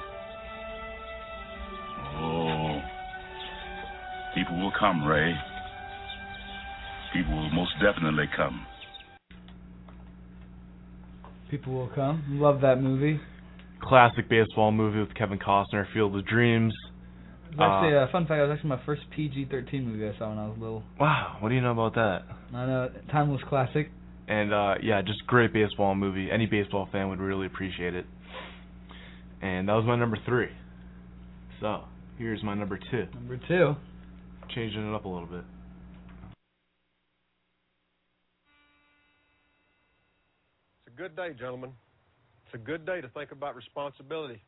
Oh, 2.18 2.73
people 4.36 4.60
will 4.60 4.74
come, 4.78 5.04
Ray. 5.04 5.34
People 7.14 7.36
will 7.36 7.52
most 7.52 7.74
definitely 7.82 8.26
come. 8.36 8.66
People 11.52 11.74
will 11.74 11.92
come. 11.94 12.24
Love 12.42 12.62
that 12.62 12.82
movie. 12.82 13.20
Classic 13.82 14.28
baseball 14.28 14.72
movie 14.72 15.00
with 15.00 15.14
Kevin 15.14 15.38
Costner, 15.38 15.86
Field 15.94 16.16
of 16.16 16.26
Dreams. 16.26 16.74
It's 17.52 17.60
actually, 17.62 17.94
a 17.94 18.08
fun 18.12 18.26
fact, 18.26 18.40
it 18.40 18.48
was 18.48 18.56
actually 18.56 18.70
my 18.70 18.82
first 18.84 19.04
PG-13 19.16 19.86
movie 19.86 20.08
I 20.08 20.18
saw 20.18 20.30
when 20.30 20.40
I 20.40 20.48
was 20.48 20.58
little. 20.58 20.84
Wow, 21.00 21.38
what 21.40 21.50
do 21.50 21.56
you 21.56 21.62
know 21.62 21.72
about 21.72 21.94
that? 21.94 22.24
I 22.52 22.66
know, 22.66 22.90
timeless 23.12 23.42
classic. 23.48 23.92
And 24.28 24.54
uh 24.54 24.76
yeah, 24.82 25.02
just 25.02 25.28
great 25.28 25.54
baseball 25.54 25.96
movie. 25.96 26.30
Any 26.32 26.46
baseball 26.46 26.88
fan 26.92 27.10
would 27.10 27.20
really 27.20 27.46
appreciate 27.46 27.94
it. 27.94 28.06
And 29.42 29.68
that 29.68 29.74
was 29.74 29.86
my 29.86 29.98
number 29.98 30.18
three. 30.26 30.48
So 31.60 31.84
here's 32.18 32.42
my 32.42 32.56
number 32.56 32.80
two. 32.90 33.06
Number 33.14 33.40
two. 33.48 33.76
Changing 34.54 34.88
it 34.88 34.96
up 34.96 35.06
a 35.06 35.08
little 35.08 35.28
bit. 35.28 35.44
It's 40.86 40.94
a 40.94 40.98
good 40.98 41.16
day, 41.16 41.30
gentlemen. 41.40 41.72
It's 42.46 42.54
a 42.54 42.64
good 42.64 42.86
day 42.86 43.02
to 43.02 43.08
think 43.10 43.32
about 43.32 43.56
responsibility. 43.56 44.40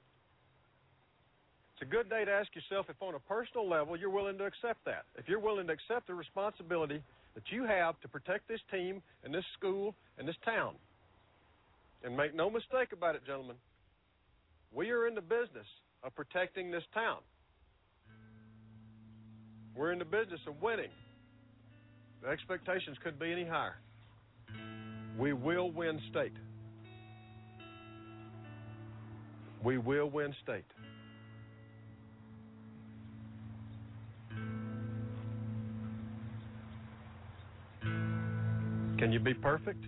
It's 1.73 1.81
a 1.81 1.85
good 1.85 2.07
day 2.07 2.23
to 2.23 2.31
ask 2.31 2.49
yourself 2.53 2.85
if, 2.87 2.95
on 3.01 3.15
a 3.15 3.19
personal 3.19 3.67
level, 3.67 3.97
you're 3.97 4.11
willing 4.11 4.37
to 4.37 4.45
accept 4.45 4.85
that. 4.85 5.05
If 5.15 5.27
you're 5.27 5.39
willing 5.39 5.65
to 5.67 5.73
accept 5.73 6.05
the 6.05 6.13
responsibility 6.13 7.01
that 7.33 7.43
you 7.49 7.65
have 7.65 7.99
to 8.01 8.07
protect 8.07 8.47
this 8.47 8.61
team 8.71 9.01
and 9.23 9.33
this 9.33 9.43
school 9.57 9.95
and 10.19 10.27
this 10.27 10.37
town. 10.45 10.75
And 12.03 12.15
make 12.15 12.35
no 12.35 12.49
mistake 12.51 12.93
about 12.93 13.15
it, 13.15 13.25
gentlemen. 13.25 13.55
We 14.71 14.91
are 14.91 15.07
in 15.07 15.15
the 15.15 15.21
business 15.21 15.65
of 16.03 16.15
protecting 16.15 16.69
this 16.69 16.83
town. 16.93 17.17
We're 19.75 19.91
in 19.91 19.99
the 19.99 20.05
business 20.05 20.39
of 20.47 20.61
winning. 20.61 20.89
The 22.23 22.29
expectations 22.29 22.97
couldn't 23.03 23.19
be 23.19 23.31
any 23.31 23.45
higher. 23.45 23.75
We 25.19 25.33
will 25.33 25.71
win 25.71 25.99
state. 26.09 26.33
We 29.63 29.77
will 29.77 30.09
win 30.09 30.33
state. 30.43 30.63
Can 38.97 39.11
you 39.11 39.19
be 39.19 39.33
perfect? 39.33 39.83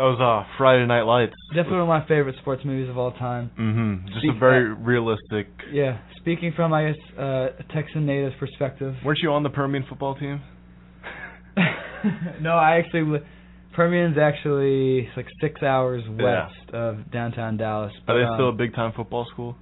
That 0.00 0.06
was 0.06 0.18
uh 0.18 0.48
Friday 0.56 0.86
Night 0.86 1.02
Lights. 1.02 1.34
Definitely 1.50 1.72
one 1.72 1.82
of 1.82 1.88
my 1.88 2.08
favorite 2.08 2.34
sports 2.40 2.62
movies 2.64 2.88
of 2.88 2.96
all 2.96 3.12
time. 3.12 3.50
Mm-hmm. 3.60 4.06
Just 4.06 4.20
Speak- 4.20 4.30
a 4.34 4.38
very 4.38 4.72
realistic. 4.72 5.48
Yeah, 5.70 5.98
speaking 6.16 6.54
from 6.56 6.72
I 6.72 6.86
guess 6.86 6.96
uh, 7.18 7.48
a 7.58 7.64
Texan 7.74 8.06
native 8.06 8.32
perspective. 8.40 8.94
Weren't 9.04 9.18
you 9.22 9.30
on 9.30 9.42
the 9.42 9.50
Permian 9.50 9.84
football 9.86 10.14
team? 10.14 10.40
no, 12.40 12.52
I 12.52 12.78
actually 12.78 13.20
Permian's 13.74 14.16
actually 14.16 15.06
like 15.18 15.26
six 15.38 15.62
hours 15.62 16.02
Yeah. 16.18 16.46
west 16.48 16.70
of 16.74 17.10
downtown 17.12 17.58
Dallas. 17.58 17.92
Are 17.92 18.00
but, 18.06 18.14
they 18.14 18.24
um, 18.24 18.36
still 18.36 18.48
a 18.48 18.52
big 18.52 18.74
time 18.74 18.94
football 18.96 19.26
school? 19.30 19.54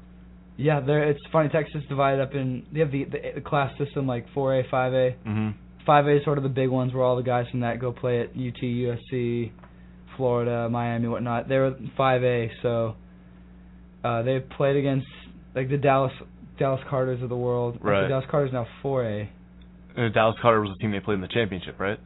Yeah, 0.56 0.78
they're 0.78 1.02
it's 1.10 1.19
funny. 1.32 1.48
Texas 1.48 1.82
divided 1.89 2.23
up 2.23 2.35
in 2.35 2.65
they 2.73 2.78
have 2.78 2.93
the, 2.93 3.06
the, 3.06 3.19
the 3.35 3.40
class 3.40 3.77
system 3.77 4.06
like 4.06 4.24
4A, 4.36 4.70
5A. 4.70 5.15
Mhm. 5.27 5.55
5A 5.85 6.19
is 6.19 6.24
sort 6.24 6.39
of 6.39 6.44
the 6.44 6.48
big 6.51 6.69
ones 6.69 6.94
where 6.94 7.02
all 7.02 7.16
the 7.16 7.23
guys 7.24 7.47
from 7.51 7.59
that 7.60 7.81
go 7.81 7.90
play 7.90 8.20
at 8.20 8.28
UT, 8.36 8.62
USC, 8.62 9.51
Florida, 10.19 10.69
Miami, 10.69 11.09
whatnot. 11.09 11.49
They 11.49 11.57
were 11.57 11.74
5A, 11.99 12.51
so 12.61 12.95
uh, 14.05 14.23
they 14.23 14.40
played 14.40 14.77
against 14.77 15.07
like 15.55 15.70
the 15.70 15.78
Dallas 15.78 16.12
Dallas 16.59 16.81
Carters 16.90 17.23
of 17.23 17.31
the 17.31 17.36
world. 17.36 17.77
Actually, 17.77 17.90
Right. 17.90 18.09
Dallas 18.09 18.27
Carters 18.31 18.53
now 18.53 18.66
4A. 18.85 19.28
And 19.97 20.12
Dallas 20.12 20.36
Carter 20.43 20.61
was 20.61 20.70
the 20.77 20.82
team 20.82 20.93
they 20.93 21.01
played 21.01 21.15
in 21.15 21.20
the 21.23 21.28
championship, 21.28 21.81
right? 21.81 21.99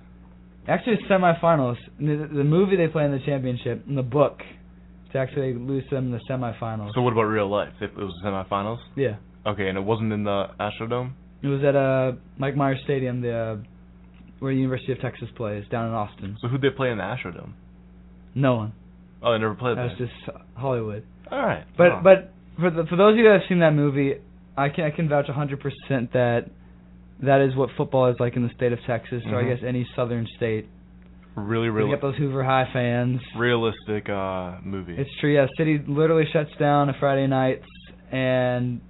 Actually, 0.68 0.94
it's 0.94 1.10
semifinals. 1.10 1.76
The, 1.98 2.28
the 2.32 2.44
movie 2.44 2.76
they 2.76 2.86
play 2.86 3.04
in 3.04 3.10
the 3.10 3.18
championship, 3.26 3.84
in 3.88 3.96
the 3.96 4.02
book, 4.02 4.38
to 5.12 5.18
actually 5.18 5.54
lose 5.54 5.84
them 5.90 6.06
in 6.06 6.12
the 6.12 6.20
semifinals. 6.30 6.92
So 6.94 7.02
what 7.02 7.12
about 7.12 7.24
real 7.24 7.50
life? 7.50 7.72
It, 7.80 7.86
it 7.86 7.96
was 7.96 8.14
semifinals. 8.24 8.78
Yeah. 8.96 9.16
Okay, 9.44 9.68
and 9.68 9.76
it 9.76 9.82
wasn't 9.82 10.12
in 10.12 10.22
the 10.24 10.46
Astrodome. 10.60 11.12
It 11.42 11.48
was 11.48 11.64
at 11.64 11.74
uh, 11.74 12.12
Mike 12.38 12.54
Myers 12.54 12.78
Stadium, 12.84 13.20
the 13.20 13.34
uh, 13.34 13.56
where 14.38 14.54
the 14.54 14.58
University 14.60 14.92
of 14.92 15.00
Texas 15.00 15.28
plays 15.36 15.64
down 15.70 15.88
in 15.88 15.92
Austin. 15.92 16.36
So 16.40 16.48
who'd 16.48 16.62
they 16.62 16.70
play 16.70 16.90
in 16.90 16.98
the 16.98 17.02
Astrodome? 17.04 17.52
No 18.34 18.56
one. 18.56 18.72
Oh, 19.22 19.32
they 19.32 19.38
never 19.38 19.54
played 19.54 19.76
That 19.76 19.84
was 19.90 19.92
there. 19.98 20.06
just 20.08 20.38
Hollywood. 20.54 21.04
All 21.30 21.38
right. 21.44 21.64
But 21.76 21.92
Oh. 21.92 22.00
but 22.02 22.32
for 22.58 22.70
the, 22.70 22.84
for 22.86 22.96
those 22.96 23.12
of 23.12 23.18
you 23.18 23.24
that 23.24 23.40
have 23.40 23.48
seen 23.48 23.60
that 23.60 23.74
movie, 23.74 24.14
I 24.56 24.68
can 24.68 24.84
I 24.84 24.90
can 24.90 25.08
vouch 25.08 25.26
100% 25.28 26.12
that 26.12 26.50
that 27.20 27.40
is 27.40 27.54
what 27.54 27.70
football 27.76 28.06
is 28.08 28.16
like 28.18 28.34
in 28.36 28.42
the 28.42 28.52
state 28.54 28.72
of 28.72 28.80
Texas, 28.86 29.22
or 29.26 29.36
I 29.38 29.44
Mhm. 29.44 29.54
guess 29.54 29.64
any 29.64 29.86
southern 29.94 30.26
state. 30.36 30.66
really, 31.34 31.66
You 31.66 31.72
really 31.72 31.90
get 31.90 32.02
those 32.02 32.16
Hoover 32.16 32.42
High 32.44 32.66
fans. 32.74 33.22
realistic 33.36 34.08
uh 34.10 34.56
movie. 34.62 34.94
It's 34.98 35.10
true. 35.20 35.32
Yeah, 35.32 35.46
city 35.56 35.78
literally 35.86 36.26
shuts 36.26 36.50
down 36.58 36.88
on 36.90 36.94
Friday 37.00 37.26
nights, 37.26 37.64
and 38.10 38.80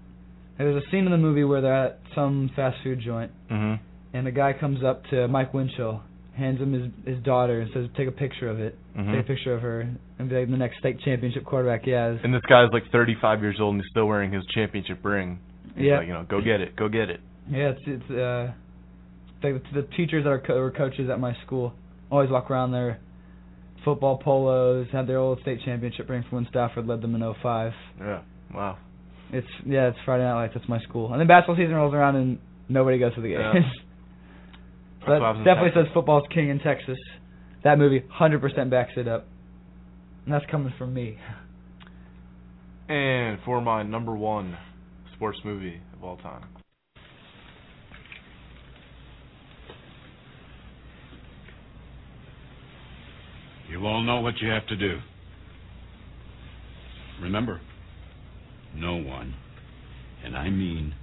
there's 0.59 0.82
a 0.82 0.89
scene 0.90 1.05
in 1.05 1.12
the 1.12 1.19
movie 1.19 1.44
where 1.44 1.60
they're 1.60 1.73
at 1.86 1.98
some 2.16 2.48
fast 2.56 2.78
food 2.82 2.98
joint, 3.01 3.31
Mhm. 3.51 3.78
and 4.14 4.27
a 4.27 4.32
guy 4.32 4.55
comes 4.55 4.82
up 4.82 5.06
to 5.10 5.28
Mike 5.28 5.55
Winchell, 5.55 6.02
hands 6.36 6.60
him 6.60 6.72
his 6.72 7.14
his 7.16 7.22
daughter 7.24 7.60
and 7.60 7.70
says, 7.72 7.88
"Take 7.96 8.09
a 8.09 8.12
picture 8.12 8.48
of 8.48 8.59
it. 8.60 8.76
Mhm. 8.96 9.12
Take 9.12 9.20
a 9.20 9.28
picture 9.28 9.54
of 9.54 9.60
her 9.62 9.80
and 10.18 10.28
be 10.28 10.34
like 10.36 10.50
the 10.50 10.56
next 10.56 10.78
state 10.78 10.98
championship 11.00 11.44
quarterback." 11.44 11.86
Yeah. 11.86 12.16
And 12.22 12.32
this 12.34 12.42
guy's 12.48 12.70
like 12.72 12.84
35 12.90 13.42
years 13.42 13.56
old 13.60 13.74
and 13.74 13.82
he's 13.82 13.90
still 13.90 14.06
wearing 14.06 14.32
his 14.32 14.44
championship 14.46 15.04
ring. 15.04 15.38
He's 15.76 15.86
Yeah. 15.86 15.98
like, 15.98 16.06
you 16.06 16.12
know, 16.14 16.24
go 16.24 16.40
get 16.40 16.60
it, 16.60 16.74
go 16.76 16.88
get 16.88 17.10
it. 17.10 17.20
Yeah, 17.50 17.70
it's 17.70 17.82
it's 17.86 18.10
uh 18.10 18.52
the 19.42 19.60
the 19.74 19.82
teachers 19.96 20.24
that 20.24 20.30
are 20.30 20.38
co- 20.38 20.59
were 20.59 20.70
coaches 20.70 21.10
at 21.10 21.18
my 21.20 21.34
school 21.44 21.74
always 22.10 22.30
walk 22.30 22.50
around 22.50 22.72
their 22.72 22.98
football 23.84 24.16
polos, 24.18 24.86
have 24.92 25.06
their 25.06 25.18
old 25.18 25.40
state 25.40 25.60
championship 25.64 26.09
ring 26.09 26.22
from 26.28 26.36
when 26.36 26.46
Stafford 26.48 26.86
led 26.86 27.00
them 27.02 27.14
in 27.14 27.22
'05. 27.42 27.72
Yeah. 28.00 28.20
Wow. 28.54 28.78
It's 29.32 29.46
yeah, 29.66 29.88
it's 29.88 29.98
Friday 30.04 30.24
Night 30.24 30.34
Lights. 30.34 30.54
That's 30.54 30.68
my 30.68 30.78
school. 30.80 31.10
And 31.12 31.20
then 31.20 31.26
basketball 31.26 31.56
season 31.56 31.74
rolls 31.74 31.94
around 31.94 32.16
and 32.16 32.38
nobody 32.68 32.98
goes 32.98 33.14
to 33.14 33.20
the 33.20 33.28
games. 33.28 33.42
That's 33.54 33.66
so 35.05 35.12
what 35.12 35.19
that 35.19 35.24
happens 35.24 35.39
in 35.39 35.45
definitely 35.45 35.70
Texas. 35.70 35.87
says 35.89 35.95
football's 35.95 36.24
king 36.33 36.49
in 36.49 36.59
Texas. 36.61 36.99
That 37.65 37.79
movie 37.79 38.03
100% 38.20 38.70
backs 38.70 38.93
it 38.97 39.09
up. 39.09 39.27
And 40.24 40.35
that's 40.35 40.45
coming 40.51 40.73
from 40.79 40.95
me. 40.95 41.19
And 42.89 43.39
for 43.45 43.61
my 43.61 43.83
number 43.83 44.15
one 44.15 44.57
sports 45.15 45.39
movie 45.45 45.81
of 45.95 46.05
all 46.05 46.16
time. 46.19 46.45
You 53.70 53.87
all 53.87 54.03
know 54.03 54.20
what 54.20 54.35
you 54.43 54.51
have 54.51 54.66
to 54.66 54.77
do. 54.77 54.99
Remember, 57.23 57.61
no 58.74 58.97
one, 58.97 59.35
and 60.24 60.37
I 60.37 60.51
mean 60.51 60.95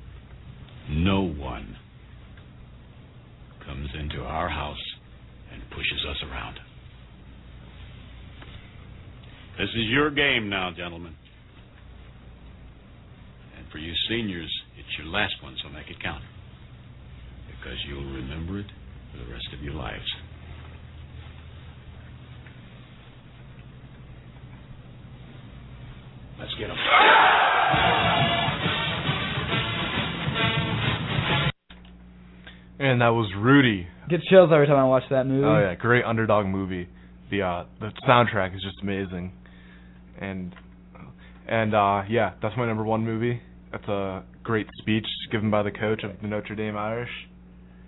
no 0.90 1.22
one, 1.22 1.78
comes 3.70 3.90
into 4.00 4.24
our 4.24 4.50
house 4.50 4.84
and 5.54 5.62
pushes 5.70 6.04
us 6.10 6.18
around. 6.24 6.56
This 9.60 9.70
is 9.70 9.86
your 9.90 10.10
game 10.10 10.50
now, 10.50 10.72
gentlemen. 10.76 11.16
And 13.58 13.68
for 13.72 13.78
you 13.78 13.94
seniors, 14.10 14.52
it's 14.76 14.98
your 14.98 15.08
last 15.08 15.34
one, 15.44 15.56
so 15.62 15.70
make 15.70 15.88
it 15.88 16.02
count. 16.02 16.24
Because 17.48 17.78
you'll 17.88 18.12
remember 18.12 18.60
it 18.60 18.72
for 19.12 19.24
the 19.24 19.32
rest 19.32 19.48
of 19.54 19.62
your 19.62 19.74
lives. 19.74 20.16
Let's 26.40 26.56
get 26.56 26.70
'em. 26.72 27.09
And 32.80 33.02
that 33.02 33.10
was 33.10 33.30
Rudy. 33.38 33.88
Get 34.10 34.22
chills 34.30 34.50
every 34.54 34.66
time 34.66 34.78
I 34.78 34.86
watch 34.86 35.04
that 35.12 35.26
movie. 35.28 35.46
Oh 35.46 35.60
yeah, 35.60 35.76
great 35.76 36.06
underdog 36.06 36.46
movie. 36.46 36.88
The 37.30 37.42
uh 37.42 37.66
the 37.80 37.92
soundtrack 38.08 38.56
is 38.56 38.62
just 38.64 38.82
amazing. 38.82 39.34
And 40.20 40.56
and 41.48 41.76
uh 41.76 42.04
yeah, 42.10 42.34
that's 42.42 42.56
my 42.58 42.66
number 42.66 42.84
one 42.86 43.04
movie. 43.04 43.42
That's 43.72 43.88
a 43.88 44.24
great 44.44 44.68
speech 44.82 45.06
given 45.32 45.52
by 45.52 45.62
the 45.64 45.72
coach 45.72 46.04
of 46.04 46.12
the 46.22 46.28
Notre 46.28 46.56
Dame 46.56 46.78
Irish. 46.78 47.10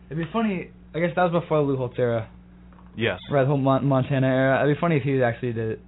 It'd 0.10 0.24
be 0.24 0.30
funny. 0.32 0.72
I 0.94 1.00
guess 1.00 1.12
that 1.16 1.32
was 1.32 1.42
before 1.42 1.60
the 1.60 1.64
Lou 1.64 1.78
Holtz 1.78 1.96
era. 1.98 2.30
Yes. 2.98 3.18
Right, 3.32 3.44
the 3.44 3.48
whole 3.48 3.58
Mon- 3.58 3.86
Montana 3.86 4.28
era. 4.28 4.62
It'd 4.64 4.76
be 4.76 4.80
funny 4.82 4.98
if 4.98 5.04
he 5.04 5.24
actually 5.24 5.54
did 5.54 5.72
it. 5.72 5.80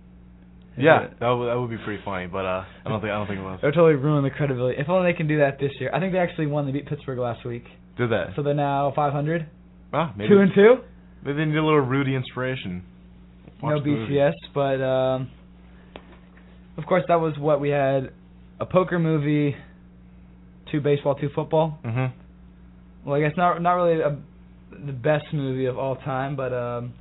Yeah, 0.78 1.08
that 1.20 1.30
would 1.30 1.48
that 1.50 1.60
would 1.60 1.70
be 1.70 1.78
pretty 1.84 2.02
funny, 2.04 2.28
but 2.28 2.46
uh 2.46 2.64
I 2.86 2.90
don't 2.90 3.02
think 3.02 3.12
I 3.12 3.18
don't 3.18 3.28
think 3.28 3.40
it 3.40 3.44
was. 3.44 3.60
It 3.62 3.66
would 3.66 3.76
totally 3.76 3.96
ruin 3.96 4.24
the 4.24 4.30
credibility. 4.32 4.80
If 4.80 4.88
only 4.90 5.12
they 5.12 5.18
can 5.18 5.28
do 5.28 5.40
that 5.40 5.60
this 5.60 5.72
year. 5.80 5.92
I 5.94 6.00
think 6.00 6.14
they 6.14 6.20
actually 6.20 6.48
won. 6.48 6.66
They 6.66 6.72
beat 6.72 6.88
Pittsburgh 6.88 7.20
last 7.20 7.46
week. 7.46 7.66
Did 7.98 8.12
that? 8.12 8.28
So 8.36 8.44
they're 8.44 8.54
now 8.54 8.92
500. 8.96 9.48
Ah, 9.94 10.14
maybe 10.18 10.30
Two 10.30 10.40
and 10.40 10.52
two. 10.54 10.76
Maybe 11.24 11.38
they 11.38 11.46
need 11.46 11.58
a 11.58 11.64
little 11.64 11.80
Rudy 11.80 12.16
inspiration. 12.16 12.84
Watch 13.62 13.84
no. 13.86 13.92
BCS, 13.92 14.34
but 14.54 14.82
um, 14.82 15.30
of 16.78 16.86
course 16.86 17.04
that 17.08 17.16
was 17.22 17.38
what 17.38 17.62
we 17.62 17.70
had: 17.70 18.12
a 18.60 18.66
poker 18.66 19.00
movie, 19.00 19.56
two 20.72 20.82
baseball, 20.82 21.16
two 21.16 21.30
football. 21.34 21.80
Mhm. 21.86 22.12
Well, 23.06 23.16
I 23.16 23.22
guess 23.22 23.38
not 23.38 23.62
not 23.62 23.74
really 23.76 24.02
a, 24.02 24.18
the 24.72 24.92
best 24.92 25.26
movie 25.34 25.66
of 25.66 25.78
all 25.78 25.96
time, 25.98 26.36
but 26.36 26.52
um, 26.54 26.94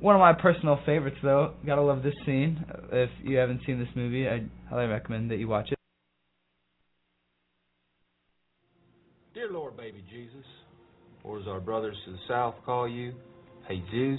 one 0.00 0.14
of 0.14 0.20
my 0.20 0.32
personal 0.32 0.80
favorites 0.86 1.18
though. 1.22 1.52
Gotta 1.66 1.82
love 1.82 2.02
this 2.02 2.14
scene. 2.24 2.64
If 2.90 3.10
you 3.22 3.36
haven't 3.36 3.60
seen 3.66 3.78
this 3.78 3.88
movie, 3.94 4.28
I 4.28 4.42
highly 4.70 4.86
recommend 4.86 5.30
that 5.30 5.36
you 5.36 5.46
watch 5.46 5.70
it. 5.70 5.78
Dear 9.34 9.50
Lord, 9.52 9.66
baby 9.78 10.02
Jesus, 10.10 10.44
or 11.22 11.38
as 11.38 11.46
our 11.46 11.60
brothers 11.60 11.96
to 12.04 12.10
the 12.10 12.18
south 12.26 12.56
call 12.66 12.88
you, 12.88 13.12
Hey 13.68 13.80
Zeus, 13.92 14.18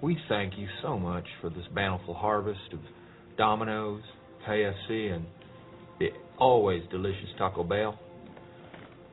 we 0.00 0.16
thank 0.30 0.54
you 0.56 0.66
so 0.80 0.98
much 0.98 1.26
for 1.42 1.50
this 1.50 1.66
bountiful 1.74 2.14
harvest 2.14 2.72
of 2.72 2.78
Domino's, 3.36 4.00
KFC, 4.48 5.12
and 5.14 5.26
the 6.00 6.08
always 6.38 6.82
delicious 6.90 7.28
Taco 7.36 7.64
Bell. 7.64 7.98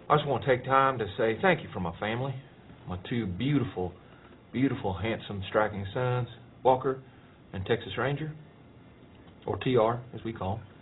I 0.09 0.15
just 0.15 0.25
want 0.25 0.45
to 0.45 0.49
take 0.55 0.63
time 0.63 0.97
to 0.99 1.05
say 1.17 1.37
thank 1.41 1.61
you 1.61 1.67
for 1.73 1.81
my 1.81 1.93
family, 1.99 2.33
my 2.87 2.97
two 3.09 3.25
beautiful, 3.27 3.91
beautiful, 4.53 4.93
handsome, 4.93 5.43
striking 5.49 5.85
sons, 5.93 6.29
Walker 6.63 7.01
and 7.51 7.65
Texas 7.65 7.91
Ranger, 7.97 8.33
or 9.45 9.57
TR 9.57 9.99
as 10.15 10.23
we 10.23 10.31
call 10.31 10.59
'em. 10.59 10.72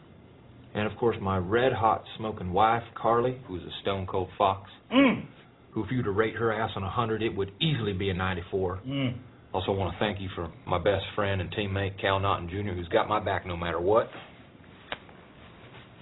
And 0.74 0.88
of 0.88 0.98
course, 0.98 1.18
my 1.22 1.38
red 1.38 1.74
hot 1.74 2.04
smoking 2.18 2.54
wife, 2.54 2.84
Carly, 2.96 3.38
who's 3.48 3.62
a 3.64 3.72
stone 3.82 4.08
cold 4.08 4.30
fox. 4.38 4.70
Mm. 4.94 5.26
Who, 5.72 5.84
if 5.84 5.92
you 5.92 5.98
were 5.98 6.04
to 6.04 6.12
rate 6.12 6.36
her 6.36 6.52
ass 6.54 6.72
on 6.76 6.84
a 6.84 6.86
100, 6.86 7.22
it 7.22 7.36
would 7.36 7.52
easily 7.62 7.94
be 7.94 8.10
a 8.10 8.14
94. 8.14 8.80
Mm. 8.88 9.18
Also, 9.54 9.72
want 9.74 9.94
to 9.94 10.00
thank 10.00 10.22
you 10.22 10.30
for 10.36 10.50
my 10.66 10.78
best 10.78 11.04
friend 11.16 11.42
and 11.42 11.52
teammate, 11.54 12.00
Cal 12.00 12.20
Naughton 12.20 12.48
Jr., 12.50 12.72
who's 12.74 12.88
got 12.88 13.10
my 13.10 13.20
back 13.20 13.46
no 13.46 13.58
matter 13.58 13.82
what. 13.82 14.10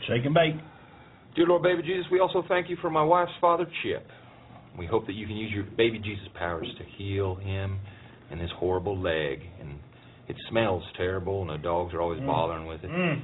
Shake 0.08 0.26
and 0.26 0.34
bake. 0.34 0.56
Dear 1.36 1.46
Lord, 1.48 1.64
baby 1.64 1.82
Jesus, 1.82 2.06
we 2.12 2.20
also 2.20 2.44
thank 2.48 2.70
you 2.70 2.78
for 2.82 2.90
my 2.90 3.04
wife's 3.04 3.32
father, 3.40 3.66
Chip. 3.84 4.06
We 4.78 4.86
hope 4.86 5.06
that 5.08 5.14
you 5.14 5.28
can 5.28 5.36
use 5.36 5.52
your 5.52 5.66
baby 5.78 6.00
Jesus 6.00 6.28
powers 6.38 6.68
to 6.78 6.84
heal 6.98 7.36
him 7.36 7.80
and 8.32 8.40
his 8.40 8.50
horrible 8.58 8.98
leg. 8.98 9.40
And 9.60 9.80
it 10.28 10.36
smells 10.50 10.84
terrible, 10.96 11.42
and 11.42 11.50
the 11.50 11.58
dogs 11.64 11.94
are 11.94 12.02
always 12.02 12.20
Mm. 12.20 12.28
bothering 12.28 12.68
with 12.68 12.84
it. 12.84 12.92
Mm. 12.92 13.22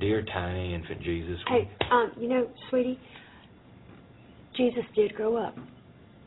Dear 0.00 0.24
tiny 0.32 0.74
infant 0.74 1.02
Jesus, 1.02 1.38
Hey, 1.48 1.68
um, 1.90 2.12
you 2.18 2.28
know, 2.28 2.48
sweetie, 2.70 2.98
Jesus 4.56 4.84
did 4.94 5.14
grow 5.14 5.36
up. 5.36 5.56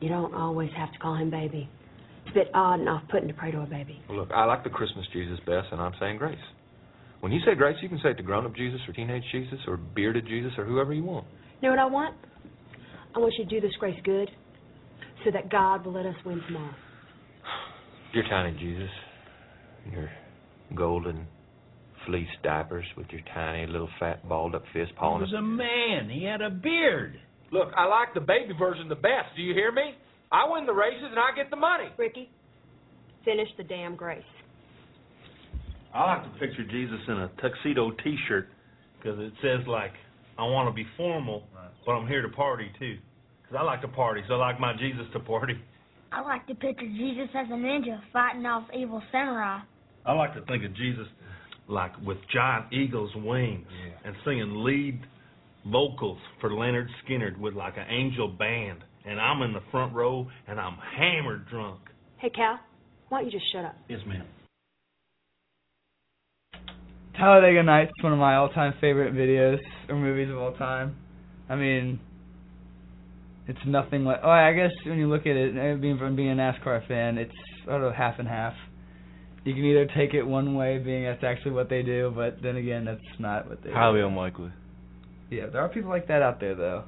You 0.01 0.09
don't 0.09 0.33
always 0.33 0.71
have 0.75 0.91
to 0.91 0.99
call 0.99 1.15
him 1.15 1.29
baby. 1.29 1.69
It's 2.25 2.31
a 2.31 2.39
bit 2.39 2.47
odd 2.53 2.79
and 2.79 2.89
off-putting 2.89 3.29
to 3.29 3.33
pray 3.33 3.51
to 3.51 3.61
a 3.61 3.65
baby. 3.65 4.01
Well, 4.09 4.17
look, 4.19 4.31
I 4.31 4.45
like 4.45 4.63
the 4.63 4.69
Christmas 4.69 5.05
Jesus 5.13 5.39
best, 5.45 5.67
and 5.71 5.79
I'm 5.79 5.93
saying 5.99 6.17
grace. 6.17 6.37
When 7.21 7.31
you 7.31 7.39
say 7.45 7.55
grace, 7.55 7.77
you 7.81 7.87
can 7.87 7.99
say 8.03 8.09
it 8.09 8.17
to 8.17 8.23
grown-up 8.23 8.55
Jesus 8.55 8.81
or 8.87 8.93
teenage 8.93 9.23
Jesus 9.31 9.59
or 9.67 9.77
bearded 9.77 10.27
Jesus 10.27 10.51
or 10.57 10.65
whoever 10.65 10.91
you 10.91 11.03
want. 11.03 11.25
You 11.61 11.69
know 11.69 11.75
what 11.75 11.79
I 11.79 11.85
want? 11.85 12.15
I 13.15 13.19
want 13.19 13.33
you 13.37 13.45
to 13.45 13.49
do 13.49 13.61
this 13.61 13.75
grace 13.79 13.99
good 14.03 14.29
so 15.23 15.31
that 15.31 15.49
God 15.49 15.85
will 15.85 15.93
let 15.93 16.05
us 16.05 16.15
win 16.25 16.41
tomorrow. 16.47 16.73
Dear 18.13 18.23
tiny 18.29 18.57
Jesus, 18.57 18.89
your 19.91 20.09
golden 20.75 21.27
fleece 22.11 22.27
diapers 22.43 22.85
with 22.97 23.07
your 23.09 23.21
tiny 23.33 23.65
little 23.71 23.89
fat 23.97 24.27
balled 24.27 24.53
up 24.53 24.63
fist 24.73 24.91
He 24.91 24.97
pawing 24.97 25.21
was 25.21 25.33
a 25.33 25.41
man. 25.41 26.09
He 26.09 26.25
had 26.25 26.41
a 26.41 26.49
beard. 26.49 27.17
Look, 27.51 27.69
I 27.75 27.85
like 27.85 28.13
the 28.13 28.19
baby 28.19 28.53
version 28.57 28.89
the 28.89 28.95
best. 28.95 29.31
Do 29.37 29.41
you 29.41 29.53
hear 29.53 29.71
me? 29.71 29.95
I 30.31 30.43
win 30.49 30.65
the 30.65 30.73
races 30.73 31.03
and 31.09 31.17
I 31.17 31.35
get 31.35 31.49
the 31.49 31.55
money. 31.55 31.85
Ricky, 31.97 32.29
finish 33.23 33.47
the 33.57 33.63
damn 33.63 33.95
grace. 33.95 34.23
I 35.93 36.15
like 36.15 36.23
to 36.23 36.39
picture 36.39 36.63
Jesus 36.69 36.99
in 37.07 37.13
a 37.13 37.31
tuxedo 37.41 37.91
T-shirt 38.03 38.47
because 38.97 39.19
it 39.19 39.33
says 39.41 39.65
like, 39.67 39.91
"I 40.37 40.43
want 40.43 40.67
to 40.69 40.73
be 40.73 40.87
formal, 40.97 41.47
but 41.85 41.93
I'm 41.93 42.07
here 42.07 42.21
to 42.21 42.29
party 42.29 42.71
too." 42.79 42.97
Because 43.41 43.57
I 43.59 43.63
like 43.63 43.81
to 43.81 43.89
party, 43.89 44.21
so 44.27 44.35
I 44.35 44.37
like 44.37 44.59
my 44.59 44.73
Jesus 44.73 45.05
to 45.13 45.19
party. 45.19 45.57
I 46.11 46.21
like 46.21 46.45
to 46.47 46.55
picture 46.55 46.87
Jesus 46.87 47.29
as 47.35 47.47
a 47.47 47.53
ninja 47.55 47.99
fighting 48.11 48.45
off 48.45 48.63
evil 48.73 49.01
samurai. 49.11 49.59
I 50.05 50.13
like 50.13 50.33
to 50.33 50.41
think 50.41 50.63
of 50.63 50.73
Jesus 50.75 51.07
like 51.67 51.91
with 52.05 52.17
giant 52.33 52.71
eagle's 52.73 53.11
wings 53.15 53.65
and 54.03 54.15
singing 54.25 54.63
lead 54.63 54.99
vocals 55.71 56.17
for 56.39 56.49
Lynyrd 56.49 56.87
Skynyrd 57.03 57.37
with 57.39 57.53
like 57.53 57.77
an 57.77 57.85
angel 57.89 58.27
band, 58.27 58.79
and 59.05 59.19
I'm 59.19 59.41
in 59.41 59.53
the 59.53 59.61
front 59.71 59.93
row 59.93 60.27
and 60.47 60.59
I'm 60.59 60.77
hammered 60.97 61.47
drunk. 61.49 61.79
Hey, 62.17 62.29
Cal, 62.29 62.59
why 63.09 63.19
don't 63.19 63.31
you 63.31 63.39
just 63.39 63.51
shut 63.51 63.65
up? 63.65 63.75
Yes, 63.89 63.99
ma'am. 64.07 64.25
Talladega 67.17 67.63
Nights 67.63 67.91
is 67.97 68.03
one 68.03 68.13
of 68.13 68.19
my 68.19 68.35
all-time 68.35 68.73
favorite 68.79 69.13
videos 69.13 69.59
or 69.89 69.95
movies 69.95 70.29
of 70.31 70.37
all 70.37 70.53
time. 70.53 70.95
I 71.49 71.55
mean, 71.55 71.99
it's 73.47 73.59
nothing 73.67 74.05
like. 74.05 74.21
Oh, 74.23 74.29
I 74.29 74.53
guess 74.53 74.71
when 74.85 74.97
you 74.97 75.09
look 75.09 75.21
at 75.21 75.35
it, 75.35 75.57
eh, 75.57 75.75
being 75.75 75.97
from 75.97 76.15
being 76.15 76.31
a 76.31 76.35
NASCAR 76.35 76.87
fan, 76.87 77.17
it's 77.17 77.33
sort 77.65 77.83
of 77.83 77.93
half 77.93 78.17
and 78.19 78.27
half. 78.27 78.53
You 79.43 79.53
can 79.55 79.63
either 79.65 79.87
take 79.95 80.13
it 80.13 80.23
one 80.23 80.55
way, 80.55 80.77
being 80.77 81.03
that's 81.03 81.23
actually 81.23 81.51
what 81.51 81.69
they 81.69 81.81
do, 81.81 82.11
but 82.15 82.37
then 82.43 82.57
again, 82.57 82.85
that's 82.85 83.01
not 83.19 83.49
what 83.49 83.63
they 83.63 83.71
Highly 83.71 84.01
do. 84.01 84.07
unlikely. 84.07 84.51
Yeah, 85.31 85.47
there 85.47 85.61
are 85.61 85.69
people 85.69 85.89
like 85.89 86.07
that 86.09 86.21
out 86.21 86.39
there 86.39 86.55
though, 86.55 86.83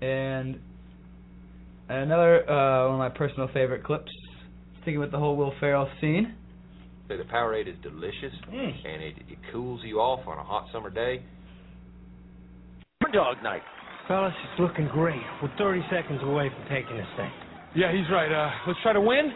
and 0.00 0.58
Another 1.90 2.48
uh, 2.48 2.86
one 2.88 2.94
of 2.94 2.98
my 3.00 3.08
personal 3.08 3.48
favorite 3.52 3.82
clips. 3.82 4.12
Sticking 4.82 5.00
with 5.00 5.10
the 5.10 5.18
whole 5.18 5.36
Will 5.36 5.52
Ferrell 5.58 5.88
scene. 6.00 6.34
Say 7.08 7.16
the 7.16 7.24
Powerade 7.24 7.68
is 7.68 7.74
delicious, 7.82 8.32
and 8.48 9.02
it, 9.02 9.14
it 9.28 9.38
cools 9.52 9.80
you 9.84 9.98
off 9.98 10.24
on 10.28 10.38
a 10.38 10.44
hot 10.44 10.68
summer 10.72 10.88
day. 10.88 11.20
Dog 13.12 13.42
night. 13.42 13.62
Fellas, 14.06 14.32
it's 14.44 14.60
looking 14.60 14.86
great. 14.86 15.20
We're 15.42 15.50
30 15.58 15.80
seconds 15.90 16.20
away 16.22 16.48
from 16.48 16.62
taking 16.68 16.96
this 16.96 17.08
thing. 17.16 17.30
Yeah, 17.74 17.90
he's 17.90 18.06
right. 18.12 18.30
Uh, 18.30 18.50
let's 18.68 18.78
try 18.84 18.92
to 18.92 19.00
win, 19.00 19.32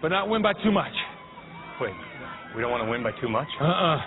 but 0.00 0.08
not 0.08 0.30
win 0.30 0.40
by 0.40 0.54
too 0.64 0.72
much. 0.72 0.92
Wait, 1.80 1.94
we 2.56 2.62
don't 2.62 2.70
want 2.70 2.82
to 2.82 2.90
win 2.90 3.02
by 3.02 3.12
too 3.20 3.28
much? 3.28 3.46
Uh-uh. 3.60 3.98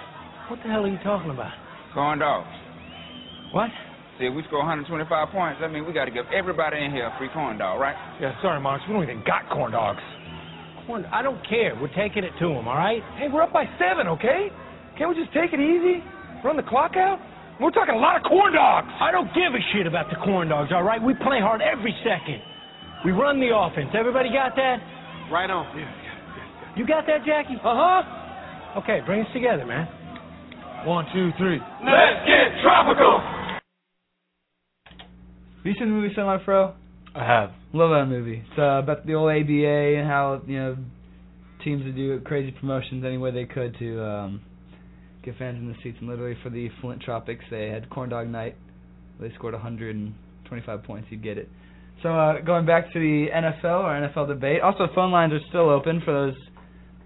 What 0.50 0.60
the 0.64 0.70
hell 0.70 0.84
are 0.84 0.92
you 0.92 1.00
talking 1.04 1.32
about? 1.32 1.54
Corn 1.94 2.20
dogs. 2.20 2.52
What? 3.54 3.70
See, 4.20 4.28
if 4.28 4.36
we 4.36 4.44
score 4.48 4.60
125 4.60 5.08
points, 5.32 5.60
that 5.64 5.72
means 5.72 5.88
we 5.88 5.94
got 5.94 6.06
to 6.06 6.12
give 6.12 6.26
everybody 6.36 6.84
in 6.84 6.92
here 6.92 7.08
a 7.08 7.16
free 7.18 7.30
corn 7.34 7.58
dog, 7.58 7.80
right? 7.80 7.96
Yeah, 8.20 8.36
sorry, 8.42 8.60
Marks. 8.60 8.84
We 8.88 8.94
don't 8.94 9.04
even 9.04 9.24
got 9.24 9.48
corn 9.50 9.72
dogs. 9.72 10.04
Corn, 10.86 11.06
I 11.12 11.22
don't 11.24 11.40
care. 11.48 11.76
We're 11.80 11.96
taking 11.96 12.24
it 12.24 12.36
to 12.44 12.48
them, 12.52 12.68
all 12.68 12.76
right? 12.76 13.02
Hey, 13.16 13.28
we're 13.32 13.44
up 13.44 13.54
by 13.54 13.66
seven, 13.80 14.08
okay? 14.20 14.52
Can't 14.98 15.10
we 15.10 15.16
just 15.16 15.32
take 15.34 15.54
it 15.56 15.60
easy? 15.64 16.04
Run 16.44 16.58
the 16.58 16.68
clock 16.68 17.00
out? 17.00 17.20
We're 17.60 17.72
talking 17.72 17.96
a 17.96 18.02
lot 18.02 18.18
of 18.18 18.24
corn 18.24 18.52
dogs. 18.54 18.90
I 19.00 19.12
don't 19.12 19.30
give 19.32 19.54
a 19.56 19.62
shit 19.72 19.88
about 19.88 20.10
the 20.10 20.18
corn 20.26 20.50
dogs, 20.50 20.72
all 20.74 20.84
right? 20.84 21.02
We 21.02 21.14
play 21.14 21.40
hard 21.40 21.62
every 21.62 21.96
second. 22.04 22.42
We 23.06 23.12
run 23.12 23.40
the 23.40 23.56
offense. 23.56 23.96
Everybody 23.98 24.30
got 24.30 24.56
that? 24.60 24.78
Right 25.32 25.50
on. 25.50 25.66
You 26.76 26.88
got 26.88 27.06
that, 27.08 27.26
Jackie? 27.26 27.56
Uh-huh. 27.56 28.80
Okay, 28.80 29.00
bring 29.06 29.22
us 29.22 29.28
together, 29.34 29.66
man. 29.66 29.88
One, 30.86 31.06
two, 31.14 31.32
three. 31.38 31.60
Let's 31.84 32.26
get 32.26 32.62
tropical! 32.64 33.20
Have 34.88 35.66
you 35.66 35.74
seen 35.74 35.90
the 35.90 35.94
movie 35.94 36.14
Semi 36.16 36.38
Pro? 36.44 36.74
I 37.14 37.26
have. 37.26 37.52
Love 37.74 37.92
that 37.92 38.06
movie. 38.08 38.44
It's 38.50 38.58
uh, 38.58 38.80
about 38.80 39.06
the 39.06 39.14
old 39.14 39.30
ABA 39.30 40.00
and 40.00 40.08
how 40.08 40.42
you 40.48 40.58
know 40.58 40.78
teams 41.64 41.84
would 41.84 41.96
do 41.96 42.20
crazy 42.22 42.52
promotions 42.52 43.04
any 43.06 43.18
way 43.18 43.32
they 43.32 43.46
could 43.46 43.78
to 43.78 44.04
um, 44.04 44.42
get 45.24 45.38
fans 45.38 45.58
in 45.58 45.68
the 45.68 45.76
seats. 45.84 45.98
And 46.00 46.10
literally 46.10 46.38
for 46.42 46.50
the 46.50 46.70
Flint 46.80 47.02
Tropics, 47.02 47.44
they 47.52 47.68
had 47.68 47.90
corn 47.90 48.10
dog 48.10 48.28
night. 48.28 48.56
They 49.20 49.32
scored 49.36 49.54
125 49.54 50.84
points. 50.84 51.08
You'd 51.12 51.22
get 51.22 51.38
it. 51.38 51.50
So 52.02 52.10
uh, 52.10 52.40
going 52.42 52.66
back 52.66 52.92
to 52.94 53.00
the 53.00 53.28
NFL 53.32 53.84
or 53.84 54.10
NFL 54.10 54.30
debate. 54.30 54.62
Also, 54.62 54.88
phone 54.96 55.12
lines 55.12 55.34
are 55.34 55.40
still 55.50 55.70
open 55.70 56.02
for 56.04 56.12
those 56.12 56.36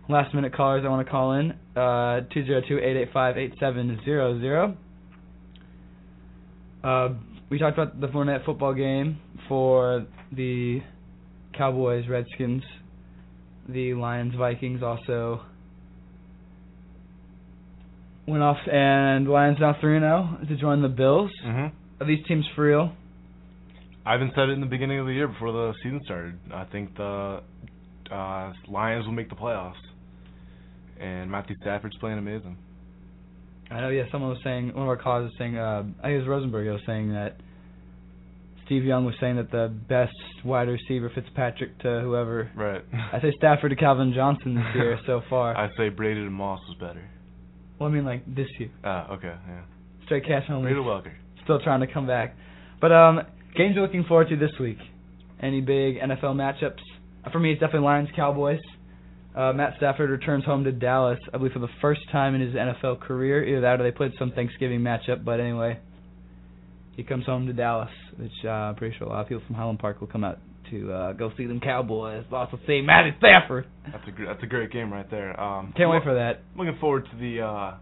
last 0.10 0.34
minute 0.34 0.54
callers 0.54 0.84
I 0.86 0.90
want 0.90 1.06
to 1.06 1.12
call 1.12 1.34
in. 1.34 1.52
Uh, 1.76 2.22
two 2.34 2.46
zero 2.46 2.62
two 2.68 2.80
eight 2.80 2.98
eight 2.98 3.10
five 3.14 3.38
eight 3.38 3.54
seven 3.60 4.00
zero 4.06 4.40
zero. 4.40 4.78
Uh, 6.84 7.10
we 7.50 7.58
talked 7.58 7.78
about 7.78 8.00
the 8.00 8.08
Fournette 8.08 8.46
football 8.46 8.74
game 8.74 9.20
for 9.48 10.06
the 10.32 10.82
Cowboys, 11.58 12.08
Redskins, 12.08 12.64
the 13.68 13.94
Lions, 13.94 14.34
Vikings 14.36 14.84
also 14.84 15.42
went 18.28 18.44
off, 18.44 18.58
and 18.72 19.28
Lions 19.28 19.58
now 19.60 19.76
three 19.80 20.00
zero 20.00 20.38
to 20.48 20.56
join 20.58 20.82
the 20.82 20.90
Bills. 20.90 21.32
Mm-hmm. 21.46 22.04
Are 22.04 22.08
these 22.08 22.26
teams 22.28 22.46
for 22.56 22.66
real? 22.66 22.92
I 24.06 24.16
even 24.16 24.32
said 24.36 24.50
it 24.50 24.52
in 24.52 24.62
the 24.62 24.68
beginning 24.68 25.00
of 25.00 25.08
the 25.08 25.14
year 25.14 25.28
before 25.28 25.52
the 25.52 25.74
season 25.82 26.02
started. 26.06 26.38
I 26.54 26.66
think 26.66 26.96
the 26.96 27.42
uh, 28.12 28.54
Lions 28.68 29.06
will 29.06 29.14
make 29.14 29.30
the 29.30 29.36
playoffs, 29.36 29.74
and 31.00 31.30
Matthew 31.30 31.56
Stafford's 31.62 31.98
playing 31.98 32.18
amazing. 32.18 32.58
I 33.72 33.82
know. 33.82 33.90
Yeah, 33.90 34.04
someone 34.12 34.30
was 34.30 34.40
saying 34.44 34.68
one 34.74 34.84
of 34.84 34.90
our 34.90 34.98
callers 34.98 35.26
was 35.32 35.34
saying. 35.38 35.58
Uh, 35.58 35.84
I 36.00 36.04
think 36.04 36.14
it 36.16 36.20
was 36.20 36.28
Rosenberg. 36.28 36.68
was 36.68 36.82
saying 36.86 37.14
that 37.14 37.38
Steve 38.66 38.84
Young 38.84 39.06
was 39.06 39.16
saying 39.20 39.36
that 39.38 39.52
the 39.52 39.68
best 39.90 40.14
wide 40.44 40.68
receiver 40.68 41.12
Fitzpatrick 41.14 41.78
to 41.80 42.02
whoever. 42.02 42.50
Right. 42.56 42.84
I 43.14 43.20
say 43.22 43.32
Stafford 43.38 43.72
to 43.72 43.76
Calvin 43.76 44.14
Johnson 44.16 44.56
this 44.56 44.66
year 44.76 45.00
so 45.06 45.22
far. 45.30 45.56
I 45.58 45.70
say 45.78 45.90
Brady 45.90 46.24
to 46.24 46.30
Moss 46.30 46.60
was 46.68 46.78
better. 46.80 47.08
Well, 47.80 47.90
I 47.90 47.92
mean 47.92 48.06
like 48.06 48.26
this 48.34 48.48
year. 48.60 48.70
Ah, 48.84 49.12
okay, 49.14 49.34
yeah. 49.48 49.62
Straight 50.06 50.26
cash 50.26 50.44
only. 50.50 50.72
Brady 50.72 50.80
Welker. 50.80 51.14
Still 51.44 51.60
trying 51.60 51.82
to 51.82 51.88
come 51.92 52.08
back. 52.08 52.36
But 52.82 52.92
um, 52.92 53.22
games 53.56 53.76
you're 53.76 53.84
looking 53.86 54.04
forward 54.06 54.30
to 54.30 54.36
this 54.38 54.52
week. 54.60 54.78
Any 55.42 55.62
big 55.62 56.00
NFL 56.00 56.36
matchups? 56.36 56.80
Uh, 57.26 57.30
For 57.32 57.40
me, 57.40 57.52
it's 57.52 57.60
definitely 57.60 57.86
Lions 57.86 58.10
Cowboys. 58.16 58.60
Uh, 59.36 59.52
Matt 59.52 59.74
Stafford 59.78 60.10
returns 60.10 60.46
home 60.46 60.64
to 60.64 60.72
Dallas, 60.72 61.20
I 61.34 61.38
believe, 61.38 61.52
for 61.52 61.60
the 61.60 61.68
first 61.82 62.02
time 62.12 62.36
in 62.36 62.42
his 62.42 62.54
NFL 62.54 63.02
career. 63.02 63.44
Either 63.44 63.62
that 63.62 63.82
or 63.82 63.84
they 63.84 63.92
played 63.92 64.14
some 64.18 64.32
Thanksgiving 64.32 64.80
matchup. 64.80 65.26
But 65.26 65.42
anyway, 65.42 65.80
he 66.96 67.04
comes 67.04 67.26
home 67.26 67.48
to 67.48 67.54
Dallas, 67.54 67.90
which 68.18 68.32
uh, 68.46 68.50
I'm 68.50 68.76
pretty 68.76 68.98
sure 68.98 69.08
a 69.08 69.10
lot 69.10 69.22
of 69.22 69.28
people 69.28 69.44
from 69.46 69.56
Highland 69.56 69.80
Park 69.80 70.00
will 70.00 70.08
come 70.08 70.24
out 70.24 70.40
to 70.72 70.92
uh, 70.92 71.12
go 71.14 71.32
see 71.38 71.46
them 71.46 71.60
Cowboys. 71.60 72.24
Also 72.32 72.58
see 72.66 72.82
Matty 72.82 73.12
Stafford. 73.20 73.68
That's 73.92 74.08
a 74.08 74.12
gr- 74.12 74.26
that's 74.26 74.42
a 74.44 74.48
great 74.48 74.72
game 74.72 74.92
right 74.92 75.10
there. 75.12 75.40
Um, 75.40 75.74
Can't 75.76 75.90
wait 75.90 76.04
for 76.04 76.16
that. 76.16 76.42
Looking 76.58 76.78
forward 76.80 77.06
to 77.12 77.18
the 77.18 77.42
uh, 77.42 77.78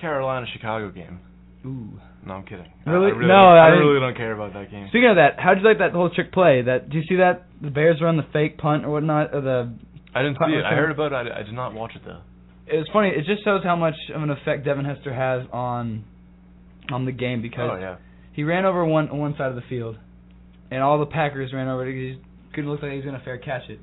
Carolina 0.00 0.46
Chicago 0.52 0.90
game. 0.90 1.20
Ooh. 1.64 2.00
No, 2.26 2.34
I'm 2.34 2.44
kidding. 2.44 2.70
Really? 2.86 3.06
I, 3.06 3.14
I 3.14 3.16
really 3.16 3.26
No, 3.26 3.34
I, 3.34 3.66
I 3.66 3.68
really 3.68 4.00
don't 4.00 4.16
care 4.16 4.32
about 4.32 4.52
that 4.54 4.70
game. 4.70 4.86
Speaking 4.88 5.10
of 5.10 5.16
that, 5.16 5.38
how'd 5.38 5.58
you 5.58 5.64
like 5.64 5.78
that 5.78 5.92
whole 5.92 6.10
trick 6.10 6.32
play? 6.32 6.62
That 6.62 6.90
do 6.90 6.98
you 6.98 7.04
see 7.08 7.16
that 7.16 7.46
the 7.60 7.70
Bears 7.70 8.00
run 8.00 8.16
the 8.16 8.26
fake 8.32 8.58
punt 8.58 8.84
or 8.84 8.90
whatnot? 8.90 9.34
Or 9.34 9.40
the 9.40 9.74
I 10.14 10.22
didn't 10.22 10.36
see 10.38 10.52
it. 10.54 10.64
I 10.64 10.74
heard 10.74 10.90
about 10.90 11.12
it. 11.12 11.32
I, 11.32 11.40
I 11.40 11.42
did 11.42 11.54
not 11.54 11.74
watch 11.74 11.92
it 11.96 12.02
though. 12.04 12.20
It 12.66 12.76
was 12.76 12.88
funny. 12.92 13.08
It 13.08 13.24
just 13.26 13.44
shows 13.44 13.62
how 13.64 13.76
much 13.76 13.94
of 14.14 14.22
an 14.22 14.30
effect 14.30 14.64
Devin 14.64 14.84
Hester 14.84 15.12
has 15.12 15.46
on 15.52 16.04
on 16.90 17.04
the 17.04 17.12
game 17.12 17.42
because 17.42 17.70
Oh 17.72 17.78
yeah. 17.78 17.96
he 18.32 18.44
ran 18.44 18.64
over 18.64 18.84
one 18.84 19.08
on 19.10 19.18
one 19.18 19.34
side 19.36 19.48
of 19.48 19.56
the 19.56 19.62
field, 19.68 19.96
and 20.70 20.82
all 20.82 20.98
the 20.98 21.06
Packers 21.06 21.52
ran 21.52 21.68
over 21.68 21.86
it. 21.86 21.94
He 21.94 22.20
couldn't 22.54 22.70
look 22.70 22.82
like 22.82 22.90
he 22.92 22.96
was 22.98 23.04
gonna 23.06 23.22
fair 23.24 23.38
catch 23.38 23.68
it. 23.68 23.80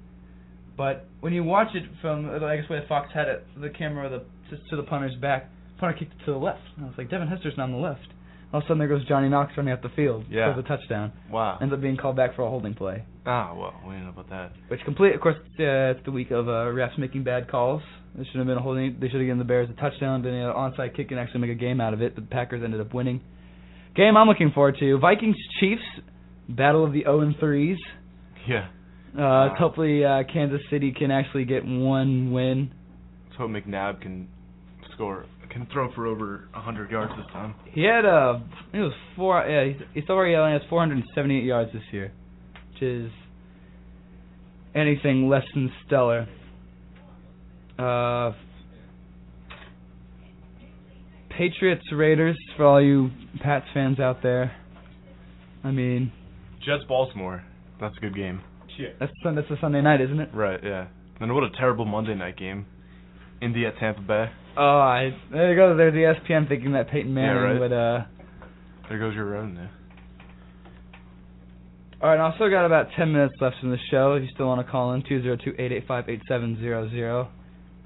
But 0.77 1.07
when 1.19 1.34
you 1.34 1.43
watch 1.43 1.69
it 1.76 1.84
from, 2.01 2.30
I 2.30 2.56
guess 2.56 2.69
where 2.69 2.80
the 2.81 2.88
Fox 2.88 3.10
had 3.14 3.27
it, 3.27 3.45
the 3.60 3.69
camera 3.69 4.10
the 4.10 4.19
to, 4.56 4.64
to 4.69 4.76
the 4.77 4.84
punter's 4.84 5.15
back, 5.15 5.49
punter 5.77 5.97
kicked 5.97 6.14
it 6.14 6.26
to 6.26 6.31
the 6.31 6.38
left. 6.38 6.61
And 6.77 6.85
I 6.85 6.88
was 6.88 6.97
like, 6.97 7.10
Devin 7.10 7.27
Hester's 7.27 7.56
not 7.57 7.65
on 7.65 7.73
the 7.73 7.77
left. 7.77 8.07
All 8.51 8.59
of 8.59 8.63
a 8.63 8.67
sudden, 8.67 8.80
there 8.80 8.88
goes 8.88 9.05
Johnny 9.07 9.30
Knox 9.30 9.53
running 9.57 9.73
up 9.73 9.84
the 9.84 9.89
field 9.89 10.26
Yeah. 10.30 10.51
for 10.53 10.61
the 10.61 10.67
touchdown. 10.67 11.11
Wow. 11.31 11.59
Ends 11.61 11.71
up 11.73 11.81
being 11.81 11.97
called 11.97 12.15
back 12.15 12.35
for 12.35 12.41
a 12.41 12.49
holding 12.49 12.73
play. 12.73 13.03
Ah, 13.26 13.53
well, 13.55 13.76
we 13.85 13.91
didn't 13.93 14.05
know 14.05 14.09
about 14.11 14.30
that. 14.31 14.53
Which 14.69 14.80
complete, 14.85 15.13
of 15.13 15.21
course, 15.21 15.35
uh, 15.59 15.93
it's 15.93 16.03
the 16.03 16.11
week 16.11 16.31
of 16.31 16.47
uh, 16.47 16.51
refs 16.73 16.97
making 16.97 17.23
bad 17.23 17.47
calls. 17.47 17.84
There 18.15 18.26
should 18.26 18.38
have 18.39 18.47
been 18.47 18.57
a 18.57 18.61
holding. 18.61 18.97
They 18.99 19.07
should 19.07 19.19
have 19.19 19.26
given 19.27 19.38
the 19.38 19.43
Bears 19.43 19.69
a 19.69 19.80
touchdown, 19.80 20.23
been 20.23 20.34
an 20.34 20.51
onside 20.51 20.95
kick, 20.95 21.11
and 21.11 21.19
actually 21.19 21.41
make 21.41 21.51
a 21.51 21.55
game 21.55 21.80
out 21.80 21.93
of 21.93 22.01
it. 22.01 22.15
But 22.15 22.23
the 22.23 22.30
Packers 22.31 22.63
ended 22.63 22.81
up 22.81 22.91
winning. 22.91 23.21
Game 23.95 24.17
I'm 24.17 24.27
looking 24.27 24.49
forward 24.51 24.77
to: 24.80 24.97
Vikings 24.97 25.35
Chiefs, 25.59 25.84
battle 26.47 26.84
of 26.84 26.91
the 26.91 27.01
0 27.03 27.21
and 27.21 27.35
3s. 27.38 27.77
Yeah. 28.47 28.67
Uh, 29.15 29.53
hopefully, 29.55 30.03
uh, 30.03 30.23
Kansas 30.31 30.61
City 30.71 30.91
can 30.91 31.11
actually 31.11 31.45
get 31.45 31.63
one 31.65 32.31
win. 32.31 32.71
Let's 33.27 33.38
hope 33.38 33.51
McNabb 33.51 34.01
can 34.01 34.27
score, 34.95 35.26
can 35.49 35.67
throw 35.71 35.91
for 35.93 36.05
over 36.05 36.47
100 36.53 36.91
yards 36.91 37.11
this 37.17 37.26
time. 37.31 37.55
He 37.71 37.84
had 37.84 38.05
uh, 38.05 38.39
I 38.39 38.71
think 38.71 38.76
it 38.76 38.80
was 38.80 38.93
four. 39.15 39.45
Yeah, 39.47 39.73
he's, 39.73 39.88
he's 39.93 40.09
already 40.09 40.34
has 40.34 40.61
478 40.69 41.43
yards 41.43 41.71
this 41.73 41.81
year, 41.91 42.11
which 42.73 42.84
is 42.84 43.11
anything 44.76 45.27
less 45.30 45.43
than 45.53 45.71
stellar. 45.85 46.27
Uh, 47.77 48.34
Patriots 51.30 51.85
Raiders 51.93 52.38
for 52.57 52.65
all 52.65 52.81
you 52.81 53.09
Pats 53.41 53.65
fans 53.73 53.99
out 53.99 54.21
there. 54.21 54.55
I 55.63 55.71
mean, 55.71 56.11
Jets 56.65 56.84
Baltimore. 56.88 57.43
That's 57.80 57.95
a 57.97 57.99
good 58.01 58.15
game. 58.15 58.41
that's 58.99 59.11
that's 59.23 59.49
a 59.49 59.57
Sunday 59.61 59.81
night, 59.81 60.01
isn't 60.01 60.19
it? 60.19 60.30
Right, 60.34 60.59
yeah. 60.63 60.88
And 61.21 61.34
what 61.34 61.43
a 61.43 61.49
terrible 61.57 61.85
Monday 61.85 62.15
night 62.15 62.38
game. 62.38 62.65
Indy 63.41 63.65
at 63.65 63.77
Tampa 63.77 64.01
Bay. 64.01 64.26
Oh, 64.57 64.80
I 64.80 65.15
there 65.31 65.51
you 65.51 65.55
go. 65.55 65.76
There's 65.76 65.93
the 65.93 65.99
ESPN 65.99 66.47
thinking 66.49 66.71
that 66.73 66.89
Peyton 66.89 67.13
Manning 67.13 67.35
Yeah, 67.35 67.41
right. 67.49 67.59
would 67.59 67.71
uh. 67.73 68.03
There 68.89 68.97
goes 68.99 69.13
your 69.15 69.26
revenue. 69.26 69.67
All 72.01 72.09
right, 72.09 72.19
I 72.19 72.34
still 72.35 72.49
got 72.49 72.65
about 72.65 72.88
10 72.97 73.11
minutes 73.11 73.34
left 73.41 73.57
in 73.61 73.69
the 73.71 73.77
show. 73.91 74.13
If 74.13 74.23
you 74.23 74.30
still 74.34 74.47
want 74.47 74.65
to 74.65 74.71
call 74.71 74.93
in, 74.93 75.01
202-885-8700. 75.03 77.27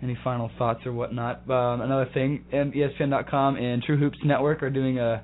Any 0.03 0.15
final 0.23 0.51
thoughts 0.59 0.81
or 0.85 0.93
whatnot? 0.93 1.49
Um, 1.49 1.81
another 1.81 2.07
thing, 2.13 2.45
ESPN.com 2.53 3.55
and 3.55 3.81
True 3.81 3.97
Hoops 3.97 4.19
Network 4.23 4.61
are 4.61 4.69
doing 4.69 4.99
a, 4.99 5.23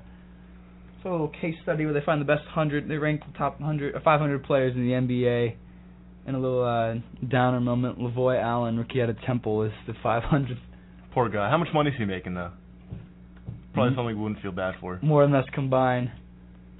a 1.04 1.08
little 1.08 1.28
case 1.40 1.54
study 1.62 1.84
where 1.84 1.94
they 1.94 2.00
find 2.04 2.20
the 2.20 2.24
best 2.24 2.44
100, 2.46 2.88
they 2.88 2.96
rank 2.96 3.20
the 3.30 3.38
top 3.38 3.60
100, 3.60 3.94
or 3.94 4.00
500 4.00 4.42
players 4.42 4.74
in 4.74 4.82
the 4.82 4.90
NBA. 4.92 5.54
And 6.26 6.34
a 6.34 6.38
little 6.38 6.64
uh, 6.64 6.94
downer 7.28 7.60
moment, 7.60 8.00
Lavoy 8.00 8.42
Allen, 8.42 8.76
rookie 8.76 9.00
out 9.00 9.08
of 9.08 9.20
Temple, 9.22 9.62
is 9.62 9.70
the 9.86 9.94
500 10.02 10.58
Poor 11.12 11.28
guy. 11.28 11.50
How 11.50 11.58
much 11.58 11.68
money 11.74 11.90
is 11.90 11.96
he 11.98 12.04
making 12.04 12.34
though? 12.34 12.50
Probably 13.72 13.92
Mhm. 13.92 13.96
something 13.96 14.16
we 14.16 14.22
wouldn't 14.22 14.40
feel 14.40 14.52
bad 14.52 14.74
for. 14.80 14.98
more 15.02 15.24
than 15.24 15.34
us 15.34 15.48
combined. 15.52 16.10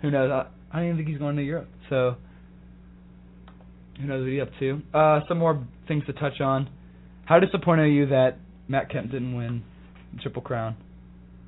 Who 0.02 0.10
knows? 0.10 0.30
I, 0.30 0.46
I 0.72 0.76
don't 0.80 0.84
even 0.86 0.96
think 0.98 1.08
he's 1.08 1.18
going 1.18 1.36
to 1.36 1.42
Europe. 1.42 1.68
So 1.88 2.16
who 4.00 4.06
knows 4.06 4.22
what 4.22 4.30
he's 4.32 4.42
up 4.42 4.50
to? 4.58 4.82
Uh, 4.94 5.20
some 5.28 5.38
more 5.38 5.58
things 5.86 6.04
to 6.06 6.12
touch 6.12 6.40
on. 6.40 6.68
How 7.26 7.38
disappointed 7.38 7.82
are 7.82 7.86
you 7.88 8.06
that 8.06 8.38
Matt 8.68 8.88
Kemp 8.90 9.10
didn't 9.10 9.34
win 9.36 9.62
the 10.14 10.20
Triple 10.22 10.42
Crown? 10.42 10.76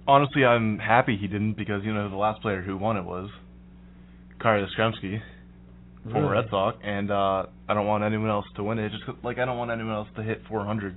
Honestly, 0.06 0.44
I'm 0.44 0.78
happy 0.78 1.16
he 1.16 1.28
didn't 1.28 1.54
because 1.56 1.84
you 1.84 1.94
know 1.94 2.08
the 2.08 2.16
last 2.16 2.42
player 2.42 2.60
who 2.60 2.76
won 2.76 2.96
it 2.96 3.04
was 3.04 3.30
Carl 4.40 4.64
Yastrzemski. 4.66 5.20
Really? 6.04 6.20
Red 6.28 6.46
Sox, 6.50 6.76
and 6.82 7.12
uh, 7.12 7.46
I 7.68 7.74
don't 7.74 7.86
want 7.86 8.02
anyone 8.02 8.28
else 8.28 8.44
to 8.56 8.64
win 8.64 8.80
it. 8.80 8.90
Just 8.90 9.04
like 9.22 9.38
I 9.38 9.44
don't 9.44 9.56
want 9.56 9.70
anyone 9.70 9.94
else 9.94 10.08
to 10.16 10.22
hit 10.24 10.42
400, 10.48 10.96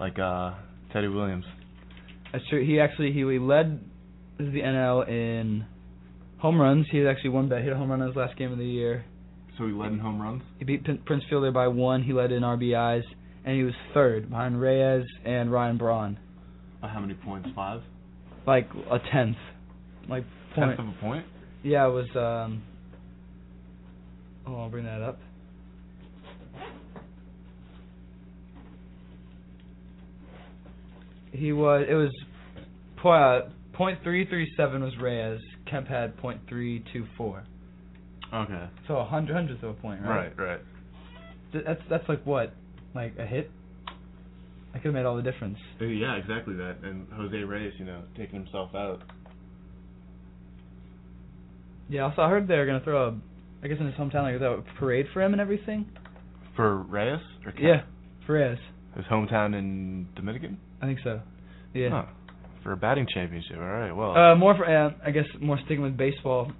like 0.00 0.18
uh, 0.18 0.50
Teddy 0.92 1.08
Williams. 1.08 1.44
That's 2.32 2.44
true. 2.48 2.64
He 2.64 2.80
actually 2.80 3.12
he, 3.12 3.24
led 3.38 3.80
the 4.38 4.60
NL 4.60 5.08
in 5.08 5.64
home 6.38 6.60
runs. 6.60 6.86
He 6.90 7.06
actually 7.06 7.30
won 7.30 7.48
that 7.50 7.62
hit 7.62 7.72
a 7.72 7.76
home 7.76 7.90
run 7.90 8.00
in 8.02 8.08
his 8.08 8.16
last 8.16 8.36
game 8.36 8.52
of 8.52 8.58
the 8.58 8.64
year. 8.66 9.04
So 9.58 9.66
he 9.66 9.72
led 9.72 9.92
in 9.92 9.98
home 9.98 10.20
runs. 10.20 10.42
He 10.58 10.64
beat 10.64 10.84
Prin- 10.84 10.98
Prince 11.06 11.24
Fielder 11.30 11.50
by 11.50 11.68
one. 11.68 12.02
He 12.02 12.12
led 12.12 12.30
in 12.30 12.42
RBIs, 12.42 13.02
and 13.44 13.56
he 13.56 13.62
was 13.62 13.72
third 13.94 14.28
behind 14.28 14.60
Reyes 14.60 15.04
and 15.24 15.50
Ryan 15.50 15.78
Braun, 15.78 16.18
By 16.82 16.88
how 16.88 17.00
many 17.00 17.14
points? 17.14 17.48
Five. 17.54 17.80
like 18.46 18.68
a 18.90 18.98
tenth, 19.12 19.36
like 20.10 20.24
point. 20.54 20.76
Tenth 20.76 20.80
of 20.80 20.94
a 20.94 21.00
point. 21.00 21.24
Yeah, 21.62 21.86
it 21.86 21.90
was. 21.90 22.06
um 22.16 22.62
Oh, 24.46 24.56
I'll 24.60 24.68
bring 24.68 24.84
that 24.84 25.02
up. 25.02 25.18
He 31.36 31.52
was. 31.52 31.86
It 31.88 31.94
was. 31.94 32.10
uh, 33.04 33.50
Point 33.72 33.98
three 34.02 34.24
three 34.26 34.50
seven 34.56 34.82
was 34.82 34.96
Reyes. 34.98 35.38
Kemp 35.70 35.86
had 35.86 36.16
point 36.16 36.40
three 36.48 36.82
two 36.94 37.04
four. 37.18 37.44
Okay. 38.32 38.66
So 38.88 38.96
a 38.96 39.04
hundred 39.04 39.34
hundredth 39.34 39.62
of 39.62 39.70
a 39.70 39.74
point, 39.74 40.00
right? 40.02 40.34
Right. 40.38 40.38
Right. 40.48 40.60
Th- 41.52 41.62
That's 41.66 41.82
that's 41.90 42.08
like 42.08 42.24
what, 42.24 42.54
like 42.94 43.14
a 43.18 43.26
hit. 43.26 43.50
I 44.74 44.78
could 44.78 44.86
have 44.86 44.94
made 44.94 45.04
all 45.04 45.16
the 45.16 45.22
difference. 45.22 45.58
Uh, 45.80 45.84
Yeah, 45.84 46.14
exactly 46.16 46.54
that. 46.56 46.76
And 46.84 47.06
Jose 47.12 47.36
Reyes, 47.36 47.74
you 47.78 47.84
know, 47.84 48.02
taking 48.16 48.40
himself 48.42 48.74
out. 48.74 49.02
Yeah. 51.88 52.02
Also, 52.02 52.22
I 52.22 52.28
heard 52.30 52.48
they're 52.48 52.66
gonna 52.66 52.80
throw 52.82 53.08
a, 53.08 53.14
I 53.62 53.68
guess 53.68 53.76
in 53.78 53.86
his 53.86 53.94
hometown, 53.96 54.22
like 54.32 54.40
a 54.40 54.62
parade 54.78 55.06
for 55.12 55.22
him 55.22 55.32
and 55.32 55.40
everything. 55.40 55.86
For 56.56 56.78
Reyes? 56.78 57.20
Or 57.44 57.52
Kemp? 57.52 57.62
Yeah, 57.62 57.82
for 58.26 58.34
Reyes. 58.34 58.58
His 58.96 59.04
hometown 59.06 59.54
in 59.54 60.08
Dominican? 60.16 60.58
I 60.80 60.86
think 60.86 61.00
so. 61.02 61.20
Yeah. 61.74 61.90
Huh. 61.90 62.04
For 62.62 62.72
a 62.72 62.76
batting 62.76 63.06
championship. 63.12 63.56
All 63.56 63.62
right. 63.62 63.92
Well. 63.92 64.16
Uh, 64.16 64.34
more 64.34 64.56
for 64.56 64.66
uh, 64.66 64.90
I 65.04 65.10
guess 65.10 65.26
more 65.40 65.58
sticking 65.64 65.82
with 65.82 65.96
baseball. 65.96 66.50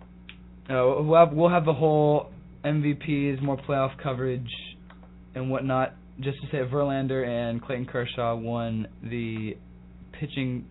Uh, 0.69 1.03
we'll 1.03 1.19
have, 1.19 1.33
we'll 1.33 1.49
have 1.49 1.65
the 1.65 1.73
whole 1.73 2.31
MVPs, 2.65 3.41
more 3.41 3.57
playoff 3.57 3.91
coverage, 4.03 4.51
and 5.35 5.51
whatnot. 5.51 5.95
Just 6.21 6.39
to 6.41 6.47
say, 6.51 6.59
Verlander 6.59 7.27
and 7.27 7.63
Clayton 7.63 7.87
Kershaw 7.87 8.37
won 8.37 8.89
the 9.03 9.57
pitching 10.19 10.67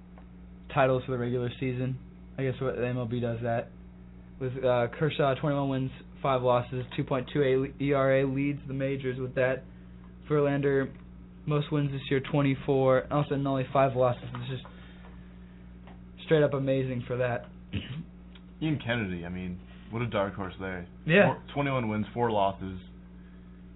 titles 0.73 1.03
for 1.05 1.11
the 1.11 1.17
regular 1.17 1.49
season. 1.59 1.97
I 2.37 2.43
guess 2.43 2.55
what 2.59 2.75
the 2.75 2.81
MLB 2.81 3.21
does 3.21 3.39
that. 3.43 3.69
With 4.39 4.51
uh, 4.63 4.87
Kershaw, 4.99 5.35
21 5.35 5.69
wins, 5.69 5.91
five 6.21 6.41
losses, 6.41 6.83
2.28 6.99 7.81
ERA 7.81 8.27
leads 8.27 8.59
the 8.67 8.73
majors 8.73 9.19
with 9.19 9.35
that. 9.35 9.63
Verlander, 10.29 10.89
most 11.45 11.71
wins 11.71 11.91
this 11.91 12.01
year, 12.09 12.19
24. 12.19 13.05
Also, 13.11 13.35
and 13.35 13.47
only 13.47 13.65
five 13.71 13.95
losses. 13.95 14.23
It's 14.41 14.49
just 14.49 14.63
straight 16.25 16.43
up 16.43 16.53
amazing 16.53 17.03
for 17.07 17.17
that. 17.17 17.45
Ian 18.61 18.79
Kennedy, 18.85 19.25
I 19.25 19.29
mean, 19.29 19.59
what 19.91 20.01
a 20.01 20.07
dark 20.07 20.33
horse 20.35 20.53
there. 20.59 20.87
Yeah. 21.05 21.33
Four, 21.33 21.63
21 21.63 21.89
wins, 21.89 22.05
four 22.13 22.31
losses, 22.31 22.79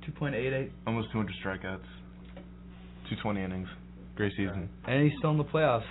2.88, 0.08 0.70
almost 0.88 1.12
200 1.12 1.34
strikeouts, 1.44 1.84
220 3.10 3.44
innings. 3.44 3.68
Great 4.16 4.34
season. 4.36 4.70
and 4.86 5.04
he's 5.04 5.14
still 5.20 5.32
in 5.32 5.38
the 5.38 5.44
playoffs. 5.46 5.84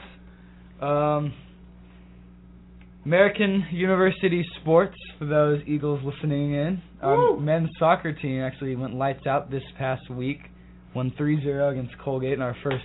Um, 0.83 1.33
American 3.05 3.65
University 3.71 4.45
sports 4.61 4.97
for 5.19 5.25
those 5.25 5.63
Eagles 5.67 6.01
listening 6.05 6.53
in. 6.53 6.83
Our 7.01 7.39
men's 7.39 7.71
soccer 7.79 8.13
team 8.13 8.43
actually 8.43 8.77
went 8.77 8.95
lights 8.95 9.27
out 9.27 9.51
this 9.51 9.63
past 9.79 10.11
week, 10.11 10.41
won 10.99 11.13
3-0 11.13 11.71
against 11.71 11.97
Colgate 12.01 12.33
in 12.33 12.43
our 12.43 12.57
first 12.65 12.85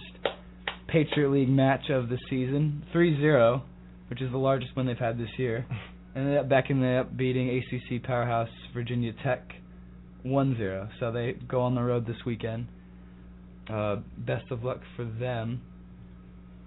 Patriot 0.88 1.32
League 1.32 1.50
match 1.50 1.90
of 1.90 2.10
the 2.10 2.20
season. 2.30 2.86
3-0, 2.94 3.64
which 4.08 4.22
is 4.22 4.32
the 4.32 4.38
largest 4.38 4.76
win 4.76 4.86
they've 4.86 4.96
had 4.96 5.18
this 5.18 5.32
year. 5.40 5.66
And 6.14 6.26
ended 6.28 6.38
up 6.38 6.48
back 6.48 6.70
in 6.70 6.80
the 6.80 6.98
up 6.98 7.18
beating 7.18 7.50
ACC 7.50 8.04
powerhouse 8.04 8.50
Virginia 8.72 9.14
Tech 9.24 9.54
1-0. 10.24 10.90
So 11.00 11.12
they 11.12 11.34
go 11.48 11.62
on 11.62 11.74
the 11.74 11.82
road 11.82 12.06
this 12.06 12.18
weekend. 12.24 12.68
Uh, 13.68 13.96
best 14.16 14.52
of 14.52 14.64
luck 14.64 14.82
for 14.96 15.06
them. 15.06 15.64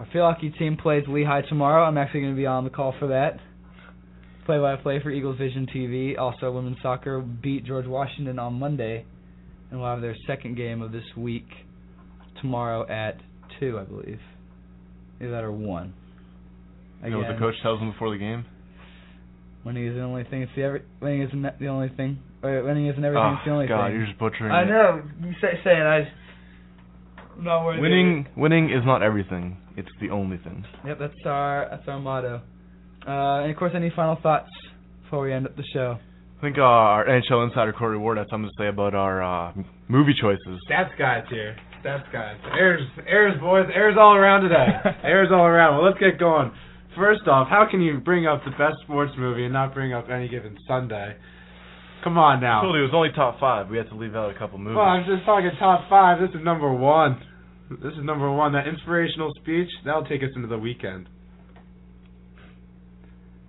Our 0.00 0.06
field 0.12 0.34
hockey 0.34 0.50
team 0.50 0.76
plays 0.76 1.04
Lehigh 1.06 1.42
tomorrow. 1.42 1.84
I'm 1.84 1.96
actually 1.96 2.22
going 2.22 2.32
to 2.32 2.36
be 2.36 2.46
on 2.46 2.64
the 2.64 2.70
call 2.70 2.92
for 2.98 3.06
that. 3.06 3.38
Play 4.46 4.58
by 4.58 4.74
play 4.74 5.00
for 5.00 5.12
Eagles 5.12 5.38
Vision 5.38 5.68
TV. 5.72 6.18
Also, 6.18 6.50
women's 6.50 6.78
soccer 6.82 7.20
beat 7.20 7.64
George 7.64 7.86
Washington 7.86 8.40
on 8.40 8.54
Monday, 8.54 9.04
and 9.70 9.80
we'll 9.80 9.88
have 9.88 10.00
their 10.00 10.16
second 10.26 10.56
game 10.56 10.82
of 10.82 10.92
this 10.92 11.04
week 11.16 11.46
tomorrow 12.40 12.86
at 12.88 13.20
2, 13.60 13.78
I 13.78 13.84
believe. 13.84 14.20
Either 15.20 15.30
that 15.30 15.44
or 15.44 15.52
1. 15.52 15.94
You 17.04 17.10
know 17.10 17.18
what 17.18 17.32
the 17.32 17.38
coach 17.38 17.54
tells 17.62 17.80
him 17.80 17.92
before 17.92 18.10
the 18.10 18.18
game? 18.18 18.44
Winning 19.64 19.86
isn't 19.86 19.98
the 19.98 20.04
only 20.04 20.24
thing. 20.24 20.42
It's 20.42 20.52
the 20.54 20.62
every, 20.62 20.82
winning 21.00 21.22
isn't 21.22 21.58
the 21.58 21.66
only 21.66 21.88
thing. 21.96 22.18
Or 22.42 22.62
winning 22.62 22.86
isn't 22.86 23.04
everything. 23.04 23.24
oh, 23.24 23.34
it's 23.34 23.44
the 23.44 23.50
only 23.50 23.66
God, 23.66 23.88
thing. 23.88 23.96
you're 23.96 24.06
just 24.06 24.18
butchering 24.18 24.52
I 24.52 24.62
it. 24.62 24.66
know. 24.66 25.02
You 25.22 25.32
say 25.40 25.58
say 25.64 25.70
it. 25.72 25.82
I. 25.82 26.08
I'm 27.36 27.44
not 27.44 27.64
worried. 27.64 27.80
Winning, 27.80 28.26
winning 28.36 28.70
is 28.70 28.84
not 28.86 29.02
everything. 29.02 29.56
It's 29.76 29.88
the 30.00 30.10
only 30.10 30.38
thing. 30.38 30.64
Yep, 30.86 30.98
that's 31.00 31.14
our 31.26 31.66
that's 31.70 31.82
our 31.88 31.98
motto. 31.98 32.40
Uh, 33.06 33.42
and 33.42 33.50
of 33.50 33.56
course, 33.56 33.72
any 33.74 33.90
final 33.94 34.16
thoughts 34.22 34.48
before 35.02 35.24
we 35.24 35.32
end 35.32 35.46
up 35.46 35.56
the 35.56 35.64
show? 35.72 35.98
I 36.36 36.40
think 36.40 36.58
uh, 36.58 36.62
our 36.62 37.06
NHL 37.06 37.48
insider 37.48 37.72
Cory 37.72 37.96
Ward 37.96 38.18
has 38.18 38.26
something 38.30 38.50
to 38.50 38.62
say 38.62 38.68
about 38.68 38.94
our 38.94 39.22
uh, 39.22 39.52
movie 39.88 40.14
choices. 40.20 40.60
Stats 40.68 40.96
guys 40.98 41.24
here. 41.30 41.56
Stats 41.82 42.10
guys. 42.12 42.36
Airs, 42.58 42.82
airs, 43.08 43.40
boys. 43.40 43.64
Airs 43.74 43.96
all 43.98 44.14
around 44.14 44.42
today. 44.42 44.66
airs 45.02 45.28
all 45.32 45.46
around. 45.46 45.78
Well, 45.78 45.86
let's 45.86 45.98
get 45.98 46.18
going. 46.18 46.52
First 46.94 47.26
off, 47.26 47.48
how 47.48 47.66
can 47.70 47.80
you 47.80 48.00
bring 48.00 48.26
up 48.26 48.44
the 48.44 48.50
best 48.52 48.76
sports 48.84 49.12
movie 49.16 49.44
and 49.44 49.52
not 49.52 49.72
bring 49.72 49.94
up 49.94 50.08
any 50.10 50.28
given 50.28 50.56
Sunday? 50.68 51.16
Come 52.04 52.18
on 52.18 52.40
now. 52.40 52.62
you 52.62 52.68
it 52.68 52.82
was 52.82 52.92
only 52.94 53.10
top 53.16 53.40
five. 53.40 53.68
We 53.68 53.78
had 53.78 53.88
to 53.88 53.96
leave 53.96 54.14
out 54.14 54.34
a 54.34 54.38
couple 54.38 54.58
movies. 54.58 54.76
Well, 54.76 54.84
I'm 54.84 55.04
just 55.06 55.24
talking 55.24 55.50
top 55.58 55.88
five. 55.88 56.20
This 56.20 56.30
is 56.38 56.44
number 56.44 56.72
one. 56.72 57.20
This 57.82 57.92
is 57.94 58.04
number 58.04 58.30
one. 58.30 58.52
That 58.52 58.68
inspirational 58.68 59.32
speech 59.42 59.68
that'll 59.84 60.04
take 60.04 60.22
us 60.22 60.30
into 60.36 60.48
the 60.48 60.58
weekend. 60.58 61.08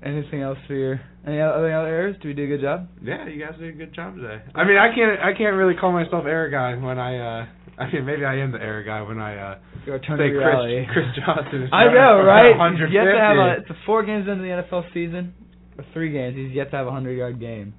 Anything 0.03 0.41
else 0.41 0.60
for 0.68 0.76
your 0.76 1.02
any 1.26 1.41
other 1.41 1.74
other 1.74 1.88
errors? 1.88 2.15
Do 2.22 2.28
we 2.28 2.34
do 2.34 2.44
a 2.44 2.48
good 2.48 2.61
job? 2.61 2.88
Yeah, 3.02 3.28
you 3.28 3.44
guys 3.44 3.57
did 3.57 3.74
a 3.74 3.78
good 3.78 3.95
job 3.95 4.15
today. 4.15 4.44
I 4.53 4.64
mean, 4.64 4.78
I 4.78 4.94
can't, 4.94 5.19
I 5.19 5.36
can't 5.36 5.56
really 5.56 5.74
call 5.74 5.91
myself 5.91 6.26
air 6.26 6.49
guy 6.49 6.76
when 6.76 6.99
I, 6.99 7.18
uh, 7.18 7.45
I 7.82 7.91
mean, 7.91 8.06
maybe 8.06 8.24
I 8.24 8.38
am 8.38 8.52
the 8.52 8.61
air 8.61 8.84
guy 8.84 9.02
when 9.02 9.18
I, 9.19 9.36
uh, 9.36 9.60
Your 9.86 9.98
turn 9.99 10.19
say 10.19 10.30
to 10.30 10.38
reality. 10.38 10.86
Chris, 10.94 11.06
Chris 11.15 11.26
Johnson. 11.26 11.69
I 11.74 11.86
know, 11.86 12.22
right? 12.22 12.53
150. 12.53 12.86
He's 12.86 12.94
yet 12.94 13.10
to 13.10 13.19
have 13.19 13.38
a. 13.38 13.61
It's 13.61 13.69
a 13.72 13.86
four 13.86 14.06
games 14.06 14.28
into 14.30 14.44
the 14.44 14.53
NFL 14.61 14.94
season, 14.94 15.34
or 15.78 15.86
three 15.94 16.11
games. 16.11 16.38
He's 16.38 16.53
yet 16.53 16.69
to 16.72 16.78
have 16.78 16.88
a 16.88 16.91
hundred 16.91 17.18
yard 17.18 17.40
game. 17.40 17.74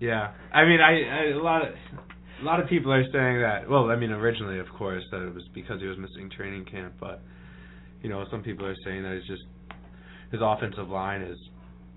Yeah, 0.00 0.32
I 0.52 0.64
mean, 0.64 0.80
I, 0.80 0.96
I 1.04 1.36
a 1.36 1.42
lot 1.44 1.60
of 1.60 1.74
a 2.40 2.44
lot 2.44 2.58
of 2.58 2.68
people 2.68 2.90
are 2.90 3.04
saying 3.12 3.40
that. 3.44 3.68
Well, 3.68 3.90
I 3.90 3.96
mean, 3.96 4.10
originally, 4.10 4.58
of 4.58 4.68
course, 4.78 5.04
that 5.10 5.20
it 5.20 5.34
was 5.34 5.44
because 5.54 5.80
he 5.80 5.86
was 5.86 5.98
missing 5.98 6.30
training 6.34 6.64
camp, 6.64 6.94
but 6.98 7.20
you 8.02 8.08
know, 8.08 8.24
some 8.30 8.42
people 8.42 8.64
are 8.64 8.76
saying 8.84 9.02
that 9.02 9.12
it's 9.12 9.26
just 9.26 9.42
his 10.30 10.40
offensive 10.42 10.88
line 10.88 11.22
is 11.22 11.38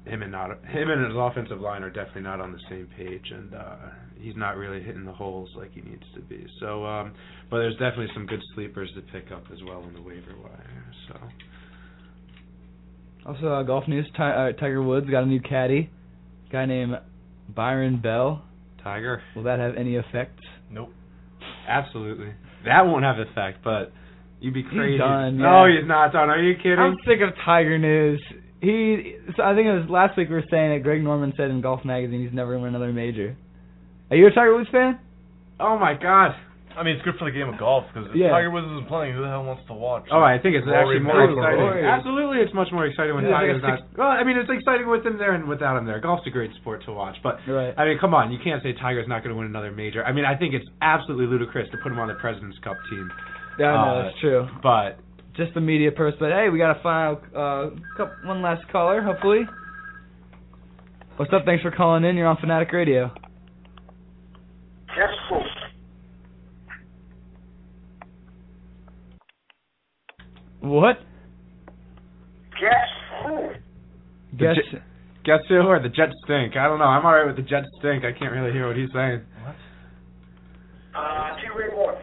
him 0.05 0.21
and 0.21 0.31
not 0.31 0.49
him 0.65 0.89
and 0.89 1.05
his 1.05 1.15
offensive 1.15 1.61
line 1.61 1.81
are 1.83 1.89
definitely 1.89 2.23
not 2.23 2.41
on 2.41 2.51
the 2.51 2.59
same 2.69 2.87
page, 2.97 3.31
and 3.31 3.53
uh 3.53 3.75
he's 4.19 4.35
not 4.35 4.55
really 4.57 4.81
hitting 4.81 5.05
the 5.05 5.13
holes 5.13 5.49
like 5.55 5.71
he 5.73 5.81
needs 5.81 6.03
to 6.15 6.21
be. 6.21 6.45
So, 6.59 6.85
um 6.85 7.13
but 7.49 7.57
there's 7.59 7.73
definitely 7.73 8.09
some 8.13 8.25
good 8.25 8.41
sleepers 8.55 8.91
to 8.95 9.01
pick 9.13 9.31
up 9.31 9.43
as 9.51 9.59
well 9.65 9.83
in 9.83 9.93
the 9.93 10.01
waiver 10.01 10.35
wire. 10.41 10.93
So. 11.07 11.19
Also, 13.25 13.47
uh, 13.47 13.63
golf 13.63 13.87
news: 13.87 14.05
Ti- 14.17 14.23
uh, 14.23 14.51
Tiger 14.53 14.83
Woods 14.83 15.09
got 15.09 15.23
a 15.23 15.25
new 15.25 15.39
caddy, 15.39 15.89
guy 16.51 16.65
named 16.65 16.95
Byron 17.55 18.01
Bell. 18.01 18.43
Tiger. 18.83 19.21
Will 19.35 19.43
that 19.43 19.59
have 19.59 19.75
any 19.77 19.95
effect? 19.95 20.37
Nope. 20.69 20.89
Absolutely. 21.67 22.33
That 22.65 22.81
won't 22.85 23.03
have 23.05 23.15
effect, 23.19 23.59
but 23.63 23.93
you'd 24.43 24.53
be 24.53 24.63
crazy. 24.63 24.97
done, 24.99 25.37
No, 25.37 25.65
yeah. 25.65 25.79
he's 25.79 25.87
not 25.87 26.11
done. 26.13 26.29
Are 26.29 26.41
you 26.41 26.55
kidding? 26.57 26.77
I'm 26.79 26.97
sick 27.07 27.21
of 27.21 27.33
Tiger 27.45 27.77
news. 27.79 28.21
He, 28.61 29.15
so 29.35 29.43
I 29.43 29.55
think 29.55 29.67
it 29.67 29.73
was 29.75 29.89
last 29.89 30.15
week 30.15 30.29
we 30.29 30.35
were 30.35 30.47
saying 30.51 30.71
that 30.71 30.83
Greg 30.83 31.03
Norman 31.03 31.33
said 31.35 31.49
in 31.49 31.59
Golf 31.61 31.83
Magazine 31.83 32.21
he's 32.23 32.31
never 32.33 32.51
gonna 32.53 32.63
win 32.63 32.75
another 32.75 32.93
major. 32.93 33.35
Are 34.11 34.15
you 34.15 34.27
a 34.27 34.31
Tiger 34.31 34.55
Woods 34.55 34.69
fan? 34.71 34.99
Oh 35.59 35.77
my 35.77 35.95
God. 35.95 36.31
I 36.73 36.81
mean, 36.81 36.95
it's 36.97 37.05
good 37.05 37.13
for 37.21 37.29
the 37.29 37.35
game 37.35 37.45
of 37.53 37.59
golf 37.61 37.85
because 37.93 38.09
if 38.09 38.15
Yeah. 38.17 38.33
Tiger 38.33 38.49
Woods 38.49 38.65
isn't 38.65 38.87
playing, 38.89 39.13
who 39.13 39.21
the 39.21 39.27
hell 39.29 39.45
wants 39.45 39.61
to 39.69 39.73
watch? 39.77 40.07
Oh, 40.09 40.23
I 40.25 40.39
think 40.41 40.55
it's 40.57 40.65
Rory 40.65 40.97
actually 40.97 41.05
more 41.05 41.21
McIlroy. 41.21 41.69
exciting. 41.69 41.85
Absolutely, 41.85 42.37
it's 42.41 42.53
much 42.55 42.71
more 42.73 42.85
exciting 42.89 43.13
when 43.13 43.25
Yeah, 43.29 43.37
Tiger's 43.37 43.61
like 43.61 43.79
not. 43.93 43.97
Well, 43.99 44.07
I 44.09 44.23
mean, 44.23 44.37
it's 44.41 44.49
exciting 44.49 44.87
with 44.89 45.05
him 45.05 45.19
there 45.21 45.35
and 45.37 45.45
without 45.45 45.77
him 45.77 45.85
there. 45.85 45.99
Golf's 46.01 46.25
a 46.25 46.31
great 46.33 46.49
sport 46.57 46.81
to 46.85 46.91
watch, 46.91 47.13
but 47.21 47.37
Right. 47.45 47.75
I 47.77 47.85
mean, 47.85 47.99
come 47.99 48.15
on, 48.15 48.31
you 48.31 48.39
can't 48.41 48.63
say 48.63 48.73
Tiger's 48.73 49.07
not 49.07 49.21
going 49.21 49.35
to 49.35 49.37
win 49.37 49.45
another 49.53 49.69
major. 49.71 50.01
I 50.03 50.13
mean, 50.13 50.25
I 50.25 50.33
think 50.35 50.55
it's 50.55 50.65
absolutely 50.81 51.27
ludicrous 51.27 51.69
to 51.71 51.77
put 51.77 51.91
him 51.91 51.99
on 51.99 52.07
the 52.07 52.15
President's 52.15 52.57
Cup 52.65 52.77
team. 52.89 53.05
Yeah, 53.59 53.67
I 53.67 53.85
know 53.85 53.99
Uh, 53.99 54.03
that's 54.03 54.19
true. 54.19 54.47
But 54.61 54.97
Just 55.35 55.53
the 55.55 55.61
media 55.61 55.91
person. 55.91 56.17
but 56.19 56.31
hey, 56.31 56.49
we 56.49 56.57
got 56.59 56.77
a 56.77 56.81
final, 56.83 57.19
uh, 57.35 57.69
couple, 57.97 58.15
one 58.27 58.41
last 58.41 58.67
caller, 58.71 59.01
hopefully. 59.01 59.47
What's 61.17 61.31
up? 61.33 61.43
Thanks 61.45 61.61
for 61.63 61.71
calling 61.71 62.03
in. 62.03 62.15
You're 62.15 62.27
on 62.27 62.37
Fanatic 62.37 62.71
Radio. 62.71 63.11
Guess 64.95 65.09
who? 65.29 65.39
What? 70.61 70.97
Guess 72.59 72.71
who? 73.25 73.49
Guess. 74.37 74.55
Jet- 74.71 74.81
guess 75.25 75.39
who? 75.49 75.55
Or 75.61 75.79
the 75.79 75.89
Jets 75.89 76.13
stink? 76.23 76.55
I 76.55 76.67
don't 76.67 76.79
know. 76.79 76.85
I'm 76.85 77.05
alright 77.05 77.27
with 77.27 77.35
the 77.35 77.41
Jets 77.49 77.67
stink. 77.79 78.03
I 78.05 78.11
can't 78.17 78.31
really 78.31 78.51
hear 78.51 78.67
what 78.67 78.77
he's 78.77 78.89
saying. 78.93 79.21
What? 79.43 79.55
Uh, 80.99 81.35
T. 81.37 81.41
Ray 81.57 81.69
Morton. 81.75 82.01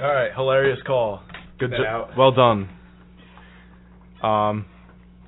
All 0.00 0.14
right, 0.14 0.32
hilarious 0.32 0.78
call. 0.86 1.22
Good 1.58 1.72
job. 1.72 2.10
out. 2.10 2.16
Well 2.16 2.30
done. 2.30 2.68
Um, 4.22 4.66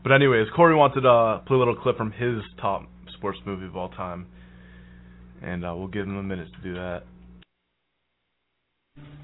but 0.05 0.12
anyways, 0.12 0.47
Cory 0.55 0.76
wanted 0.76 1.01
to 1.01 1.09
uh, 1.09 1.38
play 1.40 1.56
a 1.56 1.59
little 1.59 1.74
clip 1.74 1.97
from 1.97 2.12
his 2.12 2.40
top 2.60 2.88
sports 3.16 3.38
movie 3.44 3.66
of 3.66 3.76
all 3.76 3.88
time, 3.88 4.26
and 5.42 5.64
uh, 5.64 5.74
we'll 5.76 5.88
give 5.88 6.06
him 6.06 6.16
a 6.16 6.22
minute 6.22 6.48
to 6.56 6.62
do 6.62 6.74
that. 6.74 7.02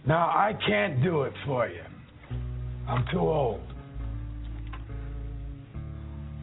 Now, 0.05 0.27
I 0.27 0.53
can't 0.67 1.03
do 1.03 1.23
it 1.23 1.33
for 1.45 1.69
you. 1.69 1.83
I'm 2.89 3.05
too 3.13 3.21
old. 3.21 3.61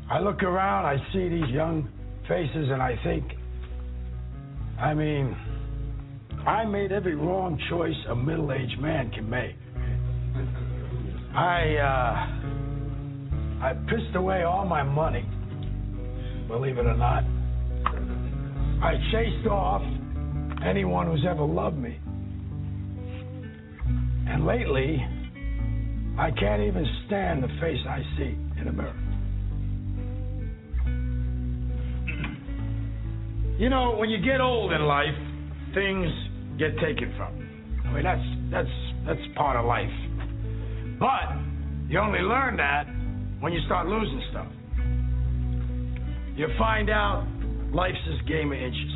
I 0.10 0.20
look 0.20 0.44
around, 0.44 0.86
I 0.86 0.98
see 1.14 1.28
these 1.28 1.50
young 1.50 1.90
faces, 2.28 2.70
and 2.72 2.82
I 2.82 2.98
think, 3.04 3.24
I 4.80 4.94
mean, 4.94 5.36
I 6.46 6.66
made 6.66 6.92
every 6.92 7.16
wrong 7.16 7.58
choice 7.70 7.96
a 8.10 8.16
middle 8.16 8.52
aged 8.52 8.78
man 8.80 9.12
can 9.12 9.30
make. 9.30 9.56
I, 11.34 11.76
uh, 11.78 12.16
I 13.64 13.74
pissed 13.88 14.16
away 14.16 14.44
all 14.44 14.66
my 14.66 14.84
money, 14.84 15.26
believe 16.50 16.78
it 16.78 16.86
or 16.86 16.98
not. 16.98 17.24
I 18.84 18.96
chased 19.14 19.48
off 19.48 19.82
anyone 20.66 21.08
who's 21.08 21.26
ever 21.26 21.46
loved 21.46 21.78
me. 21.78 21.98
And 24.28 24.46
lately, 24.46 25.02
I 26.20 26.30
can't 26.32 26.62
even 26.62 26.86
stand 27.08 27.42
the 27.42 27.48
face 27.62 27.80
I 27.88 28.02
see 28.18 28.38
in 28.60 28.68
a 28.68 28.74
mirror. 28.74 29.00
You 33.58 33.70
know, 33.70 33.96
when 33.98 34.10
you 34.10 34.18
get 34.18 34.42
old 34.42 34.74
in 34.74 34.82
life, 34.82 35.16
things 35.74 36.12
get 36.58 36.78
taken 36.80 37.14
from. 37.18 37.34
I 37.86 37.94
mean, 37.94 38.04
that's 38.04 38.22
that's 38.52 38.76
that's 39.06 39.36
part 39.36 39.58
of 39.58 39.66
life. 39.66 39.90
But 41.00 41.36
you 41.90 42.00
only 42.00 42.20
learn 42.20 42.58
that 42.58 42.86
when 43.40 43.54
you 43.54 43.60
start 43.66 43.88
losing 43.88 44.22
stuff. 44.32 44.48
You 46.36 46.48
find 46.58 46.90
out 46.90 47.28
life's 47.72 47.98
this 48.08 48.28
game 48.28 48.52
of 48.52 48.58
inches. 48.58 48.92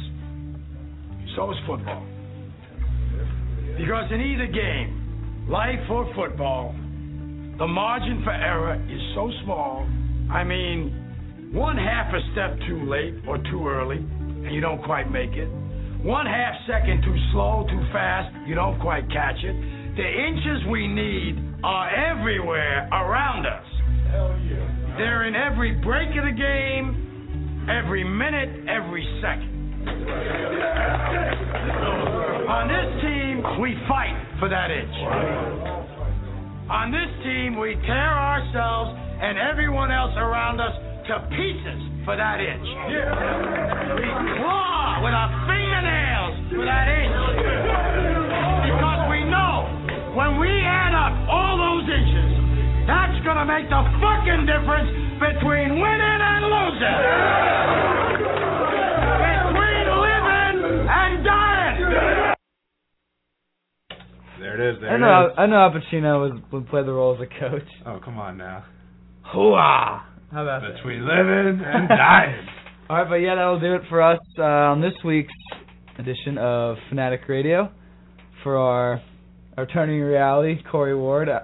So 1.36 1.52
is 1.52 1.58
football. 1.68 2.04
Because 3.78 4.12
in 4.12 4.22
either 4.22 4.48
game, 4.48 5.46
life 5.48 5.80
or 5.92 6.12
football, 6.16 6.74
the 7.60 7.68
margin 7.68 8.22
for 8.24 8.32
error 8.32 8.76
is 8.90 9.02
so 9.14 9.32
small. 9.44 9.88
I 10.32 10.44
mean, 10.44 11.52
one 11.54 11.78
half 11.78 12.14
a 12.14 12.20
step 12.32 12.58
too 12.68 12.90
late 12.90 13.14
or 13.28 13.38
too 13.52 13.68
early, 13.68 13.98
and 13.98 14.54
you 14.54 14.62
don't 14.62 14.82
quite 14.84 15.12
make 15.12 15.32
it. 15.34 15.50
One 16.04 16.26
half 16.26 16.54
second 16.68 17.04
too 17.04 17.18
slow, 17.32 17.66
too 17.70 17.82
fast, 17.92 18.34
you 18.48 18.56
don't 18.56 18.80
quite 18.80 19.10
catch 19.10 19.44
it. 19.44 19.56
The 19.98 20.06
inches 20.06 20.68
we 20.70 20.88
need 20.88 21.42
are 21.64 21.90
everywhere 21.90 22.88
around 22.92 23.46
us. 23.46 23.66
Hell 24.12 24.38
yeah. 24.46 24.96
They're 24.98 25.26
in 25.28 25.36
every 25.36 25.74
break 25.82 26.10
of 26.10 26.24
the 26.26 26.38
game, 26.38 27.66
every 27.70 28.04
minute, 28.04 28.70
every 28.70 29.06
second. 29.22 29.58
On 32.48 32.68
this 32.68 33.02
team, 33.02 33.62
we 33.62 33.74
fight 33.88 34.16
for 34.40 34.50
that 34.50 34.70
inch. 34.72 34.98
On 36.70 36.92
this 36.92 37.10
team, 37.24 37.60
we 37.60 37.76
tear 37.86 38.14
ourselves 38.14 38.92
and 39.22 39.38
everyone 39.38 39.92
else 39.92 40.14
around 40.16 40.62
us 40.62 40.74
to 41.08 41.24
pieces 41.32 41.80
for 42.04 42.20
that 42.20 42.40
inch. 42.44 42.68
We 43.96 44.10
claw 44.44 45.00
with 45.00 45.16
our 45.16 45.32
fingernails 45.48 46.36
for 46.52 46.66
that 46.68 46.88
inch. 46.92 47.16
Because 48.68 49.02
we 49.08 49.24
know 49.24 49.72
when 50.20 50.36
we 50.36 50.52
add 50.52 50.92
up 50.92 51.16
all 51.32 51.56
those 51.56 51.88
inches, 51.88 52.32
that's 52.92 53.16
gonna 53.24 53.48
make 53.48 53.72
the 53.72 53.82
fucking 54.04 54.44
difference 54.52 54.92
between 55.24 55.80
winning 55.80 56.20
and 56.28 56.44
losing. 56.44 57.00
Between 59.24 59.88
living 59.88 60.56
and 60.92 61.14
dying. 61.24 61.78
There 64.44 64.60
it 64.60 64.76
is. 64.76 64.82
There 64.82 64.92
I 64.92 64.96
it 64.96 65.00
know. 65.00 65.28
is. 65.28 65.34
I 65.38 65.46
know 65.48 65.56
Al 65.56 65.72
Pacino 65.72 66.20
was, 66.20 66.36
would 66.52 66.68
play 66.68 66.84
the 66.84 66.92
role 66.92 67.16
as 67.16 67.22
a 67.22 67.28
coach. 67.40 67.68
Oh, 67.86 68.00
come 68.04 68.20
on 68.20 68.38
now. 68.38 68.66
Hooah! 69.34 70.02
How 70.32 70.44
about 70.44 70.62
that? 70.62 70.76
Between 70.76 71.02
living 71.02 71.62
and 71.64 71.88
dying. 71.88 72.48
All 72.90 72.98
right, 72.98 73.10
but 73.10 73.16
yeah, 73.16 73.36
that'll 73.36 73.60
do 73.60 73.76
it 73.76 73.82
for 73.90 74.02
us 74.02 74.20
uh, 74.38 74.44
on 74.44 74.82
this 74.82 74.94
week's 75.04 75.34
edition 75.98 76.38
of 76.38 76.78
Fanatic 76.90 77.22
Radio. 77.28 77.72
For 78.44 78.58
our 78.58 79.02
our 79.58 79.66
turning 79.66 80.00
reality, 80.02 80.62
Cory 80.72 80.96
Ward 80.96 81.28
uh, 81.28 81.40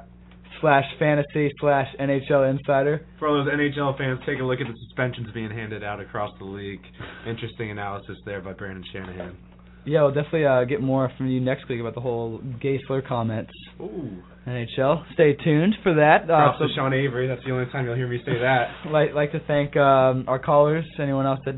slash 0.62 0.86
fantasy 1.00 1.52
slash 1.60 1.88
NHL 2.00 2.50
insider. 2.50 3.06
For 3.20 3.28
all 3.28 3.44
those 3.44 3.54
NHL 3.54 3.98
fans, 3.98 4.20
take 4.26 4.40
a 4.40 4.44
look 4.44 4.60
at 4.62 4.68
the 4.68 4.78
suspensions 4.88 5.28
being 5.34 5.50
handed 5.50 5.84
out 5.84 6.00
across 6.00 6.32
the 6.40 6.46
league. 6.46 6.82
Interesting 7.28 7.72
analysis 7.72 8.18
there 8.26 8.42
by 8.42 8.54
Brendan 8.54 8.86
Shanahan. 8.94 9.38
Yeah, 9.86 10.04
we'll 10.04 10.14
definitely 10.14 10.46
uh, 10.46 10.64
get 10.64 10.82
more 10.82 11.12
from 11.18 11.28
you 11.28 11.42
next 11.42 11.68
week 11.68 11.82
about 11.82 11.96
the 11.96 12.02
whole 12.02 12.42
gay 12.62 12.80
slur 12.88 13.02
comments. 13.02 13.52
Ooh. 13.82 14.24
NHL. 14.48 15.04
Stay 15.14 15.34
tuned 15.36 15.76
for 15.84 15.94
that. 15.96 16.24
Uh, 16.24 16.28
Props 16.28 16.60
to 16.60 16.68
Sean 16.76 16.94
Avery. 16.94 17.28
That's 17.28 17.44
the 17.46 17.52
only 17.52 17.72
time 17.72 17.86
you'll 17.86 17.96
hear 17.96 18.08
me 18.08 18.20
say 18.26 18.40
that. 18.42 18.74
like 18.92 19.14
like 19.14 19.32
to 19.32 19.40
thank 19.48 19.76
um, 19.78 20.26
our 20.28 20.40
callers, 20.40 20.86
anyone 21.00 21.26
else 21.26 21.40
that 21.46 21.56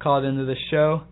called 0.00 0.24
into 0.24 0.44
the 0.44 0.56
show. 0.70 1.02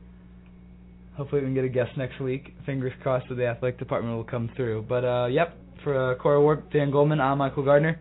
Hopefully 1.17 1.43
we 1.43 1.47
can 1.47 1.55
get 1.55 1.65
a 1.65 1.69
guest 1.69 1.91
next 1.97 2.21
week. 2.21 2.55
Fingers 2.67 2.93
crossed 3.03 3.29
that 3.29 3.37
the 3.37 3.47
athletic 3.47 3.79
department 3.79 4.17
will 4.17 4.25
come 4.25 4.51
through. 4.57 4.85
But 4.89 5.05
uh, 5.05 5.27
yep, 5.27 5.57
for 5.85 6.13
uh, 6.13 6.17
Cory 6.17 6.41
Ward, 6.41 6.71
Dan 6.71 6.91
Goldman, 6.91 7.21
I'm 7.21 7.39
Michael 7.39 7.65
Gardner. 7.65 7.99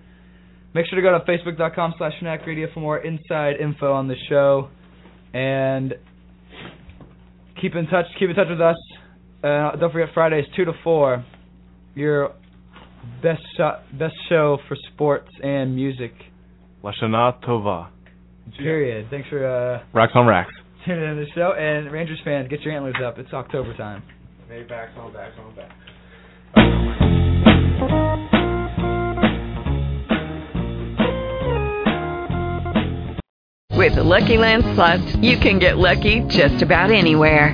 Make 0.73 0.87
sure 0.87 0.99
to 0.99 1.01
go 1.01 1.17
to 1.17 1.23
facebook.com 1.23 1.93
slash 1.97 2.11
Fanatic 2.19 2.45
Radio 2.45 2.67
for 2.73 2.81
more 2.81 2.97
inside 2.97 3.53
info 3.61 3.93
on 3.93 4.07
the 4.07 4.15
show. 4.27 4.69
And 5.33 5.93
keep 7.61 7.75
in 7.75 7.85
touch 7.87 8.05
keep 8.19 8.29
in 8.29 8.35
touch 8.35 8.47
with 8.49 8.61
us. 8.61 8.75
Uh, 9.43 9.75
don't 9.77 9.91
forget 9.91 10.09
Fridays 10.13 10.45
two 10.55 10.65
to 10.65 10.73
four. 10.83 11.23
Your 11.93 12.33
best 13.21 13.41
shot, 13.57 13.83
best 13.97 14.15
show 14.29 14.57
for 14.67 14.75
sports 14.93 15.29
and 15.43 15.75
music. 15.75 16.13
Lashana 16.83 17.41
Tova. 17.43 17.87
Period. 18.57 19.07
Thanks 19.09 19.27
for 19.29 19.45
uh, 19.45 19.83
Racks 19.93 20.11
on 20.15 20.27
racks. 20.27 20.53
tuning 20.85 21.03
in 21.09 21.15
to 21.17 21.25
the 21.25 21.31
show. 21.33 21.53
And 21.53 21.91
Rangers 21.91 22.19
fans, 22.23 22.47
get 22.47 22.61
your 22.61 22.73
antlers 22.75 22.95
up. 23.03 23.17
It's 23.17 23.33
October 23.33 23.75
time. 23.75 24.03
Maybe 24.47 24.65
backs 24.65 24.91
on 24.97 25.11
backs 25.11 25.33
on 25.39 25.55
back. 25.55 25.71
With 33.71 33.95
the 33.95 34.03
Lucky 34.03 34.37
Land 34.37 34.63
Slots, 34.73 35.15
you 35.17 35.37
can 35.37 35.59
get 35.59 35.77
lucky 35.77 36.21
just 36.27 36.61
about 36.63 36.91
anywhere. 36.91 37.53